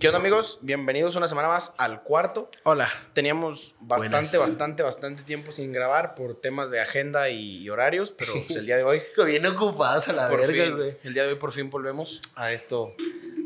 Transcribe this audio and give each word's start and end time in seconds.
¿Qué 0.00 0.08
onda 0.08 0.18
amigos? 0.18 0.60
Bienvenidos 0.62 1.14
una 1.16 1.28
semana 1.28 1.48
más 1.48 1.74
al 1.76 2.02
cuarto. 2.02 2.50
Hola. 2.62 2.88
Teníamos 3.12 3.74
bastante, 3.80 4.38
bastante, 4.38 4.82
bastante 4.82 5.22
tiempo 5.24 5.52
sin 5.52 5.72
grabar 5.72 6.14
por 6.14 6.40
temas 6.40 6.70
de 6.70 6.80
agenda 6.80 7.28
y, 7.28 7.68
horarios, 7.68 8.10
pero 8.16 8.32
pues, 8.32 8.56
el 8.56 8.64
día 8.64 8.78
de 8.78 8.84
hoy... 8.84 9.02
Bien 9.26 9.44
ocupados 9.44 10.08
a 10.08 10.14
la 10.14 10.28
verga, 10.28 10.74
güey. 10.74 10.96
el 11.04 11.12
día 11.12 11.24
de 11.24 11.32
hoy 11.32 11.34
por 11.34 11.52
fin 11.52 11.68
volvemos 11.68 12.18
a 12.34 12.50
esto, 12.50 12.94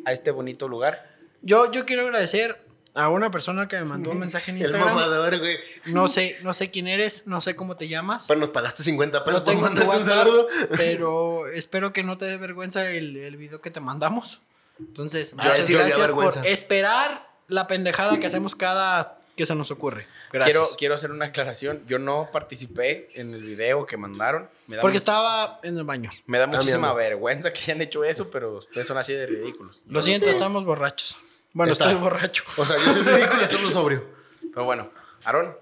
a 0.04 0.12
este 0.12 0.30
bonito 0.30 0.68
lugar. 0.68 1.10
Yo, 1.42 1.72
yo 1.72 1.84
quiero 1.86 2.02
agradecer 2.02 2.64
a 2.94 3.08
una 3.08 3.32
persona 3.32 3.66
que 3.66 3.74
me 3.78 3.86
mandó 3.86 4.12
un 4.12 4.18
mensaje 4.20 4.52
en 4.52 4.58
El 4.58 4.62
Instagram. 4.62 4.94
mamador, 4.94 5.40
güey. 5.40 5.58
No 5.86 6.06
sé, 6.06 6.36
no 6.44 6.54
sé 6.54 6.70
quién 6.70 6.86
eres, 6.86 7.26
no 7.26 7.40
sé 7.40 7.56
cómo 7.56 7.76
te 7.76 7.88
llamas. 7.88 8.26
Pero 8.28 8.38
nos 8.38 8.50
pagaste 8.50 8.84
50 8.84 9.24
pesos 9.24 9.40
No 9.40 9.44
por 9.44 9.56
mandarte 9.56 9.96
un 9.96 10.04
saludo. 10.04 10.46
pero 10.76 11.48
espero 11.52 11.92
que 11.92 12.04
no 12.04 12.16
te 12.16 12.26
dé 12.26 12.36
vergüenza 12.36 12.88
el, 12.88 13.16
el 13.16 13.36
video 13.36 13.60
que 13.60 13.72
te 13.72 13.80
mandamos. 13.80 14.40
Entonces, 14.78 15.34
Ah, 15.38 15.42
muchas 15.44 15.60
me 15.60 15.64
dio 15.66 15.78
gracias 15.78 15.96
por 15.98 16.06
vergüenza. 16.06 16.42
esperar 16.46 17.28
la 17.48 17.66
pendejada 17.66 18.18
que 18.18 18.26
hacemos 18.26 18.54
cada 18.56 19.18
que 19.36 19.46
se 19.46 19.54
nos 19.54 19.70
ocurre. 19.72 20.06
Gracias. 20.32 20.56
Quiero, 20.56 20.76
quiero 20.76 20.94
hacer 20.94 21.10
una 21.10 21.26
aclaración. 21.26 21.82
Yo 21.88 21.98
no 21.98 22.28
participé 22.32 23.08
en 23.20 23.34
el 23.34 23.42
video 23.42 23.84
que 23.86 23.96
mandaron. 23.96 24.48
Me 24.68 24.76
da, 24.76 24.82
Porque 24.82 24.96
estaba 24.96 25.58
en 25.64 25.76
el 25.76 25.82
baño. 25.84 26.10
me 26.26 26.38
da 26.38 26.46
muchísima 26.46 26.72
Cambiando. 26.88 26.94
vergüenza 26.96 27.52
que 27.52 27.60
hayan 27.60 27.80
hecho 27.82 28.04
eso, 28.04 28.30
pero 28.30 28.58
ustedes 28.58 28.86
son 28.86 28.96
así 28.96 29.12
de 29.12 29.26
ridículos. 29.26 29.82
Lo 29.88 30.02
siento, 30.02 30.28
estamos 30.30 30.64
borrachos. 30.64 31.16
Bueno, 31.52 31.72
Está. 31.72 31.86
estoy 31.86 32.00
borracho. 32.00 32.42
O 32.56 32.64
sea, 32.66 32.76
yo 32.78 32.92
soy 32.92 33.02
ridículo 33.04 33.40
y 33.40 33.44
estamos 33.44 33.72
sobrio. 33.72 34.04
Pero 34.52 34.64
bueno, 34.64 34.90
Aarón, 35.24 35.56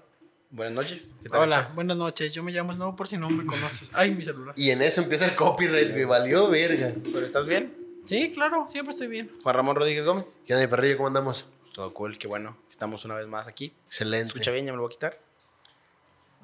buenas 0.51 0.73
noches. 0.75 1.15
¿Qué 1.23 1.29
tal 1.29 1.41
Hola, 1.41 1.59
estás? 1.61 1.75
buenas 1.75 1.97
noches. 1.97 2.31
Yo 2.33 2.43
me 2.43 2.51
llamo 2.51 2.73
Snow 2.73 2.95
por 2.95 3.07
si 3.07 3.17
no 3.17 3.29
me 3.29 3.45
conoces. 3.45 3.89
Ay, 3.93 4.11
mi 4.13 4.23
celular. 4.23 4.53
Y 4.57 4.69
en 4.71 4.81
eso 4.83 5.01
empieza 5.01 5.25
el 5.25 5.33
copyright, 5.35 5.91
güey. 5.91 6.05
Valió 6.05 6.47
verga. 6.49 6.93
¿Pero 7.11 7.25
estás 7.25 7.45
bien? 7.47 7.75
Sí, 8.05 8.31
claro, 8.33 8.67
siempre 8.69 8.91
estoy 8.91 9.07
bien. 9.07 9.31
Juan 9.43 9.55
Ramón 9.55 9.75
Rodríguez 9.75 10.05
Gómez. 10.05 10.37
¿Qué 10.45 10.53
onda, 10.55 10.67
perrillo? 10.69 10.97
¿Cómo 10.97 11.07
andamos? 11.07 11.45
Todo 11.73 11.93
cool, 11.93 12.17
qué 12.17 12.27
bueno. 12.27 12.57
Estamos 12.69 13.05
una 13.05 13.15
vez 13.15 13.27
más 13.27 13.47
aquí. 13.47 13.73
Excelente. 13.87 14.27
Escucha 14.27 14.51
bien, 14.51 14.65
ya 14.65 14.71
me 14.71 14.77
lo 14.77 14.83
voy 14.83 14.91
a 14.91 14.93
quitar. 14.93 15.19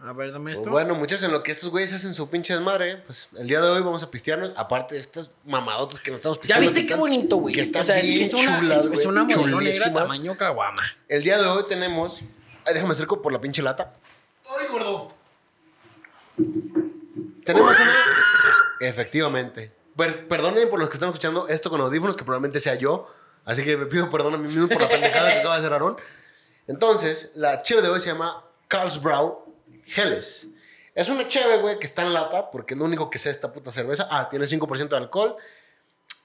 A 0.02 0.14
ver, 0.14 0.31
dame 0.31 0.45
Pues 0.52 0.59
esto. 0.59 0.72
bueno, 0.72 0.95
muchachos, 0.95 1.23
en 1.25 1.33
lo 1.33 1.44
que 1.44 1.52
estos 1.52 1.70
güeyes 1.70 1.92
hacen 1.94 2.14
su 2.14 2.30
pinche 2.30 2.53
desmadre, 2.53 2.98
pues 3.06 3.28
el 3.38 3.48
día 3.48 3.59
de 3.59 3.67
hoy 3.70 3.81
vamos 3.83 4.02
a 4.02 4.09
pistearnos. 4.09 4.53
Aparte 4.56 4.95
de 4.95 5.02
estas 5.02 5.30
mamadotas 5.45 6.00
que 6.00 6.09
nos 6.11 6.20
estamos 6.20 6.38
¿Ya 6.38 6.42
pisteando. 6.42 6.61
viste 6.72 6.81
que 6.81 6.88
qué 6.88 6.95
bonito, 6.95 7.36
güey? 7.36 7.53
Que 7.53 7.61
están 7.64 7.81
o 7.81 7.86
sea, 7.86 8.00
bien 8.02 8.22
es 8.22 8.33
una, 8.33 8.59
chulas, 8.59 8.86
es- 8.86 9.05
una 9.05 9.23
modelo 9.26 9.59
negra 9.59 9.94
tamaño 9.94 10.38
caguama. 10.38 10.81
El 11.09 11.22
día 11.23 11.38
de 11.38 11.45
hoy 11.48 11.64
tenemos. 11.67 12.22
Ay, 12.66 12.73
déjame 12.76 12.92
acerco 12.94 13.22
por 13.22 13.33
la 13.33 13.42
pinche 13.42 13.61
lata. 13.61 13.94
¡Ay, 14.58 14.67
gordo! 14.72 15.14
Tenemos 17.45 17.78
una. 17.78 17.94
Efectivamente. 18.80 19.73
Per- 20.00 20.28
perdonen 20.28 20.69
por 20.69 20.80
los 20.80 20.88
que 20.89 20.94
están 20.95 21.09
escuchando 21.09 21.47
esto 21.50 21.69
con 21.69 21.81
audífonos, 21.81 22.16
que 22.16 22.23
probablemente 22.23 22.59
sea 22.59 22.75
yo. 22.75 23.08
Así 23.45 23.64
que 23.64 23.75
me 23.78 23.86
pido 23.86 24.09
perdón 24.09 24.33
a 24.36 24.38
mí 24.38 24.47
mismo 24.47 24.67
por 24.69 24.81
la 24.81 24.88
pendejada 24.89 25.31
que 25.33 25.39
acaba 25.39 25.55
de 25.55 25.59
hacer 25.59 25.73
Aarón. 25.73 25.97
Entonces, 26.67 27.31
la 27.36 27.61
cheve 27.64 27.81
de 27.81 27.89
hoy 27.89 28.00
se 28.00 28.08
llama 28.11 28.44
Carlsbrau 28.67 29.45
Helles. 29.95 30.47
Es 30.95 31.09
una 31.09 31.27
cheve, 31.27 31.58
güey, 31.58 31.80
que 31.80 31.86
está 31.88 32.03
en 32.03 32.14
lata, 32.14 32.52
porque 32.52 32.73
es 32.75 32.77
lo 32.80 32.86
único 32.86 33.09
que 33.09 33.20
sé 33.20 33.30
esta 33.30 33.52
puta 33.52 33.72
cerveza. 33.72 34.08
Ah, 34.11 34.30
tiene 34.30 34.45
5% 34.45 34.88
de 34.89 34.97
alcohol. 34.97 35.36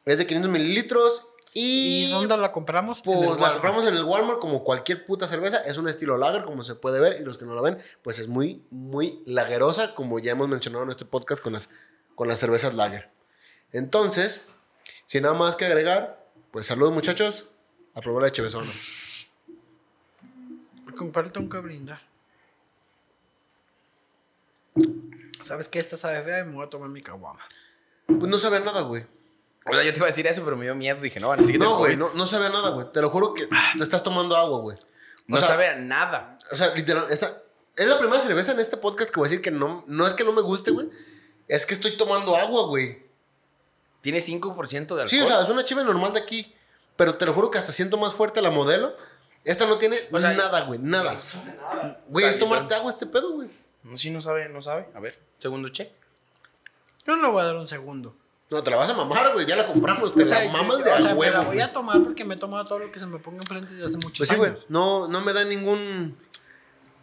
Es 0.05 0.19
de 0.19 0.27
500 0.27 0.50
mililitros. 0.52 1.28
Y, 1.52 2.06
¿Y 2.06 2.11
dónde 2.11 2.36
la 2.36 2.50
compramos? 2.52 3.00
Pues 3.02 3.20
la 3.41 3.52
compramos 3.52 3.86
en 3.86 3.95
el 3.95 4.05
Walmart 4.05 4.41
como 4.41 4.64
cualquier 4.64 5.05
puta 5.05 5.28
cerveza. 5.28 5.58
Es 5.67 5.78
un 5.78 5.89
estilo 5.89 6.19
lager, 6.19 6.45
como 6.45 6.62
se 6.64 6.75
puede 6.75 7.00
ver. 7.00 7.20
Y 7.20 7.25
los 7.25 7.39
que 7.39 7.45
no 7.45 7.55
lo 7.55 7.62
ven, 7.62 7.78
pues 8.02 8.19
es 8.19 8.28
muy, 8.28 8.64
muy 8.70 9.22
lagerosa, 9.27 9.95
como 9.95 10.19
ya 10.19 10.33
hemos 10.33 10.48
mencionado 10.48 10.84
en 10.84 10.91
este 10.91 11.05
podcast 11.05 11.42
con 11.42 11.52
las, 11.52 11.70
con 12.17 12.28
las 12.28 12.39
cervezas 12.39 12.75
lager. 12.75 13.14
Entonces, 13.75 14.41
sin 15.06 15.25
nada 15.25 15.34
más 15.34 15.56
que 15.56 15.67
agregar, 15.67 16.25
pues 16.53 16.67
saludos 16.67 16.94
muchachos. 16.94 17.50
A 17.94 18.00
probar 18.00 18.22
la 18.25 18.30
chevezona. 18.30 18.72
Compadre, 20.97 21.30
tengo 21.30 21.48
que 21.48 21.58
brindar. 21.58 22.00
¿Sabes 25.42 25.68
qué? 25.68 25.79
Esta 25.79 25.96
sabe 25.96 26.23
fea 26.23 26.40
y 26.40 26.45
me 26.45 26.55
voy 26.55 26.67
a 26.67 26.70
tomar 26.70 26.89
mi 26.89 27.02
caguama. 27.02 27.40
Pues 28.07 28.23
no 28.23 28.39
sabe 28.39 28.61
nada, 28.61 28.83
güey. 28.83 29.07
O 29.67 29.73
sea, 29.73 29.83
yo 29.83 29.92
te 29.92 29.98
iba 29.98 30.06
a 30.06 30.11
decir 30.11 30.27
eso, 30.27 30.45
pero 30.45 30.56
me 30.56 30.64
dio 30.64 30.74
miedo. 30.74 31.01
Dije, 31.01 31.20
no, 31.20 31.29
van 31.29 31.42
a 31.42 31.46
que 31.46 31.58
No, 31.58 31.79
güey, 31.79 31.96
no, 31.96 32.12
no 32.14 32.27
sabe 32.27 32.46
a 32.46 32.51
nada, 32.51 32.70
güey. 32.70 32.86
Te 32.92 33.01
lo 33.01 33.11
juro 33.11 33.35
que 33.35 33.46
te 33.46 33.83
estás 33.83 34.02
tomando 34.02 34.36
agua, 34.36 34.61
güey. 34.61 34.77
No 35.27 35.36
sea, 35.36 35.48
sabe 35.48 35.68
a 35.68 35.77
nada. 35.77 36.39
O 36.51 36.56
sea, 36.56 36.74
literal, 36.74 37.06
esta, 37.11 37.42
es 37.77 37.89
la 37.89 37.98
primera 37.98 38.20
cerveza 38.20 38.52
en 38.52 38.61
este 38.61 38.77
podcast 38.77 39.11
que 39.11 39.20
voy 39.20 39.27
a 39.27 39.30
decir 39.30 39.42
que 39.42 39.51
no, 39.51 39.85
no 39.86 40.06
es 40.06 40.14
que 40.14 40.24
no 40.24 40.33
me 40.33 40.42
guste, 40.42 40.70
güey. 40.70 40.91
Es 41.48 41.67
que 41.67 41.74
estoy 41.74 41.96
tomando 41.96 42.36
agua, 42.36 42.67
güey. 42.67 43.04
Tiene 44.05 44.19
5% 44.19 44.69
de 44.69 45.03
alcohol. 45.03 45.09
Sí, 45.09 45.19
o 45.19 45.27
sea, 45.27 45.41
es 45.42 45.48
una 45.48 45.65
chive 45.65 45.83
normal 45.83 46.13
de 46.13 46.20
aquí. 46.20 46.55
Pero 46.95 47.15
te 47.15 47.25
lo 47.25 47.33
juro 47.33 47.51
que 47.51 47.57
hasta 47.57 47.73
siento 47.73 47.97
más 47.97 48.13
fuerte 48.13 48.42
la 48.42 48.51
modelo. 48.51 48.95
Esta 49.45 49.67
no 49.67 49.79
tiene 49.79 49.97
O 50.13 50.19
sea, 50.20 50.35
nada, 50.35 50.61
güey, 50.67 50.79
nada. 50.79 51.15
No 51.15 51.23
sabe 51.23 51.55
nada. 51.57 52.01
Güey, 52.09 52.27
O 52.27 52.29
es 52.29 52.39
tomarte 52.39 52.75
agua 52.75 52.91
este 52.91 53.07
pedo, 53.07 53.33
güey. 53.33 53.48
No, 53.83 53.97
sí, 53.97 54.11
no 54.11 54.20
sabe, 54.20 54.47
no 54.51 54.61
sabe. 54.61 54.89
A 54.95 55.01
ver, 55.01 55.19
segundo 55.39 55.70
check. 55.70 55.91
Yo 57.07 57.17
no 57.17 57.23
le 57.23 57.29
voy 57.33 57.41
a 57.41 57.47
dar 57.47 57.57
un 57.57 57.67
segundo. 57.67 58.15
No, 58.51 58.63
te 58.63 58.70
la 58.70 58.77
vas 58.77 58.91
a 58.91 58.92
mamar, 58.95 59.33
güey. 59.33 59.47
Ya 59.47 59.57
la 59.57 59.67
compramos. 59.67 60.15
Te 60.15 60.25
O 60.25 60.27
sea, 60.29 60.45
la 60.45 60.53
mamas 60.53 60.79
yo- 60.81 60.85
de 60.85 60.92
o 60.92 60.97
sea, 60.97 61.05
me 61.07 61.13
huevo. 61.15 61.39
la 61.39 61.45
voy 61.45 61.61
a 61.63 61.73
tomar 61.73 62.03
porque 62.05 62.27
me 62.27 62.35
he 62.35 62.39
tomado 62.39 62.67
todo 62.67 62.81
lo 62.81 62.92
que 62.92 62.98
se 62.98 63.07
me 63.07 63.19
ponga 63.19 63.39
enfrente 63.39 63.73
desde 63.73 63.86
hace 63.86 63.97
muchos 63.97 64.19
Pues 64.19 64.29
sí, 64.29 64.36
güey. 64.36 64.51
años. 64.51 64.67
No, 64.69 65.09
no 65.09 65.23
me 65.23 65.33
da 65.33 65.45
ningún. 65.45 66.17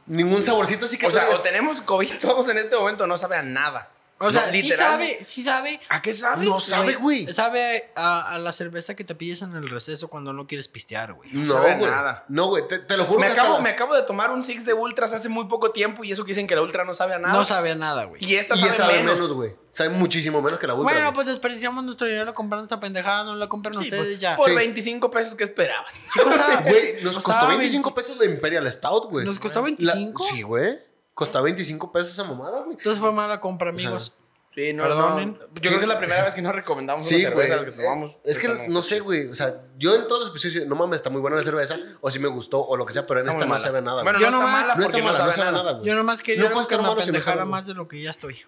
Ningún 0.06 0.42
saborcito 0.44 0.86
así 0.86 0.98
que. 1.00 1.08
O 1.08 1.12
sea, 1.12 1.30
o 1.32 1.42
tenemos 1.42 1.82
COVID 1.82 2.20
todos 2.22 2.48
en 2.50 2.60
este 2.60 2.76
momento, 2.76 3.08
no 3.08 3.18
sabe 3.18 3.36
a 3.38 3.44
nada. 3.44 3.90
O 4.22 4.32
sea, 4.32 4.46
No, 4.48 4.52
sí 4.54 4.62
literal. 4.62 4.92
sabe, 4.92 5.20
sí 5.26 5.44
sabe. 5.44 5.80
¿A 5.90 6.02
qué 6.02 6.14
sabe? 6.14 6.46
No 6.46 6.60
sabe, 6.60 6.94
güey. 6.96 7.28
Sabe 7.34 7.92
a, 7.96 8.34
a 8.34 8.40
la 8.40 8.54
cerveza 8.54 8.96
que 8.96 9.04
te 9.04 9.16
pides 9.16 9.42
en 9.42 9.56
el 9.56 9.70
receso 9.70 10.08
cuando 10.10 10.32
no 10.32 10.48
quieres 10.48 10.68
pistear, 10.68 11.14
güey. 11.14 11.30
No, 11.34 11.54
sabe 11.54 11.76
güey. 11.78 11.90
nada. 11.92 12.26
No, 12.30 12.46
güey. 12.48 12.68
Te, 12.68 12.80
te 12.80 12.98
lo 12.98 13.06
juro 13.06 13.20
Me 13.20 13.28
que 13.28 13.34
acabo, 13.34 13.56
la- 13.56 13.60
me 13.64 13.70
acabo 13.70 13.96
de 13.96 14.04
tomar 14.04 14.32
un 14.32 14.44
Six 14.44 14.66
de 14.66 14.74
Ultras 14.74 15.12
hace 15.14 15.28
muy 15.28 15.46
poco 15.48 15.72
tiempo 15.72 16.04
y 16.04 16.12
eso 16.12 16.24
que 16.24 16.30
dicen 16.30 16.48
que 16.48 16.56
la 16.56 16.62
Ultra 16.62 16.86
no 16.86 16.94
sabe 16.94 17.16
a 17.16 17.20
nada. 17.20 17.34
No 17.34 17.46
sabe 17.46 17.72
a 17.72 17.76
nada, 17.76 18.06
güey. 18.06 18.24
Y 18.24 18.36
esta 18.36 18.56
Y 18.56 18.60
sabe, 18.60 18.70
esa 18.74 18.86
sabe 18.86 18.98
menos. 19.00 19.16
menos, 19.16 19.34
güey. 19.34 19.56
Sabe 19.70 19.90
muchísimo 19.90 20.42
menos 20.42 20.60
que 20.60 20.68
la 20.68 20.74
ultra. 20.74 20.92
Bueno, 20.94 21.06
güey. 21.08 21.16
pues 21.16 21.28
desperdiciamos 21.28 21.84
nuestro 21.84 22.06
dinero 22.06 22.34
comprando 22.34 22.64
esta 22.64 22.80
pendejada, 22.80 23.24
no 23.24 23.36
la 23.36 23.48
compran 23.48 23.74
Sí, 23.76 23.84
ustedes 23.86 24.04
por, 24.18 24.20
ya. 24.20 24.36
por 24.36 24.50
Sí. 24.50 24.56
25 24.56 25.10
pesos 25.10 25.36
que 25.36 25.46
esperaban. 25.46 25.86
Sí, 26.06 26.20
Güey, 26.64 27.04
nos 27.04 27.18
costó 27.20 27.48
25 27.48 27.96
pesos 27.96 28.18
la 28.18 28.26
Imperial 28.26 28.72
Stout, 28.72 29.10
güey. 29.10 29.26
¿Nos 29.26 29.40
costó 29.40 29.60
La- 29.60 29.66
25? 29.66 30.26
Sí, 30.32 30.42
güey. 30.42 30.78
Costaba 31.14 31.44
25 31.46 31.92
pesos 31.92 32.12
esa 32.14 32.24
mamada, 32.24 32.60
güey. 32.62 32.78
Entonces 32.78 33.00
fue 33.00 33.12
mala 33.12 33.40
compra, 33.40 33.70
amigos. 33.70 34.14
Sí, 34.54 34.74
no, 34.74 34.84
Perdonen. 34.84 35.32
no. 35.40 35.40
Yo 35.40 35.62
creo 35.62 35.78
que 35.78 35.84
es 35.84 35.88
la 35.88 35.98
primera 35.98 36.24
vez 36.26 36.36
que 36.36 36.42
nos 36.42 36.54
recomendamos 36.54 37.06
Sí, 37.06 37.16
una 37.22 37.30
cerveza 37.30 37.56
güey. 37.58 37.72
que 37.72 37.78
tomamos. 37.78 38.16
Es 38.26 38.38
que 38.38 38.68
no 38.68 38.84
sé, 38.84 39.00
güey. 39.00 39.28
O 39.28 39.34
sea, 39.36 39.62
yo 39.78 39.96
en 39.96 40.08
todos 40.10 40.22
los 40.22 40.30
episodios, 40.32 40.68
no 40.68 40.76
mames, 40.76 40.98
está 40.98 41.10
muy 41.10 41.22
buena 41.22 41.38
la 41.38 41.44
cerveza. 41.44 41.78
O 42.02 42.12
si 42.12 42.20
me 42.20 42.28
gustó, 42.28 42.60
o 42.62 42.76
lo 42.76 42.86
que 42.86 42.92
sea, 42.92 43.08
pero 43.08 43.22
en 43.22 43.28
Está 43.30 43.38
esta 43.40 43.46
no 43.46 43.60
sabe 43.60 43.78
a 43.78 43.82
nada. 43.82 44.04
Bueno, 44.04 44.20
güey. 44.20 44.30
Yo 44.30 44.32
no 44.32 44.40
está 44.40 44.52
nomás- 44.52 44.68
mala 44.68 44.76
no 44.76 44.84
está 44.84 44.98
mala, 44.98 45.18
no 45.20 45.26
no 45.26 45.32
sabe 45.32 45.52
nada. 45.54 45.72
güey. 45.74 45.86
Yo 45.86 45.96
nomás 45.96 46.22
quería 46.22 46.44
No 46.44 46.50
que 46.50 46.56
me 46.56 47.18
no 47.18 47.22
sabe, 47.22 47.46
más 47.46 47.66
de 47.66 47.74
lo 47.76 47.88
que 47.88 48.02
ya 48.02 48.10
estoy. 48.12 48.42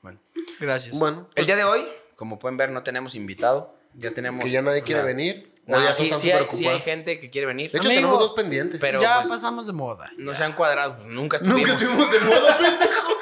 Bueno. 0.00 0.18
Gracias. 0.60 0.98
Bueno, 0.98 1.28
El 1.34 1.44
día 1.46 1.56
de 1.56 1.64
hoy, 1.64 1.86
como 2.16 2.38
pueden 2.38 2.56
ver, 2.56 2.70
no 2.70 2.82
tenemos 2.82 3.14
invitado. 3.14 3.74
Ya 3.94 4.12
tenemos. 4.12 4.42
que 4.44 4.50
ya 4.50 4.62
nadie 4.62 4.82
quiere 4.82 5.02
venir. 5.02 5.52
No, 5.66 5.82
ya 5.82 5.94
sí, 5.94 6.04
están 6.04 6.20
sí 6.20 6.30
hay, 6.30 6.38
sí 6.38 6.38
hay 6.38 6.42
ocupados. 6.44 6.82
gente 6.82 7.20
que 7.20 7.30
quiere 7.30 7.46
venir. 7.46 7.70
De 7.70 7.78
hecho, 7.78 7.88
Amigo, 7.88 8.00
tenemos 8.02 8.20
dos 8.20 8.32
pendientes. 8.34 8.80
pero 8.80 9.00
ya 9.00 9.18
pues, 9.20 9.28
pasamos 9.28 9.66
de 9.66 9.72
moda. 9.72 10.10
No 10.18 10.34
se 10.34 10.44
han 10.44 10.52
cuadrado. 10.52 10.96
pues, 10.98 11.08
Nunca 11.08 11.36
estuvimos. 11.36 11.60
Nunca 11.68 11.72
estuvimos 11.82 12.12
de 12.12 12.20
moda, 12.20 12.58
pendejo. 12.58 13.12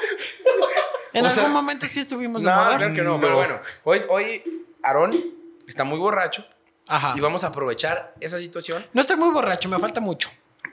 En 1.13 1.23
o 1.23 1.27
algún 1.27 1.43
sea, 1.43 1.47
momento 1.49 1.85
sí 1.87 1.99
estuvimos 1.99 2.41
de 2.41 2.49
No, 2.49 2.55
moda. 2.55 2.77
claro 2.77 2.93
que 2.93 3.01
no, 3.01 3.15
No. 3.15 3.21
Pero 3.21 3.35
bueno, 3.35 3.59
hoy, 3.83 4.01
hoy 4.09 4.43
Aarón 4.81 5.23
está 5.67 5.83
muy 5.83 5.99
borracho 5.99 6.45
Ajá. 6.87 7.13
y 7.15 7.21
vamos 7.21 7.43
a 7.43 7.47
aprovechar 7.47 8.13
esa 8.19 8.39
situación. 8.39 8.85
No 8.93 9.01
estoy 9.01 9.15
muy 9.17 9.29
borracho, 9.31 9.69
me 9.69 9.79
falta 9.79 10.01
mucho. 10.01 10.29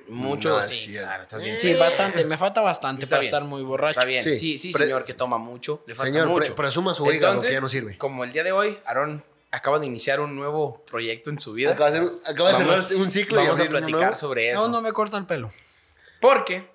Mucho. 0.09 0.49
No, 0.49 0.63
sí, 0.65 0.75
sí, 0.87 0.93
claro, 0.95 1.23
estás 1.23 1.41
bien. 1.41 1.61
Sí, 1.61 1.75
bastante, 1.75 2.25
me 2.25 2.37
falta 2.37 2.61
bastante 2.63 3.05
Está 3.05 3.15
para 3.17 3.21
bien. 3.21 3.29
estar 3.29 3.45
muy 3.45 3.63
borracho. 3.63 3.91
Está 4.01 4.05
bien. 4.07 4.23
Sí, 4.25 4.35
Sí, 4.35 4.59
sí, 4.59 4.73
pre- 4.73 4.87
señor, 4.87 5.05
que 5.05 5.15
toma 5.15 5.39
mucho. 5.39 5.85
Le 5.87 5.95
falta 5.95 6.11
Señor, 6.11 6.25
pre- 6.35 6.35
mucho. 6.47 6.57
presuma 6.57 6.95
su 6.95 7.09
hígado, 7.13 7.41
que 7.41 7.53
ya 7.53 7.61
no 7.61 7.69
sirve. 7.69 7.97
Como 7.97 8.25
el 8.25 8.33
día 8.33 8.43
de 8.43 8.51
hoy, 8.51 8.77
Aarón 8.87 9.23
acaba 9.51 9.79
de 9.79 9.87
iniciar 9.87 10.21
un 10.21 10.37
nuevo 10.37 10.85
proyecto 10.85 11.31
en 11.31 11.39
su 11.39 11.53
vida. 11.53 11.73
Acaba 11.73 11.91
de, 11.91 11.99
hacer- 11.99 12.13
acaba 12.27 12.51
de 12.57 12.65
Vamos- 12.65 12.87
cerrar 12.87 13.03
un 13.03 13.11
ciclo 13.11 13.41
y 13.41 13.45
Vamos 13.45 13.59
a 13.59 13.63
abrir 13.63 13.71
uno 13.71 13.79
platicar 13.81 14.01
nuevo. 14.01 14.15
sobre 14.15 14.51
eso. 14.51 14.61
Aún 14.63 14.73
no 14.73 14.81
me 14.81 14.93
corta 14.93 15.17
el 15.19 15.27
pelo. 15.27 15.53
Porque, 16.21 16.69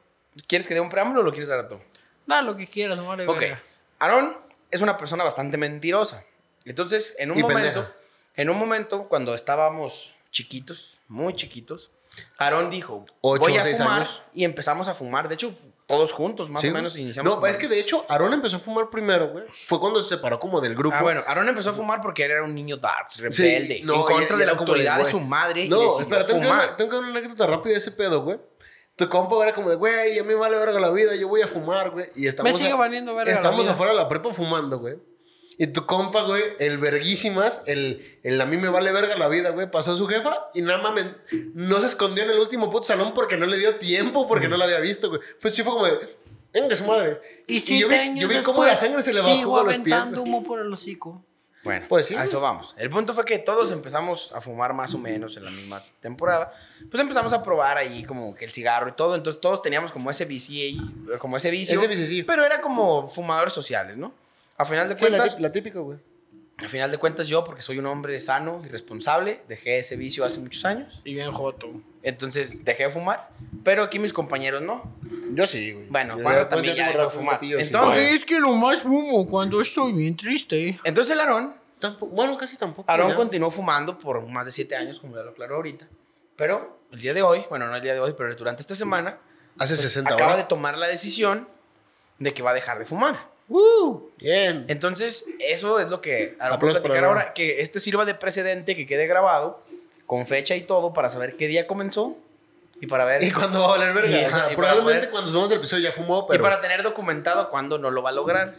¿quieres 0.48 0.68
que 0.68 0.74
dé 0.74 0.80
un 0.80 0.90
preámbulo 0.90 1.22
o 1.22 1.24
lo 1.24 1.32
quieres 1.32 1.50
dar 1.50 1.68
tú? 1.68 1.80
Da 2.26 2.42
lo 2.42 2.58
que 2.58 2.68
quieras, 2.68 2.98
no 2.98 3.08
vale 3.08 3.28
Ok. 3.28 3.40
verga. 3.40 3.64
Aarón 4.00 4.38
es 4.72 4.82
una 4.82 4.98
persona 4.98 5.24
bastante 5.24 5.58
mentirosa. 5.58 6.24
Entonces, 6.66 7.16
en 7.20 7.32
un 7.32 7.38
Y 7.38 7.42
momento, 7.44 7.62
pendeja. 7.84 7.94
en 8.36 8.50
un 8.50 8.58
momento, 8.58 9.08
cuando 9.08 9.36
estábamos 9.36 10.14
chiquitos, 10.32 11.00
muy 11.08 11.36
chiquitos, 11.36 11.92
Aarón 12.38 12.70
dijo, 12.70 13.06
Ocho 13.22 13.40
voy 13.44 13.58
o 13.58 13.60
a 13.60 13.64
seis 13.64 13.78
fumar 13.78 14.02
años. 14.02 14.22
y 14.34 14.44
empezamos 14.46 14.88
a 14.88 14.96
fumar. 14.96 15.28
De 15.30 15.36
hecho, 15.36 15.54
todos 15.88 16.12
juntos, 16.14 16.50
más 16.50 16.62
Sí, 16.62 16.70
o 16.70 16.72
menos, 16.74 16.98
iniciamos. 16.98 17.30
No, 17.30 17.36
fumando. 17.38 17.56
es 17.56 17.62
que 17.62 17.68
de 17.68 17.80
hecho, 17.80 18.06
Aaron 18.10 18.34
empezó 18.34 18.56
a 18.56 18.60
fumar 18.60 18.90
primero, 18.90 19.30
güey. 19.30 19.46
Fue 19.66 19.80
cuando 19.80 20.02
se 20.02 20.16
separó 20.16 20.40
como 20.40 20.60
del 20.62 20.76
grupo. 20.76 20.96
Ah, 20.98 21.02
bueno, 21.04 21.22
Aaron 21.28 21.48
empezó 21.50 21.70
a 21.70 21.74
fumar 21.74 22.02
porque 22.02 22.26
él 22.26 22.32
era 22.32 22.44
un 22.44 22.56
niño 22.56 22.78
darks, 22.78 23.20
rebelde, 23.20 23.82
no, 23.84 23.94
en 23.96 24.02
contra 24.16 24.38
de 24.38 24.46
la 24.46 24.54
autoridad 24.54 24.98
de, 24.98 25.12
su 25.12 25.20
madre. 25.20 25.68
No, 25.68 26.00
espera, 26.00 26.26
tengo 26.26 26.42
que, 26.42 26.48
una, 26.48 26.76
tengo 26.78 26.90
que 26.90 26.96
dar 26.96 27.06
una 27.06 27.20
anécdota 27.20 27.48
rápida 27.48 27.74
de 27.74 27.78
ese 27.80 27.92
pedo, 27.92 28.24
güey. 28.24 28.40
Tu 28.96 29.10
compa 29.10 29.36
era 29.44 29.54
como 29.54 29.70
de, 29.70 29.76
güey, 29.76 30.18
a 30.18 30.24
mí 30.24 30.30
me 30.30 30.36
vale 30.36 30.58
verga 30.58 30.80
la 30.80 30.90
vida, 30.90 31.14
yo 31.16 31.28
voy 31.28 31.42
a 31.42 31.48
fumar, 31.48 31.92
güey. 31.92 32.08
Y 32.16 32.28
estamos, 32.28 32.52
Me 32.54 32.58
sigue 32.58 32.72
a- 32.72 32.76
valiendo 32.76 33.14
verga 33.14 33.32
la 33.32 33.38
Estamos 33.38 33.62
vida. 33.64 33.74
afuera 33.74 33.92
de 33.92 33.98
la 33.98 34.08
prepa 34.08 34.34
fumando, 34.34 34.80
güey. 34.80 34.96
Y 35.58 35.68
tu 35.68 35.86
compa, 35.86 36.24
güey, 36.24 36.44
el 36.60 36.78
verguísimas, 36.78 37.64
el, 37.66 38.20
el 38.24 38.40
a 38.42 38.46
mí 38.46 38.58
me 38.58 38.68
vale 38.70 38.92
verga 38.92 39.18
la 39.18 39.28
vida, 39.28 39.52
güey, 39.52 39.70
pasó 39.72 39.96
su 39.96 40.08
jefa 40.08 40.50
y 40.54 40.62
nada 40.62 40.80
más 40.80 41.06
no 41.54 41.80
se 41.80 41.88
escondió 41.88 42.24
en 42.24 42.32
el 42.32 42.40
último 42.40 42.70
puto 42.70 42.84
salón 42.84 43.14
porque 43.14 43.38
no 43.38 43.46
le 43.46 43.58
dio 43.58 43.76
tiempo, 43.76 44.28
porque 44.28 44.50
no 44.50 44.58
la 44.58 44.66
había 44.66 44.80
visto, 44.80 45.10
güey. 45.10 45.22
Fue, 45.40 45.52
sí 45.52 45.64
fue 45.64 45.74
como 45.74 45.86
de, 45.86 46.18
venga 46.54 46.76
su 46.76 46.86
madre. 46.86 47.22
Y, 47.48 47.58
y 47.58 47.80
yo, 47.80 47.88
vi, 47.88 47.96
años 47.96 48.22
yo 48.22 48.28
vi 48.28 48.44
cómo 48.44 48.66
la 48.66 48.76
sangre 48.76 49.02
se 49.04 49.14
le 49.14 49.22
bajó 49.22 49.36
sigo 49.36 49.60
a 49.60 49.64
los 49.64 49.78
pies. 49.78 50.06
güey. 50.10 50.20
humo 50.20 50.44
por 50.44 50.60
el 50.60 50.72
hocico. 50.72 51.24
Bueno, 51.64 51.88
Pues 51.90 52.06
sí, 52.06 52.16
a 52.16 52.26
eso 52.26 52.40
vamos. 52.40 52.76
El 52.78 52.92
punto 52.92 53.14
fue 53.16 53.26
que 53.26 53.40
todos 53.40 53.72
empezamos 53.72 54.32
a 54.34 54.40
fumar 54.40 54.74
más 54.74 54.94
o 54.94 55.00
menos 55.00 55.36
en 55.36 55.46
la 55.46 55.50
misma 55.50 55.82
temporada. 56.00 56.54
Pues 56.92 57.02
empezamos 57.02 57.34
a 57.34 57.42
probar 57.42 57.80
ahí 57.80 58.04
como 58.04 58.36
que 58.36 58.46
el 58.46 58.52
cigarro 58.52 58.90
y 58.90 58.92
todo. 58.92 59.16
Entonces 59.16 59.42
todos 59.42 59.64
teníamos 59.64 59.92
como 59.92 60.12
ese 60.12 60.26
vicio, 60.26 60.62
ahí, 60.62 60.80
como 61.18 61.38
ese 61.38 61.50
vicio. 61.50 61.76
Ese 61.76 61.88
vicio, 61.88 62.06
sí. 62.06 62.22
Pero 62.22 62.46
era 62.46 62.62
como 62.62 63.08
fumadores 63.08 63.52
sociales, 63.52 63.98
¿no? 63.98 64.14
A 64.58 64.66
final 64.66 64.88
de 64.90 64.96
Sí, 64.98 65.04
la, 65.06 65.10
cuentas, 65.18 65.38
tip- 65.38 65.42
la 65.42 65.52
típica, 65.52 65.80
güey. 65.80 66.00
a 66.58 66.70
final 66.70 66.90
de 66.90 66.98
cuentas 66.98 67.28
yo, 67.28 67.44
porque 67.44 67.62
soy 67.62 67.80
un 67.80 67.86
hombre 67.88 68.18
sano 68.22 68.62
y 68.66 68.70
responsable, 68.70 69.42
dejé 69.50 69.80
ese 69.80 69.98
vicio 69.98 70.24
hace 70.24 70.40
muchos 70.40 70.64
años. 70.64 71.02
Y 71.04 71.14
bien 71.14 71.32
joto. 71.32 71.70
Entonces 72.04 72.64
dejé 72.64 72.84
de 72.84 72.90
fumar. 72.90 73.30
Pero 73.64 73.84
aquí 73.84 74.00
mis 74.00 74.14
compañeros 74.14 74.62
no. 74.62 74.96
Yo 75.34 75.46
sí, 75.48 75.74
güey. 75.74 75.88
Bueno, 75.90 76.18
ya- 76.22 76.48
también 76.48 76.76
ya 76.76 76.88
dejó 76.88 77.00
rato 77.00 77.10
fumar. 77.10 77.40
sí. 77.42 77.54
Entonces- 77.58 78.12
es 78.14 78.26
que 78.26 78.40
nomás 78.40 78.80
fumo 78.82 79.28
cuando 79.28 79.60
estoy 79.60 79.92
bien 79.92 80.16
triste. 80.16 80.80
Entonces 80.84 81.12
el 81.14 81.20
Aarón, 81.20 81.56
Tampoco- 81.80 82.16
bueno, 82.16 82.38
casi 82.38 82.56
tampoco. 82.56 82.90
Aarón 82.90 83.10
ya. 83.10 83.16
continuó 83.16 83.52
fumando 83.52 83.98
por 83.98 84.26
más 84.28 84.46
de 84.46 84.52
siete 84.54 84.76
años, 84.78 85.00
como 85.02 85.18
ya 85.18 85.24
lo 85.24 85.32
aclaró 85.32 85.56
ahorita. 85.58 85.88
Pero 86.38 86.80
el 86.92 87.00
día 87.02 87.14
de 87.14 87.22
hoy, 87.22 87.44
bueno, 87.50 87.68
no 87.68 87.76
el 87.76 87.82
día 87.82 87.94
de 87.94 88.00
hoy, 88.00 88.14
pero 88.18 88.34
durante 88.36 88.62
esta 88.62 88.76
semana, 88.76 89.18
Hace 89.58 89.74
pues, 89.76 89.88
60 89.88 90.14
acaba 90.14 90.32
horas. 90.34 90.44
de 90.44 90.48
tomar 90.48 90.78
la 90.78 90.88
decisión 90.88 91.48
de 92.20 92.34
que 92.34 92.42
va 92.44 92.52
a 92.52 92.54
dejar 92.54 92.80
de 92.80 92.86
fumar. 92.86 93.35
¡Uh! 93.48 94.02
Bien. 94.18 94.66
Entonces, 94.68 95.26
eso 95.40 95.80
es 95.80 95.90
lo 95.90 96.02
que 96.02 96.36
ahora 96.40 96.56
Aplausos 96.56 96.82
platicar 96.82 97.06
ahora, 97.06 97.34
que 97.34 97.62
este 97.62 97.80
sirva 97.80 98.06
de 98.06 98.16
precedente, 98.16 98.76
que 98.76 98.86
quede 98.88 99.06
grabado, 99.08 99.62
con 100.08 100.26
fecha 100.28 100.56
y 100.56 100.62
todo, 100.62 100.94
para 100.94 101.10
saber 101.10 101.36
qué 101.38 101.48
día 101.48 101.68
comenzó 101.68 102.16
y 102.82 102.88
para 102.88 103.06
ver... 103.06 103.24
Y 103.24 103.32
cuando 103.32 103.62
va 103.62 103.66
a 103.68 103.78
valer 103.78 103.94
verga. 103.94 104.22
Y, 104.22 104.26
o 104.26 104.32
sea, 104.32 104.52
y 104.52 104.56
probablemente 104.56 105.00
poder- 105.08 105.12
cuando 105.12 105.32
subamos 105.32 105.52
el 105.52 105.58
episodio 105.60 105.84
ya 105.90 105.92
fumó, 105.92 106.26
Y 106.28 106.32
pero. 106.32 106.44
para 106.44 106.60
tener 106.60 106.82
documentado 106.84 107.50
cuándo 107.50 107.78
no 107.78 107.92
lo 107.92 108.02
va 108.02 108.10
a 108.10 108.14
lograr. 108.14 108.56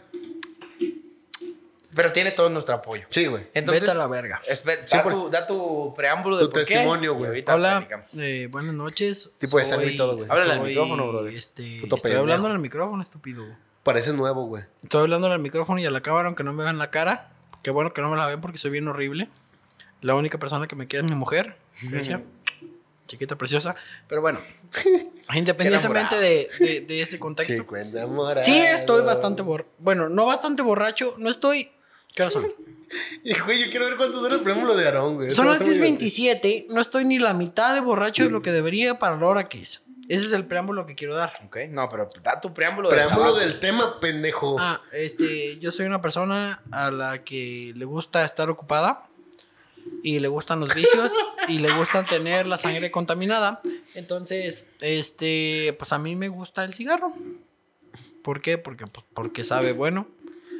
Pero 1.95 2.11
tienes 2.13 2.35
todo 2.35 2.47
nuestro 2.49 2.75
apoyo. 2.75 3.07
Sí, 3.09 3.25
güey. 3.25 3.47
Entonces, 3.55 3.81
Vete 3.81 3.91
a 3.91 3.95
la 3.95 4.07
verga. 4.07 4.39
espe- 4.47 4.81
Sí, 4.85 4.97
da, 4.97 5.03
por- 5.03 5.11
tu, 5.13 5.29
da 5.31 5.47
tu 5.47 5.93
preámbulo 5.95 6.37
de 6.37 6.43
Tu 6.45 6.51
por 6.51 6.59
qué, 6.65 6.73
testimonio, 6.75 7.11
y 7.11 7.15
güey. 7.15 7.27
ahorita 7.29 7.55
Hola, 7.55 7.87
eh, 8.19 8.47
buenas 8.51 8.75
noches. 8.75 9.33
Tipo 9.39 9.57
de 9.57 9.65
sangre 9.65 9.91
y 9.93 9.97
todo, 9.97 10.15
güey. 10.15 10.29
Háblale 10.29 10.53
al 10.53 10.59
soy, 10.59 10.69
micrófono, 10.69 11.07
brother. 11.07 11.33
Este, 11.33 11.79
estoy 11.83 12.11
hablando 12.11 12.47
al 12.49 12.59
micrófono, 12.59 13.01
estúpido. 13.01 13.45
Pareces 13.87 14.13
nuevo, 14.15 14.43
güey. 14.47 14.63
Estoy 14.83 15.03
hablando 15.03 15.31
al 15.31 15.39
micrófono 15.39 15.79
y 15.79 15.85
a 15.85 15.91
la 15.91 16.01
cámara, 16.01 16.27
aunque 16.27 16.43
no 16.43 16.51
me 16.51 16.61
vean 16.61 16.77
la 16.77 16.91
cara. 16.91 17.29
Qué 17.63 17.71
bueno 17.71 17.93
que 17.93 18.01
no 18.01 18.11
me 18.11 18.17
la 18.17 18.25
ven 18.27 18.41
porque 18.41 18.57
soy 18.57 18.69
bien 18.69 18.85
horrible. 18.89 19.29
La 20.01 20.13
única 20.13 20.37
persona 20.37 20.67
que 20.67 20.75
me 20.75 20.87
quiere 20.89 21.05
es 21.05 21.09
mi 21.09 21.15
mujer. 21.17 21.55
Grecia. 21.83 22.21
Chiquita 23.07 23.37
preciosa. 23.37 23.75
Pero 24.09 24.19
bueno, 24.19 24.41
independientemente 25.33 26.17
de, 26.17 26.49
de- 26.59 26.81
de 26.81 27.01
ese 27.01 27.17
contexto. 27.17 27.53
Chico 27.55 27.77
enamorado. 27.77 28.43
Sí, 28.43 28.57
estoy 28.57 29.05
bastante 29.05 29.41
borracho. 29.41 29.69
Bueno, 29.79 30.09
no 30.09 30.25
bastante 30.25 30.61
borracho. 30.63 31.15
No 31.17 31.29
estoy. 31.29 31.71
¿Qué 32.13 32.23
hora 32.23 32.31
son? 32.31 32.45
Y, 33.23 33.37
güey, 33.39 33.63
yo 33.63 33.69
quiero 33.69 33.85
ver 33.85 33.95
cuánto 33.95 34.19
dura 34.19 34.35
el 34.35 34.41
preámbulo 34.41 34.75
de 34.75 34.85
Aarón, 34.85 35.15
güey. 35.15 35.29
Son 35.29 35.45
las 35.45 35.55
está 35.61 35.65
muy 35.65 35.73
divertido. 35.77 36.33
10.27. 36.33 36.65
No 36.73 36.81
estoy 36.81 37.05
ni 37.05 37.19
la 37.19 37.33
mitad 37.33 37.73
de 37.73 37.79
borracho 37.81 38.23
de 38.25 38.29
lo 38.31 38.41
que 38.41 38.51
debería 38.51 38.99
para 38.99 39.15
la 39.17 39.27
hora 39.27 39.49
que 39.49 39.61
es. 39.61 39.83
Ese 40.09 40.25
es 40.27 40.31
el 40.31 40.45
preámbulo 40.45 40.85
que 40.85 40.95
quiero 40.95 41.15
dar. 41.15 41.33
Ok, 41.45 41.57
no, 41.69 41.89
pero 41.89 42.07
da 42.23 42.39
tu 42.39 42.53
preámbulo. 42.53 42.89
Preámbulo 42.89 43.35
del 43.35 43.59
tema, 43.59 43.99
pendejo. 43.99 44.55
Ah, 44.59 44.81
este, 44.93 45.57
yo 45.59 45.71
soy 45.71 45.85
una 45.85 46.01
persona 46.01 46.61
a 46.71 46.91
la 46.91 47.23
que 47.23 47.73
le 47.75 47.83
gusta 47.85 48.23
estar 48.23 48.49
ocupada 48.49 49.07
y 50.03 50.19
le 50.19 50.27
gustan 50.29 50.59
los 50.61 50.73
vicios 50.73 51.11
y 51.49 51.59
le 51.59 51.71
gustan 51.73 52.05
tener 52.05 52.47
la 52.47 52.57
sangre 52.57 52.89
contaminada. 52.89 53.61
Entonces, 53.95 54.71
este, 54.79 55.75
pues 55.77 55.91
a 55.91 55.99
mí 55.99 56.15
me 56.15 56.29
gusta 56.29 56.63
el 56.63 56.73
cigarro. 56.73 57.11
¿Por 58.23 58.41
qué? 58.41 58.57
Porque, 58.57 58.87
pues, 58.87 59.05
porque 59.13 59.43
sabe 59.43 59.73
bueno. 59.73 60.07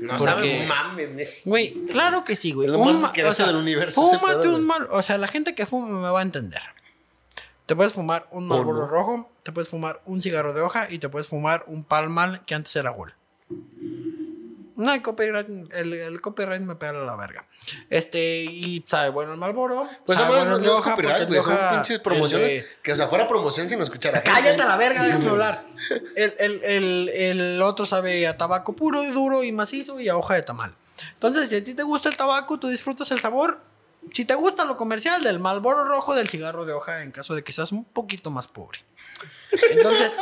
No 0.01 0.09
Porque- 0.17 0.25
sabe, 0.25 0.65
mames, 0.67 1.41
Güey, 1.45 1.73
claro 1.85 2.23
que 2.23 2.35
sí, 2.35 2.51
güey. 2.51 2.67
Lo 2.67 2.77
más 2.79 2.95
Un 2.95 3.01
ma- 3.01 3.07
asqueroso 3.07 3.47
del 3.47 3.55
universo 3.55 4.01
Fúmate 4.09 4.47
un 4.47 4.63
mal. 4.65 4.88
O 4.91 5.01
sea, 5.01 5.17
la 5.17 5.27
gente 5.27 5.55
que 5.55 5.65
fuma 5.65 5.88
me 6.01 6.09
va 6.09 6.19
a 6.19 6.21
entender. 6.21 6.61
Te 7.65 7.75
puedes 7.75 7.93
fumar 7.93 8.27
un 8.31 8.47
Marlboro 8.47 8.88
rojo, 8.88 9.29
te 9.47 9.53
puedes 9.53 9.69
fumar 9.69 10.01
un 10.05 10.19
cigarro 10.19 10.53
de 10.53 10.59
hoja 10.59 10.88
y 10.91 10.99
te 10.99 11.07
puedes 11.07 11.27
fumar 11.27 11.63
un 11.67 11.85
Palmal 11.85 12.44
que 12.45 12.53
antes 12.53 12.75
era 12.75 12.89
Gol. 12.89 13.13
No, 14.75 14.94
el 14.94 15.01
copyright, 15.01 15.47
el, 15.73 15.94
el 15.94 16.21
copyright 16.21 16.61
me 16.61 16.75
pega 16.75 16.91
la 16.94 17.15
verga. 17.15 17.47
Este, 17.89 18.44
y 18.44 18.83
sabe 18.85 19.09
bueno 19.09 19.31
el 19.31 19.39
Marlboro. 19.39 19.88
Pues 20.05 20.19
sabe 20.19 20.35
bueno 20.35 20.51
no, 20.51 20.59
no 20.59 20.77
es 20.79 20.83
copyright, 20.83 21.27
güey. 21.27 21.41
Son 21.41 21.57
pinches 21.71 21.99
promociones. 21.99 22.47
de- 22.47 22.65
Que 22.83 22.91
o 22.91 22.95
sea, 22.95 23.07
fuera 23.07 23.25
promoción 23.27 23.67
sin 23.69 23.81
escuchar 23.81 24.15
a 24.15 24.21
gente. 24.21 24.29
Cállate 24.31 24.61
a 24.61 24.67
la 24.67 24.75
verga, 24.75 25.03
déjame 25.03 25.29
hablar. 25.29 25.65
El, 26.15 26.33
el, 26.38 26.63
el, 26.63 27.09
el 27.09 27.61
otro 27.61 27.85
sabe 27.88 28.27
a 28.27 28.38
tabaco 28.38 28.75
puro 28.75 29.03
y 29.03 29.07
duro 29.11 29.43
y 29.43 29.51
macizo 29.53 30.00
y 30.01 30.09
a 30.09 30.17
hoja 30.17 30.35
de 30.35 30.43
tamal. 30.43 30.75
Entonces, 31.13 31.50
si 31.50 31.55
a 31.55 31.63
ti 31.63 31.73
te 31.73 31.83
gusta 31.83 32.09
el 32.09 32.17
tabaco, 32.17 32.59
tú 32.59 32.67
disfrutas 32.67 33.09
el 33.11 33.19
sabor. 33.19 33.61
Si 34.13 34.25
te 34.25 34.36
gusta 34.36 34.65
lo 34.65 34.77
comercial, 34.77 35.24
del 35.24 35.39
Malboro 35.39 35.83
rojo, 35.86 36.15
del 36.15 36.27
cigarro 36.30 36.65
de 36.65 36.74
hoja, 36.74 37.04
en 37.04 37.12
caso 37.12 37.36
de 37.36 37.44
que 37.44 37.51
seas 37.54 37.71
un 37.71 37.83
poquito 37.86 38.31
más 38.31 38.48
pobre. 38.48 38.80
Entonces, 39.71 40.15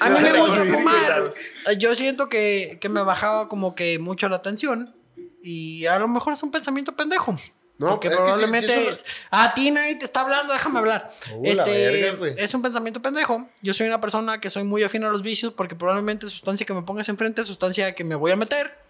a 0.00 0.10
mí 0.10 0.20
me 0.20 0.38
gusta 0.38 0.64
fumar. 0.64 1.30
Yo 1.78 1.94
siento 1.94 2.28
que, 2.28 2.78
que 2.80 2.88
me 2.88 3.02
bajaba 3.02 3.48
como 3.48 3.74
que 3.74 3.98
mucho 3.98 4.28
la 4.28 4.42
tensión. 4.42 4.94
Y 5.42 5.86
a 5.86 5.98
lo 5.98 6.08
mejor 6.08 6.32
es 6.32 6.42
un 6.42 6.50
pensamiento 6.50 6.96
pendejo. 6.96 7.36
No, 7.76 7.90
porque 7.90 8.08
que 8.08 8.14
probablemente 8.14 8.88
es- 8.92 9.04
a 9.30 9.52
ti 9.52 9.70
nadie 9.72 9.96
te 9.96 10.04
está 10.04 10.20
hablando, 10.20 10.52
déjame 10.52 10.78
hablar. 10.78 11.12
Uh, 11.34 11.42
este 11.44 12.06
verga, 12.16 12.40
es 12.42 12.54
un 12.54 12.62
pensamiento 12.62 13.02
pendejo. 13.02 13.48
Yo 13.62 13.74
soy 13.74 13.88
una 13.88 14.00
persona 14.00 14.40
que 14.40 14.48
soy 14.48 14.62
muy 14.62 14.84
afín 14.84 15.02
a 15.04 15.08
los 15.08 15.22
vicios 15.22 15.52
porque 15.52 15.74
probablemente 15.74 16.26
sustancia 16.26 16.64
que 16.64 16.72
me 16.72 16.82
pongas 16.82 17.08
enfrente 17.08 17.40
es 17.40 17.46
sustancia 17.48 17.94
que 17.94 18.04
me 18.04 18.14
voy 18.14 18.30
a 18.30 18.36
meter. 18.36 18.83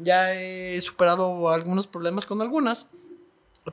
Ya 0.00 0.34
he 0.34 0.80
superado 0.80 1.50
algunos 1.50 1.86
problemas 1.86 2.26
con 2.26 2.40
algunas. 2.42 2.86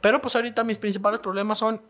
Pero 0.01 0.21
pues 0.21 0.35
ahorita 0.35 0.63
mis 0.63 0.77
principales 0.77 1.19
problemas 1.19 1.59
son 1.59 1.81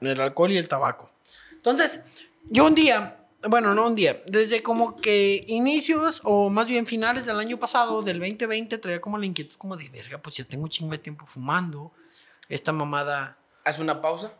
el 0.00 0.20
alcohol 0.20 0.50
y 0.50 0.56
el 0.56 0.68
tabaco. 0.68 1.10
Entonces, 1.52 2.04
yo 2.50 2.66
un 2.66 2.74
día, 2.74 3.26
bueno, 3.48 3.74
no 3.74 3.86
un 3.86 3.94
día, 3.94 4.20
desde 4.26 4.62
como 4.62 4.96
que 4.96 5.44
inicios 5.48 6.20
o 6.24 6.50
más 6.50 6.68
bien 6.68 6.86
finales 6.86 7.26
del 7.26 7.38
año 7.38 7.58
pasado, 7.58 8.02
del 8.02 8.18
2020, 8.18 8.78
traía 8.78 9.00
como 9.00 9.16
la 9.18 9.26
inquietud 9.26 9.56
como 9.56 9.76
de 9.76 9.88
verga, 9.88 10.18
pues 10.18 10.36
ya 10.36 10.44
tengo 10.44 10.64
un 10.64 10.70
chingo 10.70 10.92
de 10.92 10.98
tiempo 10.98 11.26
fumando. 11.26 11.92
Esta 12.48 12.72
mamada. 12.72 13.38
Haz 13.64 13.78
una 13.78 14.02
pausa. 14.02 14.34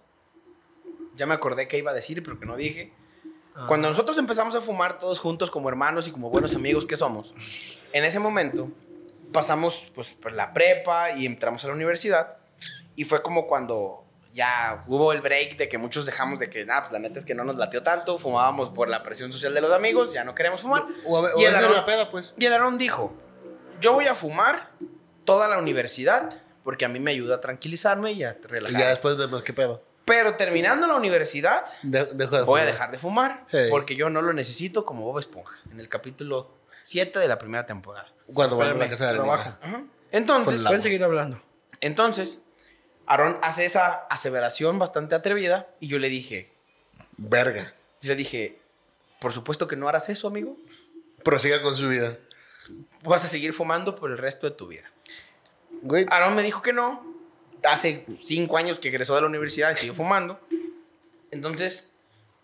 Ya 1.17 1.27
me 1.27 1.35
acordé 1.35 1.69
que 1.69 1.79
iba 1.79 1.93
a 1.93 1.95
decir, 1.95 2.23
pero 2.23 2.39
que 2.39 2.45
no 2.45 2.57
dije. 2.57 2.93
Ah, 3.55 3.65
Cuando 3.69 3.89
nosotros 3.89 4.17
empezamos 4.19 4.55
a 4.55 4.61
fumar 4.61 4.99
todos 4.99 5.21
juntos 5.21 5.51
como 5.51 5.69
hermanos 5.69 6.07
y 6.09 6.13
como 6.13 6.31
buenos 6.31 6.55
amigos 6.55 6.87
que 6.87 6.97
somos, 6.97 7.35
en 7.93 8.05
ese 8.05 8.19
momento 8.19 8.69
pasamos 9.33 9.87
pues 9.95 10.11
por 10.11 10.33
la 10.33 10.53
prepa 10.53 11.13
y 11.13 11.27
entramos 11.27 11.65
a 11.65 11.69
la 11.69 11.75
universidad 11.75 12.37
y 12.97 13.05
fue 13.05 13.23
como 13.23 13.47
cuando 13.47 14.05
ya 14.35 14.85
hubo 14.87 15.13
el 15.13 15.21
break 15.21 15.57
de 15.57 15.69
que 15.69 15.77
muchos 15.79 16.07
dejamos 16.07 16.39
de 16.39 16.49
que, 16.49 16.65
nada, 16.65 16.83
pues 16.83 16.93
la 16.93 16.99
neta 16.99 17.19
es 17.19 17.25
que 17.25 17.35
no 17.35 17.45
nos 17.45 17.57
latió 17.57 17.83
tanto, 17.83 18.19
fumábamos 18.19 18.71
por 18.71 18.89
la 18.89 19.03
presión 19.03 19.31
social 19.33 19.53
de 19.53 19.61
los 19.61 19.71
amigos, 19.73 20.13
ya 20.13 20.25
no 20.25 20.35
queremos 20.35 20.63
fumar. 20.63 20.85
O 21.07 21.19
o 21.19 21.41
Y 21.41 21.45
el 21.45 21.55
Aarón- 21.55 21.75
la 21.75 21.85
peda, 21.85 22.11
pues. 22.11 22.35
Y 22.39 22.47
el 22.47 22.53
Aarón 22.55 22.79
dijo, 22.79 23.13
yo 23.81 23.93
voy 23.93 24.07
a 24.07 24.15
fumar 24.15 24.71
toda 25.25 25.49
la 25.49 25.59
universidad 25.59 26.35
porque 26.65 26.85
a 26.85 26.89
mí 26.89 26.99
me 27.01 27.11
ayuda 27.11 27.37
a 27.37 27.41
tranquilizarme 27.41 28.13
y 28.13 28.25
a 28.25 28.37
Y 28.43 28.47
relajarme. 28.47 28.79
ya 28.85 28.89
después 28.91 29.17
vemos 29.19 29.43
qué 29.43 29.53
pedo. 29.53 29.83
Pero 30.05 30.35
terminando 30.35 30.87
la 30.87 30.95
universidad, 30.97 31.65
De- 31.83 32.07
dejo 32.07 32.37
de 32.37 32.43
voy 32.43 32.61
a 32.61 32.67
dejar 32.67 32.91
de 32.91 32.99
fumar 32.99 33.45
Hey. 33.51 33.69
porque 33.71 33.95
yo 33.97 34.11
no 34.11 34.21
lo 34.23 34.33
necesito 34.33 34.85
como 34.85 35.05
Bob 35.05 35.19
Esponja 35.21 35.57
en 35.71 35.79
el 35.79 35.89
capítulo 35.89 36.51
7 36.85 37.19
de 37.19 37.29
la 37.29 37.39
primera 37.39 37.67
temporada. 37.67 38.09
Cuando 38.33 38.57
van 38.57 38.71
a 38.71 38.75
la 38.75 38.89
casa 38.89 39.07
de 39.07 39.13
la 39.13 39.19
trabajo. 39.23 39.57
Ajá. 39.63 39.83
Entonces, 40.11 40.63
Pueden 40.63 40.81
seguir 40.83 41.03
hablando. 41.05 41.41
entonces, 41.81 42.43
Aarón 43.07 43.39
hace 43.43 43.65
esa 43.65 44.07
aseveración 44.11 44.79
bastante 44.79 45.15
atrevida 45.15 45.69
y 45.81 45.89
yo 45.89 45.99
le 45.99 46.09
dije, 46.09 46.51
Verga. 47.17 47.75
yo 48.01 48.09
le 48.11 48.17
dije, 48.17 48.59
por 49.21 49.33
supuesto 49.33 49.69
que 49.69 49.77
no 49.77 49.89
harás 49.89 50.09
eso, 50.09 50.27
amigo. 50.29 50.57
Prosiga 51.25 51.63
con 51.63 51.77
su 51.77 51.89
vida. 51.89 52.19
Vas 53.05 53.25
a 53.25 53.29
seguir 53.29 53.53
fumando 53.55 53.95
por 53.95 54.11
el 54.11 54.19
resto 54.19 54.49
de 54.49 54.57
tu 54.57 54.67
vida. 54.69 54.91
Güey, 55.83 56.07
Aarón 56.11 56.35
me 56.37 56.43
dijo 56.43 56.63
que 56.63 56.73
no. 56.73 57.12
Hace 57.65 58.05
cinco 58.19 58.57
años 58.57 58.81
que 58.81 58.89
egresó 58.89 59.15
de 59.15 59.21
la 59.21 59.27
universidad 59.27 59.71
y 59.73 59.77
sigue 59.77 59.93
fumando. 59.93 60.41
Entonces, 61.31 61.91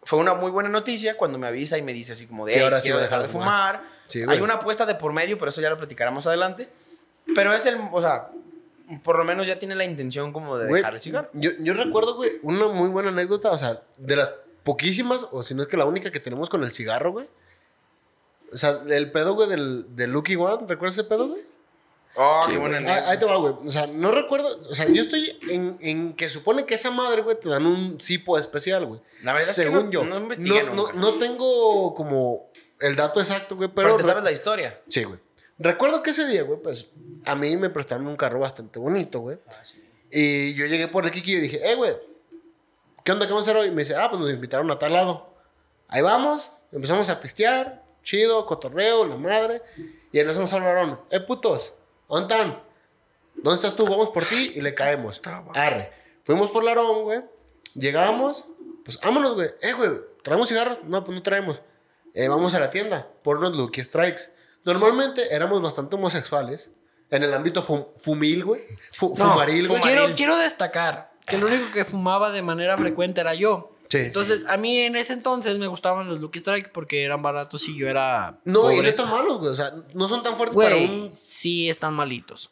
fue 0.02 0.18
una 0.18 0.34
muy 0.34 0.50
buena 0.50 0.68
noticia 0.68 1.16
cuando 1.16 1.38
me 1.38 1.46
avisa 1.46 1.76
y 1.76 1.82
me 1.82 1.92
dice 1.92 2.12
así 2.12 2.26
como 2.26 2.46
de, 2.46 2.52
Que 2.52 2.58
"Hey, 2.58 2.64
ahora 2.64 2.80
quiero 2.80 2.98
a 2.98 3.02
dejar 3.02 3.22
de 3.22 3.28
fumar. 3.28 3.82
Sí. 4.06 4.22
Hay 4.26 4.40
una 4.40 4.54
apuesta 4.54 4.86
de 4.86 4.94
por 4.94 5.12
medio, 5.12 5.38
pero 5.38 5.50
eso 5.50 5.60
ya 5.60 5.70
lo 5.70 5.76
platicará 5.76 6.10
más 6.10 6.26
adelante. 6.26 6.68
Pero 7.34 7.52
es 7.52 7.66
el, 7.66 7.76
o 7.92 8.00
sea, 8.00 8.28
por 9.02 9.18
lo 9.18 9.24
menos 9.24 9.46
ya 9.46 9.58
tiene 9.58 9.74
la 9.74 9.84
intención 9.84 10.32
como 10.32 10.56
de 10.56 10.66
güey, 10.68 10.80
dejar 10.80 10.94
el 10.94 11.00
cigarro. 11.00 11.28
Yo, 11.34 11.50
yo 11.60 11.74
recuerdo, 11.74 12.14
güey, 12.14 12.30
una 12.42 12.68
muy 12.68 12.88
buena 12.88 13.10
anécdota, 13.10 13.50
o 13.50 13.58
sea, 13.58 13.82
de 13.98 14.16
las 14.16 14.30
poquísimas, 14.64 15.26
o 15.30 15.42
si 15.42 15.54
no 15.54 15.60
es 15.62 15.68
que 15.68 15.76
la 15.76 15.84
única 15.84 16.10
que 16.10 16.20
tenemos 16.20 16.48
con 16.48 16.64
el 16.64 16.72
cigarro, 16.72 17.12
güey. 17.12 17.28
O 18.50 18.56
sea, 18.56 18.80
el 18.88 19.10
pedo, 19.12 19.34
güey, 19.34 19.48
del, 19.48 19.84
del 19.94 20.10
Lucky 20.10 20.36
One. 20.36 20.64
¿Recuerdas 20.66 20.94
ese 20.96 21.04
pedo, 21.06 21.28
güey? 21.28 21.42
Oh, 22.16 22.40
qué 22.48 22.56
buena 22.58 22.76
Ah, 22.76 22.80
anécdota. 22.80 23.10
ahí 23.10 23.18
te 23.18 23.24
va, 23.26 23.36
güey. 23.36 23.54
O 23.64 23.70
sea, 23.70 23.86
no 23.86 24.10
recuerdo. 24.10 24.60
O 24.68 24.74
sea, 24.74 24.86
yo 24.88 25.02
estoy 25.02 25.38
en, 25.50 25.78
en 25.80 26.12
que 26.14 26.28
supone 26.28 26.64
que 26.66 26.74
esa 26.74 26.90
madre, 26.90 27.22
güey, 27.22 27.38
te 27.38 27.48
dan 27.48 27.64
un 27.66 28.00
cipo 28.00 28.36
especial, 28.38 28.86
güey. 28.86 29.00
La 29.22 29.32
verdad 29.32 29.50
es 29.50 29.56
que 29.56 29.62
Según 29.62 29.84
no- 29.86 29.90
yo. 29.90 30.04
no 30.04 30.16
investigué 30.18 30.64
no, 30.64 30.74
nunca. 30.74 30.92
no 30.94 31.14
tengo 31.18 31.94
como 31.94 32.50
el 32.80 32.96
dato 32.96 33.20
exacto, 33.20 33.54
güey, 33.56 33.68
pero. 33.68 33.88
Pero 33.88 33.96
te 33.98 34.02
sabes 34.04 34.24
la 34.24 34.32
historia. 34.32 34.80
Sí, 34.88 35.04
güey. 35.04 35.18
Recuerdo 35.60 36.02
que 36.02 36.10
ese 36.10 36.26
día, 36.26 36.42
güey, 36.42 36.60
pues 36.60 36.90
a 37.24 37.34
mí 37.34 37.56
me 37.56 37.70
prestaron 37.70 38.06
un 38.06 38.16
carro 38.16 38.40
bastante 38.40 38.78
bonito, 38.78 39.20
güey. 39.20 39.38
Y 40.10 40.54
yo 40.54 40.66
llegué 40.66 40.88
por 40.88 41.04
el 41.04 41.10
Kiki 41.10 41.32
y 41.36 41.40
dije, 41.40 41.60
eh, 41.70 41.74
güey, 41.74 41.94
¿qué 43.04 43.12
onda? 43.12 43.26
¿Qué 43.26 43.32
vamos 43.32 43.46
a 43.46 43.50
hacer 43.50 43.60
hoy? 43.62 43.68
Y 43.68 43.70
me 43.72 43.82
dice, 43.82 43.94
ah, 43.96 44.08
pues 44.08 44.20
nos 44.20 44.30
invitaron 44.30 44.70
a 44.70 44.78
tal 44.78 44.92
lado. 44.92 45.34
Ahí 45.88 46.02
vamos, 46.02 46.50
empezamos 46.72 47.08
a 47.10 47.20
pistear, 47.20 47.82
chido, 48.02 48.46
cotorreo, 48.46 49.04
la 49.06 49.16
madre. 49.16 49.62
Y 50.12 50.18
en 50.20 50.30
eso 50.30 50.40
nos 50.40 50.52
hablaron, 50.52 51.00
eh, 51.10 51.20
putos, 51.20 51.74
¿dónde 52.08 52.34
están? 52.34 52.62
¿Dónde 53.36 53.54
estás 53.54 53.76
tú? 53.76 53.86
Vamos 53.86 54.10
por 54.10 54.24
ti 54.24 54.52
y 54.56 54.60
le 54.60 54.74
caemos. 54.74 55.20
Arre. 55.54 55.92
Fuimos 56.24 56.50
por 56.50 56.64
Larón, 56.64 57.02
güey. 57.04 57.20
Llegamos, 57.74 58.44
pues 58.84 58.98
vámonos, 59.00 59.34
güey. 59.34 59.48
Eh, 59.62 59.72
güey, 59.74 59.90
¿traemos 60.22 60.48
cigarros? 60.48 60.78
No, 60.84 61.04
pues 61.04 61.14
no 61.16 61.22
traemos. 61.22 61.60
Eh, 62.14 62.28
vamos 62.28 62.54
a 62.54 62.60
la 62.60 62.70
tienda 62.70 63.06
por 63.22 63.38
unos 63.38 63.56
Lucky 63.56 63.84
Strikes. 63.84 64.22
Normalmente 64.64 65.32
éramos 65.34 65.62
bastante 65.62 65.94
homosexuales 65.94 66.70
en 67.10 67.22
el 67.22 67.32
ámbito 67.32 67.62
fum- 67.62 67.86
fumil, 67.96 68.44
güey. 68.44 68.62
No, 69.00 69.08
fumaril, 69.14 69.68
güey. 69.68 69.80
quiero, 69.82 70.14
quiero 70.16 70.36
destacar 70.36 71.12
que 71.26 71.36
el 71.36 71.44
único 71.44 71.70
que 71.70 71.84
fumaba 71.84 72.30
de 72.32 72.42
manera 72.42 72.76
frecuente 72.76 73.20
era 73.20 73.34
yo. 73.34 73.70
Sí. 73.88 73.98
Entonces, 73.98 74.44
a 74.46 74.56
mí 74.56 74.78
en 74.80 74.96
ese 74.96 75.12
entonces 75.14 75.56
me 75.58 75.66
gustaban 75.66 76.08
los 76.08 76.20
Lucky 76.20 76.38
Strike 76.38 76.70
porque 76.72 77.04
eran 77.04 77.22
baratos 77.22 77.66
y 77.68 77.76
yo 77.76 77.88
era. 77.88 78.38
No, 78.44 78.70
y 78.70 78.76
no 78.80 78.88
están 78.88 79.08
malos, 79.10 79.38
güey. 79.38 79.50
O 79.50 79.54
sea, 79.54 79.72
no 79.94 80.08
son 80.08 80.22
tan 80.22 80.36
fuertes 80.36 80.56
para 80.56 80.74
Güey, 80.74 80.84
un. 81.06 81.12
sí 81.12 81.68
están 81.70 81.94
malitos. 81.94 82.50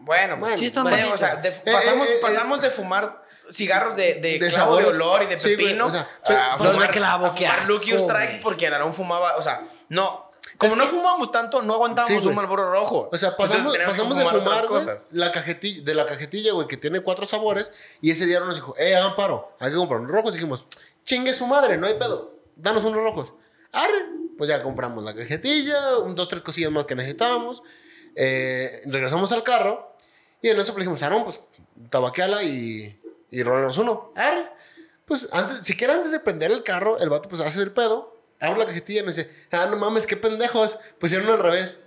Bueno, 0.00 0.34
pues, 0.34 0.40
Bueno, 0.40 0.58
Sí, 0.58 0.66
están 0.66 0.84
bueno, 0.84 1.14
o 1.14 1.16
sea, 1.16 1.36
de- 1.36 1.48
Eh, 1.48 1.62
pasamos, 1.64 2.06
eh, 2.08 2.12
eh, 2.16 2.18
pasamos 2.20 2.60
de 2.60 2.70
fumar 2.70 3.22
cigarros 3.50 3.96
de, 3.96 4.14
de, 4.14 4.38
De 4.38 4.38
clavo 4.38 4.76
de 4.76 4.84
sabores. 4.84 4.88
olor 4.96 5.22
y 5.22 5.26
de 5.26 5.38
Sí, 5.38 5.54
güey, 5.54 5.66
pepino 5.68 5.86
o 5.86 5.90
sea, 5.90 6.06
a 6.24 6.58
fumar, 6.58 6.86
de 6.86 6.88
clavo, 6.88 7.26
a 7.26 7.32
fumar 7.32 7.66
Lucky 7.68 7.98
Strikes 7.98 8.26
güey. 8.32 8.42
porque 8.42 8.66
el 8.66 8.74
Aarón 8.74 8.92
fumaba, 8.92 9.36
o 9.36 9.42
sea, 9.42 9.62
no, 9.88 10.23
como 10.58 10.72
Es 10.72 10.78
no 10.78 10.84
que- 10.84 10.90
fumábamos 10.90 11.32
tanto, 11.32 11.62
no 11.62 11.74
aguantábamos 11.74 12.22
Sí, 12.22 12.28
un. 12.28 12.34
Marlboro 12.34 12.70
rojo. 12.70 13.08
O 13.12 13.16
sea, 13.18 13.36
pasamos, 13.36 13.76
pasamos 13.86 14.16
de 14.18 14.24
fumar, 14.24 14.66
güey, 14.68 14.80
cosas. 14.84 15.06
la 15.10 15.32
cajetilla, 15.32 15.82
de 15.84 15.94
la 15.94 16.06
cajetilla, 16.06 16.52
güey, 16.52 16.68
que 16.68 16.76
tiene 16.76 17.00
cuatro 17.00 17.26
sabores. 17.26 17.72
Y 18.00 18.10
ese 18.10 18.26
día 18.26 18.40
nos 18.40 18.54
dijo, 18.54 18.74
eh, 18.78 18.94
hagan 18.96 19.16
paro, 19.16 19.52
hay 19.58 19.70
que 19.70 19.76
comprar 19.76 20.00
unos 20.00 20.12
rojos. 20.12 20.30
Y 20.32 20.34
dijimos, 20.38 20.66
chingue 21.04 21.32
su 21.32 21.46
madre, 21.46 21.76
no 21.76 21.86
hay 21.86 21.94
pedo, 21.94 22.34
danos 22.56 22.84
unos 22.84 23.00
rojos. 23.02 23.32
Arre, 23.72 24.06
pues 24.38 24.48
ya 24.48 24.62
compramos 24.62 25.02
la 25.04 25.14
cajetilla, 25.14 25.98
un, 25.98 26.14
dos, 26.14 26.28
tres 26.28 26.42
cosillas 26.42 26.70
más 26.70 26.84
que 26.84 26.94
necesitábamos. 26.94 27.62
Eh, 28.14 28.82
regresamos 28.86 29.32
al 29.32 29.42
carro. 29.42 29.96
Y 30.40 30.48
en 30.50 30.60
eso 30.60 30.72
le 30.72 30.78
dijimos, 30.80 31.02
Aaron, 31.02 31.24
pues, 31.24 31.40
tabaqueala 31.90 32.42
y, 32.42 33.00
y 33.30 33.40
uno. 33.42 34.12
Arre. 34.14 34.50
Pues 35.06 35.28
antes, 35.32 35.58
siquiera 35.58 35.94
antes 35.94 36.12
de 36.12 36.20
prender 36.20 36.50
el 36.52 36.62
carro, 36.62 36.98
el 36.98 37.10
vato 37.10 37.28
pues 37.28 37.40
hace 37.42 37.60
el 37.62 37.72
pedo, 37.72 38.13
abre 38.40 38.58
la 38.60 38.66
cajetilla 38.66 39.00
y 39.00 39.02
me 39.04 39.12
dice, 39.12 39.30
ah, 39.52 39.66
no 39.70 39.76
mames, 39.76 40.06
qué 40.06 40.16
pendejos, 40.16 40.78
pusieron 40.98 41.28
al 41.30 41.38
revés. 41.38 41.80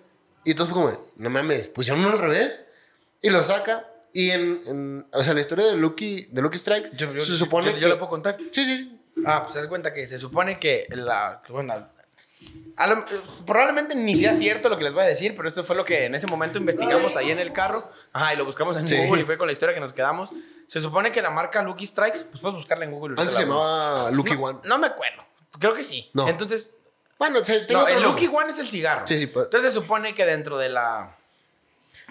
Y 0.44 0.52
entonces 0.52 0.74
fue 0.74 0.84
como, 0.84 1.12
no 1.18 1.30
mames, 1.30 1.68
pusieron 1.68 2.04
al 2.06 2.18
revés. 2.18 2.64
Y 3.22 3.30
lo 3.30 3.44
saca. 3.44 3.88
Y 4.14 4.32
en, 4.32 4.62
en- 4.66 5.08
o 5.12 5.22
sea, 5.24 5.34
la 5.34 5.42
historia 5.42 5.66
de 5.66 5.78
Lucky, 5.78 6.28
de 6.32 6.42
Lucky 6.42 6.58
Strike, 6.58 6.96
Yo, 6.96 7.14
yo- 7.14 7.20
se 7.20 7.38
supone 7.38 7.70
yo- 7.70 7.76
que... 7.76 7.82
yo 7.82 7.88
le 7.90 7.96
puedo 7.96 8.10
contar. 8.10 8.38
Sí, 8.52 8.66
sí, 8.66 8.78
sí. 8.78 9.00
Ah, 9.26 9.42
pues 9.44 9.54
se 9.54 9.60
das 9.60 9.68
cuenta 9.68 9.94
que 9.94 10.08
se 10.08 10.18
supone 10.18 10.60
que 10.60 10.88
la. 10.92 11.42
Bueno, 11.50 11.74
lo- 11.76 13.46
probablemente 13.46 13.96
ni 13.96 14.16
sea 14.16 14.34
cierto 14.34 14.70
lo 14.70 14.78
que 14.78 14.84
les 14.84 14.94
voy 14.94 15.04
a 15.04 15.08
decir, 15.08 15.36
pero 15.36 15.48
esto 15.48 15.64
fue 15.64 15.76
lo 15.76 15.84
que 15.86 16.06
en 16.06 16.16
ese 16.16 16.28
momento 16.28 16.58
investigamos 16.60 17.16
ahí 17.16 17.32
en 17.32 17.40
el 17.40 17.52
carro. 17.52 17.92
Ajá, 18.14 18.34
y 18.34 18.38
lo 18.38 18.46
buscamos 18.46 18.78
en 18.78 18.88
Sí. 18.88 18.96
Google 18.98 19.22
y 19.24 19.26
fue 19.26 19.38
con 19.38 19.48
la 19.48 19.52
historia 19.54 19.74
que 19.74 19.80
nos 19.82 19.94
quedamos. 19.94 20.30
Se 20.68 20.80
supone 20.80 21.12
que 21.12 21.22
la 21.22 21.30
marca 21.32 21.62
Lucky 21.62 21.86
Strikes, 21.88 22.26
pues 22.30 22.42
puedes 22.42 22.56
buscarla 22.56 22.86
en 22.86 22.92
Google. 22.92 23.16
Antes 23.20 23.36
se 23.36 23.44
llamaba 23.44 24.12
Lucky 24.12 24.34
no, 24.36 24.42
One. 24.44 24.60
No 24.64 24.78
me 24.78 24.88
acuerdo. 24.88 25.24
Creo 25.60 25.74
que 25.74 25.84
sí. 25.84 26.10
No. 26.14 26.28
Entonces, 26.28 26.72
Bueno, 27.18 27.44
se, 27.44 27.62
tengo 27.62 27.82
no, 27.82 27.88
el 27.88 28.02
nombre. 28.02 28.24
Lucky 28.24 28.36
One 28.36 28.50
es 28.50 28.60
el 28.60 28.70
cigarro. 28.70 29.08
Sí, 29.08 29.18
sí, 29.18 29.28
pues. 29.28 29.46
Entonces 29.46 29.74
se 29.74 29.80
supone 29.80 30.14
que 30.16 30.26
dentro 30.26 30.58
de 30.58 30.70
la. 30.70 31.16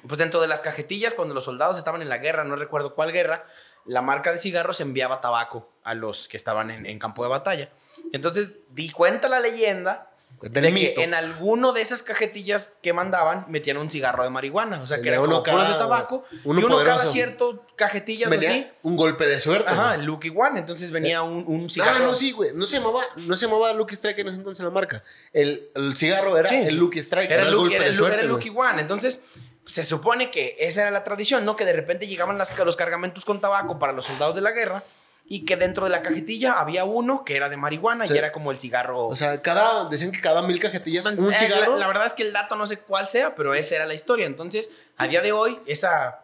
Pues 0.07 0.19
dentro 0.19 0.41
de 0.41 0.47
las 0.47 0.61
cajetillas, 0.61 1.15
cuando 1.15 1.35
los 1.35 1.45
soldados 1.45 1.79
estaban 1.79 2.03
en 2.03 2.09
la 2.09 2.19
guerra, 2.19 2.45
no 2.45 2.55
recuerdo 2.57 2.95
cuál 2.95 3.13
guerra, 3.13 3.47
la 3.87 4.03
marca 4.03 4.31
de 4.31 4.39
cigarros 4.39 4.81
enviaba 4.81 5.21
tabaco 5.21 5.69
a 5.83 5.95
los 5.95 6.29
que 6.29 6.37
estaban 6.37 6.71
en, 6.71 6.87
en 6.87 6.99
campo 6.99 7.23
de 7.23 7.31
batalla. 7.31 7.71
Entonces 8.13 8.61
di 8.71 8.91
cuenta 8.91 9.29
la 9.29 9.41
leyenda 9.41 10.11
Del 10.43 10.63
de 10.65 10.71
mito. 10.71 10.95
que 10.97 11.05
en 11.05 11.15
alguno 11.15 11.73
de 11.73 11.81
esas 11.81 12.03
cajetillas 12.03 12.77
que 12.83 12.93
mandaban 12.93 13.47
metían 13.49 13.79
un 13.79 13.91
cigarro 13.91 14.23
de 14.23 14.31
marihuana. 14.31 14.83
O 14.83 14.87
sea, 14.87 15.01
que 15.01 15.09
era 15.09 15.21
uno 15.21 15.41
de 15.41 15.51
tabaco. 15.51 16.25
uno 16.45 16.61
y 16.61 16.65
uno 16.65 16.85
cada 16.85 17.07
cierto 17.07 17.65
cajetillas 17.75 18.29
Venía 18.29 18.51
así. 18.51 18.69
un 18.83 18.97
golpe 18.97 19.27
de 19.27 19.41
suerte. 19.41 19.71
Ajá, 19.71 19.95
el 19.95 20.05
Lucky 20.05 20.29
One. 20.37 20.61
Entonces 20.61 20.91
venía 20.91 21.23
un, 21.23 21.45
un 21.47 21.67
Ah, 21.67 21.71
cigarro. 21.73 22.05
no, 22.05 22.15
sí, 22.15 22.33
güey. 22.33 22.51
No 22.55 22.67
se 22.67 22.79
llamaba, 22.79 23.01
no 23.17 23.37
se 23.37 23.47
llamaba 23.47 23.73
Lucky 23.73 23.95
Strike 23.95 24.19
en 24.19 24.27
ese 24.29 24.37
entonces 24.37 24.65
la 24.65 24.71
marca. 24.71 25.03
El, 25.33 25.71
el 25.75 25.97
cigarro 25.97 26.37
era 26.37 26.49
Sí, 26.51 26.57
el. 26.57 26.77
Lucky 26.77 26.99
Strike. 26.99 27.31
Era, 27.31 27.43
el 27.45 27.51
Lucky, 27.53 27.61
golpe 27.63 27.77
era 27.77 27.85
de 27.85 27.91
el- 27.91 27.97
suerte, 27.97 28.15
era 28.17 28.23
el 28.23 28.31
güey. 28.33 28.45
Lucky 28.47 28.59
One. 28.59 28.81
Entonces, 28.83 29.21
se 29.65 29.85
supone 29.85 30.31
que 30.31 30.57
esa 30.61 30.83
era 30.83 30.91
la 30.91 31.03
tradición, 31.03 31.45
¿no? 31.45 31.57
Que 31.57 31.65
de 31.65 31.73
repente 31.73 32.07
llegaban 32.07 32.37
las, 32.39 32.57
los 32.59 32.77
cargamentos 32.77 33.25
con 33.25 33.41
tabaco 33.41 33.79
para 33.79 33.93
los 33.93 34.07
soldados 34.07 34.35
de 34.35 34.43
la 34.43 34.53
guerra 34.53 34.85
y 35.29 35.45
que 35.45 35.57
dentro 35.57 35.85
de 35.85 35.91
la 35.91 36.03
cajetilla 36.03 36.53
había 36.53 36.85
uno 36.85 37.25
que 37.25 37.37
era 37.37 37.49
de 37.49 37.57
marihuana 37.57 38.07
y 38.07 38.17
era 38.17 38.31
como 38.33 38.51
el 38.51 38.59
cigarro. 38.59 39.07
O 39.09 39.17
sea, 39.17 39.43
cada, 39.43 39.89
decían 39.89 40.13
que 40.13 40.21
cada 40.21 40.43
mil 40.43 40.61
cajetillas, 40.61 41.05
un 41.07 41.33
Eh, 41.33 41.37
cigarro. 41.37 41.73
La, 41.73 41.79
la 41.81 41.87
verdad 41.89 42.07
es 42.07 42.15
que 42.15 42.23
el 42.23 42.33
dato 42.33 42.57
no 42.57 42.67
sé 42.67 42.79
cuál 42.79 43.09
sea, 43.09 43.35
pero 43.35 43.55
esa 43.55 43.77
era 43.77 43.87
la 43.87 43.95
historia. 43.95 44.27
Entonces, 44.27 44.71
a 44.97 45.09
día 45.09 45.23
de 45.23 45.33
hoy, 45.33 45.59
esa 45.67 46.23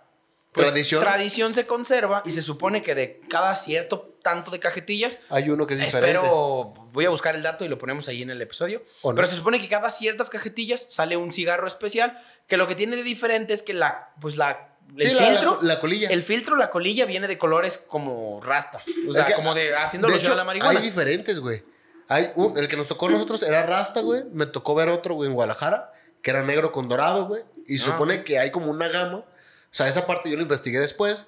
pues, 0.52 0.68
Tradición. 0.68 1.00
tradición 1.02 1.54
se 1.54 1.66
conserva 1.66 2.22
y 2.24 2.30
se 2.30 2.42
supone 2.42 2.82
que 2.82 2.94
de 2.94 3.20
cada 3.28 3.56
cierto 3.56 4.10
tanto 4.22 4.50
de 4.52 4.60
cajetillas 4.60 5.18
Hay 5.30 5.50
uno 5.50 5.66
que 5.66 5.74
es 5.74 5.80
diferente. 5.80 6.10
Espero, 6.10 6.72
voy 6.92 7.06
a 7.06 7.10
buscar 7.10 7.34
el 7.34 7.42
dato 7.42 7.64
y 7.64 7.68
lo 7.68 7.78
ponemos 7.78 8.06
ahí 8.06 8.22
en 8.22 8.30
el 8.30 8.40
episodio. 8.40 8.84
Pero 9.02 9.26
se 9.26 9.34
supone 9.34 9.60
que 9.60 9.68
cada 9.68 9.90
ciertas 9.90 10.30
cajetillas 10.30 10.86
sale 10.90 11.16
un 11.16 11.32
cigarro 11.32 11.66
especial, 11.66 12.22
que 12.46 12.56
lo 12.56 12.68
que 12.68 12.74
tiene 12.76 12.94
de 12.96 13.02
diferente 13.02 13.52
es 13.52 13.62
que 13.62 13.72
la, 13.74 14.10
pues 14.20 14.36
la, 14.36 14.71
el 14.98 15.10
Sí, 15.10 15.16
filtro, 15.16 15.58
la, 15.62 15.74
la 15.74 15.80
colilla. 15.80 16.08
el 16.10 16.22
filtro, 16.22 16.56
la 16.56 16.70
colilla 16.70 17.04
viene 17.06 17.26
de 17.28 17.38
colores 17.38 17.78
como 17.78 18.40
rastas, 18.42 18.84
o 19.08 19.12
sea, 19.12 19.22
Es 19.22 19.28
que, 19.28 19.34
como 19.34 19.54
de 19.54 19.74
haciendo 19.74 20.08
de 20.08 20.16
hecho, 20.16 20.32
a 20.32 20.36
la 20.36 20.44
marihuana. 20.44 20.78
Hay 20.78 20.84
diferentes, 20.84 21.40
güey. 21.40 21.62
Hay 22.08 22.30
un, 22.34 22.58
el 22.58 22.68
que 22.68 22.76
nos 22.76 22.88
tocó 22.88 23.06
a 23.06 23.10
nosotros 23.10 23.42
era 23.42 23.64
Rasta, 23.64 24.00
güey. 24.00 24.24
Me 24.32 24.44
tocó 24.46 24.74
ver 24.74 24.88
otro, 24.90 25.14
güey, 25.14 25.28
en 25.28 25.34
Guadalajara, 25.34 25.92
que 26.20 26.30
era 26.30 26.42
negro 26.42 26.70
con 26.72 26.88
dorado, 26.88 27.26
güey. 27.26 27.42
Y 27.66 27.78
se 27.78 27.88
Ah, 27.88 27.92
supone 27.92 28.22
que 28.24 28.38
hay 28.38 28.50
como 28.50 28.70
una 28.70 28.88
gama. 28.88 29.18
O 29.18 29.24
sea, 29.70 29.88
esa 29.88 30.06
parte 30.06 30.28
yo 30.28 30.36
lo 30.36 30.42
investigué 30.42 30.78
después. 30.78 31.24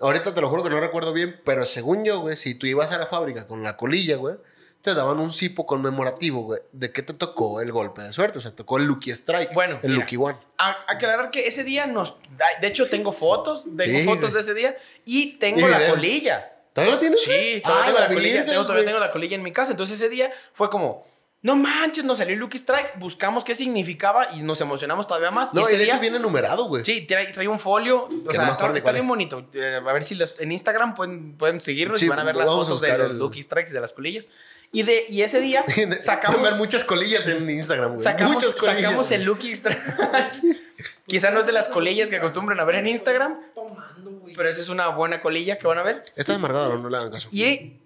Ahorita 0.00 0.34
te 0.34 0.40
lo 0.40 0.48
juro 0.48 0.62
que 0.62 0.70
no 0.70 0.78
recuerdo 0.80 1.12
bien, 1.12 1.40
pero 1.44 1.64
según 1.64 2.04
yo, 2.04 2.20
güey, 2.20 2.36
si 2.36 2.54
tú 2.54 2.66
ibas 2.66 2.92
a 2.92 2.98
la 2.98 3.06
fábrica 3.06 3.46
con 3.48 3.62
la 3.64 3.76
colilla, 3.76 4.16
güey, 4.16 4.36
te 4.82 4.94
daban 4.94 5.18
un 5.20 5.32
cipo 5.32 5.64
conmemorativo, 5.64 6.42
güey, 6.42 6.60
de 6.72 6.92
que 6.92 7.02
te 7.02 7.14
tocó 7.14 7.60
el 7.60 7.70
golpe 7.72 8.02
de 8.02 8.12
suerte. 8.12 8.38
O 8.38 8.40
sea, 8.40 8.50
tocó 8.54 8.78
el 8.78 8.84
Lucky 8.84 9.10
Strike. 9.12 9.54
Bueno, 9.54 9.78
el 9.82 9.90
mira. 9.90 10.00
Lucky 10.02 10.16
One. 10.16 10.36
A- 10.58 10.76
aclarar 10.88 11.30
que 11.30 11.46
ese 11.46 11.64
día 11.64 11.86
nos. 11.86 12.16
De 12.60 12.66
hecho, 12.66 12.88
tengo 12.88 13.12
fotos, 13.12 13.68
tengo 13.76 13.98
Sí, 14.00 14.04
fotos 14.04 14.20
güey. 14.20 14.32
de 14.34 14.40
ese 14.40 14.54
día 14.54 14.76
y 15.04 15.38
tengo 15.38 15.60
Y 15.60 15.70
la 15.70 15.78
videos. 15.78 15.94
colilla. 15.94 16.48
¿Todavía 16.72 16.94
lo 16.94 17.00
tienes? 17.00 17.20
Sí, 17.22 17.60
todavía, 17.64 17.82
Ah, 17.82 17.86
tengo, 17.86 17.98
la 18.00 18.08
la 18.08 18.14
colilla, 18.14 18.46
tengo, 18.46 18.62
todavía 18.62 18.84
tengo 18.86 18.98
la 18.98 19.10
colilla 19.12 19.36
en 19.36 19.42
mi 19.42 19.52
casa. 19.52 19.72
Entonces 19.72 20.00
ese 20.00 20.08
día 20.08 20.32
fue 20.54 20.70
como, 20.70 21.04
no 21.42 21.54
manches, 21.56 22.04
nos 22.04 22.18
salió 22.18 22.34
Lucky 22.36 22.56
Strike, 22.56 22.98
buscamos 22.98 23.44
qué 23.44 23.54
significaba 23.54 24.28
y 24.34 24.42
nos 24.42 24.60
emocionamos 24.62 25.06
todavía 25.06 25.30
más. 25.30 25.52
No, 25.52 25.60
y 25.60 25.64
y 25.64 25.66
ese 25.66 25.76
de 25.76 25.84
día, 25.84 25.92
hecho 25.94 26.00
viene 26.00 26.18
numerado, 26.18 26.64
güey. 26.68 26.82
sí, 26.84 27.02
trae, 27.02 27.26
trae 27.26 27.46
un 27.46 27.58
folio, 27.58 28.04
o 28.04 28.08
no 28.10 28.32
sea, 28.32 28.48
está, 28.48 28.74
está 28.74 28.92
bien 28.92 29.02
es. 29.04 29.08
bonito. 29.08 29.46
Eh, 29.52 29.80
a 29.86 29.92
ver 29.92 30.02
si 30.04 30.14
los, 30.14 30.34
en 30.40 30.50
Instagram 30.50 30.94
pueden, 30.94 31.36
pueden 31.36 31.60
seguirnos 31.60 32.00
Sí, 32.00 32.06
y 32.06 32.08
van 32.08 32.20
a 32.20 32.24
ver 32.24 32.36
las 32.36 32.48
a 32.48 32.52
fotos 32.52 32.80
de 32.80 32.96
los 32.96 33.12
Lucky 33.12 33.42
Strikes 33.42 33.70
y 33.70 33.74
de 33.74 33.80
las 33.80 33.92
colillas. 33.92 34.28
Y, 34.74 34.82
de, 34.84 35.04
y 35.08 35.20
ese 35.22 35.40
día 35.40 35.64
sacamos, 36.00 36.40
ver 36.42 36.54
muchas 36.54 36.82
colillas 36.84 37.26
en 37.28 37.48
Instagram, 37.48 37.92
güey. 37.92 38.02
sacamos, 38.04 38.34
muchas 38.34 38.54
colillas. 38.54 38.80
sacamos 38.82 39.08
güey. 39.08 39.20
el 39.20 39.26
Lucky 39.26 39.52
Strike. 39.52 39.78
Quizá 41.06 41.30
no 41.30 41.40
es 41.40 41.46
de 41.46 41.52
las 41.52 41.68
colillas 41.68 42.08
que 42.08 42.16
acostumbran 42.16 42.58
a 42.58 42.64
ver 42.64 42.76
en 42.76 42.86
Instagram, 42.88 43.38
Tomando, 43.54 44.10
güey. 44.12 44.34
pero 44.34 44.48
esa 44.48 44.60
es 44.62 44.68
una 44.70 44.88
buena 44.88 45.20
colilla 45.20 45.58
que 45.58 45.66
van 45.66 45.78
a 45.78 45.82
ver. 45.82 46.02
Esta 46.16 46.32
es 46.32 46.38
amargada, 46.38 46.70
no, 46.70 46.88
le 46.88 46.96
hagan 46.96 47.10
caso. 47.10 47.28
Y, 47.30 47.76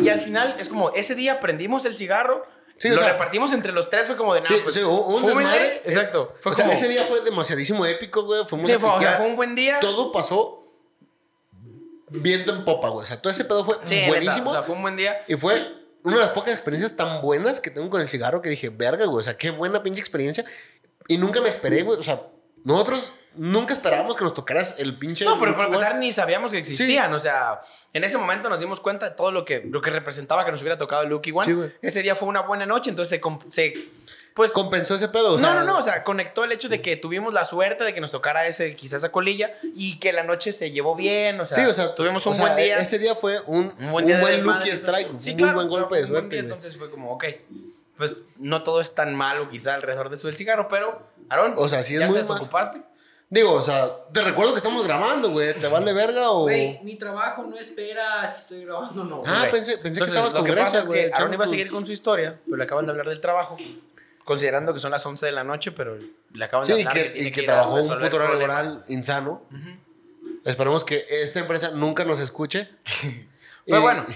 y 0.00 0.08
al 0.08 0.20
final 0.20 0.56
es 0.58 0.68
como, 0.68 0.90
ese 0.92 1.14
día 1.14 1.40
prendimos 1.40 1.84
el 1.84 1.94
cigarro, 1.94 2.46
Sí, 2.78 2.88
o 2.88 2.94
lo 2.94 3.00
sea- 3.02 3.12
repartimos 3.12 3.52
entre 3.52 3.72
los 3.72 3.90
tres, 3.90 4.06
fue 4.06 4.16
como 4.16 4.32
de 4.32 4.40
nada. 4.40 4.54
Sí, 4.54 4.60
pues, 4.62 4.74
sí, 4.74 4.82
un 4.82 5.26
desmadre. 5.26 5.82
Exacto. 5.84 6.34
Fue 6.40 6.52
o 6.52 6.54
sea, 6.54 6.72
ese 6.72 6.88
día 6.88 7.04
fue 7.04 7.20
demasiadísimo 7.20 7.84
épico, 7.84 8.22
güey. 8.24 8.42
Fuimos 8.46 8.66
sí, 8.66 8.74
a 8.74 8.78
fue, 8.78 8.88
o 8.88 8.92
sea, 8.92 8.98
pistear. 8.98 9.16
fue 9.18 9.26
un 9.26 9.36
buen 9.36 9.54
día. 9.54 9.78
Todo 9.80 10.10
pasó 10.10 10.59
viento 12.10 12.54
en 12.54 12.64
popa, 12.64 12.88
güey. 12.90 13.04
O 13.04 13.06
sea, 13.06 13.20
todo 13.20 13.32
ese 13.32 13.44
pedo 13.44 13.64
fue 13.64 13.76
Sí, 13.84 13.94
neta, 13.96 14.08
buenísimo. 14.08 14.50
o 14.50 14.52
sea, 14.52 14.62
fue 14.62 14.74
un 14.74 14.82
buen 14.82 14.96
día. 14.96 15.22
Y 15.28 15.34
fue 15.36 15.62
una 16.02 16.16
de 16.16 16.22
las 16.22 16.30
pocas 16.32 16.52
experiencias 16.54 16.96
tan 16.96 17.22
buenas 17.22 17.60
que 17.60 17.70
tengo 17.70 17.88
con 17.90 18.00
el 18.00 18.08
cigarro 18.08 18.42
que 18.42 18.48
dije, 18.50 18.68
verga, 18.68 19.06
güey. 19.06 19.20
O 19.20 19.24
sea, 19.24 19.36
qué 19.36 19.50
buena 19.50 19.82
pinche 19.82 20.00
experiencia. 20.00 20.44
Y 21.08 21.18
nunca 21.18 21.40
me 21.40 21.48
esperé, 21.48 21.82
güey. 21.82 21.98
O 21.98 22.02
sea, 22.02 22.20
nosotros 22.64 23.12
nunca 23.36 23.72
esperábamos 23.74 24.16
que 24.16 24.24
nos 24.24 24.34
tocaras 24.34 24.78
el 24.80 24.98
pinche. 24.98 25.24
No, 25.24 25.38
pero 25.38 25.54
para 25.54 25.66
empezar 25.66 25.96
ni 25.96 26.10
sabíamos 26.12 26.52
que 26.52 26.58
existían. 26.58 27.12
O 27.12 27.18
sea, 27.18 27.60
en 27.92 28.04
ese 28.04 28.18
momento 28.18 28.48
nos 28.48 28.60
dimos 28.60 28.80
cuenta 28.80 29.10
de 29.10 29.14
todo 29.14 29.30
lo 29.32 29.44
que, 29.44 29.62
lo 29.64 29.80
que 29.80 29.90
representaba 29.90 30.44
que 30.44 30.50
nos 30.52 30.60
hubiera 30.62 30.78
tocado 30.78 31.02
el 31.02 31.08
Lucky 31.10 31.32
One. 31.34 31.46
Sí, 31.46 31.72
ese 31.82 32.02
día 32.02 32.14
fue 32.14 32.28
una 32.28 32.40
buena 32.42 32.66
noche, 32.66 32.90
entonces 32.90 33.20
se... 33.20 33.50
se- 33.50 33.88
pues, 34.48 34.52
compensó 34.52 34.94
ese 34.94 35.08
pedo. 35.08 35.30
o 35.34 35.38
no, 35.38 35.38
sea, 35.38 35.54
no, 35.54 35.64
no, 35.64 35.78
o 35.78 35.82
sea, 35.82 36.04
conectó 36.04 36.44
el 36.44 36.52
hecho 36.52 36.68
de 36.68 36.80
que 36.82 36.96
tuvimos 36.96 37.32
la 37.34 37.44
suerte 37.44 37.84
de 37.84 37.92
que 37.94 38.00
nos 38.00 38.10
tocara 38.10 38.46
ese, 38.46 38.74
quizás 38.76 38.98
esa 39.02 39.12
colilla 39.12 39.54
y 39.74 39.98
que 39.98 40.12
la 40.12 40.22
noche 40.24 40.52
se 40.52 40.70
llevó 40.70 40.94
bien, 40.96 41.40
o 41.40 41.46
sea, 41.46 41.56
sí, 41.56 41.64
o 41.70 41.72
sea, 41.72 41.94
tuvimos 41.94 42.26
o 42.26 42.30
un 42.30 42.36
sea, 42.36 42.44
buen 42.46 42.56
día. 42.56 42.78
Ese 42.78 42.98
día 42.98 43.14
fue 43.14 43.40
un, 43.46 43.74
un 43.78 43.92
buen 43.92 44.06
día 44.06 44.18
de 44.18 44.26
desmadre, 44.36 44.58
Lucky 44.66 44.70
Strike. 44.76 45.08
Sí, 45.20 45.30
un 45.32 45.36
claro, 45.36 45.54
buen 45.54 45.68
golpe 45.68 45.96
de 45.96 46.04
un 46.04 46.10
buen 46.10 46.20
suerte. 46.22 46.34
día, 46.36 46.40
entonces 46.42 46.76
fue 46.76 46.90
como, 46.90 47.12
ok, 47.12 47.24
pues 47.96 48.24
no 48.36 48.62
todo 48.62 48.80
es 48.80 48.94
tan 48.94 49.14
malo 49.14 49.48
quizá 49.48 49.74
alrededor 49.74 50.08
de 50.08 50.16
eso 50.16 50.26
del 50.28 50.36
cigarro, 50.36 50.68
pero, 50.68 51.02
Aarón, 51.28 51.54
O 51.56 51.68
sea, 51.68 51.82
sí 51.82 51.94
es 51.94 52.00
¿ya 52.00 52.06
muy 52.06 52.16
te 52.18 52.24
mal. 52.24 52.28
desocupaste? 52.34 52.82
Digo, 53.32 53.52
o 53.52 53.62
sea, 53.62 53.88
te 54.12 54.22
recuerdo 54.22 54.50
que 54.54 54.56
estamos 54.58 54.84
grabando, 54.84 55.30
güey. 55.30 55.54
¿Te 55.54 55.68
vale 55.68 55.92
verga 55.92 56.32
o.? 56.32 56.42
Güey, 56.42 56.80
mi 56.82 56.96
trabajo 56.96 57.44
no 57.44 57.54
espera 57.56 58.26
si 58.26 58.40
estoy 58.40 58.64
grabando 58.64 59.02
o 59.02 59.04
no. 59.04 59.22
Ah, 59.24 59.42
Ok. 59.44 59.50
pensé, 59.52 59.78
pensé 59.78 59.82
que 59.82 59.86
Entonces, 59.88 60.08
estabas 60.08 60.32
lo 60.32 60.38
con 60.38 60.46
que 60.46 60.50
Grecia, 60.50 60.66
pasa 60.66 60.80
es 60.80 60.88
que 60.88 61.10
Aaron 61.14 61.34
iba 61.34 61.44
a 61.44 61.46
seguir 61.46 61.70
con 61.70 61.86
su 61.86 61.92
historia, 61.92 62.40
pero 62.44 62.56
le 62.56 62.64
acaban 62.64 62.86
de 62.86 62.90
hablar 62.90 63.08
del 63.08 63.20
trabajo. 63.20 63.56
Considerando 64.24 64.72
que 64.74 64.80
son 64.80 64.90
las 64.90 65.04
11 65.04 65.26
de 65.26 65.32
la 65.32 65.44
noche, 65.44 65.72
pero 65.72 65.98
le 66.32 66.44
acaban 66.44 66.66
de 66.66 66.74
Sí, 66.74 66.80
hablar 66.80 66.94
que, 66.94 67.02
que 67.04 67.10
tiene 67.10 67.28
y 67.28 67.32
que 67.32 67.42
trabajó 67.42 67.74
un 67.74 67.88
puto 67.88 68.16
horario 68.16 68.34
laboral 68.34 68.84
insano. 68.88 69.42
Esperemos 70.44 70.84
que 70.84 71.04
esta 71.10 71.40
empresa 71.40 71.70
nunca 71.72 72.04
nos 72.04 72.20
escuche. 72.20 72.68
Pero 73.66 73.78
Y- 73.78 73.82
bueno, 73.82 74.06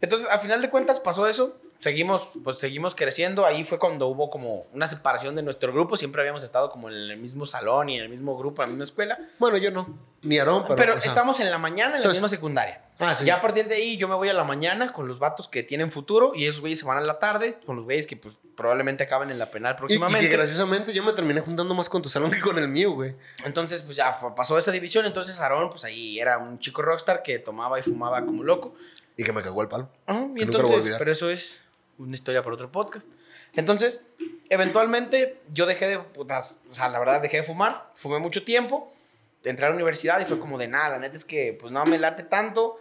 entonces 0.00 0.28
a 0.30 0.38
final 0.38 0.62
de 0.62 0.70
cuentas 0.70 1.00
pasó 1.00 1.26
eso. 1.26 1.56
Seguimos, 1.82 2.30
pues 2.44 2.58
seguimos 2.58 2.94
creciendo. 2.94 3.44
Ahí 3.44 3.64
fue 3.64 3.76
cuando 3.78 4.06
hubo 4.06 4.30
como 4.30 4.66
una 4.72 4.86
separación 4.86 5.34
de 5.34 5.42
nuestro 5.42 5.72
grupo. 5.72 5.96
Siempre 5.96 6.22
habíamos 6.22 6.44
estado 6.44 6.70
como 6.70 6.88
en 6.88 6.94
el 6.94 7.16
mismo 7.16 7.44
salón 7.44 7.88
y 7.88 7.96
en 7.96 8.02
el 8.04 8.08
mismo 8.08 8.36
grupo, 8.38 8.62
en 8.62 8.68
la 8.68 8.72
misma 8.74 8.84
escuela. 8.84 9.18
Bueno, 9.40 9.56
yo 9.56 9.72
no. 9.72 9.98
Ni 10.22 10.38
Aarón, 10.38 10.62
pero. 10.62 10.76
Pero, 10.76 10.94
o 10.94 11.00
sea, 11.00 11.08
estamos 11.08 11.40
en 11.40 11.50
la 11.50 11.58
mañana 11.58 11.96
en 11.98 12.04
la 12.04 12.10
misma 12.10 12.28
secundaria. 12.28 12.82
Ah, 13.00 13.16
sí. 13.16 13.24
Ya 13.24 13.36
a 13.36 13.40
partir 13.40 13.66
de 13.66 13.74
ahí 13.74 13.96
yo 13.96 14.06
me 14.06 14.14
voy 14.14 14.28
a 14.28 14.32
la 14.32 14.44
mañana 14.44 14.92
con 14.92 15.08
los 15.08 15.18
vatos 15.18 15.48
que 15.48 15.64
tienen 15.64 15.90
futuro 15.90 16.30
y 16.36 16.46
esos 16.46 16.60
güeyes 16.60 16.78
se 16.78 16.84
van 16.86 16.98
a 16.98 17.00
la 17.00 17.18
tarde 17.18 17.58
con 17.66 17.74
los 17.74 17.84
güeyes 17.84 18.06
que 18.06 18.16
pues 18.16 18.34
probablemente 18.56 19.02
acaben 19.02 19.30
en 19.32 19.40
la 19.40 19.50
penal 19.50 19.72
Y, 19.72 19.74
y 19.74 19.78
próximamente. 19.78 20.28
que 20.30 20.36
graciosamente 20.36 20.92
yo 20.92 21.02
me 21.02 21.12
terminé 21.14 21.40
juntando 21.40 21.74
más 21.74 21.88
con 21.88 22.00
tu 22.00 22.08
salón 22.08 22.30
que 22.30 22.40
con 22.40 22.58
el 22.58 22.68
mío, 22.68 22.92
güey. 22.92 23.16
Entonces, 23.44 23.82
pues 23.82 23.96
ya 23.96 24.12
fue- 24.12 24.32
pasó 24.36 24.56
esa 24.56 24.70
división. 24.70 25.04
Entonces, 25.06 25.40
Aarón, 25.40 25.70
pues 25.70 25.82
ahí 25.84 26.20
era 26.20 26.38
un 26.38 26.60
chico 26.60 26.80
rockstar 26.82 27.24
que 27.24 27.40
tomaba 27.40 27.80
y 27.80 27.82
fumaba 27.82 28.24
como 28.24 28.44
loco. 28.44 28.74
Y 29.16 29.24
que 29.24 29.32
me 29.32 29.42
cagó 29.42 29.62
el 29.62 29.68
palo. 29.68 29.88
Y 30.06 30.12
lo 30.12 30.18
voy 30.28 30.40
a 30.40 30.44
entonces, 30.44 30.94
pero 30.96 31.10
eso 31.10 31.28
es 31.30 31.64
una 32.02 32.14
historia 32.14 32.42
para 32.42 32.54
otro 32.54 32.70
podcast. 32.72 33.08
Entonces, 33.54 34.04
eventualmente 34.50 35.40
yo 35.50 35.66
dejé 35.66 35.86
de, 35.88 35.98
putas, 35.98 36.60
o 36.70 36.74
sea, 36.74 36.88
la 36.88 36.98
verdad 36.98 37.20
dejé 37.20 37.38
de 37.38 37.42
fumar, 37.42 37.90
fumé 37.94 38.18
mucho 38.18 38.44
tiempo, 38.44 38.92
entré 39.44 39.66
a 39.66 39.70
la 39.70 39.74
universidad 39.74 40.20
y 40.20 40.24
fue 40.24 40.38
como 40.38 40.58
de 40.58 40.68
nada, 40.68 40.90
la 40.90 40.98
neta 40.98 41.16
es 41.16 41.24
que 41.24 41.56
pues 41.58 41.72
no 41.72 41.84
me 41.84 41.98
late 41.98 42.22
tanto, 42.22 42.78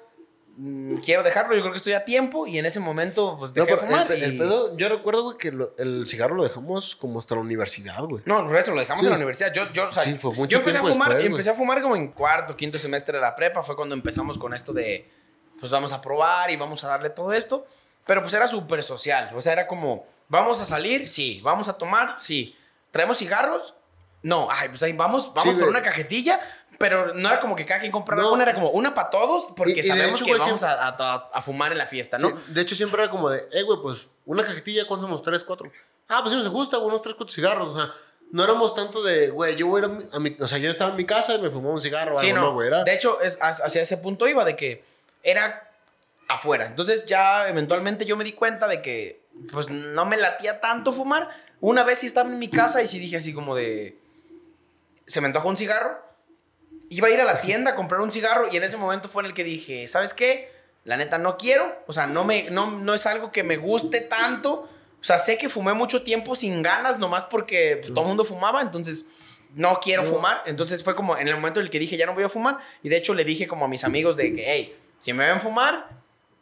mm, 0.58 0.98
quiero 0.98 1.24
dejarlo, 1.24 1.56
yo 1.56 1.62
creo 1.62 1.72
que 1.72 1.78
estoy 1.78 1.94
a 1.94 2.06
tiempo 2.06 2.46
y 2.46 2.60
en 2.60 2.66
ese 2.66 2.80
momento 2.80 3.36
pues 3.40 3.56
No, 3.56 3.63
dejé 3.66 3.78
pero 3.78 3.82
de 3.82 3.88
fumar. 3.88 4.12
el, 4.12 4.20
pe- 4.20 4.25
el 4.25 4.34
y- 4.36 4.38
pedo, 4.38 4.78
yo 4.78 4.90
recuerdo, 4.90 5.24
güey, 5.24 5.38
que 5.38 5.51
lo- 5.51 5.74
el 5.78 6.06
cigarro 6.08 6.36
lo 6.36 6.44
dejamos 6.44 6.96
como 6.96 7.20
hasta 7.20 7.36
la 7.36 7.42
universidad, 7.42 8.04
güey. 8.04 8.22
No, 8.25 8.42
el 8.42 8.50
resto 8.50 8.72
lo 8.72 8.80
dejamos 8.80 9.01
Sí. 9.01 9.06
en 9.08 9.12
la 9.12 9.18
universidad. 9.18 9.54
Yo, 9.54 9.72
yo, 9.74 9.88
o 9.88 9.92
sea, 9.92 10.04
Sí, 10.04 10.13
fue 10.18 10.32
mucho 10.34 10.50
yo 10.51 10.58
empecé 10.60 10.78
a 10.78 10.82
tiempo 10.82 10.94
fumar, 10.94 11.10
después, 11.10 11.25
empecé 11.32 11.50
a 11.50 11.54
fumar 11.54 11.82
como 11.82 11.96
en 11.96 12.10
cuarto, 12.10 12.56
quinto 12.56 12.78
semestre 12.78 13.18
de 13.18 13.22
la 13.22 13.36
prepa. 13.36 13.63
Fue 13.63 13.75
cuando 13.75 13.96
empezamos 13.96 14.38
con 14.38 14.54
esto 14.54 14.72
de, 14.74 15.10
pues 15.60 15.72
vamos 15.72 15.94
a 15.94 16.01
probar 16.01 16.51
y 16.51 16.58
vamos 16.58 16.84
a 16.84 16.90
darle 16.90 17.10
todo 17.12 17.34
esto. 17.34 17.66
Pero 18.05 18.22
pues 18.22 18.34
era 18.34 18.48
súper 18.48 18.84
social. 18.84 19.31
O 19.36 19.41
sea, 19.41 19.53
era 19.53 19.67
como, 19.67 20.05
vamos 20.27 20.62
a 20.62 20.65
salir, 20.65 21.08
sí. 21.08 21.39
Vamos 21.43 21.70
a 21.70 21.77
tomar, 21.77 22.15
sí. 22.20 22.55
¿Traemos 22.91 23.17
cigarros? 23.17 23.75
No. 24.24 24.48
Ay, 24.51 24.70
pues 24.70 24.84
ahí 24.84 24.93
vamos, 24.93 25.34
vamos 25.34 25.53
Sí, 25.55 25.60
por 25.60 25.70
güey. 25.70 25.70
una 25.70 25.81
cajetilla. 25.81 26.39
Pero 26.77 27.13
no 27.13 27.29
era 27.29 27.39
como 27.39 27.55
que 27.55 27.63
cada 27.63 27.79
quien 27.79 27.91
comprara 27.91 28.24
No. 28.24 28.34
una, 28.34 28.41
era 28.41 28.55
como 28.55 28.70
una 28.72 28.93
para 28.96 29.12
todos, 29.12 29.53
porque 29.55 29.74
Y- 29.74 29.79
y 29.79 29.81
de 29.84 29.88
sabemos 29.88 30.15
hecho, 30.20 30.25
que 30.25 30.31
güey, 30.31 30.39
vamos 30.43 30.63
a, 30.63 30.88
a- 30.88 31.29
a 31.31 31.41
fumar 31.43 31.72
en 31.72 31.77
la 31.77 31.86
fiesta, 31.86 32.17
¿no? 32.17 32.29
Sí, 32.29 32.36
de 32.48 32.62
hecho, 32.62 32.74
siempre 32.75 33.03
era 33.03 33.12
como 33.12 33.29
de, 33.29 33.48
eh, 33.51 33.62
güey, 33.62 33.77
pues 33.84 34.08
una 34.25 34.43
cajetilla, 34.43 34.88
¿cuántos 34.88 35.08
somos? 35.08 35.22
¿Tres, 35.22 35.43
cuatro? 35.43 35.72
Ah, 36.10 36.20
pues 36.24 36.31
sí 36.31 36.38
nos 36.38 36.50
gusta, 36.50 36.79
unos 36.79 37.01
tres, 37.03 37.13
cuatro 37.13 37.31
cigarros. 37.36 37.70
O 37.70 37.75
sea, 37.77 37.93
no 38.31 38.43
éramos 38.43 38.74
tanto 38.74 39.03
de, 39.03 39.29
güey, 39.29 39.55
yo 39.58 39.67
voy 39.67 39.84
a 39.84 39.86
ir 39.86 39.91
a 40.12 40.20
mi, 40.20 40.36
O 40.39 40.48
sea, 40.48 40.58
yo 40.58 40.72
estaba 40.72 40.89
en 40.89 40.98
mi 40.98 41.05
casa 41.05 41.36
y 41.36 41.39
me 41.41 41.51
fumaba 41.51 41.75
un 41.75 41.79
cigarro 41.81 42.17
Sí, 42.17 42.29
algo, 42.31 42.39
no. 42.39 42.46
no, 42.48 42.53
güey. 42.53 42.67
Era, 42.70 42.84
De 42.84 42.96
hecho, 42.96 43.22
es, 43.22 43.38
hacia 43.41 43.81
ese 43.84 43.98
punto 43.98 44.27
iba 44.27 44.43
de 44.43 44.55
que 44.55 44.83
era 45.22 45.71
afuera. 46.33 46.65
Entonces 46.65 47.05
ya 47.05 47.48
eventualmente 47.48 48.05
yo 48.05 48.17
me 48.17 48.24
di 48.24 48.33
cuenta 48.33 48.67
de 48.67 48.81
que 48.81 49.22
pues 49.51 49.70
no 49.70 50.05
me 50.05 50.17
latía 50.17 50.59
tanto 50.59 50.94
fumar. 50.94 51.29
Una 51.59 51.83
vez 51.83 52.00
sí 52.00 52.07
estaba 52.07 52.29
en 52.29 52.39
mi 52.39 52.50
casa 52.50 52.81
y 52.81 52.87
sí 52.87 53.00
dije 53.00 53.17
así 53.17 53.33
como 53.33 53.55
de... 53.55 53.98
Se 55.05 55.22
me 55.22 55.27
antojó 55.27 55.50
un 55.50 55.57
cigarro. 55.57 56.00
Iba 56.89 57.07
a 57.07 57.11
ir 57.11 57.22
a 57.22 57.25
la 57.25 57.41
tienda 57.41 57.72
a 57.72 57.75
comprar 57.75 58.01
un 58.01 58.11
cigarro 58.11 58.48
y 58.51 58.57
en 58.57 58.63
ese 58.63 58.77
momento 58.77 59.07
fue 59.07 59.24
en 59.24 59.27
el 59.27 59.33
que 59.33 59.44
dije, 59.44 59.87
¿sabes 59.87 60.13
qué? 60.13 60.51
La 60.83 60.98
neta 60.98 61.17
no 61.17 61.37
quiero. 61.37 61.83
O 61.87 61.94
sea, 61.94 62.07
no, 62.07 62.24
me, 62.24 62.50
no, 62.50 62.72
no 62.72 62.94
es 62.94 63.05
algo 63.05 63.31
que 63.31 63.44
me 63.44 63.57
guste 63.57 64.01
tanto. 64.01 64.70
O 65.00 65.03
sea, 65.03 65.17
sé 65.17 65.37
que 65.37 65.50
fumé 65.50 65.74
mucho 65.74 66.03
tiempo 66.03 66.35
sin 66.35 66.61
ganas, 66.61 67.00
nomás 67.00 67.25
porque 67.25 67.77
pues, 67.81 67.94
todo 67.94 68.01
el 68.01 68.07
mundo 68.07 68.25
fumaba. 68.25 68.61
Entonces 68.61 69.05
no 69.55 69.79
quiero 69.81 70.03
fumar. 70.03 70.44
Entonces 70.46 70.83
fue 70.83 70.96
como 70.96 71.17
en 71.17 71.27
el 71.27 71.35
momento 71.35 71.59
en 71.59 71.65
el 71.65 71.70
que 71.70 71.79
dije, 71.79 71.98
ya 71.98 72.05
no 72.05 72.13
voy 72.13 72.24
a 72.24 72.29
fumar. 72.29 72.59
Y 72.83 72.89
de 72.89 72.98
hecho 72.98 73.13
le 73.13 73.24
dije 73.24 73.48
como 73.48 73.65
a 73.65 73.67
mis 73.67 73.83
amigos 73.83 74.17
de 74.17 74.33
que, 74.33 74.44
hey, 74.46 74.75
si 75.00 75.13
me 75.13 75.27
ven 75.27 75.41
fumar, 75.41 76.00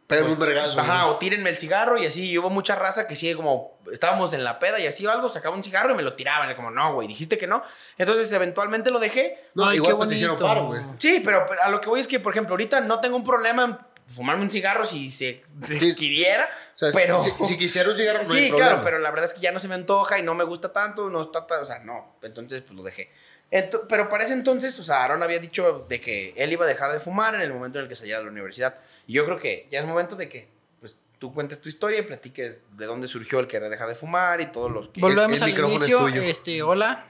pero 0.09 0.23
pues, 0.23 0.33
un 0.33 0.39
vergazo. 0.39 0.79
ajá, 0.79 1.03
güey. 1.03 1.15
o 1.15 1.17
tírenme 1.19 1.49
el 1.51 1.57
cigarro 1.57 1.97
y 1.97 2.05
así. 2.05 2.31
Y 2.31 2.37
hubo 2.37 2.49
mucha 2.49 2.75
raza 2.75 3.05
que 3.07 3.15
sí, 3.15 3.33
como 3.35 3.79
estábamos 3.93 4.33
en 4.33 4.43
la 4.43 4.57
peda 4.59 4.79
y 4.79 4.87
así 4.87 5.05
o 5.05 5.11
algo, 5.11 5.29
sacaba 5.29 5.55
un 5.55 5.63
cigarro 5.63 5.93
y 5.93 5.95
me 5.95 6.01
lo 6.03 6.13
tiraban. 6.13 6.47
Era 6.47 6.55
como, 6.55 6.71
no, 6.71 6.93
güey, 6.95 7.07
dijiste 7.07 7.37
que 7.37 7.47
no. 7.47 7.63
Entonces 7.97 8.31
eventualmente 8.31 8.91
lo 8.91 8.99
dejé. 8.99 9.37
No, 9.53 9.65
Ay, 9.67 9.77
igual 9.77 9.91
qué 9.93 9.97
pues 9.97 10.09
te 10.09 10.15
hicieron 10.15 10.37
paro, 10.39 10.65
güey. 10.67 10.81
Sí, 10.97 11.21
pero, 11.23 11.45
pero 11.47 11.61
a 11.63 11.69
lo 11.69 11.79
que 11.79 11.87
voy 11.89 11.99
es 11.99 12.07
que, 12.07 12.19
por 12.19 12.33
ejemplo, 12.33 12.53
ahorita 12.53 12.81
no 12.81 12.99
tengo 12.99 13.15
un 13.15 13.23
problema 13.23 13.63
en 13.63 13.77
fumarme 14.13 14.41
un 14.41 14.49
cigarro 14.49 14.85
si 14.87 15.11
se 15.11 15.43
requiriera. 15.59 16.49
O 16.73 16.77
sea, 16.77 16.89
pero... 16.93 17.17
si, 17.19 17.29
si 17.45 17.57
quisiera 17.57 17.89
un 17.89 17.95
cigarro, 17.95 18.23
no 18.23 18.33
hay 18.33 18.43
Sí, 18.43 18.49
problema. 18.49 18.57
claro, 18.71 18.81
pero 18.83 18.99
la 18.99 19.09
verdad 19.11 19.25
es 19.25 19.33
que 19.33 19.41
ya 19.41 19.51
no 19.51 19.59
se 19.59 19.67
me 19.67 19.75
antoja 19.75 20.17
y 20.19 20.23
no 20.23 20.33
me 20.33 20.43
gusta 20.43 20.73
tanto, 20.73 21.09
no 21.09 21.21
está 21.21 21.45
tan- 21.45 21.61
o 21.61 21.65
sea, 21.65 21.79
no, 21.79 22.15
entonces 22.23 22.61
pues 22.61 22.73
lo 22.75 22.83
dejé. 22.83 23.11
Ento- 23.51 23.85
pero 23.89 24.09
para 24.09 24.23
ese 24.23 24.33
entonces, 24.33 24.77
o 24.79 24.83
sea, 24.83 25.03
Aaron 25.03 25.23
había 25.23 25.39
dicho 25.39 25.85
de 25.89 25.99
que 26.01 26.33
él 26.37 26.51
iba 26.51 26.65
a 26.65 26.67
dejar 26.67 26.91
de 26.91 26.99
fumar 26.99 27.33
en 27.35 27.41
el 27.41 27.51
momento 27.53 27.79
en 27.79 27.83
el 27.83 27.89
que 27.89 27.95
saliera 27.95 28.19
de 28.19 28.25
la 28.25 28.31
universidad. 28.31 28.75
Y 29.09 29.13
yo 29.13 29.25
creo 29.25 29.39
que 29.39 29.67
ya 29.71 29.79
es 29.79 29.87
momento 29.87 30.15
de 30.15 30.29
que 30.29 30.47
pues, 30.79 30.95
tú 31.17 31.33
cuentes 31.33 31.59
tu 31.59 31.67
historia 31.67 31.97
y 31.97 32.03
platiques 32.03 32.65
de 32.77 32.85
dónde 32.85 33.07
surgió 33.07 33.39
el 33.39 33.47
querer 33.47 33.67
dejar 33.69 33.89
de 33.89 33.95
fumar 33.95 34.39
y 34.39 34.51
todos 34.51 34.69
los 34.71 34.89
que... 34.89 35.01
Volvemos 35.01 35.35
el 35.37 35.43
al 35.45 35.49
micrófono 35.49 35.75
es 35.77 35.81
inicio. 35.81 35.99
tuyo. 35.99 36.21
Este, 36.21 36.61
hola. 36.61 37.07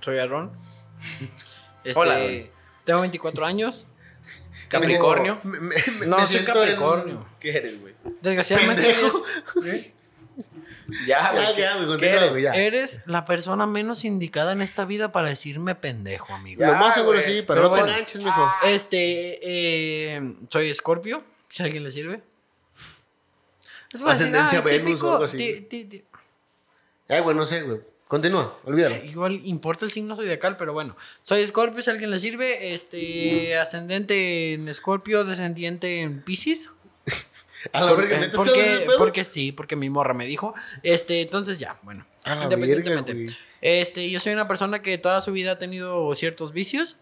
Soy 0.00 0.18
Aaron. 0.18 0.50
Este, 1.84 1.98
Hola, 2.00 2.14
Aaron. 2.16 2.50
Tengo 2.84 3.00
24 3.02 3.46
años. 3.46 3.86
Capricornio. 4.68 5.40
Me- 5.44 5.60
me- 5.60 5.76
me- 6.00 6.06
No, 6.06 6.18
me 6.18 6.26
soy 6.26 6.38
en- 6.38 6.44
Capricornio. 6.44 7.26
¿Qué 7.38 7.56
eres, 7.56 7.80
güey? 7.80 7.94
Desgraciadamente 8.20 8.90
eres, 8.90 9.14
Ya, 11.06 11.30
güey. 11.32 11.44
Ya, 11.44 11.54
¿qué- 11.54 11.60
ya, 11.60 11.74
güey, 11.76 11.82
qué 11.82 11.86
continúa, 12.10 12.24
eres? 12.24 12.42
ya. 12.42 12.52
eres 12.52 13.02
la 13.06 13.24
persona 13.24 13.66
menos 13.66 14.04
indicada 14.04 14.52
en 14.52 14.60
esta 14.62 14.84
vida 14.84 15.12
para 15.12 15.28
decirme 15.28 15.74
pendejo, 15.76 16.34
amigo. 16.34 16.60
Ya, 16.60 16.68
Lo 16.68 16.74
más 16.74 16.94
seguro 16.94 17.18
güey. 17.20 17.24
sí, 17.24 17.42
pero, 17.42 17.46
Pero 17.46 17.62
no 17.62 17.68
bueno. 17.70 17.84
te 17.86 17.92
enganches, 17.92 18.22
mijo. 18.24 18.50
Este, 18.64 19.38
eh, 20.16 20.34
soy 20.48 20.74
Scorpio, 20.74 21.22
si 21.48 21.62
a 21.62 21.66
alguien 21.66 21.84
le 21.84 21.92
sirve. 21.92 22.22
Es 23.92 24.02
fácil, 24.02 24.26
Ascendencia 24.26 24.58
ah, 24.60 24.62
Venus 24.62 25.02
o 25.02 25.12
algo 25.12 25.24
así. 25.24 25.36
ti- 25.36 25.60
ti- 25.62 25.84
ti- 25.84 26.04
Ay, 27.08 27.20
güey, 27.20 27.36
no 27.36 27.44
sé, 27.44 27.62
güey. 27.62 27.80
Continúa, 28.06 28.58
olvídalo. 28.64 28.96
Eh, 28.96 29.06
Igual 29.06 29.40
importa 29.44 29.84
el 29.84 29.90
signo 29.92 30.16
zodiacal, 30.16 30.56
pero 30.56 30.72
bueno. 30.72 30.96
Soy 31.22 31.46
Scorpio, 31.46 31.82
si 31.82 31.90
a 31.90 31.92
alguien 31.92 32.10
le 32.10 32.18
sirve. 32.18 32.74
Este, 32.74 33.56
ascendente 33.56 34.54
en 34.54 34.72
Scorpio, 34.74 35.24
descendiente 35.24 36.00
en 36.00 36.20
Pisces. 36.22 36.70
A 37.72 37.80
la 37.82 37.92
verga, 37.92 38.18
¿neta 38.18 38.36
sabes 38.36 38.50
porque, 38.52 38.86
porque 38.98 39.24
sí, 39.24 39.52
porque 39.52 39.76
mi 39.76 39.90
morra 39.90 40.14
me 40.14 40.26
dijo. 40.26 40.54
Este, 40.82 41.22
entonces 41.22 41.58
ya, 41.58 41.78
bueno. 41.82 42.06
A 42.24 42.34
la 42.34 42.44
independientemente. 42.44 43.12
verga. 43.14 43.32
Este, 43.60 44.10
yo 44.10 44.20
soy 44.20 44.32
una 44.32 44.48
persona 44.48 44.80
que 44.82 44.96
toda 44.98 45.20
su 45.20 45.32
vida 45.32 45.52
ha 45.52 45.58
tenido 45.58 46.14
ciertos 46.14 46.52
vicios. 46.52 46.98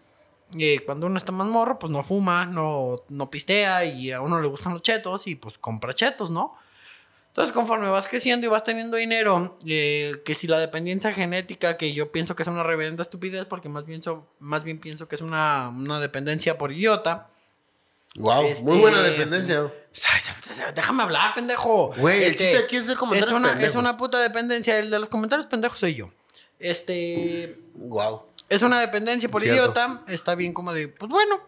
Eh, 0.57 0.79
cuando 0.85 1.05
uno 1.07 1.17
está 1.17 1.31
más 1.31 1.47
morro, 1.47 1.77
pues 1.79 1.91
no 1.91 2.03
fuma, 2.03 2.45
no, 2.45 3.03
no 3.09 3.29
pistea 3.29 3.85
y 3.85 4.11
a 4.11 4.21
uno 4.21 4.41
le 4.41 4.47
gustan 4.47 4.73
los 4.73 4.81
chetos 4.81 5.27
y 5.27 5.35
pues 5.35 5.57
compra 5.57 5.93
chetos, 5.93 6.31
¿no? 6.31 6.55
Entonces, 7.27 7.53
conforme 7.53 7.87
vas 7.89 8.07
creciendo 8.07 8.47
y 8.47 8.49
vas 8.49 8.63
teniendo 8.63 8.97
dinero, 8.97 9.57
eh, 9.67 10.15
que 10.25 10.33
si 10.33 10.47
la 10.47 10.59
dependencia 10.59 11.13
genética, 11.13 11.77
que 11.77 11.93
yo 11.93 12.11
pienso 12.11 12.35
que 12.35 12.41
es 12.41 12.47
una 12.49 12.63
reverenda 12.63 13.03
estupidez, 13.03 13.45
porque 13.45 13.69
más 13.69 13.85
bien, 13.85 14.01
so- 14.01 14.27
más 14.39 14.63
bien 14.63 14.79
pienso 14.79 15.07
que 15.07 15.15
es 15.15 15.21
una, 15.21 15.69
una 15.69 15.99
dependencia 15.99 16.57
por 16.57 16.71
idiota. 16.71 17.29
Wow, 18.15 18.43
Este- 18.45 18.65
muy 18.69 18.79
buena 18.79 19.01
dependencia. 19.01 19.71
Déjame 20.75 21.03
hablar, 21.03 21.33
pendejo. 21.35 21.93
Güey, 21.97 22.23
el 22.23 22.31
Este, 22.31 22.43
chiste 22.45 22.57
aquí 22.65 22.75
es 22.77 22.83
hacer 22.83 22.93
es 22.93 22.99
comentarios 22.99 23.35
una, 23.39 23.61
es 23.65 23.75
una 23.75 23.97
puta 23.97 24.19
dependencia. 24.19 24.77
El 24.77 24.89
de 24.89 24.99
los 24.99 25.09
comentarios 25.09 25.45
pendejos 25.47 25.79
soy 25.79 25.95
yo. 25.95 26.11
Este. 26.59 27.57
Wow. 27.75 28.23
Es 28.49 28.61
una 28.61 28.79
dependencia 28.79 29.29
por 29.29 29.41
Cierto. 29.41 29.61
idiota. 29.61 30.01
Está 30.07 30.35
bien 30.35 30.53
como 30.53 30.73
de, 30.73 30.87
pues 30.87 31.09
bueno. 31.09 31.39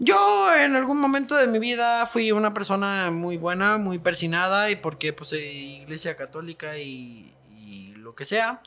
Yo 0.00 0.54
en 0.54 0.76
algún 0.76 1.00
momento 1.00 1.34
de 1.34 1.48
mi 1.48 1.58
vida 1.58 2.06
fui 2.06 2.30
una 2.30 2.54
persona 2.54 3.10
muy 3.10 3.36
buena, 3.36 3.78
muy 3.78 3.98
persinada 3.98 4.70
y 4.70 4.76
porque 4.76 5.12
pues 5.12 5.32
eh, 5.32 5.40
iglesia 5.44 6.14
católica 6.14 6.78
y, 6.78 7.34
y 7.56 7.94
lo 7.96 8.14
que 8.14 8.24
sea. 8.24 8.62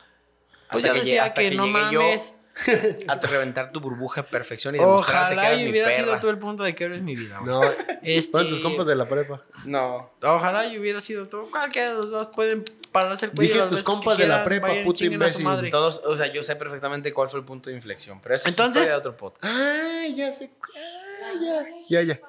Pues 0.70 0.84
Hasta 0.84 0.88
yo 0.88 0.94
que 0.94 1.00
decía 1.00 1.34
que, 1.34 1.50
que 1.50 1.56
no 1.56 1.92
yo. 1.92 2.02
A 3.08 3.20
te 3.20 3.28
reventar 3.28 3.72
tu 3.72 3.80
burbuja 3.80 4.22
de 4.24 4.28
perfección 4.30 4.76
y 4.76 4.80
demostrarte 4.80 5.36
que 5.36 5.40
Ojalá 5.40 5.48
eras 5.50 5.60
y 5.60 5.64
mi 5.64 5.70
hubiera 5.72 5.88
perra. 5.90 6.04
sido 6.04 6.20
tú 6.20 6.30
el 6.30 6.38
punto 6.40 6.64
de 6.64 6.76
que 6.76 6.84
eres 6.86 7.02
mi 7.02 7.16
vida, 7.16 7.40
güey. 7.40 7.52
No, 7.54 7.62
Este- 8.02 8.46
tus 8.46 8.60
compas 8.60 8.86
de 8.88 8.96
la 8.96 9.08
prepa. 9.08 9.42
No. 9.66 10.12
Ojalá 10.22 10.68
y 10.68 10.78
hubiera 10.80 11.02
sido 11.02 11.28
tú. 11.28 11.50
Cualquiera 11.52 11.90
de 11.92 11.96
los 11.96 12.10
dos 12.10 12.28
pueden 12.28 12.64
pararse 12.92 13.26
el 13.28 13.32
cuello 13.32 13.48
Dije 13.50 13.60
las 13.60 13.68
tus 13.70 13.76
veces 13.78 13.86
que 13.88 13.92
compas 13.94 14.18
de 14.18 14.24
la 14.28 14.34
quieran, 14.36 14.46
prepa, 14.46 14.68
vayan 14.68 14.82
y 14.82 14.86
puto 14.86 14.98
chinguen 14.98 15.24
a 15.24 15.30
su 15.30 15.40
imbécil. 15.40 15.46
madre. 15.46 15.70
Todos, 15.70 16.02
o 16.06 16.18
sea, 16.18 16.28
yo 16.28 16.44
sé 16.44 16.56
perfectamente 16.56 17.14
cuál 17.14 17.30
fue 17.30 17.40
el 17.40 17.46
punto 17.46 17.70
de 17.70 17.76
inflexión, 17.76 18.20
pero 18.22 18.36
eso 18.36 18.48
Entonces- 18.50 18.84
es 18.84 18.90
historia 18.90 19.04
de 19.04 19.10
otro 19.10 19.18
podcast. 19.18 19.46
Ah, 19.58 20.08
ya 20.16 20.32
sé. 20.32 20.52
Ah, 20.62 21.32
ya. 21.42 21.66
Ya, 21.90 22.02
ya. 22.14 22.20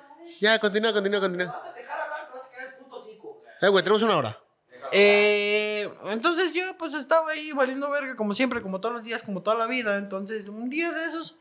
Ya, 0.41 0.59
continúa, 0.59 0.93
continúa, 0.93 1.21
continúa. 1.21 1.47
a 1.49 1.73
dejar 1.75 2.01
hablar, 2.01 2.29
te 2.29 2.33
vas 2.39 2.47
a 2.47 2.51
caer 2.51 2.69
el 2.69 2.85
puto 2.85 2.97
hocico. 2.97 3.43
Eh, 3.61 3.69
güey, 3.69 3.83
tenemos 3.85 4.03
una 4.03 4.17
hora. 4.17 4.39
Eh, 4.93 5.91
entonces 6.11 6.53
yo 6.53 6.77
pues 6.79 6.93
estaba 6.93 7.31
ahí 7.31 7.53
valiendo 7.53 7.91
verga 7.91 8.15
como 8.15 8.35
siempre, 8.35 8.61
como 8.61 8.81
todos 8.81 8.95
los 8.95 9.05
días, 9.05 9.23
como 9.23 9.43
toda 9.43 9.57
la 9.57 9.67
vida. 9.67 9.97
Entonces 9.97 10.49
un 10.49 10.69
día 10.69 10.93
de 10.93 11.05
esos 11.07 11.37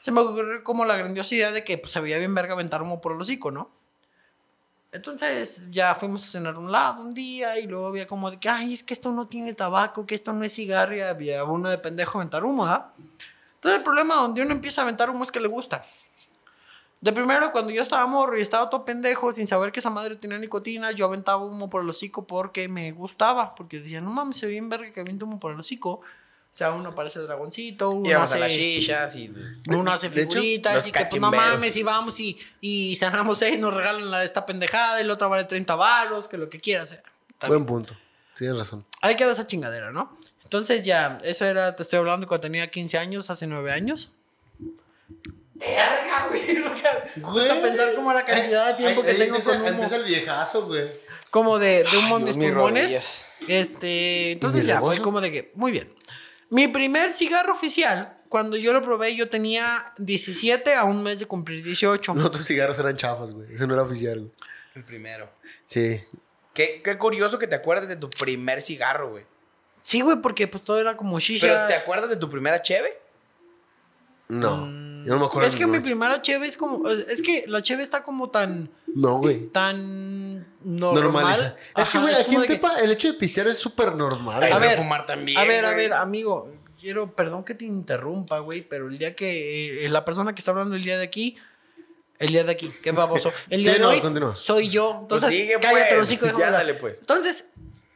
se 0.00 0.10
me 0.10 0.20
ocurrió 0.20 0.64
como 0.64 0.84
la 0.84 0.96
grandiosidad 0.96 1.52
de 1.52 1.64
que 1.64 1.76
pues 1.76 1.92
se 1.92 2.00
veía 2.00 2.18
bien 2.18 2.34
verga 2.34 2.54
aventar 2.54 2.82
humo 2.82 3.00
por 3.00 3.12
el 3.12 3.20
hocico, 3.20 3.50
¿no? 3.50 3.70
Entonces 4.90 5.70
ya 5.70 5.94
fuimos 5.94 6.24
a 6.24 6.28
cenar 6.28 6.56
un 6.56 6.72
lado 6.72 7.02
un 7.02 7.12
día 7.12 7.58
y 7.58 7.66
luego 7.66 7.88
había 7.88 8.06
como 8.06 8.30
de 8.30 8.40
que, 8.40 8.48
ay, 8.48 8.72
es 8.72 8.82
que 8.82 8.94
esto 8.94 9.12
no 9.12 9.28
tiene 9.28 9.52
tabaco, 9.52 10.06
que 10.06 10.14
esto 10.14 10.32
no 10.32 10.44
es 10.44 10.54
cigarro 10.54 10.96
y 10.96 11.00
había 11.00 11.44
uno 11.44 11.68
de 11.68 11.76
pendejo 11.76 12.18
aventar 12.18 12.44
humo, 12.44 12.64
¿ah? 12.64 12.94
Entonces 13.56 13.80
el 13.80 13.84
problema 13.84 14.14
donde 14.14 14.40
uno 14.40 14.52
empieza 14.52 14.80
a 14.80 14.84
aventar 14.84 15.10
humo 15.10 15.24
es 15.24 15.30
que 15.30 15.40
le 15.40 15.48
gusta. 15.48 15.84
De 17.00 17.12
primero, 17.12 17.52
cuando 17.52 17.72
yo 17.72 17.82
estaba 17.82 18.06
morro 18.06 18.36
y 18.36 18.40
estaba 18.40 18.68
todo 18.68 18.84
pendejo, 18.84 19.32
sin 19.32 19.46
saber 19.46 19.70
que 19.70 19.78
esa 19.80 19.90
madre 19.90 20.16
tenía 20.16 20.38
nicotina, 20.38 20.90
yo 20.90 21.06
aventaba 21.06 21.42
humo 21.42 21.70
por 21.70 21.82
el 21.82 21.88
hocico 21.88 22.26
porque 22.26 22.66
me 22.68 22.90
gustaba. 22.90 23.54
Porque 23.54 23.80
decía, 23.80 24.00
no 24.00 24.10
mames, 24.10 24.36
se 24.36 24.46
ve 24.46 24.52
bien 24.52 24.68
verga 24.68 24.92
que 24.92 25.00
aviento 25.00 25.26
humo 25.26 25.38
por 25.38 25.52
el 25.52 25.60
hocico. 25.60 25.90
O 25.90 26.58
sea, 26.58 26.72
uno 26.72 26.92
parece 26.92 27.20
dragoncito, 27.20 27.90
uno 27.90 28.08
Íbamos 28.08 28.32
a 28.32 28.38
las 28.38 28.50
hace, 28.50 28.56
shishas 28.58 29.14
y... 29.14 29.32
uno 29.68 29.92
hace 29.92 30.08
hecho, 30.08 30.16
figuritas 30.16 30.74
los 30.74 30.86
y 30.88 30.90
que 30.90 31.06
pues 31.06 31.20
no 31.20 31.30
mames 31.30 31.76
y 31.76 31.84
vamos 31.84 32.18
y, 32.18 32.36
y 32.60 32.96
sanamos 32.96 33.38
seis, 33.38 33.60
nos 33.60 33.72
regalan 33.72 34.10
la, 34.10 34.24
esta 34.24 34.44
pendejada 34.44 35.00
y 35.00 35.04
la 35.04 35.14
otra 35.14 35.28
vale 35.28 35.44
30 35.44 35.76
varos, 35.76 36.26
que 36.26 36.36
lo 36.36 36.48
que 36.48 36.58
quieras. 36.58 36.90
eh. 36.92 37.02
Buen 37.46 37.64
punto. 37.64 37.94
Tienes 38.36 38.58
razón. 38.58 38.84
Ahí 39.02 39.14
quedó 39.14 39.30
esa 39.30 39.46
chingadera, 39.46 39.92
¿no? 39.92 40.18
Entonces 40.42 40.82
ya, 40.82 41.18
eso 41.22 41.44
era, 41.44 41.76
te 41.76 41.84
estoy 41.84 42.00
hablando 42.00 42.26
cuando 42.26 42.42
tenía 42.42 42.68
15 42.68 42.98
años, 42.98 43.30
hace 43.30 43.46
9 43.46 43.70
años. 43.70 44.12
Verga, 45.58 46.28
güey. 46.28 46.46
Me 47.16 47.22
gusta 47.22 47.60
pensar 47.60 47.94
como 47.94 48.12
la 48.12 48.24
cantidad 48.24 48.68
de 48.68 48.74
tiempo 48.74 49.02
que 49.02 49.14
tengo 49.14 49.40
con 49.40 49.56
humo. 49.56 49.66
Empieza 49.68 49.96
el 49.96 50.04
viejazo, 50.04 50.66
güey. 50.66 50.88
Como 51.30 51.58
de, 51.58 51.84
de 51.84 51.98
humo 51.98 52.18
en 52.18 52.24
mis 52.24 52.36
pulmones. 52.36 53.24
Este, 53.46 54.32
entonces 54.32 54.64
ya, 54.64 54.80
fue 54.80 54.98
como 54.98 55.20
de 55.20 55.30
que, 55.30 55.52
muy 55.54 55.72
bien. 55.72 55.92
Mi 56.50 56.68
primer 56.68 57.12
cigarro 57.12 57.52
oficial, 57.52 58.18
cuando 58.28 58.56
yo 58.56 58.72
lo 58.72 58.82
probé, 58.82 59.14
yo 59.14 59.28
tenía 59.28 59.92
17 59.98 60.74
a 60.74 60.84
un 60.84 61.02
mes 61.02 61.18
de 61.18 61.26
cumplir 61.26 61.62
18. 61.62 62.14
Los 62.14 62.24
otros 62.24 62.44
cigarros 62.46 62.78
eran 62.78 62.96
chafas, 62.96 63.30
güey. 63.30 63.52
Ese 63.52 63.66
no 63.66 63.74
era 63.74 63.82
oficial, 63.82 64.20
güey. 64.20 64.32
El 64.74 64.84
primero. 64.84 65.28
Sí. 65.66 66.00
Qué, 66.54 66.80
qué 66.82 66.96
curioso 66.96 67.38
que 67.38 67.46
te 67.46 67.54
acuerdes 67.54 67.88
de 67.88 67.96
tu 67.96 68.08
primer 68.10 68.62
cigarro, 68.62 69.10
güey. 69.10 69.24
Sí, 69.82 70.00
güey, 70.00 70.18
porque 70.20 70.48
pues 70.48 70.64
todo 70.64 70.80
era 70.80 70.96
como 70.96 71.18
shisha. 71.20 71.46
Pero 71.46 71.66
¿te 71.66 71.74
acuerdas 71.74 72.10
de 72.10 72.16
tu 72.16 72.30
primera 72.30 72.62
cheve? 72.62 72.98
No. 74.28 74.87
Yo 75.04 75.14
no 75.14 75.20
me 75.20 75.26
acuerdo. 75.26 75.48
es 75.48 75.54
que 75.56 75.64
de 75.66 75.70
mi 75.70 75.80
primera 75.80 76.20
cheve 76.22 76.46
es 76.46 76.56
como, 76.56 76.88
es 76.88 77.22
que 77.22 77.44
la 77.46 77.62
cheve 77.62 77.82
está 77.82 78.02
como 78.02 78.30
tan, 78.30 78.70
No, 78.94 79.18
güey. 79.18 79.48
tan 79.48 80.46
normal. 80.64 81.02
Normaliza. 81.02 81.56
Es 81.76 81.88
que, 81.88 81.98
güey, 81.98 82.14
aquí 82.14 82.34
en 82.34 82.40
de 82.42 82.46
que- 82.46 82.54
Tepa 82.54 82.78
el 82.80 82.90
hecho 82.90 83.08
de 83.08 83.14
pistear 83.14 83.46
es 83.48 83.58
súper 83.58 83.94
normal. 83.94 84.42
Ay, 84.42 84.52
A 84.52 84.58
de 84.58 84.66
ver, 84.68 84.76
fumar 84.78 85.06
también. 85.06 85.38
A 85.38 85.44
ver, 85.44 85.64
a 85.64 85.74
ver, 85.74 85.92
amigo, 85.92 86.52
quiero, 86.80 87.14
perdón 87.14 87.44
que 87.44 87.54
te 87.54 87.64
interrumpa, 87.64 88.38
güey, 88.40 88.62
pero 88.62 88.88
el 88.88 88.98
día 88.98 89.14
que 89.14 89.84
eh, 89.84 89.88
la 89.88 90.04
persona 90.04 90.34
que 90.34 90.40
está 90.40 90.50
hablando 90.52 90.76
el 90.76 90.82
día 90.84 90.98
de 90.98 91.04
aquí, 91.04 91.36
el 92.18 92.28
día 92.28 92.44
de 92.44 92.52
aquí, 92.52 92.70
qué 92.82 92.92
baboso, 92.92 93.32
el 93.48 93.62
día 93.62 93.72
Sí, 93.72 93.78
de 93.78 93.82
no, 93.84 93.90
hoy 93.90 94.00
continúa. 94.00 94.34
soy 94.36 94.68
yo. 94.70 95.04
Pues 95.08 95.22
Entonces, 95.22 95.40
sigue, 95.40 95.54
cállate 95.60 95.94
pues. 95.96 96.20
los 96.22 96.36
Ya 96.38 96.50
dale, 96.50 96.74
pues. 96.74 96.98
Entonces, 97.00 97.52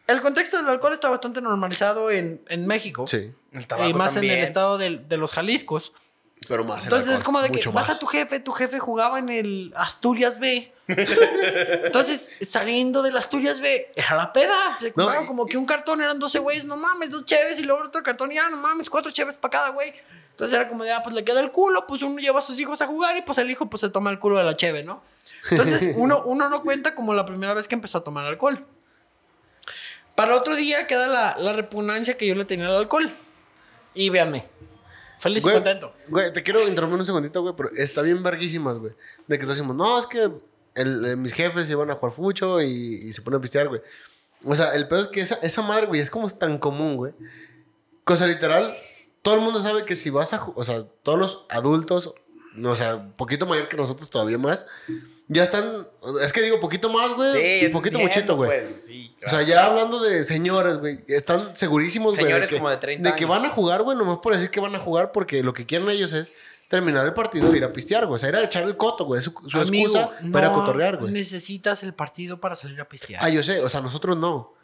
el 0.07 0.21
contexto 0.21 0.57
del 0.59 0.69
alcohol 0.69 0.93
está 0.93 1.09
bastante 1.09 1.41
normalizado 1.41 2.11
en, 2.11 2.43
en 2.49 2.67
México. 2.67 3.07
Sí. 3.09 3.33
El 3.53 3.67
tabaco 3.67 3.89
Y 3.91 3.95
más 3.95 4.17
en 4.17 4.25
el 4.25 4.39
estado 4.43 4.79
del- 4.79 5.09
de, 5.09 5.17
los 5.17 5.33
Jaliscos. 5.33 5.93
Pero 6.49 6.65
más. 6.65 6.85
Entonces 6.85 7.13
es 7.13 7.23
como 7.23 7.41
de 7.41 7.51
que 7.51 7.69
vas 7.69 7.87
más. 7.89 7.97
a 7.97 7.99
tu 7.99 8.07
jefe, 8.07 8.41
tu 8.41 8.53
jefe 8.53 8.79
jugaba 8.79 9.19
en 9.19 9.29
el 9.29 9.73
Asturias 9.77 10.39
B. 10.41 10.73
Entonces, 10.89 12.37
saliendo 12.43 13.03
del 13.03 13.17
Asturias 13.17 13.61
B, 13.61 13.93
era 13.95 14.17
la 14.17 14.33
peda. 14.33 14.55
Se 14.81 14.93
No, 14.97 15.23
y- 15.23 15.27
como 15.27 15.47
que 15.47 15.57
un 15.57 15.67
cartón 15.67 16.01
eran 16.01 16.19
12 16.19 16.39
güeyes, 16.41 16.65
no 16.65 16.77
mames, 16.77 17.11
dos 17.11 17.25
cheves 17.25 17.59
y 17.59 17.63
luego 17.63 17.85
otro 17.85 18.03
cartón 18.03 18.33
y 18.33 18.37
ya, 18.37 18.49
no 18.51 18.57
mames, 18.57 18.91
cuatro 18.91 19.13
cheves 19.13 19.37
para 19.37 19.53
cada 19.53 19.69
güey. 19.71 19.95
Entonces 20.31 20.59
era 20.59 20.69
como 20.69 20.83
de, 20.83 20.93
ah, 20.93 21.03
pues 21.05 21.15
le 21.15 21.25
queda 21.25 21.41
el 21.41 21.53
culo, 21.53 21.87
pues 21.87 22.03
uno 22.03 22.19
lleva 22.19 22.39
a 22.41 22.43
sus 22.43 22.59
hijos 22.59 22.81
a 22.83 22.87
jugar 22.87 23.17
y 23.17 23.23
pues 23.23 23.39
el 23.39 23.51
hijo 23.51 23.67
pues 23.67 23.81
se 23.83 23.91
toma 23.91 24.11
el 24.11 24.19
culo 24.19 24.39
de 24.39 24.45
la 24.45 24.57
cheve, 24.57 24.83
¿no? 24.83 25.03
Entonces 25.51 25.93
uno, 25.97 26.23
uno 26.25 26.49
no 26.49 26.63
cuenta 26.63 26.95
como 26.95 27.15
la 27.15 27.25
primera 27.27 27.55
vez 27.55 27.69
que 27.69 27.75
empezó 27.75 27.99
a 27.99 28.05
tomar 28.05 28.27
alcohol. 28.27 28.67
Para 30.15 30.35
otro 30.37 30.55
día 30.55 30.87
queda 30.87 31.07
la, 31.07 31.37
la 31.39 31.53
repugnancia 31.53 32.17
que 32.19 32.27
yo 32.27 32.35
le 32.35 32.45
tenía 32.45 32.67
al 32.69 32.77
alcohol. 32.77 33.11
Y 33.95 34.09
véanme, 34.09 34.47
feliz 35.23 35.43
y 35.43 35.45
Güey, 35.45 35.55
contento. 35.57 35.95
Güey, 36.09 36.33
te 36.33 36.43
quiero 36.43 36.67
interrumpir 36.69 37.01
un 37.01 37.07
segundito, 37.07 37.41
güey, 37.43 37.55
pero 37.57 37.71
está 37.77 38.03
bien 38.03 38.23
verguísimas, 38.23 38.79
güey. 38.79 38.93
De 39.27 39.39
que 39.39 39.47
decimos, 39.47 39.75
no, 39.77 39.99
es 39.99 40.07
que 40.07 40.31
el- 40.75 41.05
eh, 41.05 41.17
mis 41.17 41.33
jefes 41.33 41.69
iban 41.71 41.91
a 41.91 41.95
jugar 41.95 42.13
fucho 42.13 42.61
y, 42.61 42.67
y 43.05 43.13
se 43.13 43.23
ponen 43.23 43.39
a 43.39 43.41
pistear, 43.41 43.69
güey. 43.69 43.81
O 44.45 44.55
sea, 44.57 44.75
el 44.75 44.89
pedo 44.89 45.01
es 45.01 45.09
que 45.09 45.21
esa, 45.21 45.37
esa 45.37 45.63
madre, 45.63 45.87
güey, 45.87 46.01
es 46.01 46.11
como 46.11 46.29
tan 46.29 46.59
común, 46.59 46.97
güey. 46.97 47.13
Cosa 48.05 48.27
literal, 48.27 48.75
todo 49.23 49.37
el 49.37 49.41
mundo 49.41 49.63
sabe 49.63 49.85
que 49.85 49.95
si 49.95 50.11
vas 50.11 50.33
a... 50.33 50.45
O 50.57 50.65
sea, 50.65 50.83
todos 51.05 51.19
los 51.19 51.47
adultos, 51.49 52.13
o 52.65 52.75
sea, 52.75 52.97
un 52.97 53.13
poquito 53.15 53.47
mayor 53.47 53.69
que 53.69 53.77
nosotros, 53.77 54.11
todavía 54.11 54.39
más, 54.39 54.67
ya 55.29 55.45
están... 55.45 55.87
Es 56.21 56.33
que 56.33 56.43
digo, 56.43 56.61
poquito 56.61 56.89
más, 56.91 57.15
güey. 57.15 57.33
Sí, 57.61 57.67
un 57.67 57.73
poquito 57.73 57.99
entiendo, 57.99 58.15
muchito, 58.15 58.37
güey. 58.37 58.51
pues, 58.51 58.85
sí, 58.85 59.15
O 59.27 59.31
sea, 59.31 59.43
ya 59.43 59.67
hablando 59.67 60.01
de 60.03 60.25
señores, 60.25 60.79
güey, 60.79 61.01
están 61.09 61.55
segurísimos, 61.57 62.15
güey. 62.15 62.27
Señores 62.27 62.49
que, 62.49 62.57
como 62.57 62.71
de 62.71 62.77
30 62.77 63.11
De 63.11 63.17
que 63.17 63.25
años. 63.25 63.37
van 63.37 63.47
a 63.47 63.55
jugar, 63.55 63.83
güey, 63.83 63.97
nomás 63.97 64.19
por 64.19 64.35
decir 64.35 64.51
que 64.51 64.61
van 64.61 64.75
a 64.75 64.79
jugar, 64.79 65.13
porque 65.13 65.43
lo 65.43 65.53
que 65.53 65.65
quieren 65.67 65.89
ellos 65.89 66.13
es 66.13 66.33
terminar 66.69 67.05
el 67.05 67.13
partido 67.13 67.53
e 67.53 67.57
ir 67.57 67.65
a 67.65 67.73
pistear, 67.73 68.07
güey. 68.07 68.17
O 68.17 68.19
sea, 68.19 68.31
ir 68.31 68.37
a 68.37 68.45
echar 68.45 68.65
el 68.65 68.77
coto, 68.77 69.05
güey. 69.05 69.19
Es 69.19 69.25
su, 69.25 69.35
su 69.47 69.59
Amigo, 69.59 69.91
excusa 69.97 70.13
para 70.33 70.49
no 70.49 70.55
cotorrear, 70.55 70.97
güey. 70.99 71.13
Necesitas 71.13 71.83
el 71.83 71.95
partido 71.95 72.41
para 72.41 72.57
salir 72.57 72.81
a 72.81 72.89
pistear. 72.89 73.23
Ah, 73.23 73.29
yo 73.29 73.43
sé, 73.43 73.61
o 73.61 73.69
sea, 73.69 73.81
nosotros 73.81 74.17
no. 74.17 74.55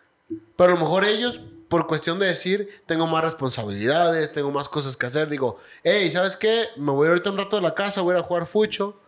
Pero 0.57 0.73
a 0.73 0.75
lo 0.75 0.81
mejor 0.81 1.05
ellos, 1.05 1.41
por 1.69 1.87
cuestión 1.87 2.19
de 2.19 2.27
decir, 2.27 2.83
tengo 2.87 3.07
más 3.07 3.25
responsabilidades, 3.25 4.33
tengo 4.33 4.51
más 4.51 4.69
cosas 4.69 4.97
que 4.97 5.07
hacer, 5.07 5.29
digo, 5.29 5.59
hey, 5.85 6.11
¿sabes 6.11 6.37
qué? 6.37 6.65
Me 6.77 6.93
voy 6.93 7.09
ahorita 7.09 7.31
un 7.31 7.39
rato 7.39 7.57
de 7.57 7.63
la 7.63 7.75
casa, 7.75 8.01
voy 8.01 8.15
a 8.15 8.19
ir 8.19 8.25
a 8.25 8.27
jugar 8.27 8.47
fucho. 8.47 9.01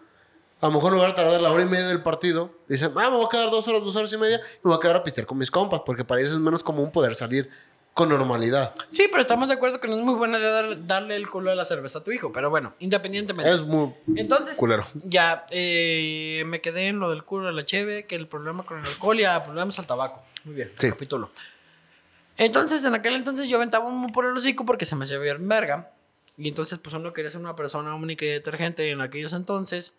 A 0.61 0.67
lo 0.67 0.73
mejor 0.73 0.89
en 0.93 0.95
lugar 0.97 1.11
de 1.11 1.17
tardar 1.17 1.41
la 1.41 1.51
hora 1.51 1.63
y 1.63 1.67
media 1.67 1.87
del 1.89 2.03
partido, 2.03 2.53
dicen, 2.69 2.93
ah, 2.97 3.11
me 3.11 3.17
voy 3.17 3.25
a 3.27 3.29
quedar 3.31 3.51
dos 3.51 3.67
horas, 3.69 3.83
dos 3.83 3.97
horas 3.97 4.13
y 4.13 4.19
media, 4.19 4.37
y 4.39 4.59
me 4.63 4.71
voy 4.71 4.75
a 4.77 4.81
quedar 4.81 4.97
a 4.97 5.03
pistear 5.03 5.27
con 5.27 5.39
mis 5.39 5.51
compas, 5.51 5.81
porque 5.87 6.05
para 6.05 6.21
ellos 6.21 6.33
es 6.35 6.39
menos 6.39 6.63
común 6.63 6.91
poder 6.93 7.15
salir 7.15 7.49
con 7.95 8.09
normalidad. 8.09 8.75
Sí, 8.89 9.07
pero 9.11 9.23
estamos 9.23 9.49
de 9.49 9.55
acuerdo 9.55 9.81
que 9.81 9.89
no 9.89 9.95
es 9.97 10.03
muy 10.03 10.15
buena 10.15 10.39
idea 10.39 10.51
dar- 10.51 10.87
darle 10.87 11.17
el 11.17 11.29
culo 11.31 11.51
de 11.51 11.57
la 11.57 11.65
cerveza 11.65 11.99
a 11.99 12.05
tu 12.05 12.13
hijo. 12.13 12.31
Pero 12.33 12.49
bueno, 12.51 12.75
independientemente. 12.79 13.51
Es 13.53 13.63
muy 13.63 13.93
Entonces, 14.17 14.57
culero. 14.59 14.87
ya 14.95 15.47
eh, 15.51 16.45
me 16.47 16.61
quedé 16.61 16.89
en 16.89 16.99
lo 17.01 17.11
del 17.11 17.25
culo 17.25 17.47
de 17.49 17.53
la 17.53 17.65
cheve, 17.67 18.07
que 18.07 18.15
el 18.15 18.29
problema 18.29 18.65
con 18.65 18.79
el 18.79 18.87
alcohol 18.87 19.19
y 19.19 19.23
ya 19.23 19.39
volvemos 19.41 19.79
al 19.79 19.87
tabaco. 19.87 20.23
Muy 20.45 20.55
bien, 20.55 20.71
Sí. 20.79 20.91
capítulo. 20.91 21.31
Entonces, 22.37 22.85
en 22.85 22.95
aquel 22.95 23.15
entonces 23.15 23.49
yo 23.49 23.57
aventaba 23.57 23.87
un 23.87 24.13
por 24.13 24.25
el 24.25 24.37
hocico 24.37 24.65
porque 24.65 24.87
se 24.87 24.95
me 24.97 25.05
hacía 25.05 25.19
bien 25.19 25.47
verga. 25.49 25.91
Y 26.39 26.49
entonces, 26.49 26.79
pues 26.79 26.95
uno 26.95 27.13
quería 27.13 27.31
ser 27.31 27.41
una 27.41 27.57
persona 27.57 27.95
única 27.95 28.25
y 28.25 28.29
detergente 28.29 28.89
en 28.91 29.01
aquellos 29.01 29.33
entonces. 29.33 29.99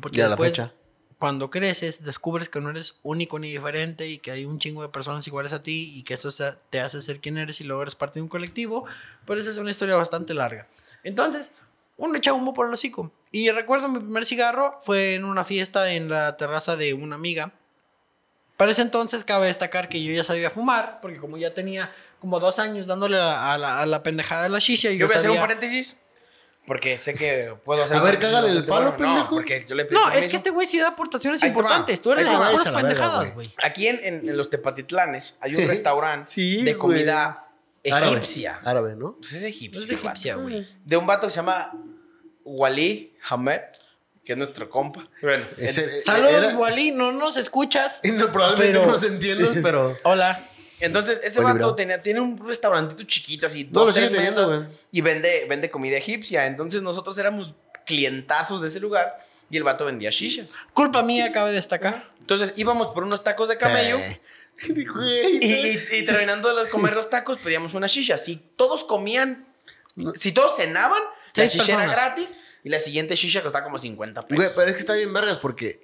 Porque 0.00 0.18
Ya 0.18 0.26
a 0.26 0.28
la 0.28 0.36
después, 0.36 0.52
fecha. 0.54 0.72
cuando 1.18 1.50
creces, 1.50 2.04
descubres 2.04 2.48
que 2.48 2.60
no 2.60 2.70
eres 2.70 3.00
único 3.02 3.38
ni 3.38 3.50
diferente 3.50 4.06
y 4.08 4.18
que 4.18 4.30
hay 4.30 4.44
un 4.44 4.58
chingo 4.58 4.82
de 4.82 4.88
personas 4.88 5.26
iguales 5.26 5.52
a 5.52 5.62
ti 5.62 5.92
y 5.96 6.02
que 6.04 6.14
eso 6.14 6.30
te 6.70 6.80
hace 6.80 7.02
ser 7.02 7.20
quien 7.20 7.38
eres 7.38 7.60
y 7.60 7.64
luego 7.64 7.82
eres 7.82 7.94
parte 7.94 8.18
de 8.18 8.22
un 8.22 8.28
colectivo. 8.28 8.84
Pero 9.26 9.40
esa 9.40 9.50
es 9.50 9.58
una 9.58 9.70
historia 9.70 9.96
bastante 9.96 10.32
larga. 10.34 10.66
Entonces, 11.02 11.54
uno 11.96 12.16
echa 12.16 12.32
humo 12.32 12.54
por 12.54 12.66
el 12.66 12.72
hocico. 12.72 13.12
Y 13.32 13.50
recuerdo 13.50 13.88
mi 13.88 13.98
primer 14.00 14.24
cigarro 14.24 14.78
fue 14.82 15.14
en 15.14 15.24
una 15.24 15.44
fiesta 15.44 15.92
en 15.92 16.08
la 16.08 16.36
terraza 16.36 16.76
de 16.76 16.94
una 16.94 17.16
amiga. 17.16 17.52
Para 18.56 18.72
ese 18.72 18.82
entonces 18.82 19.24
cabe 19.24 19.46
destacar 19.46 19.88
que 19.88 20.02
yo 20.02 20.12
ya 20.12 20.22
sabía 20.24 20.50
fumar, 20.50 20.98
porque 21.00 21.18
como 21.18 21.36
ya 21.38 21.54
tenía 21.54 21.90
como 22.18 22.38
dos 22.40 22.58
años 22.58 22.86
dándole 22.86 23.16
a, 23.18 23.54
a 23.54 23.58
la, 23.58 23.80
a 23.80 23.86
la 23.86 24.02
pendejada 24.02 24.42
de 24.42 24.48
la 24.50 24.58
shisha, 24.58 24.90
y 24.90 24.98
Yo 24.98 25.00
yo 25.00 25.06
voy 25.06 25.14
a 25.14 25.18
hacer 25.18 25.30
un 25.30 25.36
sabía... 25.36 25.46
paréntesis. 25.48 25.98
Porque 26.66 26.98
sé 26.98 27.14
que 27.14 27.54
puedo 27.64 27.82
hacer. 27.82 27.96
A 27.96 28.02
ver, 28.02 28.18
cágale 28.18 28.50
el 28.50 28.64
palo, 28.64 28.96
pendejo. 28.96 29.18
No, 29.24 29.30
porque 29.30 29.64
yo 29.68 29.74
le 29.74 29.84
pedí 29.86 29.98
No, 29.98 30.10
es 30.12 30.26
que 30.28 30.36
este 30.36 30.50
güey 30.50 30.66
sí 30.68 30.78
da 30.78 30.88
aportaciones 30.88 31.42
Ahí 31.42 31.50
te 31.50 31.54
va. 31.54 31.60
importantes. 31.62 32.00
Tú 32.02 32.12
eres 32.12 32.26
Ahí 32.26 32.30
de 32.30 32.36
puras 32.36 32.64
verga, 32.64 32.78
pendejadas, 32.80 33.34
güey. 33.34 33.34
güey. 33.34 33.46
Aquí 33.62 33.88
en, 33.88 33.98
en- 34.04 34.28
en 34.28 34.36
los 34.36 34.50
Tepatitlanes 34.50 35.36
hay 35.40 35.56
un 35.56 35.66
restaurante 35.68 36.28
Sí, 36.28 36.58
de 36.62 36.74
güey. 36.74 36.78
comida 36.98 37.48
Árabe. 37.90 38.12
egipcia. 38.12 38.60
Árabe, 38.64 38.94
¿no? 38.94 39.16
Pues 39.18 39.32
es 39.32 39.42
egipcia. 39.42 39.80
Es 39.82 39.88
de 39.88 39.94
egipcia, 39.94 40.34
güey. 40.36 40.66
De 40.84 40.96
un 40.96 41.06
vato 41.06 41.26
que 41.26 41.30
se 41.32 41.36
llama 41.36 41.72
Wali 42.44 43.14
Hamed, 43.28 43.60
que 44.24 44.32
es 44.32 44.38
nuestro 44.38 44.68
compa. 44.70 45.08
Bueno, 45.22 45.46
Ese- 45.56 46.02
Saludos, 46.02 46.44
era- 46.44 46.56
Wally. 46.58 46.92
No 46.92 47.10
nos 47.10 47.36
escuchas. 47.36 48.00
Y 48.04 48.08
no, 48.12 48.30
probablemente 48.30 48.72
Pero- 48.74 48.86
no 48.86 48.92
nos 48.92 49.02
entiendas, 49.04 49.56
pero... 49.62 49.96
Hola. 50.04 50.46
Entonces, 50.80 51.20
ese 51.24 51.40
vato 51.40 51.74
tenía, 51.74 52.02
tiene 52.02 52.20
un 52.20 52.38
restaurantito 52.46 53.02
chiquito, 53.04 53.46
así, 53.46 53.64
No, 53.70 53.84
dos, 53.84 53.94
tres 53.94 54.10
mesas, 54.10 54.50
güey. 54.50 54.62
y 54.92 55.00
vende, 55.00 55.46
vende 55.48 55.70
comida 55.70 55.96
egipcia. 55.96 56.46
Entonces, 56.46 56.82
nosotros 56.82 57.16
éramos 57.18 57.54
clientazos 57.86 58.62
de 58.62 58.68
ese 58.68 58.80
lugar 58.80 59.26
y 59.50 59.56
el 59.56 59.62
vato 59.64 59.84
vendía 59.84 60.10
shishas. 60.10 60.54
Culpa 60.72 61.02
mía, 61.02 61.32
cabe 61.32 61.52
destacar. 61.52 62.10
Entonces, 62.20 62.54
íbamos 62.56 62.88
por 62.92 63.04
unos 63.04 63.22
tacos 63.24 63.48
de 63.48 63.56
camello. 63.58 63.98
Sí. 64.56 64.74
Y, 64.74 65.46
y- 65.46 65.78
y 66.00 66.06
terminando 66.06 66.54
de 66.54 66.68
comer 66.68 66.94
los 66.94 67.08
tacos, 67.08 67.38
pedíamos 67.38 67.74
una 67.74 67.86
shisha. 67.86 68.18
Si 68.18 68.36
todos 68.36 68.84
comían, 68.84 69.46
si 70.16 70.32
todos 70.32 70.56
cenaban, 70.56 71.02
la 71.34 71.46
shisha 71.46 71.72
era 71.74 71.86
gratis 71.86 72.36
y 72.64 72.68
la 72.68 72.78
siguiente 72.78 73.16
shisha 73.16 73.42
costaba 73.42 73.64
como 73.64 73.78
50 73.78 74.22
pesos. 74.26 74.36
Güey, 74.36 74.54
pero 74.54 74.68
es 74.68 74.74
que 74.74 74.80
está 74.80 74.94
bien 74.94 75.12
vergas 75.12 75.38
porque 75.38 75.80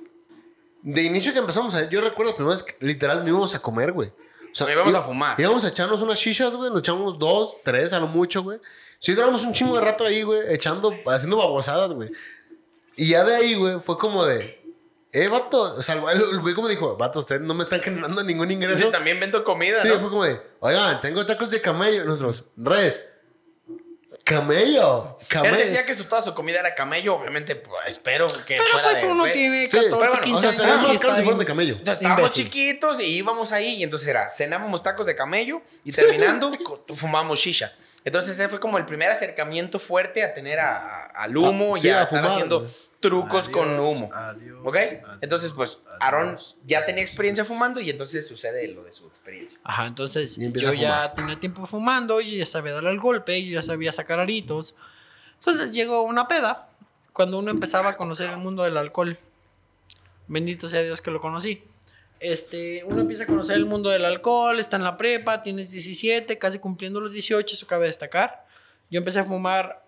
de 0.83 1.03
inicio 1.03 1.33
que 1.33 1.39
empezamos 1.39 1.75
a... 1.75 1.89
Yo 1.89 2.01
recuerdo 2.01 2.37
que 2.37 2.77
literal 2.81 3.23
no 3.23 3.29
íbamos 3.29 3.55
a 3.55 3.61
comer, 3.61 3.93
güey. 3.93 4.13
Sea, 4.57 4.73
íbamos 4.73 4.95
a 4.95 5.03
fumar. 5.03 5.39
Íbamos 5.39 5.65
a 5.65 5.69
echarnos 5.69 6.01
unas 6.01 6.19
shishas, 6.19 6.55
güey. 6.55 6.71
Nos 6.71 6.81
echamos 6.81 7.19
dos, 7.19 7.59
tres, 7.63 7.93
a 7.93 8.01
lo 8.01 8.07
mucho, 8.07 8.43
güey. 8.43 8.59
Sí, 8.99 9.13
duramos 9.13 9.43
un 9.43 9.53
chingo 9.53 9.75
de 9.75 9.83
rato 9.83 10.07
ahí, 10.07 10.23
güey, 10.23 10.41
echando, 10.49 10.95
haciendo 11.07 11.37
babosadas, 11.37 11.93
güey. 11.93 12.11
Y 12.97 13.09
ya 13.11 13.23
de 13.25 13.37
ahí, 13.37 13.55
güey, 13.55 13.79
fue 13.81 13.99
como 13.99 14.25
de... 14.25 14.65
Eh, 15.13 15.29
vato, 15.29 15.75
o 15.77 15.83
sea, 15.83 15.95
el 16.11 16.23
el 16.23 16.41
güey 16.41 16.55
como 16.55 16.69
dijo, 16.69 16.97
vato, 16.97 17.21
ustedes 17.21 17.43
no 17.43 17.53
me 17.53 17.65
están 17.65 17.81
generando 17.83 18.23
ningún 18.23 18.51
ingreso. 18.51 18.87
Sí, 18.87 18.91
también 18.91 19.21
vendo 19.21 19.45
comida, 19.45 19.83
Sí, 19.83 19.89
¿no? 19.89 19.99
fue 19.99 20.09
como 20.09 20.25
de, 20.25 20.41
oigan, 20.61 21.01
tengo 21.03 21.25
tacos 21.27 21.51
de 21.51 21.61
camello. 21.61 22.05
Nosotros, 22.05 22.45
res. 22.57 23.03
Camello. 24.27 25.19
Camello. 25.29 25.55
Él 25.55 25.61
decía 25.61 25.87
que 25.87 25.95
su, 25.95 26.05
toda 26.05 26.21
su 26.21 26.35
comida 26.35 26.59
era 26.59 26.75
camello, 26.75 27.15
obviamente, 27.15 27.55
pues, 27.55 27.79
espero 27.87 28.27
que 28.27 28.57
Pero 28.57 28.65
fuera 28.67 28.89
pues 28.89 29.01
de 29.01 29.07
uno 29.07 29.25
res. 29.25 29.33
tiene 29.35 29.63
Sí, 29.67 29.69
14, 29.71 29.89
pero 29.89 29.99
bueno, 30.11 30.21
15 30.21 30.37
O 30.37 30.41
sea, 30.41 30.49
años. 30.51 30.59
y 30.59 30.67
más 30.67 30.75
está 30.75 30.83
caro 30.83 30.91
si 30.91 31.01
fueran 31.23 31.25
bien. 31.25 31.39
de 31.39 31.45
camello. 31.45 31.73
Entonces 31.77 32.03
estábamos 32.03 32.21
Imbécil. 32.37 32.45
chiquitos 32.45 33.01
y 33.01 33.05
íbamos 33.05 33.53
ahí 33.53 33.75
y 33.77 33.83
entonces 33.85 34.09
era, 34.09 34.29
cenábamos 34.29 34.83
tacos 34.83 35.07
de 35.07 35.15
camello 35.15 35.63
y 35.85 35.93
terminando 35.93 36.51
fumábamos 36.97 37.39
shisha. 37.39 37.73
Entonces 38.05 38.33
ese 38.33 38.49
fue 38.49 38.59
como 38.59 38.79
el 38.79 38.85
primer 38.85 39.11
acercamiento 39.11 39.79
fuerte 39.79 40.25
a 40.25 40.35
tener 40.35 40.59
a- 40.59 40.77
a- 40.77 41.07
al 41.23 41.37
humo 41.37 41.75
Ah, 41.77 41.79
y 41.79 41.83
sí, 41.83 41.91
a, 41.91 42.01
a 42.01 42.03
estar 42.03 42.19
fumar, 42.19 42.33
haciendo 42.33 42.61
güey. 42.61 42.73
Trucos 43.09 43.49
con 43.49 43.69
Adiós, 43.71 43.97
humo. 44.01 44.11
adiós, 44.15 44.61
¿Ok? 44.65 44.77
adiós, 44.77 45.01
Entonces 45.21 45.53
pues 45.53 45.83
Aaron 46.01 46.37
ya 46.65 46.85
tenía 46.85 47.03
experiencia 47.03 47.45
fumando 47.45 47.81
y 47.81 47.91
entonces 47.91 48.27
sucede 48.27 48.67
lo 48.69 48.85
de 48.85 48.93
su 48.93 49.07
experiencia. 49.07 49.59
Ajá, 49.65 49.87
entonces 49.87 50.37
yo 50.39 50.71
a 50.71 50.75
ya 50.75 51.13
tenía 51.13 51.39
tiempo 51.39 51.65
fumando, 51.67 52.21
yo 52.21 52.37
ya 52.37 52.47
sabía 52.47 52.73
darle 52.73 52.91
el 52.91 53.01
golpe, 53.01 53.45
yo 53.45 53.55
ya 53.55 53.63
sabía 53.63 53.93
sacar 53.93 54.19
aritos. 54.21 54.77
Entonces 55.39 55.73
llegó 55.73 56.03
una 56.03 56.29
peda 56.29 56.69
cuando 57.13 57.39
uno 57.39 57.51
empezaba 57.51 57.91
a 57.91 57.97
conocer 57.97 58.31
el 58.31 58.37
mundo 58.39 58.63
del 58.63 58.77
alcohol. 58.77 59.19
Bendito 60.29 60.69
sea 60.69 60.83
Dios 60.83 61.01
que 61.01 61.11
lo 61.11 61.21
conocí. 61.21 61.63
Este, 62.19 62.83
uno 62.85 63.03
empieza 63.03 63.25
a 63.25 63.27
conocer 63.27 63.57
el 63.57 63.67
mundo 63.67 63.91
del 63.91 64.05
alcohol, 64.05 64.59
está 64.59 64.77
en 64.77 64.85
la 64.85 64.97
prepa, 64.97 65.43
tienes 65.43 65.71
17, 65.71 66.39
casi 66.39 66.59
cumpliendo 66.59 67.01
los 67.01 67.13
18, 67.13 67.55
eso 67.55 67.67
cabe 67.67 67.87
destacar. 67.87 68.47
Yo 68.91 68.99
empecé 68.99 69.21
a 69.21 69.25
fumar 69.25 69.85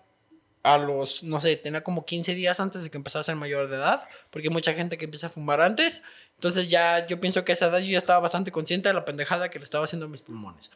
a 0.62 0.76
los, 0.78 1.22
no 1.22 1.40
sé, 1.40 1.56
tenía 1.56 1.82
como 1.82 2.04
15 2.04 2.34
días 2.34 2.60
antes 2.60 2.82
de 2.84 2.90
que 2.90 2.96
empezara 2.96 3.20
a 3.20 3.24
ser 3.24 3.36
mayor 3.36 3.68
de 3.68 3.76
edad, 3.76 4.08
porque 4.30 4.48
hay 4.48 4.52
mucha 4.52 4.74
gente 4.74 4.98
que 4.98 5.04
empieza 5.04 5.28
a 5.28 5.30
fumar 5.30 5.60
antes. 5.60 6.02
Entonces 6.34 6.68
ya 6.68 7.06
yo 7.06 7.20
pienso 7.20 7.44
que 7.44 7.52
a 7.52 7.54
esa 7.54 7.66
edad 7.66 7.78
yo 7.78 7.86
ya 7.86 7.98
estaba 7.98 8.18
bastante 8.20 8.50
consciente 8.52 8.88
de 8.88 8.94
la 8.94 9.04
pendejada 9.04 9.50
que 9.50 9.58
le 9.58 9.64
estaba 9.64 9.84
haciendo 9.84 10.06
a 10.06 10.08
mis 10.08 10.22
pulmones. 10.22 10.70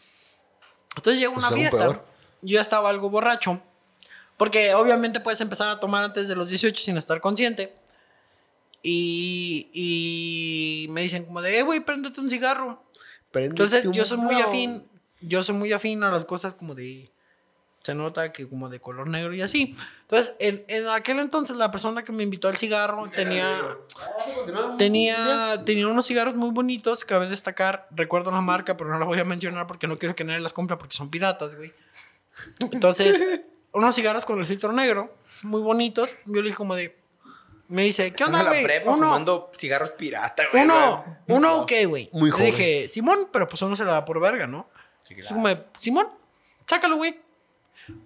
Entonces 0.97 1.21
llegó 1.21 1.35
Pues 1.35 1.47
una 1.47 1.57
fiesta, 1.57 1.79
peor. 1.79 2.05
yo 2.43 2.55
ya 2.55 2.61
estaba 2.61 2.91
algo 2.91 3.11
borracho, 3.11 3.61
porque 4.37 4.75
obviamente 4.75 5.21
puedes 5.21 5.41
empezar 5.41 5.69
a 5.69 5.81
tomar 5.81 6.05
antes 6.05 6.29
de 6.29 6.37
los 6.37 6.49
18 6.49 6.83
sin 6.83 6.97
estar 6.97 7.21
consciente. 7.21 7.75
Y, 8.83 9.69
y 9.73 10.89
me 10.91 11.03
dicen 11.03 11.25
como 11.25 11.41
de, 11.41 11.59
eh, 11.59 11.63
güey, 11.63 11.81
préndete 11.81 12.21
un 12.21 12.29
cigarro. 12.29 12.83
Préndete 13.31 13.53
Entonces 13.63 13.87
un 13.87 13.93
yo 13.93 14.05
soy 14.05 14.19
muy 14.19 14.41
afín, 14.41 14.85
yo 15.21 15.43
soy 15.43 15.55
muy 15.55 15.73
afín 15.73 16.03
a 16.03 16.11
las 16.11 16.25
cosas 16.25 16.55
como 16.55 16.75
de, 16.75 17.11
se 17.83 17.95
nota 17.95 18.33
que 18.33 18.49
como 18.49 18.69
de 18.69 18.81
color 18.81 19.09
negro 19.09 19.35
y 19.35 19.43
así. 19.43 19.77
Entonces, 20.03 20.35
en, 20.39 20.65
en 20.69 20.87
aquel 20.89 21.19
entonces 21.19 21.57
la 21.57 21.71
persona 21.71 22.05
que 22.05 22.13
me 22.13 22.23
invitó 22.23 22.49
al 22.49 22.57
cigarro 22.57 23.11
tenía, 23.11 23.49
¿Vas 23.49 24.29
a 24.29 24.35
continuar? 24.35 24.77
tenía, 24.77 25.65
tenía 25.65 25.89
unos 25.89 26.07
cigarros 26.07 26.35
muy 26.37 26.51
bonitos, 26.51 27.05
cabe 27.05 27.29
destacar, 27.29 27.89
recuerdo 27.91 28.31
la 28.31 28.41
marca, 28.41 28.77
pero 28.77 28.91
no 28.91 28.99
la 28.99 29.05
voy 29.05 29.19
a 29.19 29.25
mencionar 29.25 29.67
porque 29.67 29.87
no 29.89 29.99
quiero 29.99 30.15
que 30.15 30.25
nadie 30.25 30.41
las 30.41 30.53
compre 30.53 30.77
porque 30.77 30.95
son 30.95 31.11
piratas, 31.11 31.57
güey. 31.57 31.73
Entonces, 32.61 33.43
unos 33.73 33.95
cigarros 33.95 34.25
con 34.25 34.39
el 34.39 34.47
filtro 34.47 34.73
negro, 34.73 35.15
muy 35.43 35.61
bonitos. 35.61 36.15
Yo 36.27 36.37
le 36.37 36.43
dije 36.43 36.57
como 36.57 36.75
de, 36.75 36.97
me 37.69 37.83
dice, 37.83 38.13
¿qué 38.13 38.25
onda, 38.25 38.45
güey? 38.45 38.65
Uno, 38.85 38.95
fumando 38.95 39.51
cigarros 39.57 39.93
pirata, 39.93 40.45
güey. 40.53 40.65
uno, 40.65 41.05
uno, 41.27 41.57
ok, 41.61 41.73
güey. 41.87 42.11
Muy 42.13 42.31
Le 42.31 42.37
joven. 42.37 42.47
dije, 42.47 42.89
Simón, 42.89 43.29
pero 43.33 43.49
pues 43.49 43.61
uno 43.63 43.75
se 43.75 43.85
la 43.85 43.93
da 43.93 44.05
por 44.05 44.21
verga, 44.21 44.47
¿no? 44.47 44.69
Sí, 45.09 45.15
claro. 45.17 45.65
Simón, 45.79 46.09
sácalo, 46.67 46.97
güey. 46.97 47.21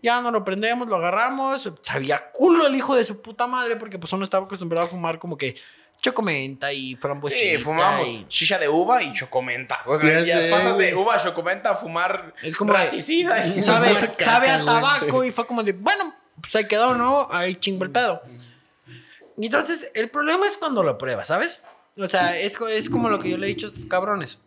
Ya 0.03 0.21
no 0.21 0.31
lo 0.31 0.45
prendemos, 0.45 0.89
lo 0.89 0.97
agarramos. 0.97 1.71
Sabía 1.83 2.31
culo 2.33 2.67
el 2.67 2.75
hijo 2.75 2.95
de 2.97 3.05
su 3.05 3.21
puta 3.23 3.47
madre 3.47 3.77
porque 3.77 3.99
pues 3.99 4.13
uno 4.13 4.25
estaba 4.25 4.47
acostumbrado 4.47 4.87
a 4.87 4.89
fumar 4.89 5.19
como 5.19 5.37
que 5.37 5.57
chocomenta 6.01 6.73
y 6.73 6.95
frambuesita. 6.97 7.59
Sí, 7.59 7.63
fumábamos 7.65 8.07
y- 8.09 8.27
shisha 8.29 8.59
de 8.59 8.69
uva 8.69 9.03
y 9.03 9.13
chocomenta. 9.13 9.81
O 9.87 9.97
sea, 9.99 10.21
Ya 10.21 10.25
ya 10.27 10.41
sé, 10.43 10.51
pasas 10.51 10.79
de 10.79 10.95
uva 10.95 11.15
a 11.15 11.23
chocomenta 11.23 11.71
a 11.71 11.77
fumar 11.77 12.35
Es 12.43 12.55
como 12.57 12.73
de- 12.73 12.79
raticida. 12.85 13.47
y- 13.47 13.63
sabe, 13.65 13.95
caca, 13.95 14.25
sabe 14.25 14.51
a 14.51 14.65
tabaco 14.65 15.25
y 15.25 15.31
fue 15.33 15.47
como 15.47 15.63
de, 15.63 15.73
bueno, 15.73 16.15
pues 16.41 16.55
ahí 16.57 16.67
quedó, 16.69 16.95
¿no? 16.95 17.29
Ahí 17.33 17.55
chingo 17.57 17.85
el 17.85 17.91
pedo. 17.91 18.23
Y 19.39 19.47
entonces, 19.47 19.91
el 19.95 20.09
problema 20.11 20.47
es 20.47 20.57
cuando 20.57 20.83
lo 20.83 20.97
pruebas, 20.99 21.29
¿sabes? 21.29 21.63
O 21.99 22.09
sea, 22.09 22.39
es, 22.39 22.59
es 22.61 22.89
como 22.91 23.09
lo 23.09 23.19
que 23.19 23.31
yo 23.31 23.39
le 23.39 23.47
he 23.47 23.49
dicho 23.49 23.67
a 23.67 23.69
estos 23.69 23.87
cabrones. 23.87 24.43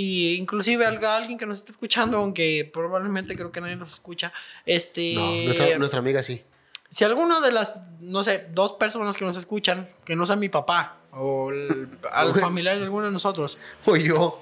Y 0.00 0.36
inclusive 0.36 0.86
alguien 0.86 1.36
que 1.38 1.44
nos 1.44 1.58
está 1.58 1.72
escuchando, 1.72 2.18
aunque 2.18 2.70
probablemente 2.72 3.34
creo 3.34 3.50
que 3.50 3.60
nadie 3.60 3.74
nos 3.74 3.94
escucha, 3.94 4.32
este... 4.64 5.14
No, 5.16 5.42
nuestra, 5.42 5.78
nuestra 5.78 5.98
amiga 5.98 6.22
sí. 6.22 6.44
Si 6.88 7.02
alguno 7.02 7.40
de 7.40 7.50
las, 7.50 7.82
no 7.98 8.22
sé, 8.22 8.46
dos 8.52 8.74
personas 8.74 9.16
que 9.16 9.24
nos 9.24 9.36
escuchan, 9.36 9.88
que 10.04 10.14
no 10.14 10.24
sea 10.24 10.36
mi 10.36 10.48
papá 10.48 10.98
o 11.10 11.50
el, 11.50 11.88
al 12.12 12.32
familiar 12.32 12.78
de 12.78 12.84
alguno 12.84 13.06
de 13.06 13.10
nosotros, 13.10 13.58
Fue 13.80 14.00
yo. 14.04 14.40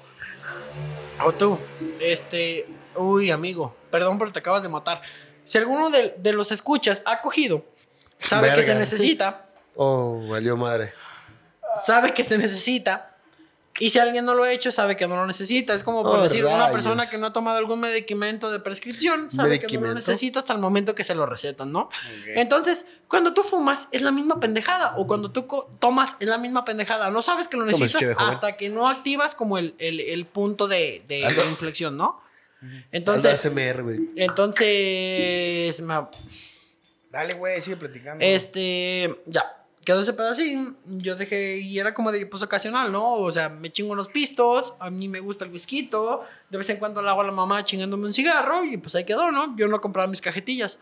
o 1.25 1.31
tú, 1.33 1.57
este, 1.99 2.67
uy, 2.95 3.31
amigo, 3.31 3.75
perdón, 3.89 4.19
pero 4.19 4.31
te 4.31 4.37
acabas 4.37 4.61
de 4.61 4.69
matar. 4.69 5.01
Si 5.43 5.57
alguno 5.57 5.89
de, 5.89 6.13
de 6.19 6.33
los 6.33 6.51
escuchas 6.51 7.01
ha 7.03 7.19
cogido, 7.19 7.65
sabe 8.19 8.53
que 8.53 8.61
se 8.61 8.75
necesita, 8.75 9.49
Oh, 9.75 10.23
valió 10.29 10.55
madre. 10.55 10.93
sabe 11.83 12.13
que 12.13 12.23
se 12.23 12.37
necesita. 12.37 13.16
Y 13.79 13.91
si 13.91 13.99
alguien 13.99 14.25
no 14.25 14.33
lo 14.33 14.43
ha 14.43 14.51
hecho, 14.51 14.71
sabe 14.71 14.97
que 14.97 15.07
no 15.07 15.15
lo 15.15 15.27
necesita. 15.27 15.73
Es 15.75 15.83
como 15.83 16.01
por 16.03 16.17
Oh, 16.19 16.23
decir, 16.23 16.43
una 16.45 16.71
persona 16.71 17.07
que 17.09 17.17
no 17.19 17.27
ha 17.27 17.33
tomado 17.33 17.57
algún 17.59 17.79
medicamento 17.79 18.49
de 18.51 18.59
prescripción, 18.59 19.31
sabe 19.31 19.59
que 19.59 19.67
no 19.67 19.81
lo 19.81 19.93
necesita 19.93 20.39
hasta 20.39 20.53
el 20.53 20.59
momento 20.59 20.95
que 20.95 21.03
se 21.03 21.13
lo 21.13 21.25
recetan, 21.27 21.71
¿no? 21.71 21.89
Entonces, 22.35 22.87
cuando 23.07 23.33
tú 23.33 23.43
fumas, 23.43 23.87
es 23.91 24.01
la 24.01 24.11
misma 24.11 24.39
pendejada. 24.39 24.95
O 24.97 25.05
cuando 25.05 25.31
tú 25.31 25.47
tomas, 25.79 26.15
es 26.19 26.27
la 26.27 26.37
misma 26.37 26.65
pendejada. 26.65 27.11
No 27.11 27.21
sabes 27.21 27.47
que 27.47 27.57
lo 27.57 27.65
necesitas 27.65 27.99
chévere, 28.01 28.17
hasta 28.19 28.57
que 28.57 28.69
no 28.69 28.87
activas 28.87 29.35
como 29.35 29.57
el, 29.57 29.75
el- 29.77 29.99
el 29.99 30.25
punto 30.25 30.67
de, 30.67 31.03
de- 31.07 31.19
inflexión, 31.49 31.97
¿no? 31.97 32.19
Entonces. 32.91 33.25
Entonces, 33.45 33.45
ASMR, 33.45 33.83
güey. 33.83 34.09
entonces, 34.15 35.81
me- 35.81 36.07
Dale, 37.11 37.33
güey, 37.35 37.61
sigue 37.61 37.77
platicando. 37.77 38.23
este, 38.23 39.21
ya. 39.27 39.56
Quedó 39.87 40.01
ese 40.01 40.11
pedo 40.11 40.27
así. 40.27 40.75
Yo 40.85 41.15
dejé, 41.15 41.59
y 41.59 41.79
era 41.79 41.93
como 41.93 42.11
de 42.11 42.25
pues 42.25 42.43
ocasional, 42.43 42.91
¿no? 42.91 43.13
O 43.13 43.31
sea, 43.31 43.47
me 43.47 43.71
chingo 43.71 43.93
unos 43.93 44.09
pistos. 44.09 44.73
A 44.81 44.89
mí 44.89 45.07
me 45.07 45.21
gusta 45.21 45.45
el 45.45 45.51
whisky. 45.51 45.89
De 46.49 46.57
vez 46.57 46.69
en 46.69 46.75
cuando 46.75 47.01
le 47.01 47.07
hago 47.07 47.21
a 47.21 47.25
la 47.25 47.31
mamá 47.31 47.63
chingándome 47.63 48.05
un 48.05 48.11
cigarro. 48.11 48.65
Y 48.65 48.75
pues 48.75 48.95
ahí 48.95 49.05
quedó, 49.05 49.31
¿no? 49.31 49.55
Yo 49.55 49.69
no 49.69 49.79
compraba 49.79 50.09
mis 50.09 50.19
cajetillas. 50.19 50.81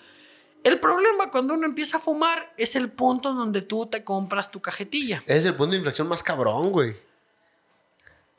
El 0.64 0.80
problema 0.80 1.30
cuando 1.30 1.54
uno 1.54 1.68
empieza 1.68 1.98
a 1.98 2.00
fumar 2.00 2.52
es 2.58 2.76
el 2.76 2.90
punto 2.90 3.30
en 3.30 3.36
donde 3.36 3.62
tú 3.62 3.86
te 3.86 4.04
compras 4.04 4.50
tu 4.50 4.60
cajetilla. 4.60 5.24
Es 5.28 5.46
el 5.46 5.54
punto 5.54 5.74
de 5.74 5.78
inflexión 5.78 6.08
más 6.08 6.24
cabrón, 6.24 6.72
güey. 6.72 6.96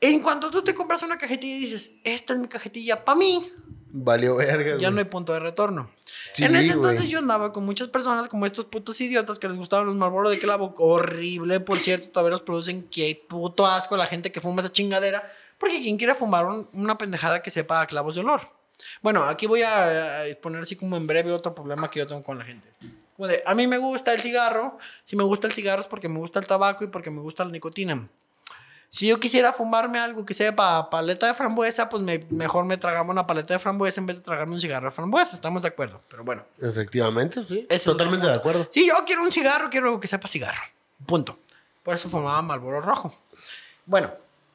En 0.01 0.21
cuanto 0.21 0.51
tú 0.51 0.65
te 0.65 0.75
compras 0.75 1.01
una 1.01 1.17
cajetilla 1.17 1.55
y 1.55 1.59
dices, 1.59 1.95
esta 2.03 2.33
es 2.33 2.39
mi 2.39 2.49
cajetilla 2.49 3.05
para 3.05 3.17
mí, 3.17 3.53
Valió 3.91 4.35
verga, 4.35 4.71
güey. 4.71 4.81
ya 4.81 4.91
no 4.91 4.99
hay 4.99 5.05
punto 5.05 5.33
de 5.33 5.39
retorno. 5.39 5.89
Sí, 6.33 6.43
en 6.45 6.55
ese 6.55 6.73
güey. 6.75 6.77
entonces 6.77 7.09
yo 7.09 7.19
andaba 7.19 7.53
con 7.53 7.65
muchas 7.65 7.87
personas 7.87 8.27
como 8.27 8.45
estos 8.45 8.65
putos 8.65 8.99
idiotas 9.01 9.39
que 9.39 9.47
les 9.47 9.57
gustaban 9.57 9.85
los 9.85 9.95
Marlboro 9.95 10.29
de 10.29 10.39
clavo. 10.39 10.73
Horrible, 10.77 11.59
por 11.61 11.79
cierto, 11.79 12.09
todavía 12.09 12.31
los 12.31 12.41
producen. 12.41 12.83
Qué 12.89 13.23
puto 13.27 13.65
asco 13.65 13.95
la 13.97 14.05
gente 14.05 14.31
que 14.31 14.41
fuma 14.41 14.61
esa 14.61 14.71
chingadera. 14.71 15.31
Porque 15.57 15.81
quien 15.81 15.97
quiera 15.97 16.13
fumar 16.15 16.45
un- 16.45 16.67
una 16.73 16.97
pendejada 16.97 17.41
que 17.41 17.49
sepa 17.49 17.81
a 17.81 17.87
clavos 17.87 18.15
de 18.15 18.21
olor. 18.21 18.41
Bueno, 19.01 19.23
aquí 19.23 19.47
voy 19.47 19.63
a, 19.63 19.83
a 19.85 20.25
exponer 20.27 20.61
así 20.61 20.75
como 20.75 20.95
en 20.97 21.07
breve 21.07 21.31
otro 21.31 21.55
problema 21.55 21.89
que 21.89 21.99
yo 21.99 22.05
tengo 22.07 22.21
con 22.23 22.37
la 22.37 22.45
gente. 22.45 22.67
A 23.47 23.55
mí 23.55 23.65
me 23.65 23.79
gusta 23.79 24.13
el 24.13 24.21
cigarro. 24.21 24.77
Si 25.05 25.15
me 25.15 25.23
gusta 25.23 25.47
el 25.47 25.53
cigarro 25.53 25.81
es 25.81 25.87
porque 25.87 26.07
me 26.09 26.19
gusta 26.19 26.39
el 26.39 26.45
tabaco 26.45 26.83
y 26.83 26.87
porque 26.89 27.09
me 27.09 27.21
gusta 27.21 27.43
la 27.43 27.51
nicotina. 27.51 28.07
Si 28.89 29.07
yo 29.07 29.19
quisiera 29.19 29.51
fumarme 29.53 29.99
algo 29.99 30.25
que 30.25 30.33
sepa 30.33 30.89
paleta 30.89 31.27
de 31.27 31.33
frambuesa, 31.33 31.89
pues 31.89 32.01
me- 32.01 32.25
mejor 32.29 32.65
me 32.65 32.77
tragamos 32.77 33.11
una 33.13 33.27
paleta 33.27 33.53
de 33.53 33.59
frambuesa 33.59 33.99
en 34.01 34.07
vez 34.07 34.17
de 34.17 34.23
tragarme 34.23 34.53
un 34.55 34.61
cigarro 34.61 34.85
de 34.89 34.91
frambuesa. 34.95 35.35
Estamos 35.35 35.61
de 35.61 35.67
acuerdo. 35.67 36.01
Pero 36.09 36.23
bueno. 36.23 36.43
Efectivamente, 36.59 37.43
sí. 37.43 37.67
Totalmente 37.83 38.25
de 38.27 38.33
acuerdo. 38.33 38.67
Sí, 38.71 38.87
yo 38.87 38.95
quiero 39.05 39.23
un 39.23 39.31
cigarro, 39.31 39.69
quiero 39.69 39.87
algo 39.87 39.99
que 39.99 40.07
sepa 40.07 40.27
cigarro. 40.27 40.61
Punto. 41.05 41.37
Por 41.83 41.95
eso 41.95 42.09
fumaba 42.09 42.41
Marlboro 42.41 42.81
rojo. 42.81 43.13
Bueno, 43.85 44.11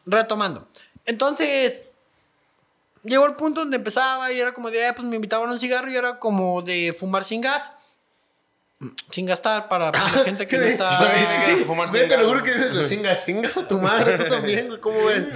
retomando. 0.06 0.66
Entonces, 1.04 1.86
llegó 3.04 3.26
el 3.26 3.34
punto 3.36 3.60
donde 3.60 3.76
empezaba 3.76 4.32
y 4.32 4.40
era 4.40 4.52
como 4.54 4.70
de, 4.70 4.92
pues 4.94 5.06
me 5.06 5.16
invitaban 5.16 5.48
a 5.48 5.52
un 5.52 5.58
cigarro 5.58 5.90
y 5.90 5.96
era 5.96 6.18
como 6.18 6.62
de 6.62 6.94
fumar 6.98 7.24
sin 7.24 7.40
gas. 7.42 7.76
Sin 9.10 9.26
gastar 9.26 9.68
para 9.68 9.90
la 9.92 10.00
gente 10.00 10.46
que 10.46 10.56
no 10.56 10.64
está... 10.64 10.98
Yo 11.92 12.08
te 12.08 12.16
lo 12.16 12.28
juro 12.28 12.42
que 12.42 12.52
dices, 12.52 12.72
lo 12.72 12.82
cingas, 12.82 13.24
cingas 13.24 13.56
a 13.56 13.68
tu 13.68 13.78
madre, 13.78 14.18
tú 14.18 14.28
también, 14.28 14.68
güey, 14.68 14.80
¿cómo 14.80 15.04
ves? 15.06 15.28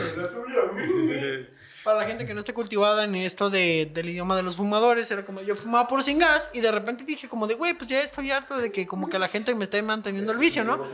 Para 1.85 2.01
la 2.01 2.05
gente 2.05 2.27
que 2.27 2.35
no 2.35 2.41
esté 2.41 2.53
cultivada 2.53 3.05
en 3.05 3.15
esto 3.15 3.49
de, 3.49 3.89
del 3.95 4.09
idioma 4.09 4.35
de 4.35 4.43
los 4.43 4.57
fumadores, 4.57 5.09
era 5.13 5.25
como 5.25 5.41
yo 5.43 5.55
fumaba 5.55 5.87
por 5.87 6.03
sin 6.03 6.19
gas 6.19 6.51
y 6.53 6.61
de 6.61 6.73
repente 6.73 7.05
dije 7.05 7.29
como 7.29 7.47
de, 7.47 7.55
güey, 7.55 7.75
pues 7.75 7.89
ya 7.89 8.03
estoy 8.03 8.33
harto 8.33 8.59
de 8.59 8.73
que 8.73 8.89
como 8.89 9.09
que 9.09 9.21
la 9.21 9.29
gente 9.29 9.55
me 9.55 9.63
esté 9.63 9.81
manteniendo 9.83 10.33
el 10.33 10.39
vicio, 10.39 10.65
¿no? 10.65 10.85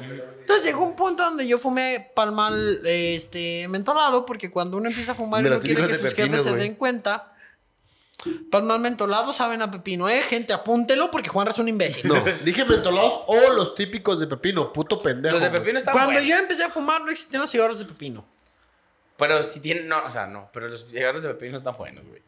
Entonces 0.40 0.66
llegó 0.66 0.84
un 0.84 0.94
punto 0.94 1.24
donde 1.24 1.46
yo 1.48 1.56
fumé 1.58 2.10
palmal 2.14 2.82
este, 2.84 3.66
mentolado 3.68 4.26
porque 4.26 4.50
cuando 4.50 4.76
uno 4.76 4.90
empieza 4.90 5.12
a 5.12 5.14
fumar 5.14 5.46
y 5.46 5.48
no 5.48 5.60
quiere 5.60 5.86
que 5.86 5.94
sus 5.94 6.12
pepino, 6.12 6.36
jefes 6.36 6.42
se 6.42 6.56
den 6.56 6.74
cuenta, 6.74 7.31
palmal 8.50 8.80
mentolado 8.80 9.32
saben 9.32 9.62
a 9.62 9.70
pepino, 9.70 10.08
¿eh? 10.08 10.22
Gente, 10.22 10.52
apúntelo 10.52 11.10
porque 11.10 11.28
Juan 11.28 11.48
es 11.48 11.58
un 11.58 11.68
imbécil. 11.68 12.08
No, 12.08 12.22
dije 12.44 12.64
mentolados 12.64 13.20
o 13.26 13.50
los 13.50 13.74
típicos 13.74 14.20
de 14.20 14.26
pepino, 14.26 14.72
puto 14.72 15.02
pendejo. 15.02 15.34
Los 15.34 15.42
de 15.42 15.50
pepino 15.50 15.78
están 15.78 15.92
Cuando 15.92 16.12
buenos. 16.12 16.28
yo 16.28 16.36
empecé 16.38 16.64
a 16.64 16.70
fumar 16.70 17.02
no 17.02 17.10
existían 17.10 17.42
los 17.42 17.50
cigarros 17.50 17.78
de 17.78 17.84
pepino. 17.84 18.24
Pero 19.16 19.42
si 19.42 19.60
tienen, 19.60 19.88
no, 19.88 20.04
o 20.04 20.10
sea, 20.10 20.26
no, 20.26 20.50
pero 20.52 20.68
los 20.68 20.86
cigarros 20.90 21.22
de 21.22 21.28
pepino 21.34 21.56
están 21.56 21.76
buenos, 21.76 22.04
güey. 22.06 22.22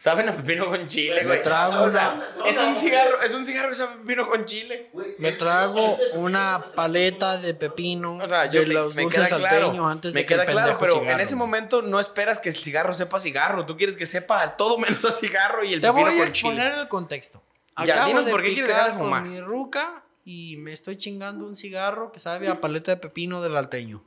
Saben 0.00 0.26
a 0.30 0.34
pepino 0.34 0.66
con 0.66 0.86
chile, 0.86 1.22
güey. 1.26 1.42
trago 1.42 1.82
O 1.82 1.90
sea, 1.90 2.18
es 2.46 2.56
un 2.56 2.74
cigarro, 2.74 3.20
es 3.20 3.34
un 3.34 3.44
cigarro 3.44 3.68
que 3.68 3.74
sabe 3.74 3.92
a 3.92 3.96
pepino 3.98 4.26
con 4.26 4.46
chile. 4.46 4.90
Me 5.18 5.30
trago 5.32 5.98
una 6.14 6.64
paleta 6.74 7.36
de 7.36 7.52
pepino 7.52 8.16
O 8.16 8.26
sea, 8.26 8.50
yo 8.50 8.62
de 8.62 8.66
me, 8.68 8.72
los 8.74 8.94
me 8.94 9.02
dulces 9.02 9.28
queda 9.28 9.36
claro. 9.36 9.86
antes 9.86 10.14
me 10.14 10.20
de 10.20 10.26
que 10.26 10.32
queda 10.32 10.44
el 10.44 10.50
claro, 10.50 10.78
pero 10.80 11.04
en 11.04 11.20
ese 11.20 11.36
momento 11.36 11.82
no 11.82 12.00
esperas 12.00 12.38
que 12.38 12.48
el 12.48 12.54
cigarro 12.56 12.94
sepa 12.94 13.20
cigarro. 13.20 13.66
Tú 13.66 13.76
quieres 13.76 13.94
que 13.94 14.06
sepa 14.06 14.56
todo 14.56 14.78
menos 14.78 15.04
a 15.04 15.12
cigarro 15.12 15.62
y 15.64 15.74
el 15.74 15.82
Te 15.82 15.88
pepino 15.88 16.06
voy 16.06 16.14
a 16.14 16.18
con 16.18 16.26
exponer 16.28 16.70
chile. 16.70 16.80
el 16.82 16.88
contexto. 16.88 17.42
Ya, 17.84 17.92
Acabo 17.94 18.08
dinos 18.08 18.24
de 18.24 18.30
por 18.30 18.42
qué 18.42 18.52
quieres 18.54 18.68
dejar 18.68 18.92
de 18.92 18.98
fumar. 18.98 19.22
con 19.22 19.30
mi 19.30 19.40
ruca 19.42 20.02
y 20.24 20.56
me 20.56 20.72
estoy 20.72 20.96
chingando 20.96 21.44
un 21.44 21.54
cigarro 21.54 22.10
que 22.10 22.20
sabe 22.20 22.48
a 22.48 22.58
paleta 22.58 22.92
de 22.92 22.96
pepino 22.96 23.42
del 23.42 23.54
alteño. 23.54 24.02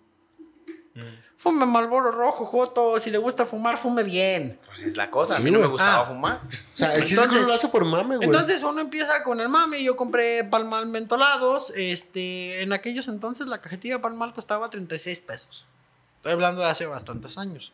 Mm. 0.95 1.22
Fume 1.43 1.65
Malboro 1.65 2.09
rojo, 2.09 2.45
Joto. 2.45 2.97
Si 3.01 3.11
le 3.11 3.17
gusta 3.17 3.45
fumar, 3.45 3.77
fume 3.77 4.03
bien. 4.03 4.57
Pues 4.65 4.81
es 4.83 4.95
la 4.95 5.11
cosa, 5.11 5.35
a 5.35 5.39
mí 5.41 5.51
no 5.51 5.59
me 5.59 5.67
gustaba 5.67 6.03
Ah. 6.03 6.05
fumar. 6.05 6.39
O 6.45 6.77
sea, 6.77 6.93
el 6.93 7.03
chiste 7.03 7.03
es 7.03 7.07
que 7.07 7.13
Entonces- 7.15 7.39
uno 7.39 7.47
lo 7.49 7.53
hace 7.55 7.67
por 7.67 7.83
mame, 7.83 8.15
güey. 8.15 8.25
Entonces 8.27 8.63
uno 8.63 8.79
empieza 8.79 9.23
con 9.23 9.41
el 9.41 9.49
mame. 9.49 9.83
Yo 9.83 9.97
compré 9.97 10.45
palmal 10.45 10.87
mentolados. 10.87 11.73
Este, 11.75 12.61
en 12.61 12.71
aquellos 12.71 13.09
entonces 13.09 13.47
la 13.47 13.59
cajetilla 13.59 13.95
de 13.95 13.99
palmal 14.01 14.33
costaba 14.33 14.69
36 14.69 15.19
pesos. 15.19 15.65
Estoy 16.15 16.31
hablando 16.31 16.61
de 16.61 16.67
hace 16.67 16.85
bastantes 16.85 17.37
años. 17.37 17.73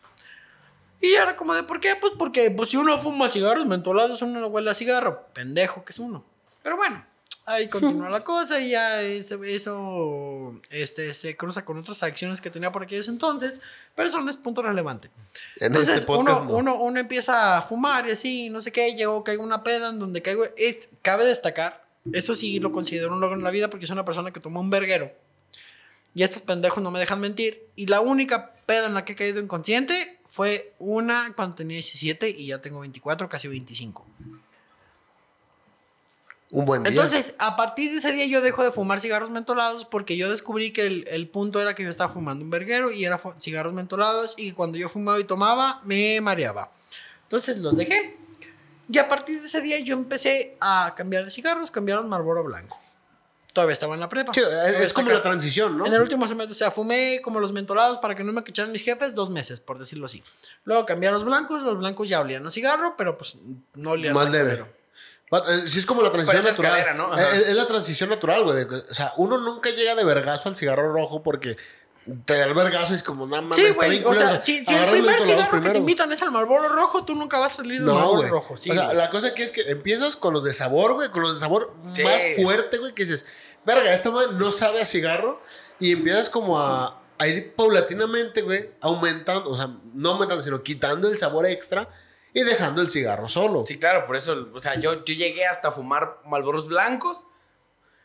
Y 0.99 1.13
era 1.13 1.36
como 1.36 1.53
de, 1.53 1.62
¿por 1.62 1.79
qué? 1.79 1.95
Pues 2.01 2.13
porque 2.17 2.49
pues, 2.49 2.71
si 2.71 2.77
uno 2.77 2.97
fuma 2.97 3.29
cigarros 3.29 3.67
mentolados, 3.67 4.23
uno 4.23 4.39
no 4.39 4.47
huele 4.47 4.71
a 4.71 4.73
cigarro. 4.73 5.27
Pendejo 5.34 5.86
que 5.86 5.91
es 5.91 5.99
uno. 5.99 6.25
Pero 6.63 6.75
bueno, 6.75 7.05
ahí 7.49 7.67
continúa 7.67 8.09
la 8.09 8.21
cosa 8.23 8.59
y 8.59 8.69
ya 8.71 9.01
eso, 9.01 10.59
este, 10.69 11.13
se 11.13 11.35
cruza 11.35 11.65
con 11.65 11.77
otras 11.77 12.01
acciones 12.03 12.41
que 12.41 12.49
tenía 12.49 12.71
por 12.71 12.83
aquellos 12.83 13.07
entonces. 13.07 13.62
Pero 13.95 14.07
eso 14.07 14.21
no 14.21 14.29
es 14.29 14.38
punto 14.38 14.62
relevante. 14.62 15.09
en 15.57 15.67
Entonces 15.67 15.95
este 15.95 16.07
podcast 16.07 16.41
uno, 16.41 16.51
no. 16.51 16.55
uno, 16.57 16.75
uno 16.83 16.99
empieza 16.99 17.57
a 17.57 17.62
fumar 17.62 18.07
y 18.07 18.12
así, 18.12 18.49
no 18.49 18.62
sé 18.62 18.71
qué, 18.71 18.93
llegó, 18.95 19.23
caigo 19.23 19.43
una 19.43 19.63
peda 19.63 19.89
en 19.89 19.99
donde 19.99 20.21
caigo. 20.21 20.45
es- 20.57 20.89
cabe 21.01 21.25
destacar, 21.25 21.83
eso 22.13 22.33
sí 22.35 22.59
lo 22.59 22.71
considero 22.71 23.13
un 23.13 23.19
logro 23.19 23.35
en 23.38 23.43
la 23.43 23.51
vida 23.51 23.69
porque 23.69 23.85
soy 23.88 23.93
una 23.93 24.05
persona 24.05 24.31
que 24.31 24.39
tomó 24.39 24.59
un 24.62 24.69
verguero. 24.69 25.12
Y 26.15 26.23
estos 26.23 26.41
pendejos 26.41 26.81
no 26.81 26.91
me 26.91 26.99
dejan 26.99 27.19
mentir. 27.19 27.67
Y 27.75 27.85
la 27.85 28.01
única 28.01 28.53
peda 28.65 28.88
en 28.88 28.93
la 28.93 29.05
que 29.05 29.13
he 29.13 29.15
caído 29.15 29.39
inconsciente 29.41 30.19
fue 30.25 30.73
una 30.79 31.33
cuando 31.35 31.55
tenía 31.55 31.75
17 31.75 32.29
y 32.29 32.47
ya 32.47 32.62
tengo 32.62 32.79
24, 32.79 33.29
casi 33.29 33.47
25. 33.47 34.05
Un 36.51 36.65
buen 36.65 36.83
día. 36.83 36.89
Entonces, 36.89 37.35
a 37.38 37.55
partir 37.55 37.91
de 37.91 37.97
ese 37.97 38.12
día 38.12 38.25
yo 38.25 38.41
dejo 38.41 38.63
de 38.63 38.71
fumar 38.71 38.99
cigarros 39.01 39.29
mentolados 39.29 39.85
porque 39.85 40.17
yo 40.17 40.31
descubrí 40.31 40.71
que 40.71 40.88
el, 40.88 41.07
el 41.07 41.27
punto 41.27 41.62
era 41.62 41.75
que 41.75 41.83
yo 41.83 41.91
estaba 41.91 42.12
fumando 42.12 42.43
un 42.43 42.49
verguero 42.49 42.91
y 42.91 43.05
era 43.05 43.19
cigarros 43.39 43.73
mentolados 43.73 44.33
y 44.38 44.53
cuando 44.53 44.77
yo 44.77 44.89
fumaba 44.89 45.19
y 45.19 45.25
tomaba 45.25 45.81
me 45.83 46.19
mareaba. 46.21 46.71
Entonces 47.23 47.59
los 47.59 47.77
dejé. 47.77 48.17
Y 48.91 48.97
a 48.97 49.07
partir 49.07 49.39
de 49.39 49.45
ese 49.45 49.62
día 49.62 49.77
yo 49.79 49.93
empecé 49.93 50.57
a 50.59 50.93
cambiar 50.97 51.23
de 51.23 51.29
cigarros, 51.29 51.69
cambiar 51.69 51.99
al 51.99 52.07
Marlboro 52.07 52.43
blanco. 52.43 52.79
Todavía 53.53 53.73
estaba 53.73 53.93
en 53.93 53.99
la 53.99 54.09
prepa. 54.09 54.33
Sí, 54.33 54.41
es, 54.77 54.93
como 54.93 55.09
la 55.09 55.21
transición, 55.21 55.77
¿no? 55.77 55.85
en 55.85 55.93
el 55.93 56.01
último 56.01 56.27
semestre, 56.27 56.53
o 56.53 56.57
sea, 56.57 56.71
fumé 56.71 57.19
como 57.23 57.39
los 57.39 57.51
mentolados 57.51 57.97
para 57.97 58.15
que 58.15 58.23
no 58.23 58.31
me 58.31 58.43
cacharan 58.43 58.71
mis 58.71 58.83
jefes 58.83 59.13
dos 59.15 59.29
meses, 59.29 59.59
por 59.59 59.77
decirlo 59.77 60.05
así. 60.05 60.23
Luego 60.65 60.85
cambié 60.85 61.09
a 61.09 61.12
los 61.12 61.23
blancos, 61.23 61.62
los 61.62 61.77
blancos 61.77 62.09
ya 62.09 62.21
olían 62.21 62.45
a 62.45 62.51
cigarro, 62.51 62.95
pero 62.97 63.17
pues 63.17 63.38
no 63.75 63.91
olían 63.91 64.13
Más 64.13 64.29
leve. 64.29 64.57
culero. 64.57 64.78
Eh, 65.31 65.63
Sí, 65.67 65.79
es 65.79 65.85
como 65.85 66.01
la 66.01 66.11
transición 66.11 66.43
la 66.43 66.49
natural. 66.51 66.77
escalera, 66.79 66.93
¿no? 66.97 67.17
Es, 67.17 67.47
es 67.47 67.55
la 67.55 67.67
transición 67.67 68.09
natural, 68.09 68.43
güey. 68.43 68.63
O 68.63 68.93
sea, 68.93 69.13
uno 69.17 69.37
nunca 69.37 69.69
llega 69.69 69.95
de 69.95 70.03
vergazo 70.03 70.49
al 70.49 70.55
cigarro 70.57 70.91
rojo 70.91 71.21
porque 71.23 71.55
te 72.25 72.37
da 72.37 72.45
el 72.45 72.53
vergazo 72.55 72.93
y 72.93 72.95
es 72.95 73.03
como, 73.03 73.27
nada 73.27 73.43
más. 73.43 73.55
Sí, 73.55 73.63
güey. 73.75 74.03
O 74.03 74.13
sea, 74.15 74.41
si, 74.41 74.65
si 74.65 74.73
el 74.73 74.89
primer 74.89 75.21
cigarro 75.21 75.43
que 75.45 75.49
primero. 75.51 75.73
te 75.73 75.77
invitan 75.79 76.11
es 76.11 76.21
al 76.23 76.31
Marlboro 76.31 76.67
rojo, 76.69 77.05
tú 77.05 77.13
nunca 77.15 77.37
vas 77.37 77.53
a 77.53 77.55
salir 77.57 77.77
del 77.77 77.85
No, 77.85 77.93
Marlboro 77.95 78.17
güey. 78.17 78.29
rojo. 78.29 78.57
Sí, 78.57 78.71
o 78.71 78.73
sea, 78.73 78.93
la 78.93 79.09
cosa 79.11 79.27
aquí 79.27 79.43
es 79.43 79.51
que 79.51 79.69
empiezas 79.69 80.15
con 80.15 80.33
los 80.33 80.43
de 80.43 80.53
sabor, 80.53 80.93
güey, 80.95 81.09
con 81.09 81.21
los 81.21 81.35
de 81.35 81.39
sabor 81.41 81.73
Sí. 81.93 82.03
más 82.03 82.21
fuerte, 82.41 82.77
güey, 82.79 82.93
que 82.95 83.03
dices, 83.05 83.27
verga, 83.65 83.93
esta 83.93 84.09
madre 84.09 84.29
no 84.33 84.51
sabe 84.51 84.81
a 84.81 84.85
cigarro. 84.85 85.41
Y 85.79 85.91
empiezas 85.93 86.29
como 86.31 86.59
a, 86.59 86.99
a 87.19 87.27
ir 87.27 87.53
paulatinamente, 87.53 88.41
güey, 88.41 88.71
aumentando, 88.81 89.49
o 89.49 89.55
sea, 89.55 89.69
no 89.93 90.09
aumentando, 90.11 90.43
sino 90.43 90.63
quitando 90.63 91.07
el 91.09 91.17
sabor 91.19 91.45
extra 91.45 91.87
y 92.33 92.41
dejando 92.43 92.81
el 92.81 92.89
cigarro 92.89 93.27
solo. 93.29 93.63
Sí, 93.65 93.77
claro, 93.79 94.05
por 94.05 94.15
eso, 94.15 94.49
o 94.53 94.59
sea, 94.59 94.75
yo, 94.79 95.03
yo 95.05 95.13
llegué 95.13 95.45
hasta 95.45 95.71
fumar 95.71 96.19
malboros 96.25 96.67
blancos 96.67 97.25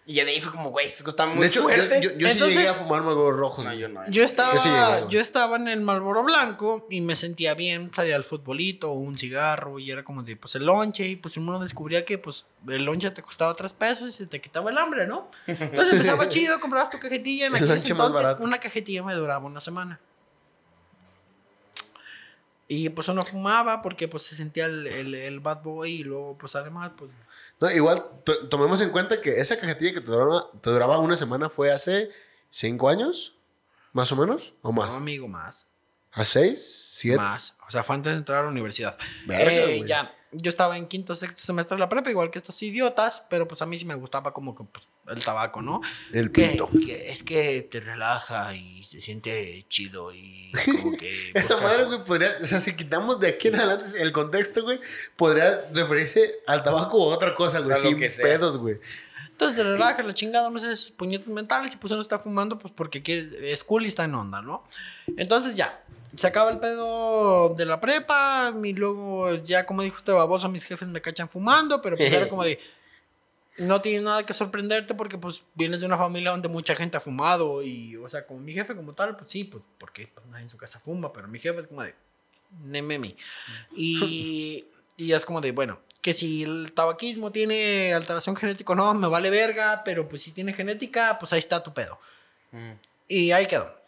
y 0.07 0.17
ya 0.17 0.25
de 0.27 0.33
ahí 0.33 0.41
fue 0.43 0.53
como, 0.53 0.69
güey, 0.71 0.87
estos 0.87 1.09
están 1.09 1.31
muy 1.31 1.41
de 1.41 1.47
hecho, 1.47 1.61
yo, 1.61 1.65
fuertes. 1.65 2.05
yo, 2.05 2.11
yo 2.11 2.27
sí 2.27 2.33
Entonces- 2.35 2.57
llegué 2.59 2.69
a 2.69 2.75
fumar 2.75 3.01
malboros 3.03 3.39
rojos. 3.41 3.65
No, 3.65 3.73
yo 3.73 3.89
no. 3.89 4.03
Yo 4.11 4.23
estaba, 4.23 4.55
Yo 4.55 4.61
sí 4.61 5.07
yo 5.09 5.19
estaba 5.21 5.57
en 5.57 5.67
el 5.69 5.81
Marlboro 5.81 6.23
blanco 6.23 6.87
y 6.91 7.01
me 7.01 7.17
sentía 7.17 7.55
bien, 7.55 7.91
salía 7.95 8.15
al 8.17 8.25
futbolito 8.25 8.91
o 8.91 8.95
un 8.99 9.17
cigarro 9.17 9.79
y 9.79 9.91
era 9.91 10.05
como 10.05 10.23
de, 10.23 10.37
pues 10.37 10.57
el 10.57 10.67
lonche 10.67 11.07
y 11.09 11.17
pues 11.17 11.39
uno 11.39 11.59
descubría 11.59 12.05
que 12.05 12.19
pues 12.19 12.45
el 12.69 12.85
lonche 12.85 13.11
te 13.13 13.23
costaba 13.23 13.55
tres 13.55 13.73
pesos 13.73 14.09
y 14.09 14.13
se 14.13 14.27
te 14.27 14.43
quitaba 14.43 14.71
el 14.71 14.77
hambre, 14.77 15.07
¿no? 15.07 15.31
Entonces 15.47 15.93
empezaba 15.95 16.29
chido, 16.29 16.61
comprabas 16.61 16.91
tu 16.91 16.99
cajetilla, 16.99 17.47
en 17.47 17.53
El 17.53 17.65
aquellos 17.65 17.79
lonche 17.79 17.95
más 17.95 18.09
entonces 18.09 18.37
una 18.41 18.59
cajetilla 18.59 19.03
me 19.05 19.15
duraba 19.15 19.47
una 19.47 19.61
semana. 19.63 20.01
Y 22.69 22.89
pues 22.89 23.09
uno 23.09 23.25
fumaba 23.25 23.83
porque 23.83 24.09
pues 24.09 24.23
se 24.23 24.37
sentía 24.37 24.65
el, 24.67 24.87
el, 24.87 25.15
el 25.15 25.41
bad 25.41 25.63
boy 25.63 25.93
y 25.93 26.05
luego 26.05 26.37
pues 26.39 26.57
además 26.57 26.93
pues... 26.97 27.11
No, 27.61 27.71
igual, 27.71 28.03
to- 28.25 28.49
tomemos 28.49 28.81
en 28.81 28.91
cuenta 28.91 29.21
que 29.21 29.39
esa 29.39 29.59
cajetilla 29.61 29.93
que 29.95 30.01
te 30.01 30.11
duraba, 30.11 30.51
te 30.61 30.71
duraba 30.71 30.99
una 30.99 31.17
semana 31.17 31.49
fue 31.49 31.71
hace 31.71 32.11
cinco 32.51 32.89
años, 32.89 33.37
más 33.93 34.11
o 34.13 34.17
menos, 34.17 34.55
o 34.63 34.73
más. 34.73 34.91
No, 34.95 34.97
amigo, 34.97 35.29
más. 35.29 35.71
¿A 36.13 36.25
seis? 36.25 36.89
¿Siete? 36.95 37.19
Más. 37.19 37.59
O 37.67 37.71
sea, 37.71 37.85
fue 37.85 37.97
antes 37.97 38.13
de 38.13 38.19
entrar 38.19 38.39
a 38.41 38.43
la 38.45 38.49
universidad. 38.51 38.97
Verga, 39.27 39.53
Eh, 39.53 39.85
ya. 39.87 40.15
Yo 40.37 40.49
estaba 40.49 40.77
en 40.77 40.89
quinto, 40.89 41.15
sexto 41.15 41.43
semestre 41.43 41.77
de 41.77 41.81
la 41.81 41.89
prepa, 41.89 42.11
igual 42.11 42.31
que 42.31 42.39
estos 42.39 42.61
idiotas, 42.63 43.25
pero 43.31 43.47
pues 43.47 43.63
a 43.63 43.67
mí 43.67 43.79
sí 43.79 43.85
me 43.85 43.95
gustaba 43.95 44.33
como 44.33 44.55
que 44.55 44.65
pues, 44.65 44.89
el 45.09 45.25
tabaco, 45.25 45.63
¿no? 45.63 45.81
El 46.13 46.33
Que, 46.33 46.49
pito. 46.49 46.69
que 46.71 47.11
es 47.11 47.23
que 47.23 47.63
te 47.71 47.81
relaja 47.81 48.55
y 48.55 48.83
se 48.85 49.01
siente 49.01 49.65
chido 49.69 50.13
y 50.13 50.53
como 50.65 50.97
que... 50.97 51.31
Esa 51.35 51.61
madre, 51.61 51.85
güey, 51.85 52.05
podría, 52.05 52.33
o 52.43 52.47
sea, 52.47 52.61
si 52.61 52.75
quitamos 52.77 53.21
de 53.21 53.29
aquí 53.29 53.49
en 53.49 53.57
adelante 53.57 53.85
el 54.01 54.13
contexto, 54.13 54.63
güey, 54.63 54.81
podría 55.17 55.69
referirse 55.73 56.37
al 56.47 56.63
tabaco 56.63 56.99
o 56.99 57.13
a 57.13 57.17
otra 57.17 57.35
cosa, 57.35 57.61
güey, 57.61 57.77
sin 57.81 57.99
que 57.99 58.09
sea. 58.09 58.25
pedos, 58.25 58.57
güey. 58.57 58.79
Entonces 59.31 59.57
te 59.57 59.65
relaja 59.65 60.01
la 60.05 60.15
chingada, 60.15 60.49
no 60.49 60.59
sé, 60.61 60.77
sus 60.77 60.93
puñetes 60.93 61.29
mentales 61.29 61.75
y 61.75 61.77
pues 61.77 61.93
uno 61.93 62.03
está 62.03 62.21
fumando 62.21 62.57
pues 62.57 62.73
porque 62.77 63.03
quiere, 63.03 63.53
es 63.53 63.65
cool 63.65 63.85
y 63.85 63.89
está 63.89 64.05
en 64.05 64.15
onda, 64.15 64.41
¿no? 64.41 64.63
Entonces 65.17 65.57
ya, 65.57 65.83
se 66.17 66.27
acaba 66.27 66.51
el 66.51 66.59
pedo 66.59 67.51
de 67.51 67.67
la 67.67 67.81
prepa 67.81 68.53
y 68.63 68.73
luego 68.73 69.35
ya 69.37 69.67
como 69.67 69.83
dijo 69.83 69.97
este 69.97 70.13
baboso, 70.13 70.49
mis 70.49 70.65
jefes 70.65 70.89
me 70.89 71.01
cachan 71.01 71.29
fumando, 71.29 71.81
pero 71.83 71.97
pues 71.97 72.13
era 72.13 72.29
como 72.29 72.45
de... 72.45 72.59
No 73.57 73.81
tienes 73.81 74.03
nada 74.03 74.27
que 74.27 74.35
sorprenderte 74.35 74.95
porque 74.95 75.17
pues 75.17 75.45
vienes 75.55 75.79
de 75.79 75.87
una 75.87 75.97
familia 75.97 76.33
donde 76.33 76.49
mucha 76.49 76.75
gente 76.75 76.97
ha 76.97 77.01
fumado 77.01 77.63
y, 77.63 77.97
o 77.97 78.09
sea, 78.09 78.27
como 78.27 78.41
mi 78.41 78.53
jefe 78.53 78.75
como 78.75 78.95
tal, 78.95 79.17
pues 79.17 79.31
sí, 79.31 79.45
pues 79.45 79.63
porque 79.79 80.09
pues, 80.13 80.27
nadie 80.27 80.43
en 80.43 80.49
su 80.49 80.57
casa 80.57 80.81
fuma, 80.81 81.13
pero 81.13 81.29
mi 81.29 81.39
jefe 81.39 81.61
es 81.61 81.67
como 81.69 81.83
de... 81.83 81.95
Nememi. 82.65 83.17
Y, 83.77 84.65
y 84.97 85.13
es 85.13 85.25
como 85.25 85.41
de, 85.41 85.53
bueno, 85.53 85.79
que 86.05 86.15
si 86.15 86.43
el 86.43 86.73
tabaquismo 86.73 87.31
tiene 87.33 87.95
alteración 87.95 88.37
genética 88.37 88.73
o 88.73 88.77
no, 88.77 88.93
me 88.93 89.09
vale 89.09 89.31
verga, 89.31 89.83
pero 89.85 90.09
pues 90.09 90.23
si 90.23 90.33
tiene 90.33 90.53
genética, 90.53 91.17
pues 91.19 91.33
ahí 91.33 91.39
está 91.39 91.63
tu 91.63 91.73
pedo. 91.73 91.99
Mm. 92.51 92.73
Y 93.09 93.31
ahí 93.31 93.47
quedó. 93.47 93.84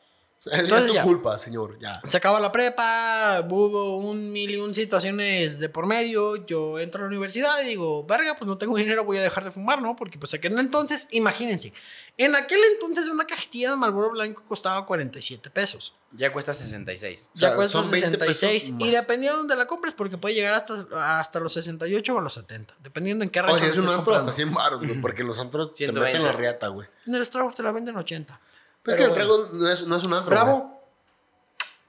Es, 0.47 0.61
Entonces 0.61 0.87
tu 0.89 0.95
ya. 0.95 1.03
culpa, 1.03 1.37
señor. 1.39 1.77
Ya. 1.81 2.01
Se 2.05 2.17
acaba 2.17 2.39
la 2.39 2.53
prepa, 2.53 3.45
hubo 3.49 3.97
un 3.99 4.31
mil 4.31 4.51
y 4.51 4.57
un 4.59 4.73
situaciones 4.73 5.59
de 5.59 5.69
por 5.69 5.87
medio. 5.87 6.47
Yo 6.47 6.79
entro 6.79 7.01
a 7.01 7.03
la 7.03 7.09
universidad 7.09 7.61
y 7.63 7.67
digo, 7.69 8.05
verga, 8.07 8.35
pues 8.39 8.47
no 8.47 8.57
tengo 8.57 8.77
dinero, 8.77 9.05
voy 9.05 9.19
a 9.19 9.23
dejar 9.23 9.45
de 9.45 9.51
fumar, 9.51 9.83
¿no? 9.83 9.97
Porque 9.97 10.19
pues 10.19 10.33
aquel 10.35 10.57
entonces, 10.59 11.09
imagínense, 11.11 11.73
en 12.17 12.35
aquel 12.37 12.61
entonces 12.75 13.09
una 13.09 13.25
cajetilla 13.25 13.71
de 13.71 13.77
Marlboro 13.77 14.11
Blanco 14.11 14.45
costaba 14.47 14.87
47 14.87 15.51
pesos. 15.51 15.95
Ya 16.13 16.33
cuesta 16.33 16.55
66. 16.55 17.31
O 17.35 17.39
sea, 17.39 17.51
Ya 17.51 17.57
cuesta 17.57 17.73
son 17.83 17.91
20 17.91 18.17
pesos 18.17 18.37
66. 18.39 18.73
más. 18.75 18.89
Y 18.89 18.91
dependiendo 18.93 19.33
de 19.37 19.39
dónde 19.49 19.57
la 19.57 19.67
compres, 19.67 19.95
porque 19.95 20.17
puede 20.17 20.35
llegar 20.37 20.55
hasta, 20.55 20.87
hasta 21.19 21.41
los 21.41 21.53
68 21.55 22.15
o 22.15 22.21
los 22.21 22.35
70. 22.35 22.75
Dependiendo 22.83 23.25
en 23.25 23.31
qué 23.31 23.41
O 23.41 23.43
rancho 23.43 23.59
si 23.59 23.67
es 23.67 23.77
la 23.77 23.83
un 23.83 23.89
antro 23.89 24.15
hasta 24.15 24.27
comprando. 24.27 24.33
100 24.33 24.55
baros, 24.55 24.81
güey. 24.87 25.01
Porque 25.01 25.25
los 25.25 25.39
antros 25.41 25.73
te 25.73 25.79
120. 25.87 26.07
meten 26.19 26.23
la 26.25 26.33
riata, 26.33 26.69
güey. 26.69 26.87
En 27.07 27.15
el 27.17 27.27
Starbucks 27.27 27.57
te 27.57 27.63
la 27.65 27.73
venden 27.73 27.97
80. 27.97 28.41
Pero 28.87 28.93
es 28.93 28.97
que 28.97 29.03
el 29.05 29.11
bueno. 29.11 29.15
trago 29.27 29.49
no 29.53 29.69
es, 29.71 29.87
no 29.87 29.97
es 29.97 30.03
un 30.05 30.13
antro. 30.15 30.31
güey. 30.35 30.45
Bravo. 30.45 30.83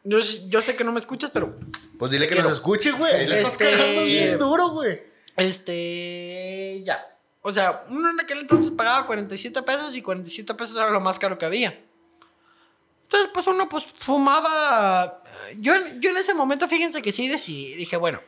Yo, 0.03 0.19
yo 0.47 0.61
sé 0.61 0.75
que 0.75 0.83
no 0.83 0.91
me 0.91 0.99
escuchas, 0.99 1.29
pero 1.31 1.55
Pues 1.99 2.11
dile 2.11 2.27
que 2.27 2.33
Quiero. 2.33 2.49
nos 2.49 2.57
escuche, 2.57 2.91
güey. 2.91 3.25
Le 3.27 3.37
estás 3.39 3.53
Este- 3.53 3.71
cagando 3.71 4.03
bien 4.03 4.37
duro, 4.39 4.69
güey. 4.69 5.01
Este, 5.35 6.81
ya. 6.83 7.05
O 7.41 7.53
sea, 7.53 7.85
uno 7.89 8.09
en 8.09 8.19
aquel 8.19 8.39
entonces 8.39 8.71
pagaba 8.71 9.05
47 9.07 9.61
pesos 9.63 9.95
y 9.95 10.01
47 10.01 10.53
pesos 10.55 10.75
era 10.75 10.89
lo 10.89 10.99
más 10.99 11.17
caro 11.19 11.37
que 11.37 11.45
había. 11.45 11.79
Entonces, 13.03 13.29
pues 13.33 13.47
uno 13.47 13.69
pues 13.69 13.85
fumaba. 13.99 15.23
Yo, 15.57 15.73
yo 15.99 16.09
en 16.09 16.17
ese 16.17 16.33
momento, 16.33 16.67
fíjense 16.67 17.01
que 17.01 17.11
sí 17.13 17.27
decidí, 17.29 17.73
dije, 17.75 17.95
bueno, 17.95 18.21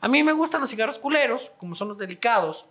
a 0.00 0.08
mí 0.08 0.22
me 0.22 0.32
gustan 0.32 0.60
los 0.60 0.68
cigarros 0.70 0.98
culeros, 0.98 1.50
como 1.58 1.74
son 1.74 1.88
los 1.88 1.96
delicados, 1.98 2.66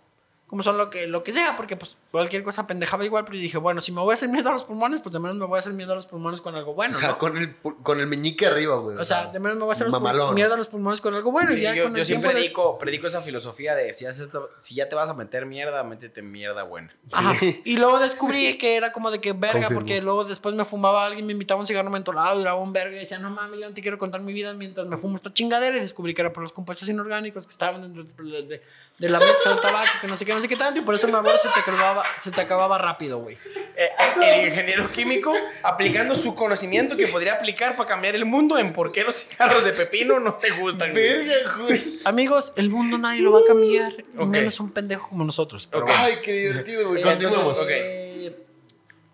como 0.46 0.62
son 0.62 0.78
lo 0.78 0.90
que, 0.90 1.06
lo 1.08 1.24
que 1.24 1.32
sea, 1.32 1.56
porque 1.56 1.76
pues 1.76 1.96
cualquier 2.16 2.42
cosa 2.42 2.66
pendejaba 2.66 3.04
igual, 3.04 3.24
pero 3.24 3.36
dije, 3.38 3.58
bueno, 3.58 3.80
si 3.80 3.92
me 3.92 4.00
voy 4.00 4.12
a 4.12 4.14
hacer 4.14 4.28
miedo 4.28 4.48
a 4.48 4.52
los 4.52 4.64
pulmones, 4.64 5.00
pues 5.00 5.12
de 5.12 5.18
menos 5.20 5.36
me 5.36 5.44
voy 5.44 5.56
a 5.56 5.60
hacer 5.60 5.72
miedo 5.72 5.92
a 5.92 5.94
los 5.96 6.06
pulmones 6.06 6.40
con 6.40 6.54
algo 6.54 6.74
bueno. 6.74 6.96
o 6.96 6.98
sea, 7.00 7.10
¿no? 7.10 7.18
con, 7.18 7.36
el, 7.36 7.54
con 7.82 8.00
el 8.00 8.06
meñique 8.06 8.46
arriba, 8.46 8.76
güey. 8.76 8.96
O 8.96 9.04
sea, 9.04 9.26
de 9.26 9.38
menos 9.38 9.56
me 9.58 9.64
voy 9.64 9.70
a 9.70 9.72
hacer 9.74 9.88
los 9.88 10.32
mierda 10.34 10.54
a 10.54 10.58
los 10.58 10.68
pulmones 10.68 11.00
con 11.00 11.14
algo 11.14 11.30
bueno. 11.30 11.52
y 11.52 11.56
Sí, 11.56 11.62
ya 11.62 11.74
yo 11.74 11.84
con 11.84 11.94
yo 11.94 12.00
el 12.00 12.06
siempre 12.06 12.30
predico, 12.30 13.06
esa 13.06 13.22
filosofía 13.22 13.74
de 13.74 13.92
si, 13.92 14.06
haces 14.06 14.22
esto- 14.22 14.50
si 14.58 14.74
ya 14.74 14.88
te 14.88 14.94
vas 14.96 15.08
a 15.10 15.14
meter 15.14 15.46
mierda, 15.46 15.82
métete 15.84 16.22
mierda 16.22 16.62
buena. 16.64 16.94
Ajá. 17.12 17.36
Y 17.64 17.76
luego 17.76 17.98
descubrí 17.98 18.56
que 18.58 18.76
era 18.76 18.92
como 18.92 19.10
de 19.10 19.20
que 19.20 19.32
verga, 19.32 19.52
Confirmo. 19.52 19.80
porque 19.80 20.00
luego 20.00 20.24
después 20.24 20.54
me 20.54 20.64
fumaba 20.64 21.04
alguien, 21.06 21.26
me 21.26 21.32
invitaba 21.32 21.60
un 21.60 21.66
cigarro 21.66 21.90
mentolado, 21.90 22.38
duraba 22.38 22.58
un 22.58 22.72
verga 22.72 22.96
y 22.96 23.00
decía, 23.00 23.18
no 23.18 23.30
mames, 23.30 23.60
yo 23.60 23.68
no 23.68 23.74
te 23.74 23.82
quiero 23.82 23.98
contar 23.98 24.20
mi 24.22 24.32
vida 24.32 24.54
mientras 24.54 24.86
me 24.86 24.96
fumo 24.96 25.16
esta 25.16 25.32
chingadera. 25.34 25.76
Y 25.76 25.80
descubrí 25.80 26.14
que 26.14 26.22
era 26.22 26.32
por 26.32 26.42
los 26.42 26.52
compuestos 26.52 26.88
inorgánicos 26.88 27.46
que 27.46 27.52
estaban 27.52 27.82
dentro 27.82 28.04
de, 28.24 28.42
de- 28.42 28.62
de 28.98 29.10
la 29.10 29.18
mezcla 29.20 29.50
del 29.52 29.60
tabaco, 29.60 29.90
que 30.00 30.06
no 30.06 30.16
sé 30.16 30.24
qué, 30.24 30.32
no 30.32 30.40
sé 30.40 30.48
qué 30.48 30.56
tanto. 30.56 30.80
Y 30.80 30.82
por 30.82 30.94
eso 30.94 31.04
el 31.06 31.12
Marlboro 31.12 31.36
se 31.36 31.48
te 31.50 31.60
acababa, 31.60 32.02
se 32.18 32.30
te 32.30 32.40
acababa 32.40 32.78
rápido, 32.78 33.18
güey. 33.18 33.36
Eh, 33.76 33.90
eh, 34.22 34.40
el 34.40 34.48
ingeniero 34.48 34.88
químico 34.88 35.34
aplicando 35.62 36.14
su 36.14 36.34
conocimiento 36.34 36.96
que 36.96 37.06
podría 37.08 37.34
aplicar 37.34 37.76
para 37.76 37.88
cambiar 37.88 38.14
el 38.14 38.24
mundo 38.24 38.58
en 38.58 38.72
por 38.72 38.90
qué 38.92 39.04
los 39.04 39.16
cigarros 39.16 39.64
de 39.64 39.72
pepino 39.72 40.18
no 40.20 40.34
te 40.34 40.50
gustan. 40.52 40.92
güey. 40.92 41.26
Verga, 41.26 41.56
güey. 41.58 41.98
Amigos, 42.04 42.52
el 42.56 42.70
mundo 42.70 42.96
nadie 42.98 43.20
lo 43.22 43.32
va 43.32 43.40
a 43.40 43.46
cambiar, 43.46 43.92
y 43.92 44.18
Ok. 44.18 44.26
menos 44.28 44.58
un 44.60 44.70
pendejo 44.72 45.08
como 45.08 45.24
nosotros. 45.24 45.66
Pero 45.70 45.82
Ok. 45.82 45.88
bueno. 45.90 46.02
Ay, 46.04 46.14
qué 46.22 46.32
divertido, 46.32 46.88
güey. 46.88 47.02
Continuamos. 47.02 47.58
ok. 47.58 47.68
eh, 47.70 48.36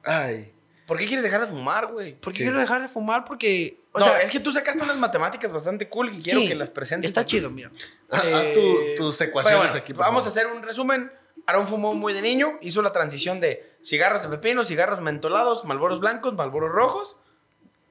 Ay. 0.04 0.52
¿Por 0.86 0.98
qué 0.98 1.06
quieres 1.06 1.22
dejar 1.22 1.40
de 1.40 1.46
fumar, 1.46 1.86
güey? 1.92 2.14
¿Por 2.14 2.32
qué 2.32 2.38
Sí. 2.38 2.44
quiero 2.44 2.58
dejar 2.58 2.82
de 2.82 2.88
fumar? 2.88 3.24
Porque, 3.24 3.78
o 3.92 3.98
no, 4.00 4.04
sea, 4.04 4.20
es 4.20 4.30
que 4.30 4.40
tú 4.40 4.50
sacaste 4.50 4.82
unas 4.82 4.96
matemáticas 4.98 5.50
bastante 5.50 5.88
cool 5.88 6.12
y 6.12 6.18
quiero 6.20 6.40
sí, 6.40 6.48
que 6.48 6.54
las 6.54 6.68
presentes. 6.70 7.10
Está 7.10 7.22
aquí. 7.22 7.36
chido, 7.36 7.50
mira. 7.50 7.70
Ah, 8.10 8.18
Haz 8.18 8.24
Eh, 8.46 8.52
tu- 8.96 9.04
tus 9.04 9.20
ecuaciones 9.20 9.60
bueno, 9.70 9.78
aquí, 9.78 9.94
por 9.94 10.04
vamos 10.04 10.26
a 10.26 10.30
favor. 10.30 10.38
hacer 10.38 10.56
un 10.56 10.62
resumen. 10.62 11.10
Aaron 11.46 11.66
fumó 11.66 11.94
muy 11.94 12.12
de 12.12 12.22
niño, 12.22 12.58
hizo 12.60 12.82
la 12.82 12.92
transición 12.92 13.40
de 13.40 13.76
cigarros 13.82 14.22
de 14.22 14.28
pepino, 14.28 14.64
cigarros 14.64 15.00
mentolados, 15.00 15.64
malboros 15.64 16.00
blancos, 16.00 16.34
malboros 16.34 16.70
rojos. 16.70 17.16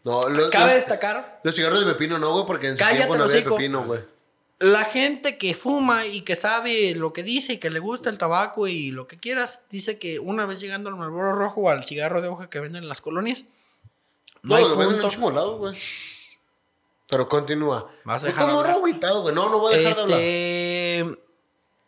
No, 0.04 0.30
lo- 0.30 0.50
Cabe 0.50 0.66
los, 0.68 0.76
destacar 0.76 1.40
los 1.44 1.56
cigarros 1.56 1.86
de 1.86 1.92
pepino 1.92 2.18
no, 2.18 2.32
güey, 2.34 2.46
porque 2.46 2.68
en 2.68 2.78
su 2.78 2.86
tiempo 2.86 3.16
no 3.18 3.24
había 3.26 3.44
pepino, 3.44 3.84
güey. 3.86 4.02
La 4.60 4.84
gente 4.86 5.40
que 5.40 5.56
fuma 5.56 6.06
y 6.06 6.22
que 6.22 6.36
sabe 6.36 6.94
lo 6.94 7.14
que 7.14 7.24
dice 7.24 7.54
y 7.54 7.58
que 7.58 7.72
le 7.72 7.80
gusta 7.80 8.12
el 8.12 8.20
tabaco 8.20 8.68
y 8.68 8.92
lo 8.92 9.08
que 9.08 9.18
quieras, 9.18 9.66
dice 9.72 9.98
que 9.98 10.20
una 10.20 10.46
vez 10.46 10.60
llegando 10.60 10.90
al 10.90 10.96
Marlboro 10.98 11.34
rojo 11.34 11.62
o 11.62 11.70
al 11.70 11.84
cigarro 11.84 12.22
de 12.22 12.28
hoja 12.28 12.48
que 12.48 12.60
venden 12.60 12.84
en 12.84 12.90
las 12.90 13.02
colonias, 13.02 13.46
no, 14.44 14.60
lo 14.60 14.76
venden 14.78 15.02
en 15.02 15.34
lados, 15.36 15.58
güey. 15.58 15.78
Pero 17.08 17.28
continúa. 17.28 17.92
Vas 18.06 18.24
a 18.24 18.28
Yo 18.28 18.34
dejar 18.34 18.46
como 18.50 18.62
güey. 19.22 19.36
No, 19.36 19.50
no 19.50 19.60
voy 19.60 19.74
a 19.74 19.78
dejar 19.78 19.96
de 19.96 20.02
hablar. 20.02 20.20
Este, 20.20 21.20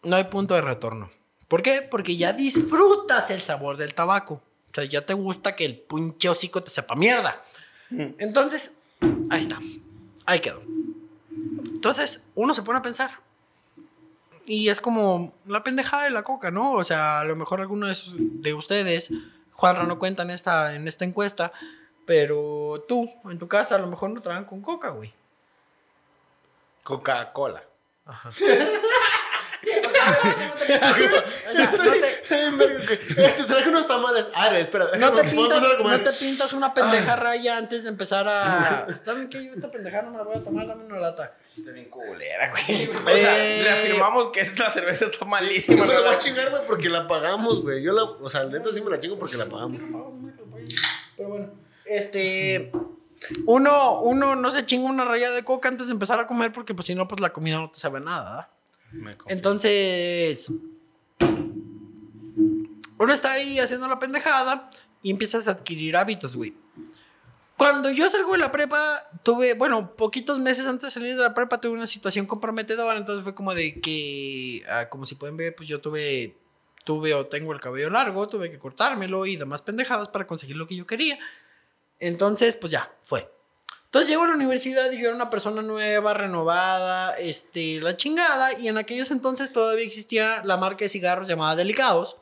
no 0.04 0.16
hay 0.16 0.24
punto 0.26 0.54
de 0.54 0.62
retorno. 0.62 1.10
¿Por 1.54 1.62
qué? 1.62 1.84
Porque 1.84 2.18
ya 2.18 2.34
disfrutas 2.34 3.30
el 3.30 3.44
sabor 3.44 3.78
del 3.78 3.94
tabaco. 3.94 4.42
O 4.72 4.74
sea, 4.74 4.86
ya 4.86 5.06
te 5.06 5.14
gusta 5.14 5.56
que 5.56 5.66
el 5.66 5.78
pinche 5.78 6.28
hocico 6.28 6.64
te 6.64 6.72
sepa 6.72 6.96
mierda. 6.96 7.44
Entonces, 7.92 8.82
ahí 9.30 9.42
está. 9.42 9.60
Ahí 10.26 10.40
quedó. 10.40 10.64
Entonces, 11.68 12.32
uno 12.34 12.56
se 12.56 12.64
pone 12.64 12.80
a 12.80 12.82
pensar. 12.82 13.20
Y 14.48 14.70
es 14.70 14.82
como 14.82 15.36
la 15.46 15.64
pendejada 15.64 16.06
de 16.06 16.10
la 16.10 16.24
coca, 16.24 16.50
¿no? 16.50 16.74
O 16.74 16.84
sea, 16.84 17.20
a 17.20 17.24
lo 17.24 17.36
mejor 17.36 17.62
alguno 17.62 17.86
de, 17.86 18.54
ustedes, 18.56 19.12
Juanra, 19.52 19.84
no 19.84 20.00
cuenta 20.00 20.24
en 20.24 20.32
esta, 20.32 20.74
en 20.74 20.88
esta 20.88 21.06
encuesta, 21.06 21.54
pero 22.08 22.84
tú, 22.88 23.08
en 23.26 23.38
tu 23.38 23.48
casa, 23.48 23.76
a 23.76 23.80
lo 23.80 23.86
mejor 23.86 24.10
no 24.10 24.24
tragan 24.24 24.46
con 24.46 24.60
coca, 24.64 24.90
güey. 24.90 25.14
Coca-Cola. 26.82 27.64
No 28.08 28.14
te- 32.28 33.44
traje 33.48 33.70
unos 33.70 33.88
tamales. 33.88 34.26
Ah, 34.36 34.58
espera. 34.58 34.86
No 34.98 35.12
te, 35.14 35.22
a 35.22 35.24
pintas, 35.24 35.64
a 35.64 35.84
no 35.84 36.02
te 36.02 36.12
pintas 36.14 36.54
una 36.54 36.74
pendeja 36.74 37.16
raya 37.16 37.58
antes 37.58 37.84
de 37.84 37.90
empezar 37.90 38.28
a. 38.28 38.88
¿Saben 39.04 39.30
qué? 39.30 39.52
Esta 39.54 39.70
pendejada 39.72 40.04
no 40.04 40.12
me 40.12 40.18
la 40.18 40.24
voy 40.24 40.36
a 40.38 40.44
tomar, 40.44 40.68
dame 40.68 40.86
una 40.86 41.00
lata. 41.00 41.36
Está 41.42 41.72
bien 41.72 41.90
culera, 41.90 42.52
güey. 42.52 42.88
O 42.90 43.18
sea, 43.18 43.38
Eh, 43.46 43.64
reafirmamos 43.64 44.30
que 44.30 44.42
esta 44.42 44.70
cerveza 44.70 45.06
está 45.06 45.26
malísima. 45.26 45.86
me 45.86 45.94
la 45.94 46.00
voy 46.02 46.14
a 46.14 46.18
chingar, 46.18 46.50
güey, 46.50 46.66
porque 46.66 46.90
la 46.90 47.08
pagamos, 47.08 47.62
güey. 47.62 47.82
Yo 47.82 47.94
la, 47.94 48.04
o 48.04 48.30
sea, 48.30 48.46
neta 48.46 48.70
sí 48.74 48.82
me 48.82 48.90
la 48.90 49.00
chingo 49.00 49.18
porque 49.18 49.38
la 49.38 49.46
pagamos. 49.48 49.82
Pero 51.18 51.30
bueno, 51.30 51.50
este. 51.86 52.72
Uno, 53.46 54.02
uno 54.02 54.36
no 54.36 54.52
se 54.52 54.66
chinga 54.66 54.90
una 54.90 55.06
raya 55.06 55.32
de 55.32 55.46
coca 55.46 55.70
antes 55.70 55.88
de 55.88 55.94
empezar 55.94 56.20
a 56.20 56.28
comer 56.28 56.52
porque, 56.52 56.74
pues, 56.74 56.88
si 56.88 56.94
no, 56.96 57.08
pues 57.08 57.22
la 57.22 57.32
comida 57.32 57.56
no 57.58 57.72
te 57.72 57.80
sabe 57.80 58.00
a 58.00 58.02
nada. 58.02 58.53
Entonces. 59.28 60.52
Uno 63.00 63.12
está 63.14 63.34
ahí 63.34 63.60
haciendo 63.60 63.88
la 63.88 64.00
pendejada 64.00 64.70
y 65.02 65.12
empiezas 65.12 65.48
a 65.48 65.52
adquirir 65.52 65.98
hábitos, 65.98 66.36
güey. 66.36 66.56
Cuando 67.58 67.92
yo 67.92 68.10
salgo 68.10 68.34
de 68.34 68.40
la 68.40 68.52
prepa, 68.52 69.10
tuve, 69.22 69.54
bueno, 69.54 69.96
poquitos 69.96 70.40
meses 70.40 70.68
antes 70.68 70.90
de 70.90 70.92
salir 70.92 71.16
de 71.16 71.22
la 71.22 71.34
prepa, 71.34 71.62
tuve 71.62 71.74
una 71.74 71.88
situación 71.88 72.26
comprometedora. 72.26 72.98
Entonces 72.98 73.24
fue 73.24 73.36
como 73.36 73.54
de 73.54 73.80
que, 73.80 74.64
ah, 74.70 74.90
como 74.90 75.06
si 75.06 75.16
pueden 75.16 75.38
ver, 75.38 75.56
pues 75.56 75.70
yo 75.70 75.80
tuve, 75.80 76.36
tuve 76.84 77.14
o 77.14 77.28
tengo 77.28 77.54
el 77.54 77.60
cabello 77.60 77.90
largo, 77.90 78.28
tuve 78.28 78.50
que 78.50 78.60
cortármelo 78.60 79.26
y 79.26 79.36
demás 79.36 79.62
pendejadas 79.62 80.10
para 80.10 80.26
conseguir 80.26 80.56
lo 80.56 80.68
que 80.68 80.76
yo 80.76 80.86
quería. 80.88 81.20
Entonces, 82.00 82.56
pues 82.56 82.72
ya, 82.72 82.92
fue. 83.04 83.30
Entonces 83.94 84.10
llego 84.10 84.24
a 84.24 84.28
la 84.28 84.34
universidad 84.34 84.92
y 84.92 84.98
yo 85.00 85.06
era 85.10 85.16
una 85.16 85.30
persona 85.30 85.62
nueva, 85.62 86.16
renovada, 86.16 87.14
este, 87.18 87.80
la 87.80 87.96
chingada. 87.96 88.58
Y 88.58 88.68
en 88.68 88.80
aquellos 88.80 89.12
entonces 89.12 89.54
todavía 89.54 89.86
existía 89.86 90.42
la 90.46 90.58
marca 90.58 90.80
de 90.84 90.90
cigarros 90.90 91.28
llamada 91.28 91.56
Delicados. 91.56 92.18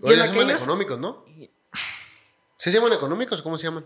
Y 0.00 0.06
Oye, 0.06 0.14
en 0.14 0.20
se 0.20 0.26
llaman 0.28 0.42
aquellos- 0.44 0.62
económicos, 0.62 0.98
¿no? 1.00 1.24
¿Sí 2.56 2.70
se 2.70 2.72
llaman 2.72 2.92
económicos 2.92 3.40
o 3.40 3.42
cómo 3.42 3.58
se 3.58 3.64
llaman? 3.64 3.84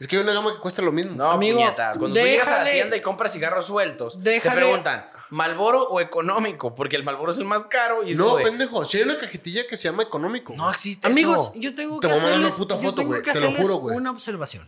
Es 0.00 0.08
que 0.08 0.16
hay 0.16 0.22
una 0.22 0.32
gama 0.32 0.54
que 0.54 0.60
cuesta 0.60 0.80
lo 0.80 0.92
mismo. 0.92 1.14
No, 1.14 1.30
Amigo, 1.30 1.58
puñetas. 1.58 1.98
Cuando 1.98 2.18
tú 2.18 2.24
llegas 2.26 2.48
a 2.48 2.64
la 2.64 2.70
tienda 2.70 2.96
y 2.96 3.02
compras 3.02 3.32
cigarros 3.34 3.66
sueltos, 3.66 4.14
te 4.22 4.30
Déjale- 4.40 4.54
preguntan, 4.54 5.10
¿Malboro 5.28 5.82
o 5.90 6.00
económico? 6.00 6.74
Porque 6.74 6.96
el 6.96 7.04
Malboro 7.04 7.32
es 7.32 7.36
el 7.38 7.44
más 7.44 7.64
caro 7.64 8.02
y 8.02 8.12
es 8.12 8.16
No, 8.16 8.36
de, 8.36 8.44
pendejo. 8.44 8.86
Si 8.86 8.96
hay 8.96 9.02
una 9.02 9.18
cajetilla 9.18 9.66
que 9.66 9.76
se 9.76 9.84
llama 9.90 10.04
económico. 10.04 10.54
No 10.56 10.70
existe 10.70 11.06
Amigos, 11.06 11.50
eso. 11.50 11.52
yo 11.56 11.74
tengo 11.74 12.00
Te 12.00 12.08
que 12.08 12.14
voy 12.14 12.20
a 12.20 12.22
mandar 12.22 12.38
una 12.38 12.48
hacerles, 12.48 12.54
puta 12.66 12.74
yo 12.76 12.88
foto, 12.90 13.02
tengo 13.02 13.12
que 13.14 13.20
te 13.20 13.40
lo 13.40 13.46
hacerles 13.48 13.62
juro, 13.62 13.76
güey. 13.76 13.96
una 13.98 14.10
observación. 14.12 14.66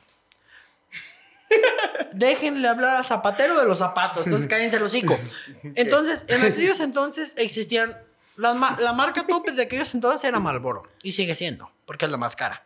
Déjenle 2.12 2.68
hablar 2.68 2.96
al 2.96 3.04
zapatero 3.04 3.58
de 3.58 3.66
los 3.66 3.78
zapatos, 3.78 4.26
entonces 4.26 4.48
cállense 4.50 4.76
el 4.76 4.82
hocico. 4.82 5.18
Entonces, 5.74 6.24
en 6.28 6.42
aquellos 6.42 6.80
entonces 6.80 7.34
existían. 7.36 7.96
la 8.36 8.92
marca 8.92 9.26
top 9.26 9.50
de 9.50 9.62
aquellos 9.62 9.94
entonces 9.94 10.24
era 10.24 10.38
Marlboro. 10.38 10.84
Y 11.02 11.12
sigue 11.12 11.34
siendo, 11.34 11.70
porque 11.86 12.06
es 12.06 12.10
la 12.10 12.16
más 12.16 12.36
cara. 12.36 12.64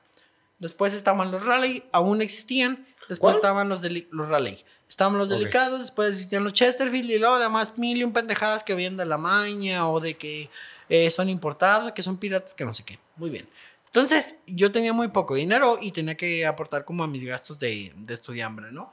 Después 0.59 0.95
estaban 0.95 1.31
los 1.33 1.45
Raleigh, 1.45 1.85
aún 1.93 2.23
existían. 2.23 2.87
Después 3.09 3.19
¿Cuál? 3.19 3.35
estaban 3.35 3.69
los, 3.69 3.83
los 3.83 4.29
Raleigh. 4.29 4.65
Estaban 4.89 5.17
los 5.17 5.31
delicados, 5.31 5.81
después 5.81 6.11
existían 6.11 6.45
los 6.45 6.53
Chesterfield 6.53 7.11
y 7.11 7.19
luego 7.19 7.37
además 7.37 7.79
mil 7.79 7.97
y 7.97 8.05
un 8.05 8.13
pendejadas 8.13 8.63
que 8.63 8.75
vienen 8.75 8.99
de 8.99 9.07
la 9.07 9.17
maña 9.17 9.89
o 9.89 10.01
de 10.01 10.19
que 10.19 10.51
eh, 10.89 11.11
son 11.11 11.31
importados, 11.31 11.93
que 11.93 12.03
son 12.03 12.19
piratas, 12.19 12.55
que 12.55 12.65
no 12.65 12.75
sé 12.75 12.85
qué. 12.85 12.99
Muy 13.17 13.31
bien. 13.31 13.49
Entonces, 13.93 14.43
yo 14.47 14.73
tenía 14.73 14.95
muy 14.95 15.09
poco 15.09 15.35
dinero 15.35 15.79
y 15.79 15.93
tenía 15.93 16.17
que 16.17 16.47
aportar 16.47 16.87
como 16.87 17.05
a 17.05 17.07
mis 17.07 17.23
gastos 17.23 17.61
de, 17.61 17.93
de 17.95 18.15
estudiambre, 18.15 18.73
¿no? 18.73 18.91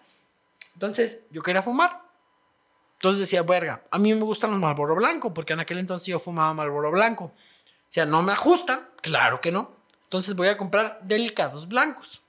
Entonces, 0.74 1.28
yo 1.32 1.42
quería 1.42 1.62
fumar. 1.62 2.02
Entonces 2.96 3.22
decía, 3.22 3.44
verga, 3.44 3.82
a 3.92 3.98
mí 3.98 4.14
me 4.14 4.24
gustan 4.24 4.52
los 4.52 4.60
Marlboro 4.60 4.96
Blanco, 4.96 5.34
porque 5.34 5.54
en 5.54 5.62
aquel 5.62 5.78
entonces 5.78 6.06
yo 6.08 6.20
fumaba 6.20 6.54
Marlboro 6.54 6.92
Blanco. 6.92 7.26
O 7.26 7.92
sea, 7.92 8.06
no 8.06 8.22
me 8.22 8.34
ajusta, 8.34 8.90
claro 9.02 9.40
que 9.40 9.54
no. 9.54 9.72
Entonces 10.04 10.36
voy 10.36 10.50
a 10.50 10.58
comprar 10.58 11.00
delicados 11.04 11.70
blancos. 11.70 12.22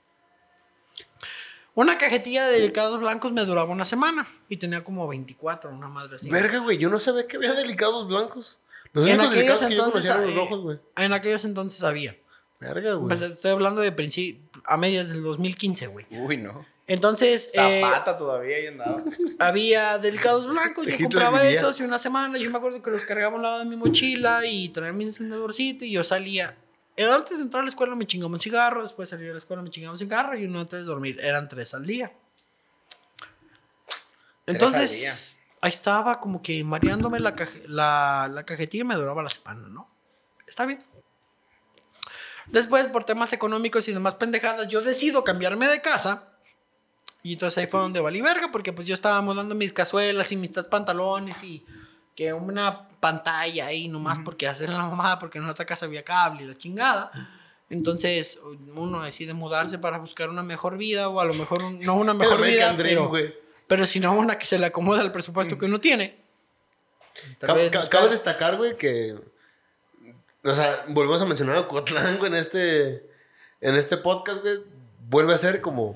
Una 1.75 1.97
cajetilla 1.97 2.47
de 2.47 2.53
delicados 2.53 3.01
blancos 3.01 3.33
me 3.33 3.43
duraba 3.43 3.69
una 3.69 3.83
semana 3.83 4.27
y 4.47 4.55
tenía 4.55 4.81
como 4.81 5.07
24, 5.09 5.71
una 5.71 5.89
madre 5.89 6.15
así. 6.15 6.29
Verga, 6.29 6.59
güey, 6.59 6.77
yo 6.77 6.89
no 6.89 7.01
sabía 7.01 7.27
que 7.27 7.35
había 7.35 7.53
delicados 7.53 8.07
blancos. 8.07 8.59
Los 8.93 9.07
en 9.07 9.19
únicos 9.19 9.27
aquellos 9.27 9.59
delicados 9.59 9.59
que 9.59 9.75
yo 9.75 9.85
entonces, 9.85 10.09
conocía 10.09 10.11
eran 10.11 10.23
los 10.23 10.33
eh, 10.33 10.39
rojos, 10.39 10.63
güey. 10.63 10.79
en 10.95 11.13
aquellos 11.13 11.45
entonces 11.45 11.83
había. 11.83 12.17
Verga, 12.61 12.93
güey. 12.93 13.09
Pues 13.17 13.21
estoy 13.29 13.51
hablando 13.51 13.81
de 13.81 13.91
principio, 13.91 14.41
a 14.65 14.77
medias 14.77 15.09
del 15.09 15.21
2015, 15.23 15.87
güey. 15.87 16.05
Uy, 16.11 16.37
no. 16.37 16.65
Entonces, 16.87 17.53
eh, 17.55 17.81
Zapata 17.81 18.17
todavía 18.17 18.55
ahí 18.57 18.67
andaba. 18.67 19.03
había 19.39 19.97
delicados 19.97 20.47
blancos, 20.47 20.85
yo 20.85 20.97
compraba 20.97 21.43
esos 21.45 21.79
y 21.79 21.83
una 21.83 21.97
semana, 21.97 22.37
yo 22.37 22.49
me 22.51 22.57
acuerdo 22.57 22.81
que 22.81 22.91
los 22.91 23.03
cargaba 23.05 23.33
a 23.33 23.35
un 23.37 23.41
lado 23.43 23.59
de 23.59 23.65
mi 23.65 23.75
mochila 23.77 24.45
y 24.45 24.69
traía 24.69 24.93
mi 24.93 25.05
encendedorcito 25.05 25.83
y 25.85 25.91
yo 25.91 26.03
salía. 26.03 26.55
Eh, 26.97 27.05
Antes 27.05 27.37
de 27.37 27.43
entrar 27.43 27.61
a 27.61 27.63
la 27.63 27.69
escuela 27.69 27.95
me 27.95 28.05
chingaba 28.05 28.31
un 28.33 28.39
cigarro, 28.39 28.81
después 28.83 29.09
de 29.09 29.15
salir 29.15 29.27
de 29.27 29.33
la 29.33 29.37
escuela 29.39 29.61
me 29.63 29.69
chingaba 29.69 29.93
un 29.93 29.99
cigarro 29.99 30.37
y 30.37 30.45
uno 30.45 30.59
antes 30.59 30.79
de 30.79 30.85
dormir. 30.85 31.19
Eran 31.21 31.49
tres 31.49 31.73
al 31.73 31.85
día. 31.87 32.11
al 34.47 34.55
Entonces, 34.55 34.91
día. 34.91 35.13
ahí 35.61 35.69
estaba 35.69 36.19
como 36.19 36.41
que 36.41 36.63
mareándome 36.63 37.19
la, 37.19 37.35
caje- 37.35 37.63
la, 37.67 38.29
la 38.31 38.43
cajetilla 38.45 38.81
y 38.83 38.87
me 38.87 38.95
duraba 38.95 39.23
la 39.23 39.29
semana, 39.29 39.67
¿no? 39.69 39.89
Está 40.45 40.65
bien. 40.65 40.83
Después, 42.47 42.87
por 42.87 43.03
temas 43.03 43.33
económicos 43.33 43.87
y 43.87 43.93
demás 43.93 44.15
pendejadas, 44.15 44.67
yo 44.67 44.81
decido 44.81 45.23
cambiarme 45.23 45.67
de 45.67 45.81
casa. 45.81 46.27
Y 47.23 47.33
entonces 47.33 47.59
ahí 47.59 47.67
fue 47.69 47.79
donde 47.79 47.99
valí 47.99 48.21
verga, 48.21 48.49
porque 48.51 48.73
pues 48.73 48.87
yo 48.87 48.95
estaba 48.95 49.21
mudando 49.21 49.53
mis 49.55 49.71
cazuelas 49.73 50.31
y 50.31 50.37
mis 50.37 50.51
pantalones 50.51 51.43
y 51.43 51.63
que 52.15 52.33
una 52.33 52.87
pantalla 52.99 53.67
ahí 53.67 53.87
nomás 53.87 54.19
porque 54.25 54.47
hacer 54.47 54.69
la 54.69 54.79
mamada, 54.83 55.19
porque 55.19 55.37
en 55.37 55.47
otra 55.47 55.65
casa 55.65 55.85
había 55.85 56.03
cable 56.03 56.43
y 56.43 56.47
la 56.47 56.57
chingada. 56.57 57.11
Entonces 57.69 58.41
uno 58.75 59.01
decide 59.03 59.33
mudarse 59.33 59.77
para 59.79 59.97
buscar 59.99 60.29
una 60.29 60.43
mejor 60.43 60.77
vida 60.77 61.07
o 61.09 61.19
a 61.21 61.25
lo 61.25 61.33
mejor 61.35 61.63
un- 61.63 61.79
no 61.79 61.93
una 61.95 62.13
mejor 62.15 62.39
vida, 62.43 62.73
Dream, 62.73 62.95
pero, 62.95 63.09
pero 63.67 63.85
si 63.85 63.99
no 63.99 64.13
una 64.13 64.37
que 64.37 64.45
se 64.45 64.57
le 64.59 64.65
acomoda 64.65 65.01
al 65.01 65.11
presupuesto 65.11 65.57
que 65.57 65.65
uno 65.67 65.79
tiene. 65.79 66.19
Buscar- 67.65 67.89
cabe 67.89 68.09
destacar, 68.09 68.57
güey, 68.57 68.75
que. 68.77 69.15
O 70.43 70.55
sea, 70.55 70.85
volvemos 70.89 71.21
a 71.21 71.25
mencionar 71.25 71.55
a 71.57 71.67
Cotlán, 71.67 72.17
güey, 72.17 72.31
en 72.31 72.37
este. 72.37 73.09
En 73.61 73.75
este 73.75 73.97
podcast, 73.97 74.41
güey. 74.41 74.61
Vuelve 75.09 75.33
a 75.33 75.37
ser 75.37 75.61
como. 75.61 75.95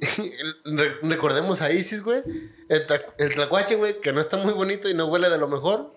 Re- 0.64 0.98
recordemos 1.02 1.62
a 1.62 1.72
Isis, 1.72 2.02
güey. 2.02 2.22
El, 2.68 2.86
el 3.18 3.34
tlacuache, 3.34 3.76
güey, 3.76 4.00
que 4.00 4.12
no 4.12 4.20
está 4.20 4.36
muy 4.36 4.52
bonito 4.52 4.88
y 4.88 4.94
no 4.94 5.06
huele 5.06 5.30
de 5.30 5.38
lo 5.38 5.48
mejor. 5.48 5.94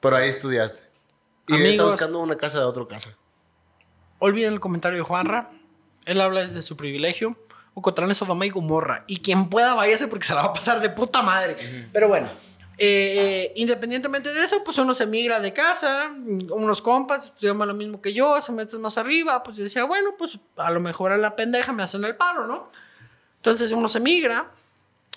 Pero 0.00 0.16
ahí 0.16 0.28
estudiaste. 0.28 0.80
Y 1.48 1.54
está 1.54 1.64
Amigos. 1.68 1.90
buscando 1.92 2.18
una 2.20 2.36
casa 2.36 2.58
de 2.58 2.64
otra 2.64 2.86
casa. 2.86 3.16
Olviden 4.18 4.52
el 4.52 4.60
comentario 4.60 4.98
de 4.98 5.04
Juanra. 5.04 5.50
Él 6.04 6.20
habla 6.20 6.42
desde 6.42 6.62
su 6.62 6.76
privilegio. 6.76 7.36
Ocotlán 7.74 8.10
es 8.10 8.16
Sodoma 8.18 8.44
y 8.46 8.50
Gomorra. 8.50 9.04
Y 9.06 9.20
quien 9.20 9.48
pueda, 9.48 9.74
váyase 9.74 10.08
porque 10.08 10.26
se 10.26 10.34
la 10.34 10.42
va 10.42 10.48
a 10.48 10.52
pasar 10.52 10.80
de 10.80 10.90
puta 10.90 11.22
madre. 11.22 11.56
Pero 11.92 12.08
bueno, 12.08 12.28
eh, 12.80 13.52
independientemente 13.56 14.32
de 14.32 14.44
eso, 14.44 14.62
pues 14.64 14.78
uno 14.78 14.94
se 14.94 15.06
migra 15.06 15.40
de 15.40 15.52
casa. 15.52 16.12
Unos 16.50 16.80
compas 16.80 17.26
estudian 17.26 17.58
lo 17.58 17.74
mismo 17.74 18.00
que 18.00 18.12
yo, 18.12 18.40
se 18.40 18.52
meten 18.52 18.80
más 18.80 18.96
arriba. 18.96 19.42
Pues 19.42 19.56
yo 19.56 19.64
decía, 19.64 19.84
bueno, 19.84 20.14
pues 20.16 20.38
a 20.56 20.70
lo 20.70 20.80
mejor 20.80 21.10
a 21.10 21.16
la 21.16 21.34
pendeja 21.34 21.72
me 21.72 21.82
hacen 21.82 22.04
el 22.04 22.16
paro, 22.16 22.46
¿no? 22.46 22.70
Entonces 23.36 23.72
uno 23.72 23.88
se 23.88 23.98
migra. 23.98 24.52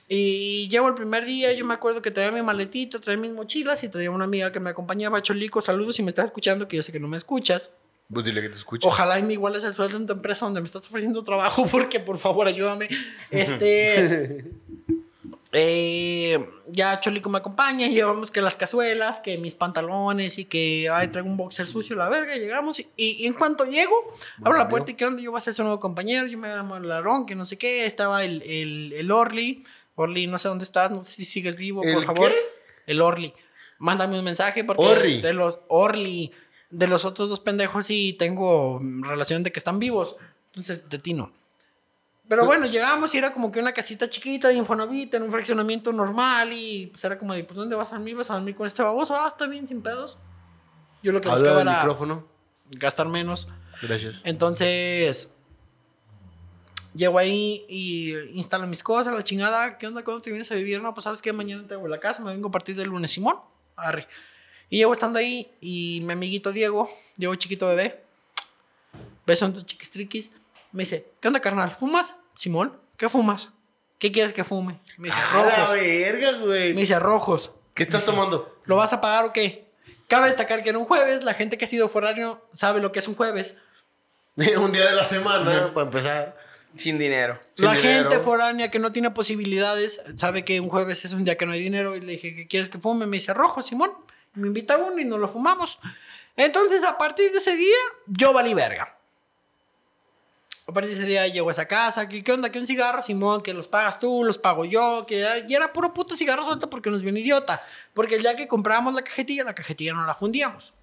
Y 0.07 0.68
llego 0.68 0.89
el 0.89 0.95
primer 0.95 1.24
día, 1.24 1.53
yo 1.53 1.64
me 1.64 1.74
acuerdo 1.74 2.01
que 2.01 2.12
traía 2.12 2.32
mi 2.34 2.41
maletito, 2.41 2.99
traía 2.99 3.18
mis 3.18 3.32
mochilas 3.32 3.82
y 3.86 3.89
traía 3.89 4.12
una 4.12 4.26
amiga 4.26 4.51
que 4.51 4.59
me 4.59 4.70
acompañaba, 4.70 5.22
Cholico, 5.22 5.62
saludos 5.62 5.95
si 5.95 6.03
me 6.03 6.09
estás 6.09 6.26
escuchando, 6.26 6.68
que 6.68 6.76
yo 6.76 6.84
sé 6.84 6.91
que 6.91 6.99
no 6.99 7.07
me 7.07 7.16
escuchas. 7.16 7.78
Pues 8.12 8.26
dile 8.26 8.41
que 8.41 8.49
te 8.49 8.55
escuche. 8.55 8.86
Ojalá 8.86 9.20
y 9.20 9.24
me 9.24 9.34
iguales 9.34 9.64
el 9.64 9.72
sueldo 9.72 9.95
en 9.95 10.07
tu 10.07 10.12
empresa 10.12 10.43
donde 10.45 10.59
me 10.59 10.66
estás 10.66 10.86
ofreciendo 10.88 11.24
trabajo, 11.24 11.66
porque 11.72 12.01
por 12.01 12.18
favor 12.18 12.47
ayúdame. 12.47 12.89
Este. 13.30 14.51
eh, 15.54 16.49
ya 16.68 16.99
Cholico 17.02 17.30
me 17.30 17.39
acompaña, 17.39 17.88
llevamos 17.88 18.32
que 18.32 18.41
las 18.41 18.56
cazuelas, 18.56 19.20
que 19.20 19.38
mis 19.38 19.54
pantalones 19.56 20.38
y 20.38 20.45
que 20.45 20.89
ay, 20.91 21.10
traigo 21.10 21.30
un 21.30 21.38
boxer 21.38 21.68
sucio, 21.68 21.95
la 21.95 22.08
verga. 22.10 22.36
Llegamos 22.38 22.80
y, 22.80 22.88
y 22.95 23.26
en 23.28 23.34
cuanto 23.34 23.66
llego, 23.66 23.93
abro 24.43 24.58
la 24.58 24.70
puerta 24.70 24.91
y 24.91 24.93
¿qué 24.93 25.06
onda? 25.06 25.22
Yo 25.22 25.32
voy 25.32 25.39
a 25.39 25.41
ser 25.41 25.54
su 25.54 25.64
nuevo 25.64 25.80
compañero. 25.80 26.26
Yo 26.28 26.38
me 26.38 26.47
llamo 26.47 26.80
Larón, 26.80 27.26
que 27.26 27.36
no 27.36 27.43
sé 27.45 27.58
qué. 27.58 27.86
Estaba 27.86 28.24
el, 28.24 28.41
el, 28.43 28.93
el 28.93 29.12
Orly. 29.12 29.64
Orly, 29.95 30.26
no 30.28 30.38
sé 30.38 30.47
dónde 30.47 30.64
estás, 30.64 30.89
no 30.89 31.04
sé 31.04 31.12
si 31.12 31.26
sigues 31.26 31.58
vivo, 31.58 31.82
por 31.82 31.89
¿El 31.89 32.06
favor. 32.06 32.32
qué? 32.32 32.38
El 32.88 33.02
Orly. 33.02 33.34
Mándame 33.78 34.18
un 34.18 34.24
mensaje 34.26 34.64
porque 34.64 34.84
Orly. 34.84 35.22
de 35.22 35.34
los 35.34 35.60
Orly, 35.68 36.32
de 36.70 36.88
los 36.88 37.04
otros 37.04 37.30
dos 37.30 37.41
pendejos 37.41 37.86
sí 37.88 38.16
tengo 38.18 38.80
relación 39.02 39.43
de 39.43 39.52
que 39.52 39.60
están 39.60 39.80
vivos. 39.80 40.16
Entonces, 40.49 40.88
de 40.89 40.97
ti 40.97 41.14
no. 41.14 41.34
Pero 42.32 42.45
bueno, 42.45 42.65
llegamos 42.65 43.13
y 43.13 43.17
era 43.17 43.34
como 43.34 43.51
que 43.51 43.59
una 43.59 43.73
casita 43.73 44.09
chiquita 44.09 44.47
de 44.47 44.53
Infonavit 44.53 45.13
en 45.15 45.23
un 45.23 45.32
fraccionamiento 45.34 45.91
normal 45.91 46.53
y 46.53 46.88
pues 46.88 47.03
era 47.03 47.19
como 47.19 47.34
de, 47.34 47.43
pues 47.43 47.57
¿dónde 47.57 47.75
vas 47.75 47.91
a 47.91 47.95
dormir? 47.95 48.15
¿Vas 48.15 48.32
a 48.32 48.36
dormir 48.36 48.55
con 48.55 48.65
este 48.65 48.82
baboso? 48.82 49.13
Ah, 49.17 49.27
está 49.27 49.47
bien, 49.47 49.67
sin 49.67 49.82
pedos. 49.82 50.17
Yo 51.03 51.11
lo 51.11 51.19
que 51.19 51.27
Habla 51.27 51.41
buscaba 51.41 51.61
era 51.63 51.79
micrófono. 51.79 52.25
gastar 52.69 53.09
menos. 53.09 53.49
Gracias. 53.82 54.21
Entonces, 54.23 55.39
llego 56.93 57.19
ahí 57.19 57.65
y 57.67 58.15
instalo 58.34 58.65
mis 58.65 58.82
cosas, 58.82 59.13
la 59.13 59.25
chingada. 59.25 59.77
¿Qué 59.77 59.88
onda? 59.88 60.01
¿Cuándo 60.01 60.21
te 60.21 60.29
vienes 60.29 60.49
a 60.53 60.55
vivir? 60.55 60.82
No, 60.82 60.93
pues 60.93 61.03
sabes 61.03 61.21
que 61.21 61.34
mañana 61.34 61.63
entrego 61.63 61.86
la 61.89 61.99
casa, 61.99 62.23
me 62.23 62.32
vengo 62.32 62.47
a 62.47 62.51
partir 62.51 62.77
del 62.77 62.88
lunes, 62.88 63.11
Simón. 63.11 63.41
Arre. 63.75 64.07
Y 64.69 64.77
llego 64.77 64.93
estando 64.93 65.19
ahí 65.19 65.51
y 65.59 65.99
mi 66.05 66.13
amiguito 66.13 66.53
Diego, 66.53 66.89
Diego 67.17 67.36
chiquito 67.36 67.67
bebé, 67.67 68.05
beso 69.25 69.45
en 69.47 69.53
tus 69.53 69.65
chiquistriquis, 69.65 70.32
me 70.71 70.84
dice, 70.84 71.11
¿qué 71.19 71.27
onda, 71.27 71.41
carnal? 71.41 71.71
¿Fumas? 71.71 72.20
Simón, 72.34 72.79
¿qué 72.97 73.09
fumas? 73.09 73.49
¿Qué 73.99 74.11
quieres 74.11 74.34
que 74.34 74.43
fume? 74.43 74.79
Me 74.97 75.09
dice, 75.09 75.19
¡A 75.19 75.43
la 75.45 75.55
rojos. 75.55 75.73
verga, 75.75 76.32
güey! 76.39 76.73
Me 76.73 76.82
dice, 76.82 76.99
rojos. 76.99 77.51
¿Qué 77.73 77.84
estás 77.84 78.03
tomando? 78.03 78.59
¿Lo 78.65 78.75
vas 78.75 78.93
a 78.93 79.01
pagar 79.01 79.25
o 79.25 79.34
qué? 79.34 79.69
Cabe 80.07 80.27
destacar 80.27 80.63
que 80.63 80.71
en 80.71 80.77
un 80.77 80.86
jueves, 80.86 81.23
la 81.23 81.34
gente 81.34 81.57
que 81.57 81.65
ha 81.65 81.67
sido 81.67 81.88
foráneo 81.88 82.45
sabe 82.51 82.82
lo 82.82 82.91
que 82.91 82.99
es 82.99 83.07
un 83.07 83.15
jueves. 83.15 83.55
un 84.36 84.71
día 84.71 84.86
de 84.88 84.95
la 84.95 85.05
semana, 85.05 85.73
para 85.73 85.86
empezar. 85.86 86.38
Sin 86.75 86.97
dinero. 86.97 87.38
Sin 87.55 87.65
la 87.65 87.73
dinero. 87.73 88.09
gente 88.09 88.23
foránea 88.23 88.71
que 88.71 88.79
no 88.79 88.91
tiene 88.91 89.11
posibilidades 89.11 90.03
sabe 90.15 90.45
que 90.45 90.59
un 90.61 90.69
jueves 90.69 91.03
es 91.03 91.13
un 91.13 91.25
día 91.25 91.38
que 91.38 91.45
no 91.45 91.51
hay 91.51 91.59
dinero 91.61 91.95
y 91.95 92.01
le 92.01 92.13
dije, 92.13 92.36
¿qué 92.36 92.47
quieres 92.47 92.69
que 92.69 92.79
fume? 92.79 93.05
Me 93.05 93.17
dice, 93.17 93.34
rojo, 93.34 93.61
Simón. 93.61 93.91
Me 94.34 94.47
invita 94.47 94.75
a 94.75 94.77
uno 94.77 94.97
y 94.97 95.05
nos 95.05 95.19
lo 95.19 95.27
fumamos. 95.27 95.79
Entonces, 96.38 96.84
a 96.86 96.97
partir 96.97 97.32
de 97.32 97.39
ese 97.39 97.55
día, 97.57 97.75
yo 98.07 98.32
valí 98.32 98.53
verga. 98.53 98.97
A 100.68 100.72
de 100.80 100.91
ese 100.91 101.05
día 101.05 101.28
llego 101.28 101.49
a 101.49 101.51
esa 101.51 101.68
casa, 101.68 102.07
que 102.07 102.24
qué 102.24 102.32
onda? 102.32 102.51
Que 102.51 102.59
un 102.59 102.66
cigarro, 102.66 103.01
Simón, 103.01 103.41
que 103.41 103.53
los 103.53 103.68
pagas 103.68 103.99
tú, 103.99 104.24
los 104.24 104.38
pago 104.38 104.64
yo, 104.64 105.05
que 105.07 105.24
y 105.47 105.53
era 105.53 105.74
puro 105.74 105.93
puto 105.93 106.16
cigarro 106.16 106.43
suelto 106.43 106.70
porque 106.70 106.89
nos 106.89 107.01
vio 107.01 107.12
un 107.12 107.18
idiota. 107.18 107.62
Porque 107.93 108.16
el 108.16 108.22
día 108.22 108.36
que 108.36 108.47
comprábamos 108.47 108.93
la 108.93 109.01
cajetilla, 109.01 109.43
la 109.43 109.55
cajetilla 109.55 109.93
no 109.93 110.05
la 110.05 110.14
fundíamos. 110.14 110.74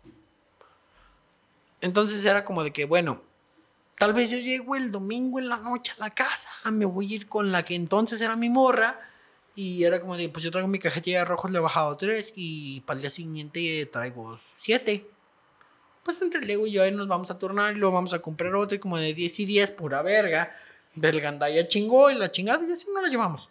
Entonces 1.81 2.25
era 2.25 2.45
como 2.45 2.65
de 2.65 2.73
que, 2.73 2.85
bueno, 2.87 3.23
tal 3.97 4.13
vez 4.13 4.31
yo 4.31 4.39
llego 4.39 4.75
el 4.75 4.91
domingo 4.91 5.39
en 5.39 5.49
la 5.49 5.59
noche 5.59 5.93
a 5.97 6.01
la 6.01 6.11
casa, 6.11 6.51
me 6.71 6.85
voy 6.85 7.13
a 7.13 7.17
ir 7.17 7.29
con 7.29 7.53
la 7.53 7.63
que 7.63 7.75
entonces 7.75 8.21
era 8.21 8.37
mi 8.37 8.51
morra. 8.51 9.01
Y 9.55 9.83
era 9.83 10.01
como 10.01 10.17
de, 10.17 10.29
pues 10.29 10.45
yo 10.45 10.53
traigo 10.53 10.69
mi 10.69 10.79
cajetilla 10.79 11.21
de 11.21 11.25
rojos, 11.25 11.51
le 11.51 11.59
he 11.59 11.61
bajado 11.61 11.97
tres 11.97 12.33
y 12.37 12.81
para 12.83 12.97
el 12.97 13.03
día 13.03 13.11
siguiente 13.11 13.87
traigo 13.87 14.39
siete. 14.57 15.11
Pues 16.09 16.23
entre 16.23 16.41
Lego 16.41 16.67
y 16.67 16.73
yo 16.73 16.83
ahí 16.83 16.91
nos 16.91 17.07
vamos 17.07 17.31
a 17.31 17.39
turnar 17.39 17.77
y 17.77 17.79
luego 17.79 17.95
vamos 17.95 18.15
a 18.15 18.21
comprar 18.21 18.55
otro 18.55 18.75
y 18.75 18.79
como 18.79 18.97
de 18.97 19.13
10 19.13 19.41
y 19.41 19.45
10, 19.45 19.73
pura 19.73 20.01
verga. 20.01 20.57
El 21.03 21.21
gandaya 21.21 21.69
chingó 21.69 22.11
y 22.11 22.15
la 22.15 22.33
chingada 22.33 22.67
y 22.67 22.73
así 22.73 22.87
no 22.95 23.03
la 23.03 23.09
llevamos. 23.09 23.51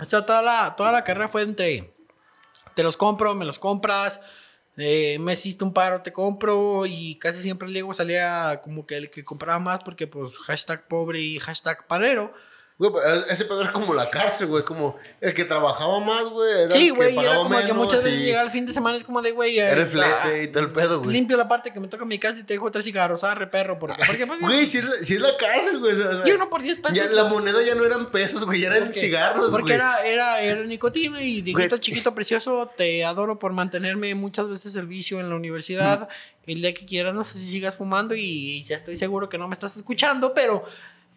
O 0.00 0.04
sea, 0.04 0.24
toda 0.24 0.42
la, 0.42 0.76
toda 0.76 0.92
la 0.92 1.02
carrera 1.02 1.26
fue 1.26 1.42
entre, 1.42 1.92
te 2.76 2.84
los 2.84 2.96
compro, 2.96 3.34
me 3.34 3.44
los 3.44 3.58
compras, 3.58 4.22
eh, 4.76 5.18
me 5.18 5.32
hiciste 5.32 5.64
un 5.64 5.72
paro, 5.72 6.02
te 6.02 6.12
compro 6.12 6.86
y 6.86 7.18
casi 7.18 7.42
siempre 7.42 7.66
el 7.66 7.74
Lego 7.74 7.94
salía 7.94 8.60
como 8.62 8.86
que 8.86 8.98
el 8.98 9.10
que 9.10 9.24
compraba 9.24 9.58
más 9.58 9.82
porque 9.82 10.06
pues 10.06 10.38
hashtag 10.38 10.86
pobre 10.86 11.18
y 11.18 11.40
hashtag 11.40 11.84
parero. 11.88 12.32
Güey, 12.80 12.92
pues, 12.92 13.04
ese 13.28 13.44
pedo 13.44 13.60
era 13.60 13.72
como 13.74 13.92
la 13.92 14.08
cárcel, 14.08 14.46
güey. 14.46 14.64
Como 14.64 14.96
el 15.20 15.34
que 15.34 15.44
trabajaba 15.44 16.00
más, 16.00 16.24
güey. 16.24 16.62
Era 16.62 16.70
Sí, 16.70 16.88
güey, 16.88 17.14
que 17.14 17.20
y 17.20 17.24
era 17.26 17.36
como 17.36 17.50
que 17.50 17.56
menos 17.56 17.76
muchas 17.76 18.02
veces 18.02 18.22
y 18.22 18.24
llegaba 18.24 18.46
el 18.46 18.50
fin 18.50 18.64
de 18.64 18.72
semana 18.72 18.96
es 18.96 19.04
como 19.04 19.20
de, 19.20 19.32
güey, 19.32 19.58
Era 19.58 19.78
eh, 19.78 19.82
el 19.82 19.86
flete 19.86 20.42
y 20.44 20.48
todo 20.48 20.62
el 20.62 20.70
pedo, 20.70 21.00
güey. 21.00 21.12
limpio 21.12 21.36
la 21.36 21.46
parte 21.46 21.74
que 21.74 21.78
me 21.78 21.88
toca 21.88 22.06
mi 22.06 22.18
casa 22.18 22.40
y 22.40 22.44
te 22.44 22.54
dejo 22.54 22.70
tres 22.70 22.86
cigarros, 22.86 23.22
arre 23.22 23.48
perro, 23.48 23.78
porque, 23.78 24.02
porque 24.06 24.26
pues, 24.26 24.40
Güey, 24.40 24.64
si 24.64 24.78
es, 24.78 24.84
la, 24.84 24.94
si 25.04 25.14
es 25.16 25.20
la 25.20 25.36
cárcel, 25.36 25.78
güey. 25.78 25.92
o 25.92 26.12
sea, 26.24 26.26
y 26.26 26.32
uno 26.32 26.48
por 26.48 26.62
10 26.62 26.78
pesos. 26.78 26.96
ya 26.96 27.04
la 27.10 27.24
moneda 27.28 27.62
ya 27.62 27.74
no 27.74 27.84
eran 27.84 28.10
pesos, 28.10 28.46
güey. 28.46 28.62
Ya 28.62 28.68
eran 28.68 28.84
¿Por 28.84 28.92
qué? 28.94 29.00
cigarros, 29.00 29.50
Porque 29.50 29.62
güey. 29.64 29.74
era, 29.74 30.02
era, 30.06 30.40
era 30.40 30.64
nicotina 30.64 31.22
y 31.22 31.52
Güey. 31.52 31.68
chiquito 31.80 32.14
precioso, 32.14 32.70
te 32.78 33.04
adoro 33.04 33.38
por 33.38 33.52
mantenerme 33.52 34.14
muchas 34.14 34.48
veces 34.48 34.74
el 34.76 34.86
vicio 34.86 35.20
en 35.20 35.28
la 35.28 35.34
universidad. 35.36 36.08
El 36.46 36.62
día 36.62 36.72
que 36.72 36.86
quieras, 36.86 37.14
no 37.14 37.24
sé 37.24 37.38
si 37.38 37.46
sigas 37.46 37.76
fumando 37.76 38.14
y, 38.14 38.22
y 38.22 38.62
ya 38.62 38.76
estoy 38.76 38.96
seguro 38.96 39.28
que 39.28 39.36
no 39.36 39.48
me 39.48 39.52
estás 39.52 39.76
escuchando, 39.76 40.32
pero, 40.32 40.64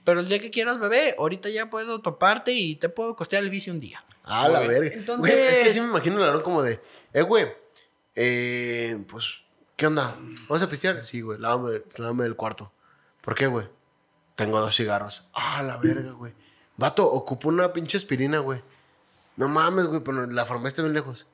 pero 0.04 0.20
el 0.20 0.28
día 0.28 0.40
que 0.40 0.52
quieras, 0.52 0.80
bebé, 0.80 1.16
ahorita 1.18 1.50
ya 1.50 1.70
puedo 1.70 2.02
toparte 2.02 2.52
y 2.54 2.76
te 2.76 2.90
puedo 2.90 3.16
costear 3.16 3.44
el 3.44 3.50
vicio 3.50 3.72
un 3.74 3.80
día. 3.80 4.04
Ah, 4.24 4.48
la 4.48 4.60
verga. 4.62 4.94
Entonces- 4.96 5.20
Güey, 5.34 5.34
es 5.48 5.64
que 5.68 5.74
sí 5.74 5.80
me 5.82 5.88
imagino 5.88 6.18
el 6.18 6.24
Aarón 6.24 6.42
como 6.42 6.62
de, 6.62 6.82
eh, 7.14 7.22
güey, 7.22 7.48
eh, 8.16 9.04
pues, 9.10 9.42
¿qué 9.76 9.88
onda? 9.88 10.16
¿Vamos 10.48 10.62
a 10.62 10.70
pistear? 10.70 11.04
Sí, 11.04 11.22
güey, 11.22 11.40
lávame, 11.40 11.82
lávame 11.98 12.26
el 12.26 12.36
cuarto. 12.36 12.72
¿Por 13.22 13.36
qué, 13.36 13.48
güey? 13.48 13.68
Tengo 14.36 14.60
dos 14.60 14.76
cigarros. 14.76 15.28
Ah, 15.34 15.62
la 15.64 15.78
verga, 15.78 16.12
güey. 16.12 16.34
Vato, 16.78 17.06
ocupo 17.10 17.50
una 17.50 17.72
pinche 17.74 17.98
aspirina, 17.98 18.40
güey. 18.40 18.62
No 19.36 19.48
mames, 19.48 19.86
güey, 19.86 20.02
pero 20.04 20.26
la 20.28 20.46
farmacia 20.46 20.70
está 20.70 20.82
bien 20.84 20.94
lejos. 20.94 21.28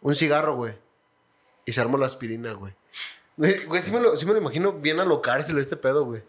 Un 0.00 0.14
cigarro, 0.14 0.56
güey. 0.56 0.74
Y 1.64 1.72
se 1.72 1.80
armó 1.80 1.98
la 1.98 2.06
aspirina, 2.06 2.52
güey. 2.52 2.74
Güey, 3.36 3.64
güey, 3.66 3.80
sí 3.82 3.90
me, 3.92 4.00
lo, 4.00 4.16
sí 4.16 4.24
me 4.26 4.32
lo 4.32 4.38
imagino 4.38 4.72
bien 4.72 4.98
alocárselo 5.00 5.60
este 5.60 5.76
pedo, 5.76 6.04
güey. 6.04 6.22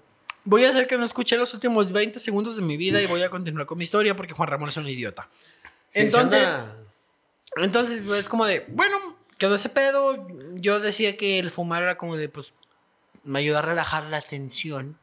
Voy 0.48 0.64
a 0.64 0.70
hacer 0.70 0.88
que 0.88 0.98
no 0.98 1.04
escuché 1.04 1.36
los 1.36 1.54
últimos 1.54 1.92
20 1.92 2.22
segundos 2.22 2.56
de 2.56 2.62
mi 2.62 2.78
vida 2.78 3.02
y 3.02 3.06
voy 3.06 3.22
a 3.22 3.30
continuar 3.30 3.66
con 3.66 3.78
mi 3.78 3.84
historia 3.84 4.16
porque 4.16 4.34
Juan 4.34 4.48
Ramón 4.48 4.70
es 4.70 4.78
un 4.78 4.88
idiota. 4.88 5.30
Sí, 5.90 6.00
Entonces, 6.00 6.50
entonces 7.58 8.02
pues 8.06 8.30
como 8.30 8.46
de, 8.46 8.64
bueno, 8.70 8.96
quedó 9.38 9.56
ese 9.56 9.68
pedo. 9.68 10.26
Yo 10.54 10.80
decía 10.80 11.18
que 11.18 11.40
el 11.40 11.52
fumar 11.52 11.84
era 11.84 11.98
como 11.98 12.16
de, 12.16 12.30
pues, 12.30 12.54
me 13.26 13.40
ayuda 13.40 13.60
a 13.60 13.62
relajar 13.62 14.06
la 14.06 14.22
tensión. 14.22 14.98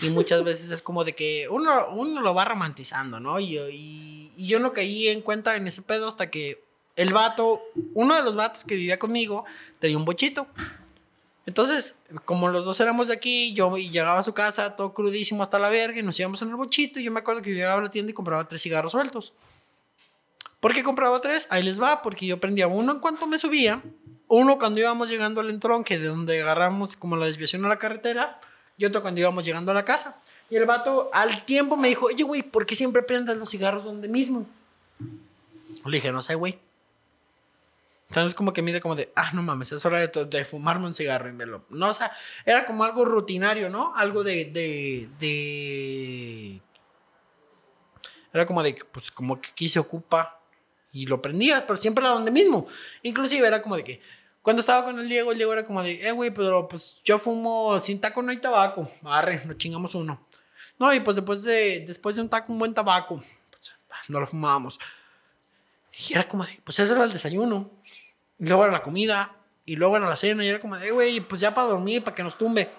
Y 0.00 0.10
muchas 0.10 0.44
veces 0.44 0.70
es 0.70 0.80
como 0.80 1.02
de 1.02 1.16
que 1.16 1.48
uno, 1.48 1.88
uno 1.88 2.20
lo 2.20 2.32
va 2.32 2.44
romantizando, 2.44 3.18
¿no? 3.18 3.40
Y, 3.40 3.58
y, 3.58 4.32
y 4.36 4.46
yo 4.46 4.60
no 4.60 4.72
caí 4.72 5.08
en 5.08 5.22
cuenta 5.22 5.56
en 5.56 5.66
ese 5.66 5.82
pedo 5.82 6.06
hasta 6.06 6.30
que 6.30 6.62
el 6.94 7.12
vato, 7.12 7.64
uno 7.94 8.14
de 8.14 8.22
los 8.22 8.36
vatos 8.36 8.62
que 8.62 8.76
vivía 8.76 9.00
conmigo, 9.00 9.44
tenía 9.80 9.98
un 9.98 10.04
bochito. 10.04 10.46
Entonces, 11.44 12.04
como 12.24 12.48
los 12.48 12.64
dos 12.64 12.78
éramos 12.80 13.08
de 13.08 13.14
aquí, 13.14 13.52
yo 13.52 13.76
llegaba 13.76 14.20
a 14.20 14.22
su 14.22 14.32
casa 14.32 14.76
todo 14.76 14.94
crudísimo 14.94 15.42
hasta 15.42 15.58
la 15.58 15.68
verga 15.70 15.98
y 15.98 16.02
nos 16.02 16.18
íbamos 16.18 16.40
en 16.42 16.50
el 16.50 16.56
bochito. 16.56 17.00
Y 17.00 17.04
yo 17.04 17.10
me 17.10 17.20
acuerdo 17.20 17.42
que 17.42 17.50
yo 17.50 17.56
llegaba 17.56 17.80
a 17.80 17.84
la 17.84 17.90
tienda 17.90 18.10
y 18.10 18.14
compraba 18.14 18.46
tres 18.46 18.62
cigarros 18.62 18.92
sueltos. 18.92 19.32
¿Por 20.60 20.72
qué 20.72 20.84
compraba 20.84 21.20
tres? 21.20 21.48
Ahí 21.50 21.64
les 21.64 21.82
va, 21.82 22.02
porque 22.02 22.24
yo 22.26 22.38
prendía 22.38 22.68
uno 22.68 22.92
en 22.92 23.00
cuanto 23.00 23.26
me 23.26 23.36
subía, 23.36 23.82
uno 24.28 24.58
cuando 24.60 24.78
íbamos 24.78 25.10
llegando 25.10 25.40
al 25.40 25.50
entronque, 25.50 25.98
de 25.98 26.06
donde 26.06 26.40
agarramos 26.40 26.94
como 26.94 27.16
la 27.16 27.26
desviación 27.26 27.64
a 27.64 27.68
la 27.68 27.80
carretera, 27.80 28.40
y 28.78 28.84
otro 28.84 29.02
cuando 29.02 29.20
íbamos 29.20 29.44
llegando 29.44 29.72
a 29.72 29.74
la 29.74 29.84
casa. 29.84 30.20
Y 30.48 30.56
el 30.56 30.64
vato 30.64 31.10
al 31.12 31.44
tiempo 31.44 31.76
me 31.76 31.88
dijo, 31.88 32.06
oye, 32.06 32.22
güey, 32.22 32.42
¿por 32.42 32.64
qué 32.64 32.76
siempre 32.76 33.02
prendes 33.02 33.36
los 33.36 33.50
cigarros 33.50 33.82
donde 33.82 34.06
mismo? 34.06 34.46
Le 35.84 35.96
dije, 35.96 36.12
no 36.12 36.22
sé, 36.22 36.36
güey. 36.36 36.58
Entonces 38.12 38.34
como 38.34 38.52
que 38.52 38.60
mide 38.60 38.82
como 38.82 38.94
de, 38.94 39.10
ah, 39.16 39.30
no 39.32 39.42
mames, 39.42 39.72
es 39.72 39.86
hora 39.86 40.06
de, 40.06 40.26
de 40.26 40.44
fumarme 40.44 40.84
un 40.84 40.92
cigarro 40.92 41.30
y 41.30 41.32
me 41.32 41.46
lo... 41.46 41.64
No, 41.70 41.88
o 41.88 41.94
sea, 41.94 42.12
era 42.44 42.66
como 42.66 42.84
algo 42.84 43.06
rutinario, 43.06 43.70
¿no? 43.70 43.94
Algo 43.96 44.22
de... 44.22 44.44
de, 44.44 45.08
de... 45.18 46.60
Era 48.34 48.44
como 48.44 48.62
de, 48.62 48.74
pues 48.92 49.10
como 49.10 49.40
que 49.40 49.48
aquí 49.48 49.66
se 49.66 49.78
ocupa 49.78 50.42
y 50.92 51.06
lo 51.06 51.22
prendía, 51.22 51.66
pero 51.66 51.78
siempre 51.78 52.04
era 52.04 52.12
donde 52.12 52.30
mismo. 52.30 52.66
Inclusive 53.02 53.48
era 53.48 53.62
como 53.62 53.78
de 53.78 53.84
que 53.84 54.02
cuando 54.42 54.60
estaba 54.60 54.84
con 54.84 54.98
el 54.98 55.08
Diego, 55.08 55.32
el 55.32 55.38
Diego 55.38 55.54
era 55.54 55.64
como 55.64 55.82
de, 55.82 56.06
eh, 56.06 56.12
güey, 56.12 56.34
pero 56.34 56.68
pues 56.68 57.00
yo 57.04 57.18
fumo 57.18 57.80
sin 57.80 57.98
taco 57.98 58.20
no 58.20 58.30
hay 58.30 58.42
tabaco. 58.42 58.90
Arre, 59.04 59.42
nos 59.46 59.56
chingamos 59.56 59.94
uno. 59.94 60.28
No, 60.78 60.92
y 60.92 61.00
pues 61.00 61.16
después 61.16 61.44
de, 61.44 61.86
después 61.86 62.16
de 62.16 62.20
un 62.22 62.28
taco, 62.28 62.52
un 62.52 62.58
buen 62.58 62.74
tabaco, 62.74 63.24
pues, 63.50 63.72
no 64.08 64.20
lo 64.20 64.26
fumábamos. 64.26 64.78
Y 65.92 66.14
era 66.14 66.24
como 66.24 66.44
de, 66.44 66.60
pues 66.64 66.78
ese 66.78 66.92
era 66.92 67.04
el 67.04 67.12
desayuno. 67.12 67.70
Y 68.38 68.46
luego 68.46 68.64
era 68.64 68.72
la 68.72 68.82
comida. 68.82 69.36
Y 69.64 69.76
luego 69.76 69.96
era 69.96 70.08
la 70.08 70.16
cena. 70.16 70.44
Y 70.44 70.48
era 70.48 70.60
como 70.60 70.76
de, 70.76 70.90
güey, 70.90 71.20
pues 71.20 71.40
ya 71.40 71.54
para 71.54 71.68
dormir, 71.68 72.02
para 72.02 72.14
que 72.14 72.22
nos 72.22 72.36
tumbe. 72.36 72.70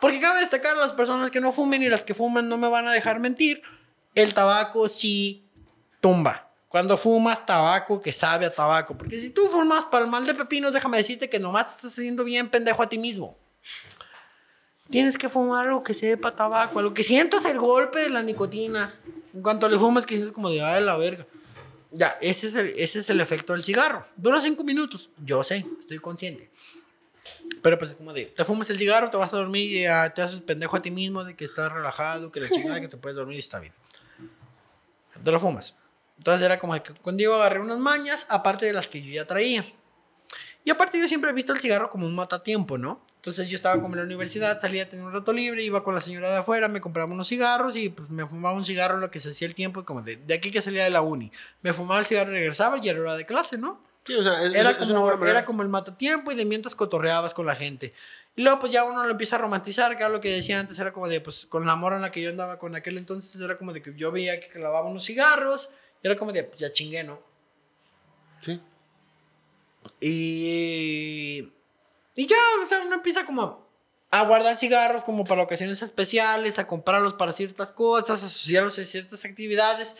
Porque 0.00 0.20
cabe 0.20 0.40
destacar 0.40 0.76
a 0.76 0.80
las 0.80 0.92
personas 0.92 1.30
que 1.30 1.40
no 1.40 1.52
fumen 1.52 1.82
y 1.82 1.88
las 1.88 2.04
que 2.04 2.14
fuman 2.14 2.48
no 2.48 2.56
me 2.56 2.68
van 2.68 2.88
a 2.88 2.92
dejar 2.92 3.20
mentir. 3.20 3.62
El 4.14 4.32
tabaco 4.32 4.88
sí 4.88 5.44
tumba. 6.00 6.48
Cuando 6.68 6.96
fumas 6.96 7.44
tabaco 7.44 8.00
que 8.00 8.12
sabe 8.12 8.46
a 8.46 8.50
tabaco. 8.50 8.96
Porque 8.96 9.20
si 9.20 9.30
tú 9.30 9.48
fumas 9.48 9.84
para 9.84 10.04
el 10.04 10.10
mal 10.10 10.24
de 10.24 10.34
pepinos, 10.34 10.72
déjame 10.72 10.96
decirte 10.96 11.28
que 11.28 11.38
nomás 11.38 11.76
estás 11.76 11.98
haciendo 11.98 12.24
bien 12.24 12.48
pendejo 12.48 12.82
a 12.82 12.88
ti 12.88 12.96
mismo. 12.96 13.36
Tienes 14.88 15.18
que 15.18 15.28
fumar 15.28 15.66
algo 15.66 15.82
que 15.82 15.94
sepa 15.94 16.34
tabaco, 16.34 16.78
algo 16.78 16.94
que 16.94 17.04
sientas 17.04 17.44
el 17.44 17.58
golpe 17.58 18.00
de 18.00 18.10
la 18.10 18.22
nicotina. 18.22 18.92
En 19.34 19.42
cuanto 19.42 19.68
le 19.68 19.78
fumas, 19.78 20.06
que 20.06 20.14
sientes 20.14 20.32
como 20.32 20.48
de, 20.48 20.62
ay, 20.62 20.82
la 20.82 20.96
verga. 20.96 21.26
Ya, 21.92 22.16
ese 22.20 22.46
es, 22.46 22.54
el, 22.54 22.74
ese 22.76 23.00
es 23.00 23.10
el 23.10 23.20
efecto 23.20 23.52
del 23.52 23.62
cigarro. 23.62 24.06
Dura 24.16 24.40
cinco 24.40 24.62
minutos. 24.62 25.10
Yo 25.24 25.42
sé, 25.42 25.66
estoy 25.80 25.98
consciente. 25.98 26.50
Pero 27.62 27.78
pues 27.78 27.90
es 27.90 27.96
como 27.96 28.12
de, 28.12 28.26
te 28.26 28.44
fumas 28.44 28.70
el 28.70 28.78
cigarro, 28.78 29.10
te 29.10 29.16
vas 29.16 29.34
a 29.34 29.36
dormir 29.36 29.70
y 29.70 29.82
ya 29.82 30.12
te 30.14 30.22
haces 30.22 30.40
pendejo 30.40 30.76
a 30.76 30.82
ti 30.82 30.90
mismo 30.90 31.24
de 31.24 31.34
que 31.34 31.44
estás 31.44 31.72
relajado, 31.72 32.32
que 32.32 32.40
la 32.40 32.48
chingada, 32.48 32.80
que 32.80 32.88
te 32.88 32.96
puedes 32.96 33.16
dormir 33.16 33.36
y 33.36 33.40
está 33.40 33.58
bien. 33.58 33.72
Te 35.22 35.30
lo 35.30 35.38
fumas. 35.38 35.80
Entonces 36.16 36.44
era 36.44 36.58
como 36.58 36.80
que 36.82 36.94
con 36.94 37.16
Diego 37.16 37.34
agarré 37.34 37.60
unas 37.60 37.78
mañas, 37.78 38.26
aparte 38.28 38.66
de 38.66 38.72
las 38.72 38.88
que 38.88 39.02
yo 39.02 39.12
ya 39.12 39.26
traía. 39.26 39.64
Y 40.64 40.70
aparte 40.70 40.98
yo 40.98 41.08
siempre 41.08 41.30
he 41.30 41.34
visto 41.34 41.52
el 41.52 41.60
cigarro 41.60 41.90
como 41.90 42.06
un 42.06 42.14
matatiempo, 42.14 42.78
¿no? 42.78 43.04
Entonces 43.20 43.50
yo 43.50 43.56
estaba 43.56 43.74
como 43.82 43.94
en 43.94 43.98
la 44.00 44.04
universidad, 44.06 44.58
salía 44.58 44.84
a 44.84 44.88
tener 44.88 45.04
un 45.04 45.12
rato 45.12 45.30
libre, 45.34 45.62
iba 45.62 45.84
con 45.84 45.94
la 45.94 46.00
señora 46.00 46.30
de 46.30 46.38
afuera, 46.38 46.68
me 46.68 46.80
compraba 46.80 47.12
unos 47.12 47.28
cigarros 47.28 47.76
y 47.76 47.90
pues 47.90 48.08
me 48.08 48.26
fumaba 48.26 48.56
un 48.56 48.64
cigarro 48.64 48.96
lo 48.96 49.10
que 49.10 49.20
se 49.20 49.28
hacía 49.28 49.46
el 49.46 49.54
tiempo, 49.54 49.84
como 49.84 50.00
de, 50.00 50.16
de 50.16 50.32
aquí 50.32 50.50
que 50.50 50.62
salía 50.62 50.84
de 50.84 50.90
la 50.90 51.02
uni. 51.02 51.30
Me 51.60 51.74
fumaba 51.74 52.00
el 52.00 52.06
cigarro 52.06 52.30
y 52.30 52.36
regresaba 52.36 52.78
y 52.78 52.88
era 52.88 52.98
hora 52.98 53.16
de 53.18 53.26
clase, 53.26 53.58
¿no? 53.58 53.78
Sí, 54.06 54.14
o 54.14 54.22
sea, 54.22 54.42
es, 54.42 54.54
Era, 54.54 54.70
es- 54.70 54.76
como, 54.78 55.26
era 55.26 55.44
como 55.44 55.60
el 55.60 55.68
matatiempo 55.68 56.32
y 56.32 56.34
de 56.34 56.46
mientras 56.46 56.74
cotorreabas 56.74 57.34
con 57.34 57.44
la 57.44 57.54
gente. 57.54 57.92
Y 58.36 58.40
luego 58.42 58.58
pues 58.60 58.72
ya 58.72 58.84
uno 58.84 59.04
lo 59.04 59.10
empieza 59.10 59.36
a 59.36 59.38
romantizar, 59.40 59.90
que 59.98 60.02
era 60.02 60.08
lo 60.08 60.20
que 60.22 60.30
decía 60.32 60.58
antes, 60.58 60.78
era 60.78 60.90
como 60.94 61.06
de, 61.06 61.20
pues 61.20 61.44
con 61.44 61.66
la 61.66 61.76
morra 61.76 61.96
en 61.96 62.02
la 62.02 62.10
que 62.10 62.22
yo 62.22 62.30
andaba 62.30 62.58
con 62.58 62.74
aquel 62.74 62.96
entonces, 62.96 63.38
era 63.38 63.58
como 63.58 63.74
de 63.74 63.82
que 63.82 63.92
yo 63.96 64.10
veía 64.12 64.40
que 64.40 64.48
clavaba 64.48 64.88
unos 64.88 65.04
cigarros, 65.04 65.68
y 66.02 66.06
era 66.06 66.16
como 66.16 66.32
de, 66.32 66.44
pues 66.44 66.58
ya 66.58 66.72
chingué, 66.72 67.04
¿no? 67.04 67.20
Sí. 68.40 68.58
Y, 70.00 71.52
y 72.14 72.26
ya, 72.26 72.36
o 72.64 72.68
sea, 72.68 72.82
uno 72.84 72.96
empieza 72.96 73.24
como 73.24 73.68
a 74.10 74.24
guardar 74.24 74.56
cigarros 74.56 75.04
como 75.04 75.24
para 75.24 75.42
ocasiones 75.42 75.82
especiales, 75.82 76.58
a 76.58 76.66
comprarlos 76.66 77.14
para 77.14 77.32
ciertas 77.32 77.70
cosas, 77.70 78.22
a 78.22 78.26
asociarlos 78.26 78.78
a 78.78 78.84
ciertas 78.84 79.24
actividades. 79.24 79.96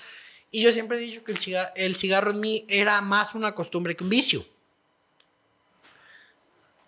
Y 0.51 0.63
yo 0.63 0.73
siempre 0.73 0.99
he 0.99 1.01
dicho 1.01 1.23
que 1.23 1.33
el 1.33 1.39
cigarro, 1.39 1.71
el 1.77 1.95
cigarro 1.95 2.31
en 2.33 2.41
mí 2.41 2.65
era 2.69 3.01
más 3.01 3.35
una 3.35 3.55
costumbre 3.55 3.95
que 3.95 4.03
un 4.03 4.11
vicio. 4.11 4.45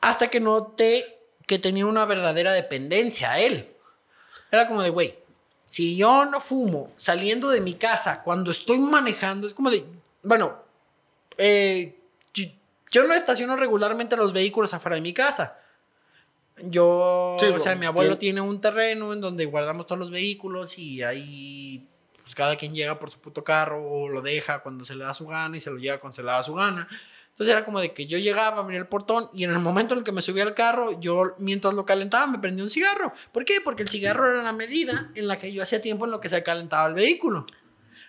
Hasta 0.01 0.29
que 0.29 0.41
noté 0.41 1.21
que 1.47 1.61
tenía 1.61 1.87
una 1.87 2.05
verdadera 2.05 2.53
dependencia 2.53 3.33
a 3.33 3.39
él. 3.39 3.69
Era 4.51 4.67
como 4.67 4.83
de, 4.83 4.91
güey, 4.91 5.17
si 5.67 5.97
yo 5.97 6.25
no 6.25 6.41
fumo 6.41 6.93
saliendo 6.97 7.49
de 7.51 7.61
mi 7.61 7.75
casa 7.75 8.23
cuando 8.23 8.51
estoy 8.51 8.79
manejando, 8.79 9.47
es 9.47 9.55
como 9.55 9.71
de, 9.71 9.85
bueno, 10.23 10.61
eh, 11.39 11.99
yo, 12.93 13.07
no 13.07 13.15
estaciono 13.15 13.57
regularmente 13.57 14.17
los 14.17 14.33
vehículos 14.33 14.75
afuera 14.75 14.97
de 14.97 15.03
mi 15.03 15.13
casa. 15.13 15.59
Yo, 16.63 17.39
Sí, 17.41 17.47
o 17.47 17.59
sea, 17.59 17.75
mi 17.75 17.87
abuelo 17.87 18.19
tiene 18.19 18.41
un 18.41 18.61
terreno 18.61 19.13
en 19.13 19.21
donde 19.21 19.47
guardamos 19.47 19.87
todos 19.87 19.99
los 19.99 20.11
vehículos 20.11 20.79
y 20.79 21.03
ahí, 21.03 21.89
pues 22.23 22.35
cada 22.35 22.57
quien 22.57 22.75
llega 22.75 22.99
por 22.99 23.11
su 23.11 23.19
puto 23.21 23.43
carro 23.43 23.83
o 23.83 24.09
lo 24.09 24.21
deja 24.21 24.63
cuando 24.63 24.85
se 24.85 24.95
le 24.95 25.05
da 25.05 25.15
su 25.15 25.27
gana 25.27 25.57
y 25.57 25.61
se 25.61 25.71
lo 25.71 25.79
lleva 25.79 25.99
cuando 25.99 26.15
se 26.15 26.23
le 26.23 26.29
da 26.29 26.43
su 26.43 26.55
gana. 26.55 26.87
Entonces 27.31 27.55
era 27.55 27.65
como 27.65 27.81
de 27.81 27.95
que 27.95 28.07
yo 28.07 28.19
llegaba, 28.19 28.61
abría 28.61 28.79
el 28.79 28.87
portón 28.87 29.31
y 29.33 29.45
en 29.45 29.51
el 29.51 29.59
momento 29.59 29.95
en 29.95 30.01
el 30.01 30.05
que 30.05 30.13
me 30.13 30.21
subía 30.21 30.43
al 30.43 30.55
carro, 30.55 31.01
yo 31.01 31.35
mientras 31.39 31.73
lo 31.73 31.87
calentaba 31.87 32.27
me 32.27 32.39
prendía 32.39 32.63
un 32.63 32.71
cigarro. 32.71 33.15
¿Por 33.33 33.47
qué? 33.47 33.63
Porque 33.65 33.83
el 33.83 33.89
cigarro 33.89 34.31
era 34.31 34.43
la 34.43 34.53
medida 34.53 35.11
en 35.15 35.27
la 35.27 35.39
que 35.39 35.51
yo 35.51 35.63
hacía 35.63 35.81
tiempo 35.81 36.05
en 36.05 36.11
lo 36.11 36.21
que 36.21 36.29
se 36.29 36.43
calentaba 36.43 36.87
el 36.89 36.95
vehículo. 36.95 37.47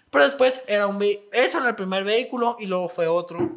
Pero 0.10 0.26
después 0.26 0.66
era 0.68 0.88
un 0.88 1.02
eso 1.32 1.58
era 1.58 1.70
el 1.70 1.76
primer 1.76 2.04
vehículo 2.04 2.58
y 2.60 2.66
luego 2.68 2.90
fue 2.90 3.08
otro. 3.08 3.50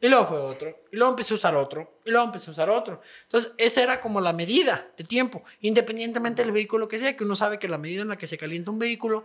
Y 0.00 0.08
luego 0.08 0.26
fue 0.26 0.38
otro. 0.38 0.78
Y 0.90 0.96
luego 0.96 1.10
empecé 1.10 1.34
a 1.34 1.36
usar 1.36 1.54
otro. 1.54 1.98
Y 2.04 2.10
luego 2.10 2.26
empecé 2.26 2.50
a 2.50 2.52
usar 2.52 2.70
otro. 2.70 3.02
Entonces, 3.24 3.52
esa 3.58 3.82
era 3.82 4.00
como 4.00 4.20
la 4.20 4.32
medida 4.32 4.88
de 4.96 5.04
tiempo. 5.04 5.44
Independientemente 5.60 6.42
del 6.42 6.52
vehículo 6.52 6.88
que 6.88 6.98
sea, 6.98 7.16
que 7.16 7.24
uno 7.24 7.36
sabe 7.36 7.58
que 7.58 7.68
la 7.68 7.78
medida 7.78 8.02
en 8.02 8.08
la 8.08 8.16
que 8.16 8.26
se 8.26 8.38
calienta 8.38 8.70
un 8.70 8.78
vehículo 8.78 9.24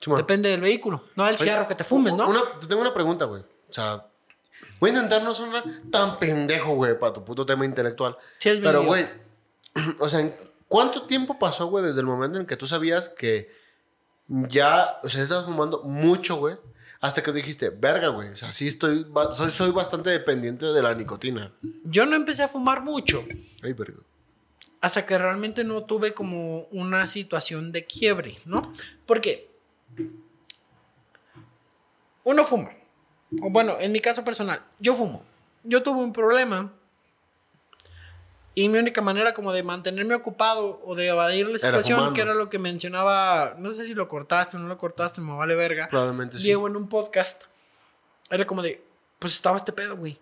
Simón. 0.00 0.18
depende 0.18 0.48
del 0.48 0.60
vehículo. 0.60 1.02
No 1.16 1.26
del 1.26 1.36
cigarro 1.36 1.66
que 1.66 1.74
te 1.74 1.82
fumes, 1.82 2.14
¿no? 2.14 2.28
Una, 2.28 2.40
te 2.60 2.66
tengo 2.66 2.82
una 2.82 2.94
pregunta, 2.94 3.24
güey. 3.24 3.42
O 3.42 3.72
sea, 3.72 4.06
voy 4.78 4.90
a 4.90 4.94
intentar 4.94 5.24
no 5.24 5.34
sonar 5.34 5.64
tan 5.90 6.18
pendejo, 6.18 6.74
güey, 6.74 6.96
para 6.98 7.12
tu 7.12 7.24
puto 7.24 7.44
tema 7.44 7.64
intelectual. 7.64 8.16
Sí, 8.38 8.50
es 8.50 8.60
Pero, 8.60 8.84
güey, 8.84 9.06
o 9.98 10.08
sea, 10.08 10.20
¿en 10.20 10.34
¿cuánto 10.68 11.02
tiempo 11.02 11.38
pasó, 11.38 11.66
güey, 11.66 11.84
desde 11.84 12.00
el 12.00 12.06
momento 12.06 12.38
en 12.38 12.46
que 12.46 12.56
tú 12.56 12.66
sabías 12.68 13.08
que 13.08 13.50
ya, 14.28 14.98
o 15.02 15.08
sea, 15.08 15.22
estabas 15.22 15.46
fumando 15.46 15.82
mucho, 15.82 16.36
güey, 16.36 16.56
hasta 17.00 17.22
que 17.22 17.32
dijiste, 17.32 17.70
verga, 17.70 18.08
güey, 18.08 18.30
o 18.30 18.36
sea, 18.36 18.52
sí 18.52 18.68
estoy, 18.68 19.06
soy, 19.32 19.50
soy 19.50 19.70
bastante 19.70 20.10
dependiente 20.10 20.66
de 20.66 20.82
la 20.82 20.94
nicotina. 20.94 21.52
Yo 21.84 22.06
no 22.06 22.16
empecé 22.16 22.42
a 22.42 22.48
fumar 22.48 22.82
mucho 22.82 23.24
Ay, 23.62 23.72
verga. 23.72 23.98
hasta 24.80 25.04
que 25.04 25.18
realmente 25.18 25.62
no 25.64 25.84
tuve 25.84 26.14
como 26.14 26.62
una 26.70 27.06
situación 27.06 27.72
de 27.72 27.84
quiebre, 27.84 28.38
¿no? 28.46 28.72
Porque 29.06 29.50
uno 32.24 32.44
fuma. 32.44 32.70
O 33.42 33.50
bueno, 33.50 33.76
en 33.80 33.92
mi 33.92 34.00
caso 34.00 34.24
personal, 34.24 34.62
yo 34.78 34.94
fumo. 34.94 35.22
Yo 35.62 35.82
tuve 35.82 36.00
un 36.00 36.12
problema 36.12 36.72
y 38.58 38.70
mi 38.70 38.78
única 38.78 39.02
manera 39.02 39.34
como 39.34 39.52
de 39.52 39.62
mantenerme 39.62 40.14
ocupado 40.14 40.80
o 40.82 40.94
de 40.94 41.08
evadir 41.08 41.46
la 41.46 41.58
situación, 41.58 41.98
fumando. 41.98 42.14
que 42.14 42.22
era 42.22 42.32
lo 42.32 42.48
que 42.48 42.58
mencionaba, 42.58 43.54
no 43.58 43.70
sé 43.70 43.84
si 43.84 43.92
lo 43.92 44.08
cortaste 44.08 44.56
o 44.56 44.60
no 44.60 44.66
lo 44.66 44.78
cortaste, 44.78 45.20
me 45.20 45.36
vale 45.36 45.54
verga. 45.54 45.88
Probablemente 45.88 46.38
sí. 46.38 46.44
Diego 46.44 46.66
en 46.66 46.74
un 46.74 46.88
podcast, 46.88 47.44
era 48.30 48.46
como 48.46 48.62
de, 48.62 48.82
pues 49.18 49.34
estaba 49.34 49.58
este 49.58 49.74
pedo, 49.74 49.98
güey. 49.98 50.18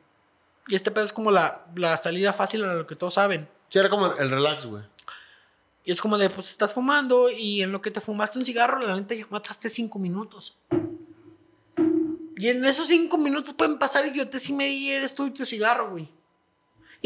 Y 0.66 0.74
este 0.74 0.90
pedo 0.90 1.04
es 1.04 1.12
como 1.12 1.30
la, 1.30 1.64
la 1.76 1.96
salida 1.96 2.32
fácil 2.32 2.64
a 2.64 2.74
lo 2.74 2.88
que 2.88 2.96
todos 2.96 3.14
saben. 3.14 3.48
Sí, 3.68 3.78
era 3.78 3.88
como 3.88 4.12
el 4.12 4.28
relax, 4.28 4.66
güey. 4.66 4.82
Y 5.84 5.92
es 5.92 6.00
como 6.00 6.18
de, 6.18 6.28
pues 6.28 6.50
estás 6.50 6.72
fumando 6.72 7.30
y 7.30 7.62
en 7.62 7.70
lo 7.70 7.80
que 7.80 7.92
te 7.92 8.00
fumaste 8.00 8.40
un 8.40 8.44
cigarro, 8.44 8.80
la 8.80 8.96
neta 8.96 9.14
ya 9.14 9.28
mataste 9.30 9.68
cinco 9.68 10.00
minutos. 10.00 10.58
Y 12.36 12.48
en 12.48 12.64
esos 12.64 12.88
cinco 12.88 13.16
minutos 13.16 13.54
pueden 13.54 13.78
pasar 13.78 14.04
idiotes 14.04 14.48
y 14.48 14.54
me 14.54 14.90
eres 14.90 15.14
tú 15.14 15.26
y 15.26 15.30
tu 15.30 15.46
cigarro, 15.46 15.90
güey. 15.90 16.10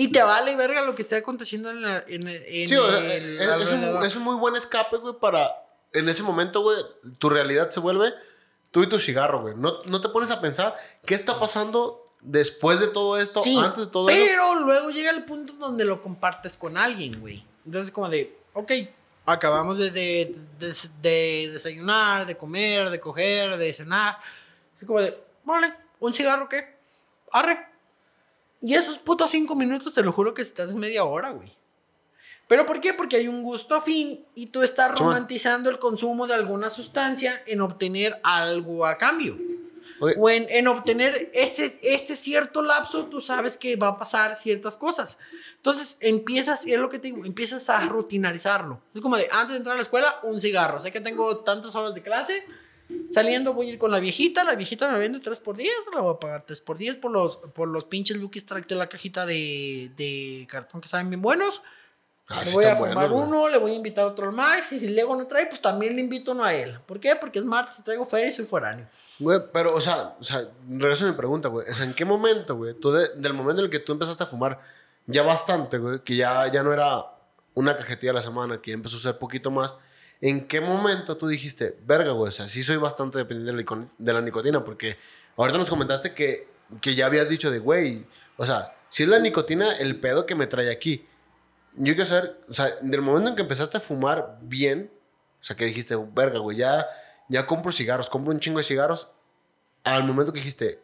Y 0.01 0.13
te 0.13 0.23
vale 0.23 0.55
verga 0.55 0.83
lo 0.83 0.95
que 0.95 1.03
esté 1.03 1.17
aconteciendo 1.17 1.71
en, 1.71 1.83
la, 1.83 2.05
en, 2.07 2.29
en 2.29 2.69
Sí, 2.69 2.77
o 2.77 2.89
sea, 2.89 2.99
el 3.15 3.41
es, 3.41 3.63
es 3.69 3.73
un, 3.73 4.05
es 4.05 4.15
un 4.17 4.23
muy 4.23 4.37
buen 4.37 4.55
escape, 4.55 4.97
güey, 4.99 5.15
para... 5.19 5.51
En 5.93 6.09
ese 6.09 6.23
momento, 6.23 6.61
güey, 6.63 6.77
tu 7.19 7.29
realidad 7.29 7.71
se 7.71 7.81
vuelve 7.81 8.13
tú 8.71 8.83
y 8.83 8.89
tu 8.89 9.01
cigarro, 9.01 9.41
güey. 9.41 9.55
No, 9.57 9.79
no 9.87 10.01
te 10.01 10.09
pones 10.11 10.31
a 10.31 10.41
pensar 10.41 10.77
qué 11.05 11.15
está 11.17 11.41
pasando 11.41 12.05
después 12.21 12.79
de 12.79 12.87
todo 12.89 13.19
esto, 13.19 13.43
Sí, 13.43 13.57
antes 13.59 13.87
de 13.87 13.91
todo 13.91 14.09
eso. 14.09 14.19
pero 14.25 14.55
luego 14.55 14.91
llega 14.91 15.11
el 15.11 15.25
punto 15.25 15.55
donde 15.55 15.85
lo 15.85 16.01
compartes 16.03 16.57
con 16.57 16.77
alguien, 16.77 17.19
güey. 17.21 17.45
Entonces, 17.67 17.91
como 17.91 18.09
de, 18.09 18.39
ok, 18.53 18.71
acabamos 19.27 19.79
de, 19.79 19.91
de, 19.91 20.37
de- 20.61 20.75
de 21.03 21.51
desayunar, 21.55 22.25
de 22.27 22.37
comer, 22.37 22.91
de 22.91 23.01
coger, 23.01 23.57
de 23.57 23.73
cenar. 23.75 24.19
Es 24.81 24.87
como 24.87 25.01
de, 25.01 25.19
vale, 25.45 25.75
¿un 26.01 26.15
cigarro 26.15 26.49
qué? 26.49 26.77
Arre. 27.33 27.67
Y 28.61 28.75
esos 28.75 28.99
putos 28.99 29.31
cinco 29.31 29.55
minutos, 29.55 29.95
te 29.95 30.03
lo 30.03 30.13
juro 30.13 30.35
que 30.35 30.43
estás 30.43 30.75
media 30.75 31.05
hora, 31.05 31.31
güey. 31.31 31.57
¿Pero 32.49 32.65
por 32.65 32.81
qué? 32.81 32.95
Porque 32.95 33.17
hay 33.17 33.29
un 33.29 33.43
gusto 33.43 33.75
afín 33.75 34.25
y 34.35 34.47
tú 34.47 34.63
estás 34.63 34.99
romantizando 34.99 35.69
el 35.69 35.79
consumo 35.79 36.27
de 36.27 36.35
alguna 36.35 36.71
sustancia 36.71 37.43
en 37.47 37.61
obtener 37.61 38.19
algo 38.23 38.87
a 38.87 38.97
cambio. 38.97 39.39
Oye, 40.01 40.15
O 40.19 40.31
en, 40.31 40.47
en 40.49 40.67
obtener 40.67 41.31
ese, 41.35 41.79
ese 41.83 42.17
cierto 42.17 42.63
lapso, 42.63 43.07
tú 43.07 43.21
sabes 43.21 43.59
que 43.59 43.77
va 43.77 43.89
a 43.89 43.99
pasar 43.99 44.35
ciertas 44.35 44.79
cosas. 44.79 45.19
Entonces 45.57 45.99
empiezas, 46.01 46.67
y 46.67 46.73
es 46.73 46.81
lo 46.81 46.89
que 46.89 46.99
te 46.99 47.09
digo, 47.09 47.25
empiezas 47.25 47.69
a 47.69 47.85
rutinarizarlo. 47.87 48.81
Es 48.95 49.01
como 49.01 49.17
de, 49.17 49.29
antes 49.31 49.51
de 49.51 49.57
entrar 49.59 49.75
a 49.75 49.77
la 49.77 49.83
escuela, 49.83 50.19
un 50.23 50.41
cigarro. 50.41 50.81
Sé 50.81 50.91
que 50.91 51.01
tengo 51.01 51.39
tantas 51.39 51.75
horas 51.75 51.95
de 51.95 52.03
clase, 52.03 52.47
saliendo 53.11 53.55
voy 53.55 53.67
a 53.69 53.73
ir 53.73 53.79
con 53.79 53.91
la 53.91 54.01
viejita, 54.01 54.45
la 54.45 54.55
viejita 54.55 54.91
me 54.93 54.99
vende 54.99 55.21
3 55.21 55.41
por 55.41 55.57
10, 55.57 55.71
la 55.95 56.01
voy 56.01 56.15
a 56.15 56.19
pagar 56.19 56.45
3 56.47 56.61
por 56.63 56.79
10 56.79 56.97
por 56.97 57.11
los, 57.11 57.37
por 57.37 57.69
los 57.69 57.85
pinches 57.85 58.17
Lucky 58.19 58.39
Strike 58.39 58.67
de 58.69 58.75
la 58.75 58.89
cajita 58.89 59.27
de, 59.27 59.91
de 59.97 60.47
cartón 60.51 60.81
que 60.81 60.89
saben 60.89 61.09
bien 61.11 61.21
buenos. 61.23 61.63
ah, 62.29 62.43
le 62.45 62.51
voy 62.53 62.65
a 62.65 62.75
buenos, 62.75 63.11
güey. 63.11 63.23
uno, 63.23 63.49
le 63.49 63.59
voy 63.59 63.73
a 63.73 63.75
invitar 63.75 64.05
otro 64.05 64.27
al 64.29 64.33
Max, 64.35 64.73
y 64.73 64.79
si 64.79 64.89
Lego 64.89 65.17
no 65.17 65.27
trae, 65.27 65.47
pues 65.47 65.61
también 65.61 65.95
le 65.97 66.01
invito 66.03 66.33
uno 66.33 66.45
a 66.45 66.53
él. 66.55 66.79
¿Por 66.87 67.01
qué? 67.01 67.17
Porque 67.17 67.39
es 67.39 67.45
martes, 67.45 67.83
traigo 67.85 68.05
feria 68.07 68.29
y 68.29 68.33
soy 68.33 68.45
foráneo. 68.45 68.87
Güey, 69.19 69.41
pero, 69.53 69.75
o 69.75 69.81
sea, 69.81 70.15
o 70.21 70.25
sea, 70.25 70.47
regreso 70.69 71.05
a 71.07 71.09
mi 71.11 71.17
pregunta, 71.17 71.49
güey. 71.49 71.69
O 71.69 71.75
sea, 71.75 71.85
¿en 71.85 71.95
qué 71.95 72.05
momento, 72.05 72.55
güey? 72.57 72.75
Tú 72.75 72.91
de- 72.93 73.09
del 73.17 73.33
momento 73.35 73.61
en 73.63 73.65
el 73.67 73.71
que 73.71 73.81
tú 73.81 73.93
empezaste 73.93 74.23
a 74.25 74.27
fumar 74.27 74.61
ya 75.07 75.23
bastante, 75.23 75.79
güey, 75.79 76.01
que 76.01 76.15
ya, 76.17 76.47
ya 76.53 76.63
no 76.63 76.73
era 76.73 77.05
una 77.55 77.77
cajetilla 77.77 78.13
a 78.13 78.15
la 78.17 78.23
semana, 78.23 78.61
que 78.61 78.71
ya 78.71 78.75
empezó 78.75 78.97
a 78.99 79.01
ser 79.01 79.19
poquito 79.19 79.51
más, 79.51 79.75
¿en 80.21 80.47
qué 80.47 80.61
momento 80.61 81.17
tú 81.17 81.27
dijiste, 81.29 81.79
verga, 81.87 82.13
güey, 82.13 82.29
o 82.29 82.33
sea, 82.33 82.49
sí 82.49 82.63
soy 82.63 82.77
bastante 82.77 83.19
dependiente 83.19 83.53
de 83.53 83.57
la, 83.57 83.63
icon- 83.65 83.89
de 83.99 84.13
la 84.13 84.21
nicotina? 84.21 84.65
Porque 84.65 84.97
ahorita 85.37 85.59
nos 85.59 85.69
comentaste 85.71 86.15
que, 86.15 86.49
que 86.81 86.95
ya 86.95 87.07
habías 87.07 87.29
dicho 87.29 87.51
de, 87.51 87.59
güey, 87.59 88.05
o 88.37 88.45
sea, 88.47 88.75
si 88.89 89.03
es 89.05 89.09
la 89.09 89.19
nicotina 89.19 89.73
el 89.77 90.01
pedo 90.01 90.27
que 90.27 90.35
me 90.35 90.47
trae 90.47 90.71
aquí. 90.71 91.07
Yo 91.75 91.95
quiero 91.95 92.07
saber, 92.07 92.41
o 92.49 92.55
sea, 92.55 92.73
del 92.81 93.03
momento 93.03 93.31
en 93.31 93.37
que 93.37 93.43
empezaste 93.43 93.77
a 93.77 93.81
fumar 93.81 94.39
bien, 94.43 94.91
o 95.41 95.45
sea, 95.45 95.55
que 95.55 95.65
dijiste, 95.67 95.95
verga, 96.13 96.41
güey, 96.41 96.57
ya, 96.57 96.85
ya 97.29 97.47
compro 97.47 97.71
cigarros, 97.71 98.11
compro 98.11 98.33
un 98.33 98.41
chingo 98.41 98.59
de 98.59 98.65
cigarros, 98.65 99.09
al 99.85 100.03
momento 100.05 100.33
que 100.33 100.41
dijiste, 100.41 100.83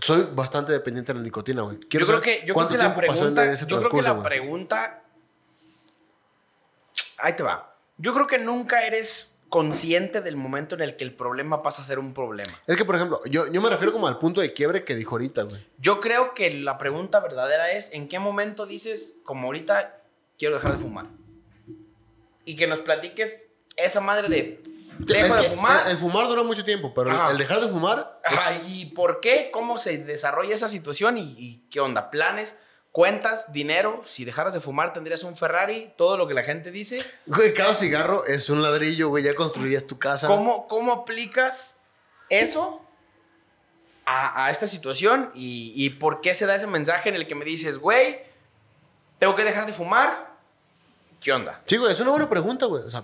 soy 0.00 0.26
bastante 0.34 0.72
dependiente 0.72 1.12
de 1.12 1.18
la 1.20 1.24
nicotina, 1.24 1.62
güey. 1.62 1.76
Quiero 1.78 2.06
yo 2.06 2.12
creo 2.12 2.20
saber 2.22 2.40
que, 2.40 2.46
yo 2.46 2.54
creo 2.54 2.68
que 2.68 2.76
la 2.78 2.94
tiempo 2.94 3.06
pasó 3.06 3.28
en 3.28 3.34
pregunta, 3.34 3.52
ese 3.52 3.66
yo 3.66 3.78
creo 3.78 3.90
que 3.90 4.02
la 4.02 4.22
pregunta, 4.22 5.02
ahí 7.18 7.34
te 7.36 7.42
va. 7.42 7.71
Yo 8.02 8.12
creo 8.14 8.26
que 8.26 8.38
nunca 8.38 8.82
eres 8.84 9.32
consciente 9.48 10.20
del 10.22 10.34
momento 10.34 10.74
en 10.74 10.80
el 10.80 10.96
que 10.96 11.04
el 11.04 11.14
problema 11.14 11.62
pasa 11.62 11.82
a 11.82 11.84
ser 11.84 11.98
un 12.00 12.12
problema. 12.14 12.52
Es 12.66 12.76
que, 12.76 12.84
por 12.84 12.96
ejemplo, 12.96 13.20
yo, 13.26 13.46
yo 13.52 13.60
me 13.60 13.68
refiero 13.70 13.92
como 13.92 14.08
al 14.08 14.18
punto 14.18 14.40
de 14.40 14.52
quiebre 14.52 14.82
que 14.82 14.96
dijo 14.96 15.14
ahorita, 15.14 15.42
güey. 15.44 15.64
Yo 15.78 16.00
creo 16.00 16.34
que 16.34 16.50
la 16.52 16.78
pregunta 16.78 17.20
verdadera 17.20 17.70
es, 17.70 17.92
¿en 17.92 18.08
qué 18.08 18.18
momento 18.18 18.66
dices, 18.66 19.18
como 19.24 19.46
ahorita, 19.46 20.00
quiero 20.36 20.56
dejar 20.56 20.72
de 20.72 20.78
fumar? 20.78 21.06
Y 22.44 22.56
que 22.56 22.66
nos 22.66 22.80
platiques 22.80 23.46
esa 23.76 24.00
madre 24.00 24.28
de, 24.28 24.62
dejo 24.98 25.36
de 25.36 25.42
fumar. 25.44 25.84
El, 25.86 25.92
el 25.92 25.98
fumar 25.98 26.26
dura 26.26 26.42
mucho 26.42 26.64
tiempo, 26.64 26.92
pero 26.94 27.10
el- 27.10 27.16
Ajá. 27.16 27.30
el 27.30 27.38
dejar 27.38 27.60
de 27.60 27.68
fumar 27.68 28.20
es- 28.24 28.38
Ajá, 28.38 28.62
¿y 28.66 28.86
por 28.86 29.20
qué? 29.20 29.50
¿Cómo 29.52 29.78
se 29.78 29.98
desarrolla 29.98 30.54
esa 30.54 30.68
situación? 30.68 31.18
¿Y, 31.18 31.34
y 31.38 31.68
qué 31.70 31.78
onda? 31.80 32.10
¿Planes? 32.10 32.56
¿Cuentas? 32.92 33.52
¿Dinero? 33.54 34.02
Si 34.04 34.24
dejaras 34.26 34.52
de 34.52 34.60
fumar, 34.60 34.92
tendrías 34.92 35.22
un 35.24 35.34
Ferrari. 35.34 35.92
Todo 35.96 36.18
lo 36.18 36.28
que 36.28 36.34
la 36.34 36.42
gente 36.42 36.70
dice. 36.70 37.02
Güey, 37.26 37.54
cada 37.54 37.74
cigarro 37.74 38.24
es 38.26 38.50
un 38.50 38.60
ladrillo, 38.62 39.08
güey. 39.08 39.24
Ya 39.24 39.34
construirías 39.34 39.86
tu 39.86 39.98
casa. 39.98 40.26
¿Cómo, 40.26 40.68
cómo 40.68 40.92
aplicas 40.92 41.76
eso 42.28 42.82
a, 44.04 44.44
a 44.44 44.50
esta 44.50 44.66
situación? 44.66 45.30
Y, 45.34 45.72
y 45.74 45.88
por 45.90 46.20
qué 46.20 46.34
se 46.34 46.44
da 46.44 46.54
ese 46.54 46.66
mensaje 46.66 47.08
en 47.08 47.14
el 47.14 47.26
que 47.26 47.34
me 47.34 47.46
dices, 47.46 47.78
güey, 47.78 48.20
tengo 49.18 49.34
que 49.34 49.44
dejar 49.44 49.64
de 49.64 49.72
fumar? 49.72 50.30
¿Qué 51.18 51.32
onda? 51.32 51.62
Sí, 51.64 51.78
güey, 51.78 51.92
es 51.92 52.00
una 52.00 52.10
buena 52.10 52.28
pregunta, 52.28 52.66
güey. 52.66 52.82
O 52.84 52.90
sea, 52.90 53.02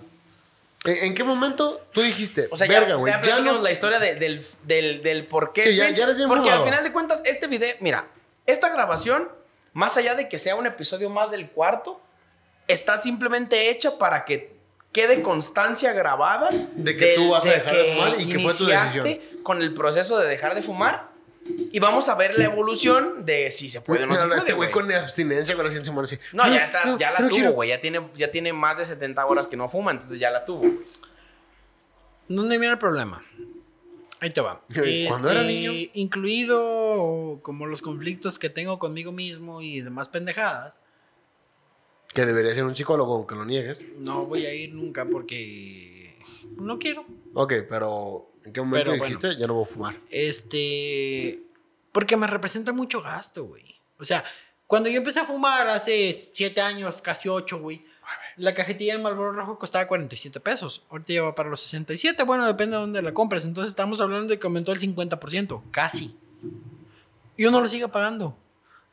¿en, 0.85 1.15
qué 1.15 1.23
momento 1.23 1.81
tú 1.93 2.01
dijiste, 2.01 2.47
O 2.51 2.57
sea, 2.57 2.67
verga, 2.67 2.89
ya, 2.89 2.93
güey? 2.95 3.11
ya 3.11 3.21
Ya, 3.23 3.39
no. 3.39 3.57
la 3.59 3.71
historia 3.71 3.97
de- 3.97 4.13
del, 4.15 4.45
del, 4.65 5.01
del 5.01 5.25
por 5.25 5.51
qué. 5.51 5.63
Sí, 5.63 5.75
ya- 5.75 5.87
eres 5.87 6.15
bien 6.15 6.27
Porque 6.27 6.51
al 6.51 6.63
final 6.63 6.83
de 6.83 6.91
cuentas, 6.91 7.23
este 7.25 7.47
video, 7.47 7.75
mira, 7.79 8.05
esta 8.45 8.69
grabación, 8.69 9.29
más 9.73 9.97
allá 9.97 10.15
de 10.15 10.27
que 10.29 10.37
sea 10.37 10.55
un 10.55 10.65
episodio 10.65 11.09
más 11.09 11.31
del 11.31 11.49
cuarto, 11.49 12.01
está 12.67 12.97
simplemente 12.97 13.69
hecha 13.69 13.97
para 13.97 14.25
que 14.25 14.57
quede 14.91 15.21
constancia 15.21 15.93
grabada 15.93 16.49
De 16.75 16.97
que 16.97 17.13
tú 17.15 17.29
vas 17.29 17.45
a 17.45 17.49
dejar 17.51 17.75
de 17.75 17.93
fumar 17.93 18.13
y 18.19 18.25
que 18.27 18.39
fue 18.39 18.53
tu 18.53 18.63
iniciaste 18.63 19.39
con 19.43 19.61
el 19.61 19.73
proceso 19.73 20.17
de 20.17 20.27
dejar 20.27 20.55
de 20.55 20.61
fumar. 20.61 21.09
Y 21.71 21.79
vamos 21.79 22.09
a 22.09 22.15
ver 22.15 22.37
la 22.37 22.43
evolución 22.45 23.25
de 23.25 23.49
si 23.49 23.69
se 23.69 23.81
puede 23.81 24.03
o 24.03 24.07
no 24.07 24.13
se 24.15 24.25
puede, 24.25 24.37
este 24.37 24.53
güey 24.53 24.69
con 24.71 24.91
abstinencia 24.91 25.55
con 25.55 25.65
la 25.65 25.71
ciencia 25.71 25.91
humana 25.91 26.05
así. 26.05 26.19
No, 26.33 26.45
ya, 26.47 26.65
está- 26.65 26.97
ya 26.97 27.11
la 27.11 27.19
no 27.19 27.29
tuvo, 27.29 27.51
güey. 27.51 27.69
Ya 27.69 27.79
tiene, 27.81 28.07
ya 28.15 28.29
tiene 28.29 28.53
más 28.53 28.77
de 28.77 28.85
70 28.85 29.25
horas 29.25 29.47
que 29.47 29.57
no 29.57 29.67
fuma, 29.67 29.91
entonces 29.91 30.19
ya 30.19 30.29
la 30.29 30.45
tuvo, 30.45 30.59
güey. 30.59 30.79
¿Dónde 32.27 32.57
viene 32.59 32.73
el 32.73 32.79
problema? 32.79 33.23
Ahí 34.19 34.31
te 34.31 34.41
va. 34.41 34.61
Cuando 35.07 35.29
era 35.31 35.41
Este, 35.41 35.53
niño. 35.53 35.71
Incluido 35.93 37.39
como 37.41 37.65
los 37.65 37.81
conflictos 37.81 38.39
que 38.39 38.49
tengo 38.49 38.79
conmigo 38.79 39.11
mismo 39.11 39.61
y 39.61 39.81
demás 39.81 40.09
pendejadas. 40.09 40.73
Que 42.13 42.25
debería 42.25 42.53
ser 42.53 42.63
un 42.65 42.75
psicólogo, 42.75 43.15
aunque 43.15 43.35
lo 43.35 43.45
niegues. 43.45 43.81
No 43.97 44.25
voy 44.25 44.45
a 44.45 44.53
ir 44.53 44.73
nunca 44.73 45.05
porque 45.05 46.17
no 46.57 46.79
quiero. 46.79 47.05
Ok, 47.33 47.53
pero 47.69 48.31
¿en 48.43 48.51
qué 48.51 48.61
momento 48.61 48.91
Pero 48.91 49.03
dijiste 49.03 49.37
ya 49.37 49.47
no 49.47 49.53
voy 49.53 49.63
a 49.63 49.67
fumar? 49.67 49.99
Este. 50.09 51.43
Porque 51.91 52.17
me 52.17 52.27
representa 52.27 52.73
mucho 52.73 53.01
gasto, 53.01 53.45
güey. 53.45 53.75
O 53.99 54.05
sea, 54.05 54.23
cuando 54.65 54.89
yo 54.89 54.97
empecé 54.97 55.19
a 55.19 55.25
fumar 55.25 55.67
hace 55.67 56.29
7 56.31 56.61
años, 56.61 57.01
casi 57.01 57.29
8, 57.29 57.59
güey. 57.59 57.85
La 58.39 58.53
cajetilla 58.53 58.95
de 58.95 59.03
Marlboro 59.03 59.33
Rojo 59.33 59.59
costaba 59.59 59.85
47 59.85 60.39
pesos. 60.39 60.83
Ahorita 60.89 61.11
ya 61.11 61.21
va 61.23 61.35
para 61.35 61.49
los 61.49 61.59
67. 61.59 62.23
Bueno, 62.23 62.47
depende 62.47 62.77
de 62.77 62.81
dónde 62.81 63.01
la 63.01 63.13
compres. 63.13 63.43
Entonces 63.43 63.71
estamos 63.71 63.99
hablando 63.99 64.29
de 64.29 64.39
que 64.39 64.47
aumentó 64.47 64.71
el 64.71 64.79
50%. 64.79 65.61
Casi. 65.71 66.15
Y 67.35 67.45
uno 67.45 67.59
lo 67.59 67.67
sigue 67.67 67.87
pagando. 67.89 68.37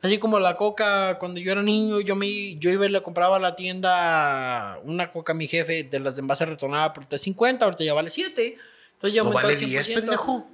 Así 0.01 0.17
como 0.19 0.37
la 0.39 0.57
coca, 0.57 1.17
cuando 1.17 1.39
yo 1.39 1.51
era 1.53 1.63
niño, 1.63 2.01
yo, 2.01 2.15
me, 2.15 2.57
yo 2.57 2.69
iba 2.69 2.85
y 2.85 2.89
le 2.89 3.01
compraba 3.01 3.37
a 3.37 3.39
la 3.39 3.55
tienda 3.55 4.79
una 4.83 5.11
coca 5.11 5.31
a 5.31 5.35
mi 5.35 5.47
jefe 5.47 5.83
de 5.85 5.99
las 5.99 6.17
de 6.17 6.21
envase 6.21 6.45
retornada 6.45 6.93
por 6.93 7.07
3.50. 7.07 7.61
Ahorita 7.63 7.83
ya 7.85 7.93
vale 7.93 8.09
7. 8.09 8.57
Entonces 8.95 9.15
ya 9.15 9.23
No 9.23 9.29
aumentó 9.29 9.47
vale 9.47 9.59
el 9.59 9.69
10, 9.69 9.89
100%. 9.89 9.93
pendejo. 9.95 10.47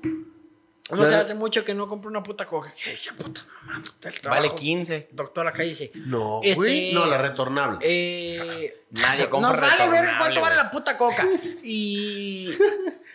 No 0.92 0.98
sé, 0.98 1.04
Vale. 1.12 1.16
hace 1.16 1.34
mucho 1.36 1.64
que 1.64 1.74
no 1.74 1.88
compro 1.88 2.10
una 2.10 2.22
puta 2.22 2.46
coca. 2.46 2.74
Que 2.84 2.92
dije, 2.92 3.14
puta, 3.14 3.40
el 3.74 3.82
Vale 4.02 4.20
trabajo. 4.20 4.56
15. 4.56 5.10
Doctor, 5.14 5.48
acá 5.48 5.64
dice. 5.64 5.92
No, 5.96 6.42
Este- 6.44 6.56
güey. 6.56 6.94
No, 6.94 7.06
la 7.06 7.18
retornable. 7.20 7.80
Eh, 7.82 8.84
Nadie 8.92 9.30
compra 9.30 9.52
Nos 9.52 9.60
vale 9.62 9.78
ver 9.78 9.90
retornable, 9.92 10.18
cuánto 10.20 10.42
vale 10.42 10.56
la 10.58 10.70
puta 10.72 10.98
coca. 10.98 11.26
Y 11.64 12.50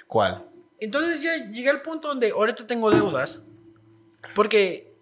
¿Cuál? 0.06 0.44
entonces 0.80 1.20
ya 1.20 1.36
llegué 1.50 1.68
al 1.68 1.82
punto 1.82 2.08
donde 2.08 2.30
ahorita 2.30 2.66
tengo 2.66 2.90
deudas. 2.90 3.40
Porque 4.34 4.94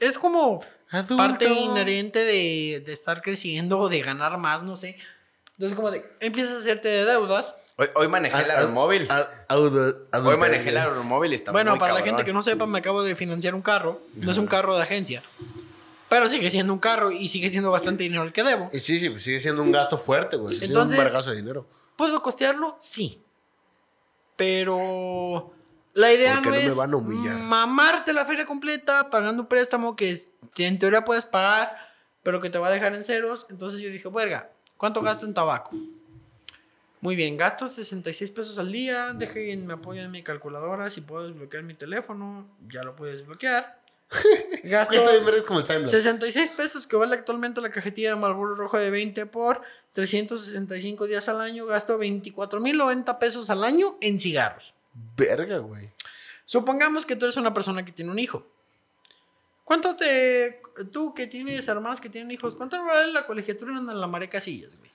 es 0.00 0.16
como 0.18 0.62
Adulto. 0.90 1.16
parte 1.16 1.48
inherente 1.48 2.20
de, 2.20 2.82
de 2.86 2.92
estar 2.92 3.20
creciendo 3.22 3.78
o 3.80 3.88
de 3.88 4.00
ganar 4.02 4.38
más, 4.38 4.62
no 4.62 4.76
sé. 4.76 4.96
Entonces, 5.54 5.74
como 5.74 5.90
de 5.90 6.04
empiezas 6.20 6.54
a 6.54 6.58
hacerte 6.58 6.88
de 6.88 7.04
deudas. 7.04 7.56
Hoy, 7.78 7.88
hoy 7.94 8.08
manejé 8.08 8.42
el 8.42 8.50
aeromóvil. 8.50 9.06
ad- 9.10 9.28
audo- 9.48 9.88
Hoy 9.98 10.06
adultez, 10.12 10.38
manejé 10.38 10.68
el 10.70 10.76
aeromóvil 10.78 11.32
y 11.32 11.34
está 11.34 11.52
bueno, 11.52 11.72
muy 11.72 11.78
para 11.80 11.92
la 11.94 12.02
gente 12.02 12.24
que 12.24 12.32
no 12.32 12.40
sepa, 12.42 12.66
me 12.66 12.78
acabo 12.78 13.02
de 13.02 13.14
financiar 13.16 13.54
un 13.54 13.60
carro. 13.62 14.00
No 14.14 14.32
es 14.32 14.38
un 14.38 14.46
carro 14.46 14.76
de 14.76 14.82
agencia. 14.82 15.22
Pero 16.08 16.28
sigue 16.30 16.50
siendo 16.50 16.72
un 16.72 16.78
carro 16.78 17.10
y 17.10 17.28
sigue 17.28 17.50
siendo 17.50 17.70
bastante 17.70 18.04
dinero 18.04 18.22
el 18.22 18.32
que 18.32 18.42
debo. 18.44 18.70
Y 18.72 18.78
sí, 18.78 18.98
sí, 18.98 19.10
pues 19.10 19.24
sigue 19.24 19.40
siendo 19.40 19.62
un 19.62 19.72
gasto 19.72 19.98
fuerte, 19.98 20.36
güey. 20.36 20.54
Siendo 20.54 20.82
un 20.82 20.88
vergazo 20.88 21.30
de 21.30 21.36
dinero. 21.36 21.66
¿Puedo 21.96 22.22
costearlo? 22.22 22.76
Sí. 22.80 23.20
Pero 24.36 25.52
la 25.94 26.12
idea 26.12 26.36
no, 26.36 26.42
no 26.42 26.50
me 26.52 26.64
es 26.66 26.76
van 26.76 26.92
a 26.92 26.96
humillar. 26.96 27.36
mamarte 27.38 28.12
la 28.12 28.24
feria 28.24 28.46
completa 28.46 29.10
pagando 29.10 29.42
un 29.42 29.48
préstamo 29.48 29.96
que, 29.96 30.10
es- 30.10 30.30
que 30.54 30.66
en 30.66 30.78
teoría 30.78 31.04
puedes 31.04 31.24
pagar, 31.24 31.76
pero 32.22 32.40
que 32.40 32.50
te 32.50 32.58
va 32.58 32.68
a 32.68 32.70
dejar 32.70 32.94
en 32.94 33.02
ceros. 33.02 33.46
Entonces 33.50 33.80
yo 33.80 33.90
dije, 33.90 34.08
verga, 34.08 34.50
¿Cuánto 34.78 35.00
gasto 35.00 35.24
en 35.24 35.32
tabaco? 35.32 35.70
Muy 37.00 37.14
bien, 37.14 37.36
gasto 37.36 37.68
66 37.68 38.30
pesos 38.30 38.58
al 38.58 38.72
día. 38.72 39.12
Dejen, 39.12 39.66
me 39.66 39.74
apoyo 39.74 40.02
en 40.02 40.10
mi 40.10 40.22
calculadora. 40.22 40.90
Si 40.90 41.02
puedo 41.02 41.26
desbloquear 41.28 41.62
mi 41.62 41.74
teléfono, 41.74 42.48
ya 42.68 42.82
lo 42.82 42.96
puedes 42.96 43.18
desbloquear. 43.18 43.80
Gasto 44.62 44.94
como 45.46 45.60
el 45.60 45.66
timelapse. 45.66 45.96
66 45.96 46.50
pesos 46.50 46.86
que 46.86 46.96
vale 46.96 47.16
actualmente 47.16 47.60
la 47.60 47.70
cajetilla 47.70 48.10
de 48.10 48.16
Marlboro 48.16 48.54
Rojo 48.54 48.78
de 48.78 48.90
20 48.90 49.26
por 49.26 49.62
365 49.94 51.06
días 51.06 51.28
al 51.28 51.40
año. 51.40 51.66
Gasto 51.66 51.98
24.090 51.98 53.18
pesos 53.18 53.50
al 53.50 53.64
año 53.64 53.96
en 54.00 54.18
cigarros. 54.18 54.74
Verga, 55.16 55.58
güey. 55.58 55.90
Supongamos 56.44 57.04
que 57.04 57.16
tú 57.16 57.24
eres 57.24 57.36
una 57.36 57.52
persona 57.52 57.84
que 57.84 57.92
tiene 57.92 58.12
un 58.12 58.18
hijo. 58.18 58.46
¿Cuánto 59.64 59.96
te... 59.96 60.62
Tú 60.92 61.12
que 61.12 61.26
tienes 61.26 61.66
hermanas 61.66 62.00
que 62.00 62.08
tienen 62.08 62.30
hijos, 62.30 62.54
¿cuánto 62.54 62.82
vale 62.84 63.12
la 63.12 63.26
colegiatura 63.26 63.76
en 63.76 63.86
la 63.86 64.06
Mare 64.06 64.28
Casillas, 64.28 64.76
güey? 64.76 64.90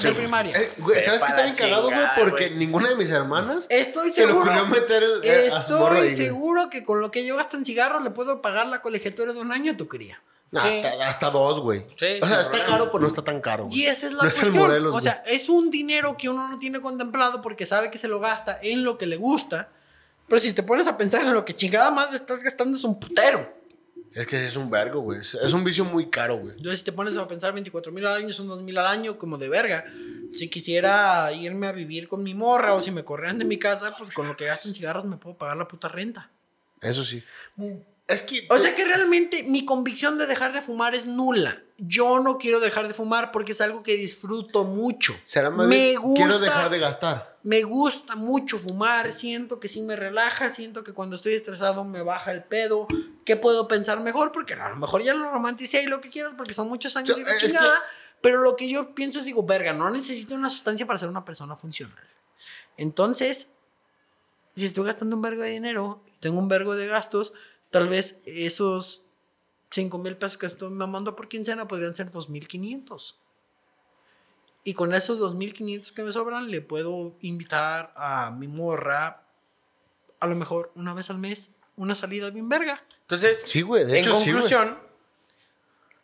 De 0.00 0.12
primaria. 0.12 0.56
Eh, 0.56 0.70
güey, 0.78 1.00
¿Sabes 1.00 1.20
qué 1.20 1.28
está 1.28 1.42
bien 1.42 1.54
cagado, 1.54 1.90
güey? 1.90 2.06
Porque 2.18 2.46
güey. 2.48 2.58
ninguna 2.58 2.88
de 2.88 2.96
mis 2.96 3.10
hermanas 3.10 3.66
Estoy 3.68 4.10
se 4.10 4.22
le 4.22 4.28
seguro... 4.28 4.50
ocurrió 4.50 4.66
meter 4.66 5.02
el, 5.02 5.22
eh, 5.24 5.48
Estoy 5.48 5.96
ahí, 5.98 6.10
seguro 6.10 6.70
que 6.70 6.84
con 6.84 7.00
lo 7.00 7.10
que 7.10 7.26
yo 7.26 7.36
gasto 7.36 7.56
en 7.56 7.64
cigarros 7.64 8.02
le 8.02 8.10
puedo 8.10 8.40
pagar 8.40 8.66
la 8.68 8.80
colegiatura 8.80 9.32
de 9.32 9.40
un 9.40 9.52
año 9.52 9.72
a 9.72 9.76
tu 9.76 9.88
cría. 9.88 10.22
No, 10.50 10.60
hasta, 10.60 11.08
hasta 11.08 11.30
dos, 11.30 11.60
güey. 11.60 11.86
Sí, 11.96 12.18
o 12.20 12.26
sea, 12.26 12.40
está 12.40 12.50
problema. 12.50 12.66
caro, 12.66 12.92
pero 12.92 13.00
no 13.00 13.08
está 13.08 13.22
tan 13.24 13.40
caro. 13.40 13.64
güey. 13.66 13.80
Y 13.80 13.86
esa 13.86 14.06
es 14.06 14.12
la 14.12 14.22
No 14.24 14.28
es 14.28 14.42
el 14.42 14.52
cuestión. 14.52 14.86
O 14.86 14.90
güey. 14.90 15.02
sea, 15.02 15.22
es 15.26 15.48
un 15.48 15.70
dinero 15.70 16.16
que 16.18 16.28
uno 16.28 16.46
no 16.48 16.58
tiene 16.58 16.80
contemplado 16.80 17.40
porque 17.40 17.64
sabe 17.64 17.90
que 17.90 17.96
se 17.98 18.06
lo 18.08 18.20
gasta 18.20 18.58
en 18.62 18.84
lo 18.84 18.98
que 18.98 19.06
le 19.06 19.16
gusta. 19.16 19.70
Pero 20.28 20.40
si 20.40 20.52
te 20.52 20.62
pones 20.62 20.86
a 20.86 20.96
pensar 20.96 21.22
en 21.22 21.32
lo 21.34 21.44
que 21.44 21.54
chingada 21.54 21.90
madre 21.90 22.16
estás 22.16 22.42
gastando 22.42 22.76
es 22.76 22.84
un 22.84 22.98
putero. 23.00 23.52
Es 24.14 24.26
que 24.26 24.44
es 24.44 24.56
un 24.56 24.70
vergo, 24.70 25.00
güey. 25.00 25.20
Es, 25.20 25.34
es 25.34 25.52
un 25.52 25.64
vicio 25.64 25.84
muy 25.84 26.10
caro, 26.10 26.36
güey. 26.38 26.56
Entonces, 26.56 26.80
si 26.80 26.84
te 26.84 26.92
pones 26.92 27.16
a 27.16 27.26
pensar 27.26 27.52
24 27.52 27.92
mil 27.92 28.06
al 28.06 28.16
año, 28.16 28.32
son 28.32 28.48
2 28.48 28.62
mil 28.62 28.76
al 28.76 28.86
año, 28.86 29.18
como 29.18 29.38
de 29.38 29.48
verga. 29.48 29.84
Si 30.32 30.48
quisiera 30.48 31.32
irme 31.32 31.66
a 31.66 31.72
vivir 31.72 32.08
con 32.08 32.22
mi 32.22 32.34
morra 32.34 32.74
o 32.74 32.82
si 32.82 32.90
me 32.90 33.04
corrían 33.04 33.38
de 33.38 33.44
mi 33.44 33.58
casa, 33.58 33.94
pues 33.96 34.10
con 34.10 34.28
lo 34.28 34.36
que 34.36 34.46
gasto 34.46 34.68
en 34.68 34.74
cigarros 34.74 35.04
me 35.04 35.16
puedo 35.16 35.36
pagar 35.36 35.56
la 35.56 35.68
puta 35.68 35.88
renta. 35.88 36.30
Eso 36.80 37.04
sí. 37.04 37.22
Es 38.08 38.22
que. 38.22 38.46
O 38.50 38.58
sea 38.58 38.74
que 38.74 38.84
realmente 38.84 39.44
mi 39.44 39.64
convicción 39.64 40.18
de 40.18 40.26
dejar 40.26 40.52
de 40.52 40.62
fumar 40.62 40.94
es 40.94 41.06
nula. 41.06 41.62
Yo 41.84 42.20
no 42.20 42.38
quiero 42.38 42.60
dejar 42.60 42.86
de 42.86 42.94
fumar 42.94 43.32
porque 43.32 43.50
es 43.52 43.60
algo 43.60 43.82
que 43.82 43.96
disfruto 43.96 44.62
mucho. 44.64 45.14
será 45.24 45.50
más 45.50 45.66
me 45.66 45.76
bien, 45.88 46.00
gusta, 46.00 46.24
Quiero 46.24 46.38
dejar 46.38 46.70
de 46.70 46.78
gastar. 46.78 47.38
Me 47.42 47.62
gusta 47.64 48.14
mucho 48.14 48.56
fumar, 48.58 49.12
siento 49.12 49.58
que 49.58 49.66
sí 49.66 49.82
me 49.82 49.96
relaja, 49.96 50.48
siento 50.48 50.84
que 50.84 50.92
cuando 50.92 51.16
estoy 51.16 51.32
estresado 51.34 51.84
me 51.84 52.02
baja 52.02 52.30
el 52.30 52.44
pedo, 52.44 52.86
que 53.24 53.34
puedo 53.36 53.66
pensar 53.66 53.98
mejor 54.00 54.30
porque 54.30 54.54
a 54.54 54.68
lo 54.68 54.76
mejor 54.76 55.02
ya 55.02 55.12
lo 55.12 55.28
romanticé 55.32 55.82
y 55.82 55.86
lo 55.86 56.00
que 56.00 56.08
quieras 56.10 56.34
porque 56.36 56.54
son 56.54 56.68
muchos 56.68 56.94
años 56.96 57.16
Yo- 57.16 57.26
es 57.26 57.42
que- 57.42 57.46
chingada, 57.48 57.80
pero 58.20 58.42
lo 58.42 58.54
que 58.54 58.68
yo 58.68 58.94
pienso 58.94 59.18
es 59.18 59.24
digo, 59.24 59.42
verga, 59.42 59.72
no 59.72 59.90
necesito 59.90 60.36
una 60.36 60.50
sustancia 60.50 60.86
para 60.86 61.00
ser 61.00 61.08
una 61.08 61.24
persona 61.24 61.56
funcional. 61.56 61.98
Entonces, 62.76 63.54
si 64.54 64.66
estoy 64.66 64.84
gastando 64.86 65.16
un 65.16 65.22
vergo 65.22 65.42
de 65.42 65.50
dinero, 65.50 66.00
tengo 66.20 66.38
un 66.38 66.46
vergo 66.48 66.76
de 66.76 66.86
gastos, 66.86 67.32
tal 67.72 67.88
vez 67.88 68.22
esos 68.24 69.02
5 69.72 69.98
mil 69.98 70.16
pesos 70.16 70.38
que 70.38 70.46
estoy 70.46 70.70
mamando 70.70 71.16
por 71.16 71.28
quincena 71.28 71.66
podrían 71.66 71.94
ser 71.94 72.10
2.500. 72.12 73.14
Y 74.64 74.74
con 74.74 74.94
esos 74.94 75.18
2.500 75.18 75.92
que 75.92 76.02
me 76.04 76.12
sobran, 76.12 76.50
le 76.50 76.60
puedo 76.60 77.16
invitar 77.20 77.92
a 77.96 78.30
mi 78.30 78.46
morra, 78.46 79.24
a 80.20 80.26
lo 80.28 80.36
mejor 80.36 80.70
una 80.76 80.94
vez 80.94 81.10
al 81.10 81.18
mes, 81.18 81.50
una 81.76 81.94
salida 81.96 82.30
bien 82.30 82.48
verga. 82.48 82.84
Entonces, 83.00 83.42
Sí, 83.46 83.62
güey. 83.62 83.84
De 83.84 83.98
en 83.98 84.04
hecho, 84.04 84.10
sí, 84.20 84.30
güey. 84.30 84.32
conclusión, 84.34 84.78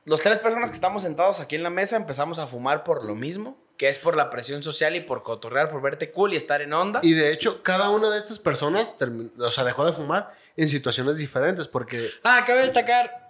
los 0.06 0.22
tres 0.22 0.38
personas 0.38 0.70
que 0.70 0.74
estamos 0.74 1.02
sentados 1.02 1.38
aquí 1.38 1.54
en 1.54 1.62
la 1.62 1.70
mesa 1.70 1.96
empezamos 1.96 2.38
a 2.38 2.46
fumar 2.46 2.82
por 2.82 3.04
lo 3.04 3.14
mismo, 3.14 3.56
que 3.76 3.88
es 3.88 3.98
por 3.98 4.16
la 4.16 4.28
presión 4.30 4.62
social 4.62 4.96
y 4.96 5.00
por 5.00 5.22
cotorrear, 5.22 5.70
por 5.70 5.80
verte 5.82 6.10
cool 6.10 6.32
y 6.32 6.36
estar 6.36 6.62
en 6.62 6.72
onda. 6.72 6.98
Y 7.04 7.12
de 7.12 7.30
hecho, 7.32 7.62
cada 7.62 7.90
una 7.90 8.10
de 8.10 8.18
estas 8.18 8.40
personas 8.40 8.92
o 9.38 9.50
sea, 9.52 9.62
dejó 9.62 9.84
de 9.84 9.92
fumar 9.92 10.34
en 10.56 10.68
situaciones 10.68 11.16
diferentes 11.16 11.68
porque 11.68 12.10
Ah, 12.24 12.42
cabe 12.44 12.62
destacar, 12.62 13.27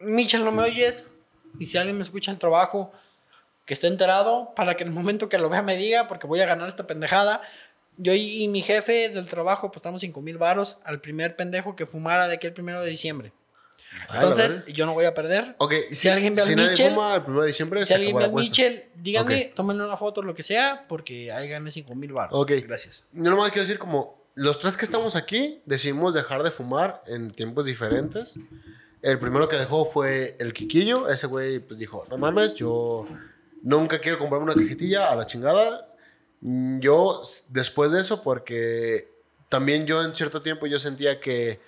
Michel, 0.00 0.44
no 0.44 0.52
me 0.52 0.62
oyes. 0.64 1.12
Y 1.58 1.66
si 1.66 1.78
alguien 1.78 1.96
me 1.96 2.02
escucha 2.02 2.30
el 2.30 2.38
trabajo, 2.38 2.92
que 3.64 3.74
esté 3.74 3.86
enterado, 3.86 4.52
para 4.54 4.74
que 4.76 4.82
en 4.84 4.90
el 4.90 4.94
momento 4.94 5.28
que 5.28 5.38
lo 5.38 5.48
vea 5.48 5.62
me 5.62 5.76
diga, 5.76 6.06
porque 6.08 6.26
voy 6.26 6.40
a 6.40 6.46
ganar 6.46 6.68
esta 6.68 6.86
pendejada. 6.86 7.42
Yo 7.96 8.12
y, 8.12 8.42
y 8.44 8.48
mi 8.48 8.62
jefe 8.62 9.08
del 9.08 9.26
trabajo, 9.28 9.68
pues 9.68 9.78
estamos 9.78 10.00
5 10.02 10.20
mil 10.20 10.36
varos 10.38 10.78
al 10.84 11.00
primer 11.00 11.34
pendejo 11.34 11.74
que 11.76 11.86
fumara 11.86 12.28
de 12.28 12.34
aquí 12.34 12.46
el 12.46 12.52
primero 12.52 12.80
de 12.82 12.90
diciembre. 12.90 13.32
Ay, 14.08 14.20
la 14.20 14.28
Entonces, 14.30 14.64
yo 14.66 14.84
no 14.84 14.92
voy 14.92 15.06
a 15.06 15.14
perder. 15.14 15.54
Ok, 15.58 15.72
si 15.90 16.08
alguien 16.10 16.34
ve 16.34 16.42
al 16.42 16.54
nadie 16.54 16.70
Mitchell- 16.72 16.90
fuma 16.90 17.14
el 17.14 17.22
1 17.26 17.40
de 17.40 17.46
diciembre, 17.48 17.86
Si 17.86 17.94
alguien 17.94 18.14
ve 18.14 18.20
la 18.20 18.26
a 18.26 18.28
apuesta. 18.28 18.50
Michel, 18.50 18.84
díganme, 18.96 19.46
Ok. 19.48 19.54
tómenle 19.54 19.84
una 19.84 19.96
foto, 19.96 20.20
lo 20.22 20.34
que 20.34 20.42
sea, 20.42 20.84
porque 20.88 21.32
ahí 21.32 21.48
gané 21.48 21.70
5 21.70 21.94
mil 21.94 22.12
baros. 22.12 22.38
Ok. 22.38 22.52
Gracias. 22.66 23.06
Yo 23.12 23.30
nomás 23.30 23.50
quiero 23.52 23.66
decir 23.66 23.78
como 23.78 24.22
los 24.34 24.60
tres 24.60 24.76
que 24.76 24.84
estamos 24.84 25.16
aquí 25.16 25.62
decidimos 25.64 26.12
dejar 26.12 26.42
de 26.42 26.50
fumar 26.50 27.02
en 27.06 27.30
tiempos 27.30 27.64
diferentes. 27.64 28.34
El 29.06 29.20
primero 29.20 29.48
que 29.48 29.54
dejó 29.54 29.84
fue 29.84 30.36
el 30.40 30.52
Quiquillo. 30.52 31.08
Ese 31.08 31.28
güey 31.28 31.60
pues 31.60 31.78
dijo, 31.78 32.04
no 32.10 32.18
mames, 32.18 32.54
yo 32.54 33.06
nunca 33.62 34.00
quiero 34.00 34.18
comprarme 34.18 34.46
una 34.50 34.54
cajetilla 34.60 35.12
a 35.12 35.14
la 35.14 35.26
chingada. 35.26 35.94
Mm, 36.40 36.80
Yo 36.80 37.20
después 37.50 37.92
de 37.92 38.00
eso, 38.00 38.20
porque 38.24 39.08
también 39.48 39.86
yo 39.86 40.02
en 40.02 40.12
cierto 40.12 40.42
tiempo 40.42 40.66
yo 40.66 40.80
sentía 40.80 41.20
que, 41.20 41.60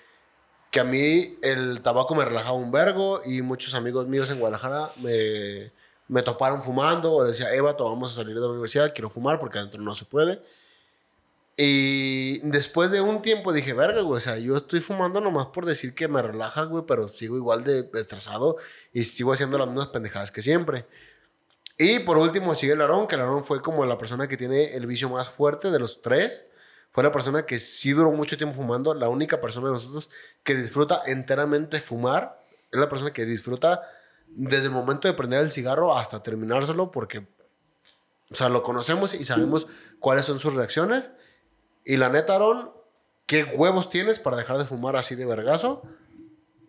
que 0.69 0.81
a 0.81 0.83
mí 0.83 1.37
el 1.41 1.79
tabaco 1.81 2.13
me 2.13 2.25
relajaba 2.25 2.57
un 2.57 2.73
vergo 2.73 3.21
y 3.25 3.41
muchos 3.41 3.73
amigos 3.73 4.05
míos 4.05 4.29
en 4.29 4.39
Guadalajara 4.39 4.91
me, 4.97 5.71
me 6.09 6.21
toparon 6.23 6.61
fumando 6.61 7.13
o 7.13 7.23
decía, 7.23 7.53
Eva, 7.55 7.71
vamos 7.79 8.11
a 8.11 8.15
salir 8.15 8.35
de 8.35 8.41
la 8.41 8.47
universidad, 8.47 8.93
quiero 8.93 9.09
fumar 9.09 9.39
porque 9.39 9.59
adentro 9.59 9.81
no 9.81 9.95
se 9.95 10.03
puede. 10.03 10.41
Y 11.61 12.39
después 12.39 12.89
de 12.89 13.01
un 13.01 13.21
tiempo 13.21 13.51
dije, 13.51 13.73
verga, 13.73 13.99
güey, 13.99 14.19
o 14.19 14.21
sea, 14.21 14.37
yo 14.37 14.55
estoy 14.55 14.79
fumando 14.79 15.19
nomás 15.19 15.47
por 15.47 15.65
decir 15.65 15.93
que 15.93 16.07
me 16.07 16.21
relaja, 16.21 16.63
güey, 16.63 16.85
pero 16.87 17.09
sigo 17.09 17.35
igual 17.35 17.65
de 17.65 17.89
estresado 17.95 18.55
y 18.93 19.03
sigo 19.03 19.33
haciendo 19.33 19.57
las 19.57 19.67
mismas 19.67 19.87
pendejadas 19.87 20.31
que 20.31 20.41
siempre. 20.41 20.85
Y 21.77 21.99
por 21.99 22.17
último 22.17 22.55
sigue 22.55 22.71
el 22.71 22.81
Aarón, 22.81 23.07
que 23.07 23.15
el 23.15 23.21
Aarón 23.21 23.43
fue 23.43 23.61
como 23.61 23.85
la 23.85 23.97
persona 23.97 24.29
que 24.29 24.37
tiene 24.37 24.73
el 24.73 24.87
vicio 24.87 25.09
más 25.09 25.27
fuerte 25.27 25.69
de 25.69 25.79
los 25.79 26.01
tres. 26.01 26.45
Fue 26.91 27.03
la 27.03 27.11
persona 27.11 27.45
que 27.45 27.59
sí 27.59 27.91
duró 27.91 28.13
mucho 28.13 28.37
tiempo 28.37 28.55
fumando, 28.55 28.93
la 28.93 29.09
única 29.09 29.41
persona 29.41 29.67
de 29.67 29.73
nosotros 29.73 30.09
que 30.45 30.55
disfruta 30.55 31.01
enteramente 31.07 31.81
fumar. 31.81 32.41
Es 32.71 32.79
la 32.79 32.87
persona 32.87 33.11
que 33.11 33.25
disfruta 33.25 33.81
desde 34.27 34.67
el 34.67 34.71
momento 34.71 35.09
de 35.09 35.13
prender 35.13 35.41
el 35.41 35.51
cigarro 35.51 35.97
hasta 35.97 36.23
terminárselo 36.23 36.89
porque, 36.89 37.27
o 38.31 38.35
sea, 38.35 38.47
lo 38.47 38.63
conocemos 38.63 39.13
y 39.13 39.25
sabemos 39.25 39.67
cuáles 39.99 40.23
son 40.23 40.39
sus 40.39 40.53
reacciones. 40.53 41.11
Y 41.89 41.97
la 41.97 42.09
neta, 42.09 42.35
Aaron, 42.35 42.69
¿qué 43.25 43.43
huevos 43.45 43.89
tienes 43.89 44.19
para 44.19 44.37
dejar 44.37 44.59
de 44.59 44.65
fumar 44.65 44.95
así 44.95 45.15
de 45.15 45.25
vergazo? 45.25 45.81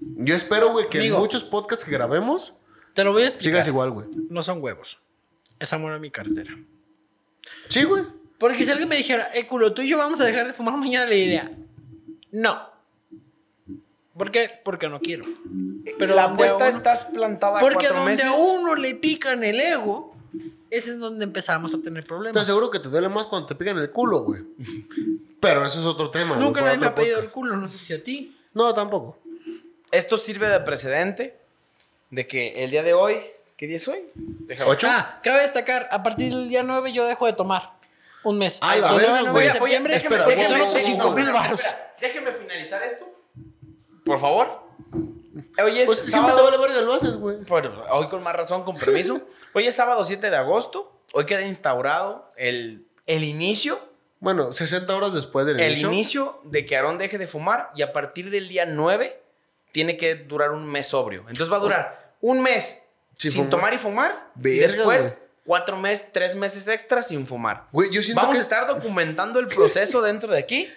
Yo 0.01 0.35
espero, 0.35 0.73
güey, 0.73 0.89
que 0.89 0.97
Amigo. 0.99 1.17
en 1.17 1.21
muchos 1.21 1.45
podcasts 1.45 1.85
que 1.85 1.91
grabemos 1.91 2.55
Te 2.95 3.05
lo 3.05 3.13
voy 3.13 3.25
a 3.25 3.27
explicar. 3.27 3.53
sigas 3.63 3.67
igual, 3.69 3.91
güey. 3.91 4.07
No 4.31 4.43
son 4.43 4.63
huevos. 4.63 4.99
Es 5.59 5.73
amor 5.75 5.93
a 5.93 5.99
mi 5.99 6.11
cartera. 6.11 6.57
Sí, 7.69 7.85
güey. 7.85 8.05
Porque 8.39 8.65
si 8.65 8.71
alguien 8.71 8.89
me 8.89 8.97
dijera, 8.97 9.29
eh, 9.35 9.47
culo, 9.47 9.75
tú 9.75 9.83
y 9.83 9.89
yo 9.91 9.99
vamos 9.99 10.23
a 10.23 10.25
dejar 10.25 10.47
de 10.47 10.55
fumar 10.55 10.75
mañana, 10.79 11.05
le 11.05 11.17
diría, 11.17 11.53
no. 12.33 12.71
¿Por 14.17 14.31
qué? 14.31 14.51
Porque 14.65 14.89
no 14.89 15.01
quiero. 15.01 15.27
Pero 15.99 16.15
la 16.15 16.25
apuesta 16.25 16.57
uno- 16.57 16.67
estás 16.67 17.05
plantada 17.05 17.61
Porque 17.61 17.75
cuatro 17.89 17.97
donde 17.99 18.13
meses. 18.13 18.27
a 18.27 18.33
uno 18.33 18.75
le 18.75 18.95
pican 18.95 19.45
el 19.45 19.61
ego, 19.61 20.10
ese 20.71 20.93
es 20.93 20.99
donde 21.01 21.25
empezamos 21.25 21.75
a 21.75 21.79
tener 21.79 22.03
Te 22.05 22.09
problemas. 22.09 22.43
aseguro 22.43 22.71
que 22.71 22.79
te 22.79 22.89
duele 22.89 23.09
más 23.09 23.25
cuando 23.27 23.47
te 23.49 23.55
pican 23.55 23.79
el 23.79 23.91
culo, 23.91 24.21
güey. 24.21 24.43
Pero 25.41 25.65
eso 25.65 25.81
es 25.81 25.87
otro 25.87 26.11
tema. 26.11 26.35
güey, 26.35 26.47
Nunca 26.47 26.61
nadie 26.61 26.77
me 26.79 26.87
ha 26.87 26.95
pedido 26.95 27.21
el 27.21 27.29
culo, 27.31 27.57
no 27.57 27.69
sé 27.69 27.79
si 27.79 27.93
a 27.95 28.03
ti. 28.03 28.37
No, 28.55 28.73
tampoco. 28.75 29.19
Esto 29.91 30.17
sirve 30.19 30.49
de 30.49 30.61
precedente 30.61 31.37
de 32.11 32.27
que 32.27 32.63
el 32.65 32.71
día 32.71 32.83
de 32.83 32.93
hoy, 32.95 33.17
¿qué 33.57 33.67
día 33.67 33.77
es 33.77 33.89
hoy? 33.89 34.01
Déjame- 34.15 34.71
¿Ocho? 34.71 34.87
Ah, 34.91 35.21
cabe 35.23 35.43
destacar, 35.43 35.89
a 35.91 36.03
partir 36.03 36.33
del 36.33 36.49
día 36.49 36.63
9 36.63 36.93
yo 36.93 37.07
dejo 37.07 37.27
de 37.27 37.33
tomar. 37.33 37.73
Un 38.23 38.37
mes. 38.39 38.59
Ah, 38.61 38.75
9 38.79 39.31
güey. 39.31 39.47
de 39.47 39.53
septiembre, 39.53 39.95
Oye, 39.95 40.03
espera, 40.05 40.25
porque 40.25 40.37
vos 40.41 40.47
son 40.49 40.59
no, 40.59 40.67
otros 40.69 40.83
no, 40.83 40.89
5 40.89 41.05
no, 41.09 41.15
mil 41.17 41.25
no, 41.27 41.33
baros. 41.33 41.61
Espera, 41.61 41.95
déjeme 42.01 42.33
finalizar 42.33 42.83
esto. 42.83 43.07
Por 44.05 44.19
favor. 44.21 44.63
Hoy 45.63 45.79
es 45.81 45.87
Pues 45.87 45.99
siempre 46.01 46.33
te 46.33 46.39
sábado. 46.39 46.45
vale 46.51 46.59
verga, 46.59 46.81
lo 46.83 46.95
haces, 46.95 47.17
güey. 47.17 47.37
Bueno, 47.49 47.83
hoy 47.91 48.09
con 48.09 48.23
más 48.23 48.35
razón, 48.35 48.65
con 48.65 48.77
permiso. 48.77 49.21
Hoy 49.53 49.67
es 49.67 49.75
sábado 49.75 50.05
7 50.05 50.31
de 50.31 50.37
agosto. 50.37 50.93
Hoy 51.13 51.27
queda 51.27 51.43
instaurado 51.43 52.31
el, 52.37 52.87
el 53.07 53.25
inicio. 53.25 53.79
Bueno, 54.21 54.53
60 54.53 54.95
horas 54.97 55.15
después 55.15 55.47
del 55.47 55.59
El 55.61 55.73
inicio. 55.73 55.89
inicio 55.93 56.41
de 56.45 56.67
que 56.67 56.77
Aarón 56.77 56.99
deje 56.99 57.17
de 57.19 57.27
fumar 57.27 57.71
y 57.75 57.83
a 57.83 57.93
partir 57.93 58.31
del 58.31 58.49
día 58.49 58.67
9 58.67 59.21
tiene 59.73 59.97
que 59.97 60.15
durar 60.17 60.51
un 60.53 60.65
mes 60.67 60.89
sobrio. 60.89 61.21
Entonces 61.29 61.51
va 61.53 61.57
a 61.57 61.61
durar 61.61 62.15
un 62.21 62.43
mes 62.43 62.83
Sin 63.17 63.31
sin, 63.33 63.51
tomar 63.51 63.73
y 63.75 63.79
fumar. 63.79 64.31
y 64.37 64.41
Verga, 64.61 64.67
después 64.77 65.05
güey. 65.17 65.29
cuatro 65.47 65.77
meses, 65.79 66.11
tres 66.13 66.35
meses 66.35 66.69
extras 66.69 67.09
sin 67.09 67.27
fumar. 67.27 67.67
Güey, 67.73 67.91
yo 67.91 68.03
siento 68.03 68.21
Vamos 68.21 68.35
que... 68.35 68.41
a 68.41 68.43
estar 68.43 68.67
documentando 68.67 69.39
el 69.41 69.47
proceso 69.49 70.03
dentro 70.03 70.31
de 70.33 70.39
aquí. 70.39 70.69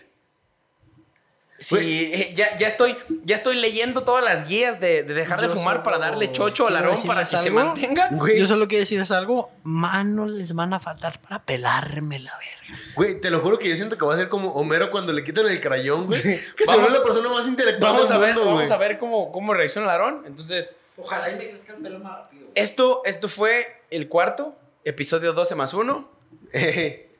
Sí, 1.59 2.11
eh, 2.13 2.33
ya, 2.35 2.55
ya, 2.57 2.67
estoy, 2.67 2.97
ya 3.23 3.35
estoy 3.35 3.55
leyendo 3.55 4.03
todas 4.03 4.23
las 4.25 4.47
guías 4.49 4.81
de, 4.81 5.03
de 5.03 5.13
dejar 5.13 5.39
de 5.39 5.47
fumar 5.49 5.81
para 5.81 5.97
darle 5.97 6.31
chocho 6.31 6.67
al 6.67 6.75
arón 6.75 6.97
para 7.05 7.23
que 7.23 7.37
se 7.37 7.51
mantenga. 7.51 8.09
Güey, 8.11 8.39
Yo 8.39 8.47
solo 8.47 8.67
quiero 8.67 8.81
decirles 8.81 9.11
algo. 9.11 9.49
Manos 9.63 10.31
les 10.31 10.53
van 10.55 10.73
a 10.73 10.79
faltar 10.81 11.21
para 11.21 11.41
pelarme 11.43 12.19
la 12.19 12.33
verga. 12.37 12.79
güey, 12.95 13.21
te 13.21 13.29
lo 13.29 13.39
juro 13.39 13.59
que 13.59 13.69
yo 13.69 13.75
siento 13.77 13.97
que 13.97 14.03
va 14.05 14.13
a 14.13 14.17
ser 14.17 14.27
como 14.29 14.51
Homero 14.53 14.91
cuando 14.91 15.13
le 15.13 15.23
quitan 15.23 15.45
el 15.47 15.61
crayón, 15.61 16.07
güey. 16.07 16.21
Que 16.21 16.65
se 16.65 16.75
vuelve 16.75 16.89
la 16.97 17.03
persona 17.03 17.29
más 17.29 17.47
intelectual 17.47 17.93
Vamos 17.93 18.11
a 18.11 18.17
ver, 18.17 18.33
mundo, 18.33 18.45
vamos 18.49 18.61
güey. 18.67 18.73
a 18.73 18.77
ver 18.77 18.97
cómo, 18.97 19.31
cómo 19.31 19.53
reacciona 19.53 19.85
el 19.87 19.91
arón. 19.91 20.23
Entonces, 20.25 20.75
Ojalá 20.97 21.31
y 21.31 21.35
me 21.37 21.49
crezca 21.49 21.73
el 21.73 21.81
pelo 21.81 21.99
más 21.99 22.17
rápido. 22.19 22.47
esto, 22.55 23.01
esto 23.05 23.27
fue 23.29 23.81
el 23.89 24.09
cuarto, 24.09 24.55
episodio 24.83 25.31
12 25.33 25.55
más 25.55 25.73
1. 25.73 26.11
Eh, 26.55 27.12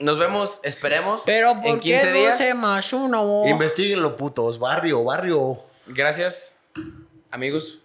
Nos 0.00 0.18
vemos, 0.18 0.60
esperemos, 0.62 1.22
Pero 1.26 1.50
en 1.50 1.60
¿por 1.62 1.80
15 1.80 2.06
qué 2.06 2.12
días. 2.12 2.38
12 2.38 2.54
más 2.54 2.92
uno? 2.92 3.42
Investíguenlo, 3.46 4.16
putos. 4.16 4.58
Barrio, 4.58 5.04
barrio. 5.04 5.58
Gracias, 5.86 6.56
amigos, 7.30 7.80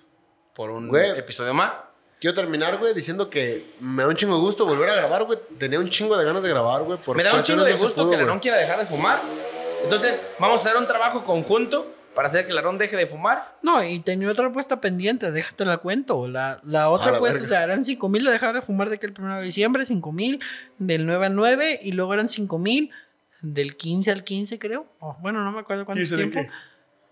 por 0.54 0.70
un 0.72 0.88
Güey. 0.88 1.12
episodio 1.20 1.54
más. 1.54 1.84
Quiero 2.22 2.34
terminar, 2.34 2.78
güey, 2.78 2.94
diciendo 2.94 3.30
que 3.30 3.76
me 3.82 4.04
da 4.04 4.10
un 4.10 4.16
chingo 4.16 4.36
de 4.36 4.42
gusto 4.42 4.66
volver 4.66 4.90
a 4.90 4.96
grabar, 4.96 5.26
güey. 5.26 5.38
Tenía 5.60 5.78
un 5.78 5.90
chingo 5.90 6.16
de 6.18 6.24
ganas 6.24 6.42
de 6.42 6.50
grabar, 6.50 6.84
güey. 6.84 6.98
por 7.00 7.18
Me 7.18 7.24
da 7.24 7.34
un 7.34 7.44
chingo 7.44 7.64
de 7.66 7.72
no 7.72 7.78
se 7.78 7.84
gusto 7.84 8.04
pudo, 8.04 8.12
que 8.18 8.24
güey. 8.24 8.40
Quiera 8.40 8.58
dejar 8.58 8.80
de 8.80 8.86
fumar. 8.86 9.20
Entonces, 9.84 10.24
vamos 10.40 10.66
a 10.66 10.70
hacer 10.70 10.80
un 10.82 10.88
trabajo 10.88 11.24
conjunto 11.26 11.86
para 12.16 12.30
hacer 12.30 12.46
que 12.46 12.50
el 12.50 12.56
Larón 12.56 12.78
deje 12.78 12.98
de 12.98 13.06
fumar. 13.06 13.58
No, 13.62 13.84
y 13.84 14.00
tenía 14.00 14.30
otra 14.32 14.48
apuesta 14.48 14.82
pendiente, 14.82 15.32
déjate 15.32 15.66
la 15.66 15.78
cuento. 15.78 16.28
La, 16.28 16.60
la 16.64 16.90
otra 16.90 17.12
la 17.12 17.18
apuesta, 17.18 17.40
verga. 17.40 17.46
o 17.46 17.50
sea, 17.50 17.64
eran 17.64 17.84
5 17.84 18.10
mil 18.10 18.24
de 18.24 18.32
dejar 18.32 18.56
de 18.56 18.62
fumar 18.62 18.90
de 18.90 18.98
que 18.98 19.06
el 19.06 19.14
1 19.18 19.38
de 19.38 19.44
diciembre, 19.44 19.86
5 19.86 20.12
mil 20.12 20.40
del 20.80 21.06
9 21.06 21.28
al 21.28 21.36
9, 21.36 21.82
y 21.84 21.92
luego 21.92 22.14
eran 22.14 22.30
5 22.30 22.58
mil 22.58 22.92
del 23.42 23.76
15 23.76 24.12
al 24.12 24.24
15, 24.24 24.58
creo. 24.58 24.88
O, 25.00 25.16
bueno, 25.22 25.44
no 25.44 25.52
me 25.52 25.60
acuerdo 25.60 25.86
cuánto 25.86 26.04
¿15 26.04 26.10
de 26.10 26.18
tiempo. 26.18 26.52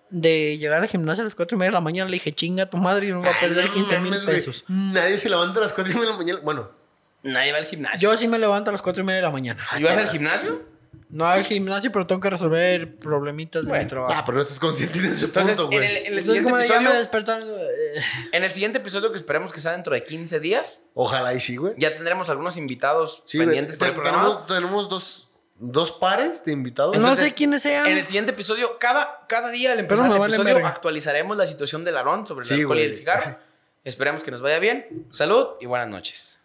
De 0.09 0.57
llegar 0.57 0.81
al 0.81 0.87
gimnasio 0.87 1.21
a 1.21 1.25
las 1.25 1.35
4 1.35 1.55
y 1.55 1.59
media 1.59 1.69
de 1.69 1.73
la 1.73 1.81
mañana, 1.81 2.09
le 2.09 2.15
dije, 2.15 2.31
chinga 2.31 2.67
tu 2.69 2.77
madre, 2.77 3.07
y 3.07 3.11
no 3.11 3.21
va 3.21 3.29
a 3.29 3.39
perder 3.39 3.65
Ay, 3.65 3.69
no 3.69 3.73
15 3.73 3.99
mil 3.99 4.15
pesos. 4.25 4.63
Nadie 4.67 5.17
se 5.17 5.29
levanta 5.29 5.59
a 5.59 5.63
las 5.63 5.73
4 5.73 5.91
y 5.91 5.95
media 5.95 6.07
de 6.07 6.11
la 6.13 6.17
mañana. 6.17 6.39
Bueno, 6.43 6.83
Nadie 7.23 7.53
va 7.53 7.57
al 7.57 7.65
gimnasio. 7.65 8.11
Yo 8.11 8.17
sí 8.17 8.27
me 8.27 8.37
levanto 8.37 8.69
a 8.69 8.73
las 8.73 8.81
4 8.81 9.01
y 9.01 9.05
media 9.05 9.17
de 9.17 9.21
la 9.23 9.31
mañana. 9.31 9.63
¿Y 9.77 9.83
vas 9.83 9.97
al 9.97 10.09
gimnasio? 10.09 10.72
No 11.13 11.25
al 11.25 11.43
gimnasio, 11.43 11.91
pero 11.91 12.07
tengo 12.07 12.19
que 12.21 12.29
resolver 12.29 12.95
problemitas 12.97 13.65
de 13.67 13.77
mi 13.79 13.87
trabajo. 13.87 14.13
ah, 14.15 14.23
pero 14.25 14.37
no 14.37 14.41
estás 14.43 14.59
consciente 14.59 14.99
de 14.99 15.09
ese 15.09 15.25
Entonces, 15.25 15.57
punto, 15.57 15.71
en 15.73 15.77
güey. 15.79 15.89
el, 15.89 15.97
en 15.97 15.97
el 16.13 16.19
Entonces, 16.19 16.25
siguiente 16.25 16.51
me 16.51 16.65
episodio, 16.65 16.93
despertaron. 16.97 17.47
eh, 17.49 18.01
en 18.31 18.43
el 18.43 18.51
siguiente 18.51 18.77
episodio 18.79 19.11
que 19.11 19.17
esperemos 19.17 19.53
que 19.53 19.61
sea 19.61 19.73
dentro 19.73 19.93
de 19.93 20.03
15 20.03 20.39
días, 20.39 20.79
Ojalá 20.95 21.33
y 21.33 21.39
sí, 21.39 21.55
güey. 21.57 21.73
ya 21.77 21.93
tendremos 21.93 22.29
algunos 22.29 22.57
invitados 22.57 23.23
Sí, 23.25 23.37
pendientes 23.37 23.77
Te- 23.77 23.85
el 23.85 23.93
programa. 23.93 24.17
tenemos, 24.23 24.47
tenemos 24.47 24.89
dos, 24.89 25.29
dos 25.59 25.91
pares 25.91 26.43
de 26.45 26.51
invitados. 26.51 26.97
No 26.97 27.15
sé 27.15 27.33
quiénes 27.33 27.61
sean. 27.61 27.85
En 27.85 27.97
el 27.99 28.05
siguiente 28.07 28.31
episodio, 28.31 28.79
cada, 28.79 29.25
cada 29.27 29.49
día 29.51 29.71
al 29.73 29.79
empezar 29.79 30.11
el 30.11 30.17
vale 30.17 30.35
episodio, 30.35 30.65
actualizaremos 30.65 31.37
la 31.37 31.45
situación 31.45 31.83
del 31.85 31.93
Larón 31.93 32.25
sobre 32.25 32.43
el 32.43 32.47
Sí, 32.47 32.53
alcohol 32.61 32.79
y 32.79 32.83
el 32.83 32.95
cigarro. 32.97 33.37
Esperemos 33.83 34.23
que 34.23 34.31
nos 34.31 34.41
vaya 34.41 34.59
bien. 34.59 35.07
Salud 35.11 35.49
y 35.61 35.65
buenas 35.67 35.89
noches. 35.89 36.39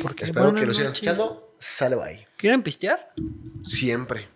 ¿Por 0.00 0.14
qué? 0.14 0.24
Espero 0.26 0.44
Buenas 0.46 0.60
que 0.60 0.66
lo 0.66 0.74
sigan 0.74 0.92
escuchando. 0.92 1.54
Sale 1.58 1.96
bye. 1.96 2.26
¿Quieren 2.42 2.64
pistear? 2.64 3.14
Siempre. 3.62 4.26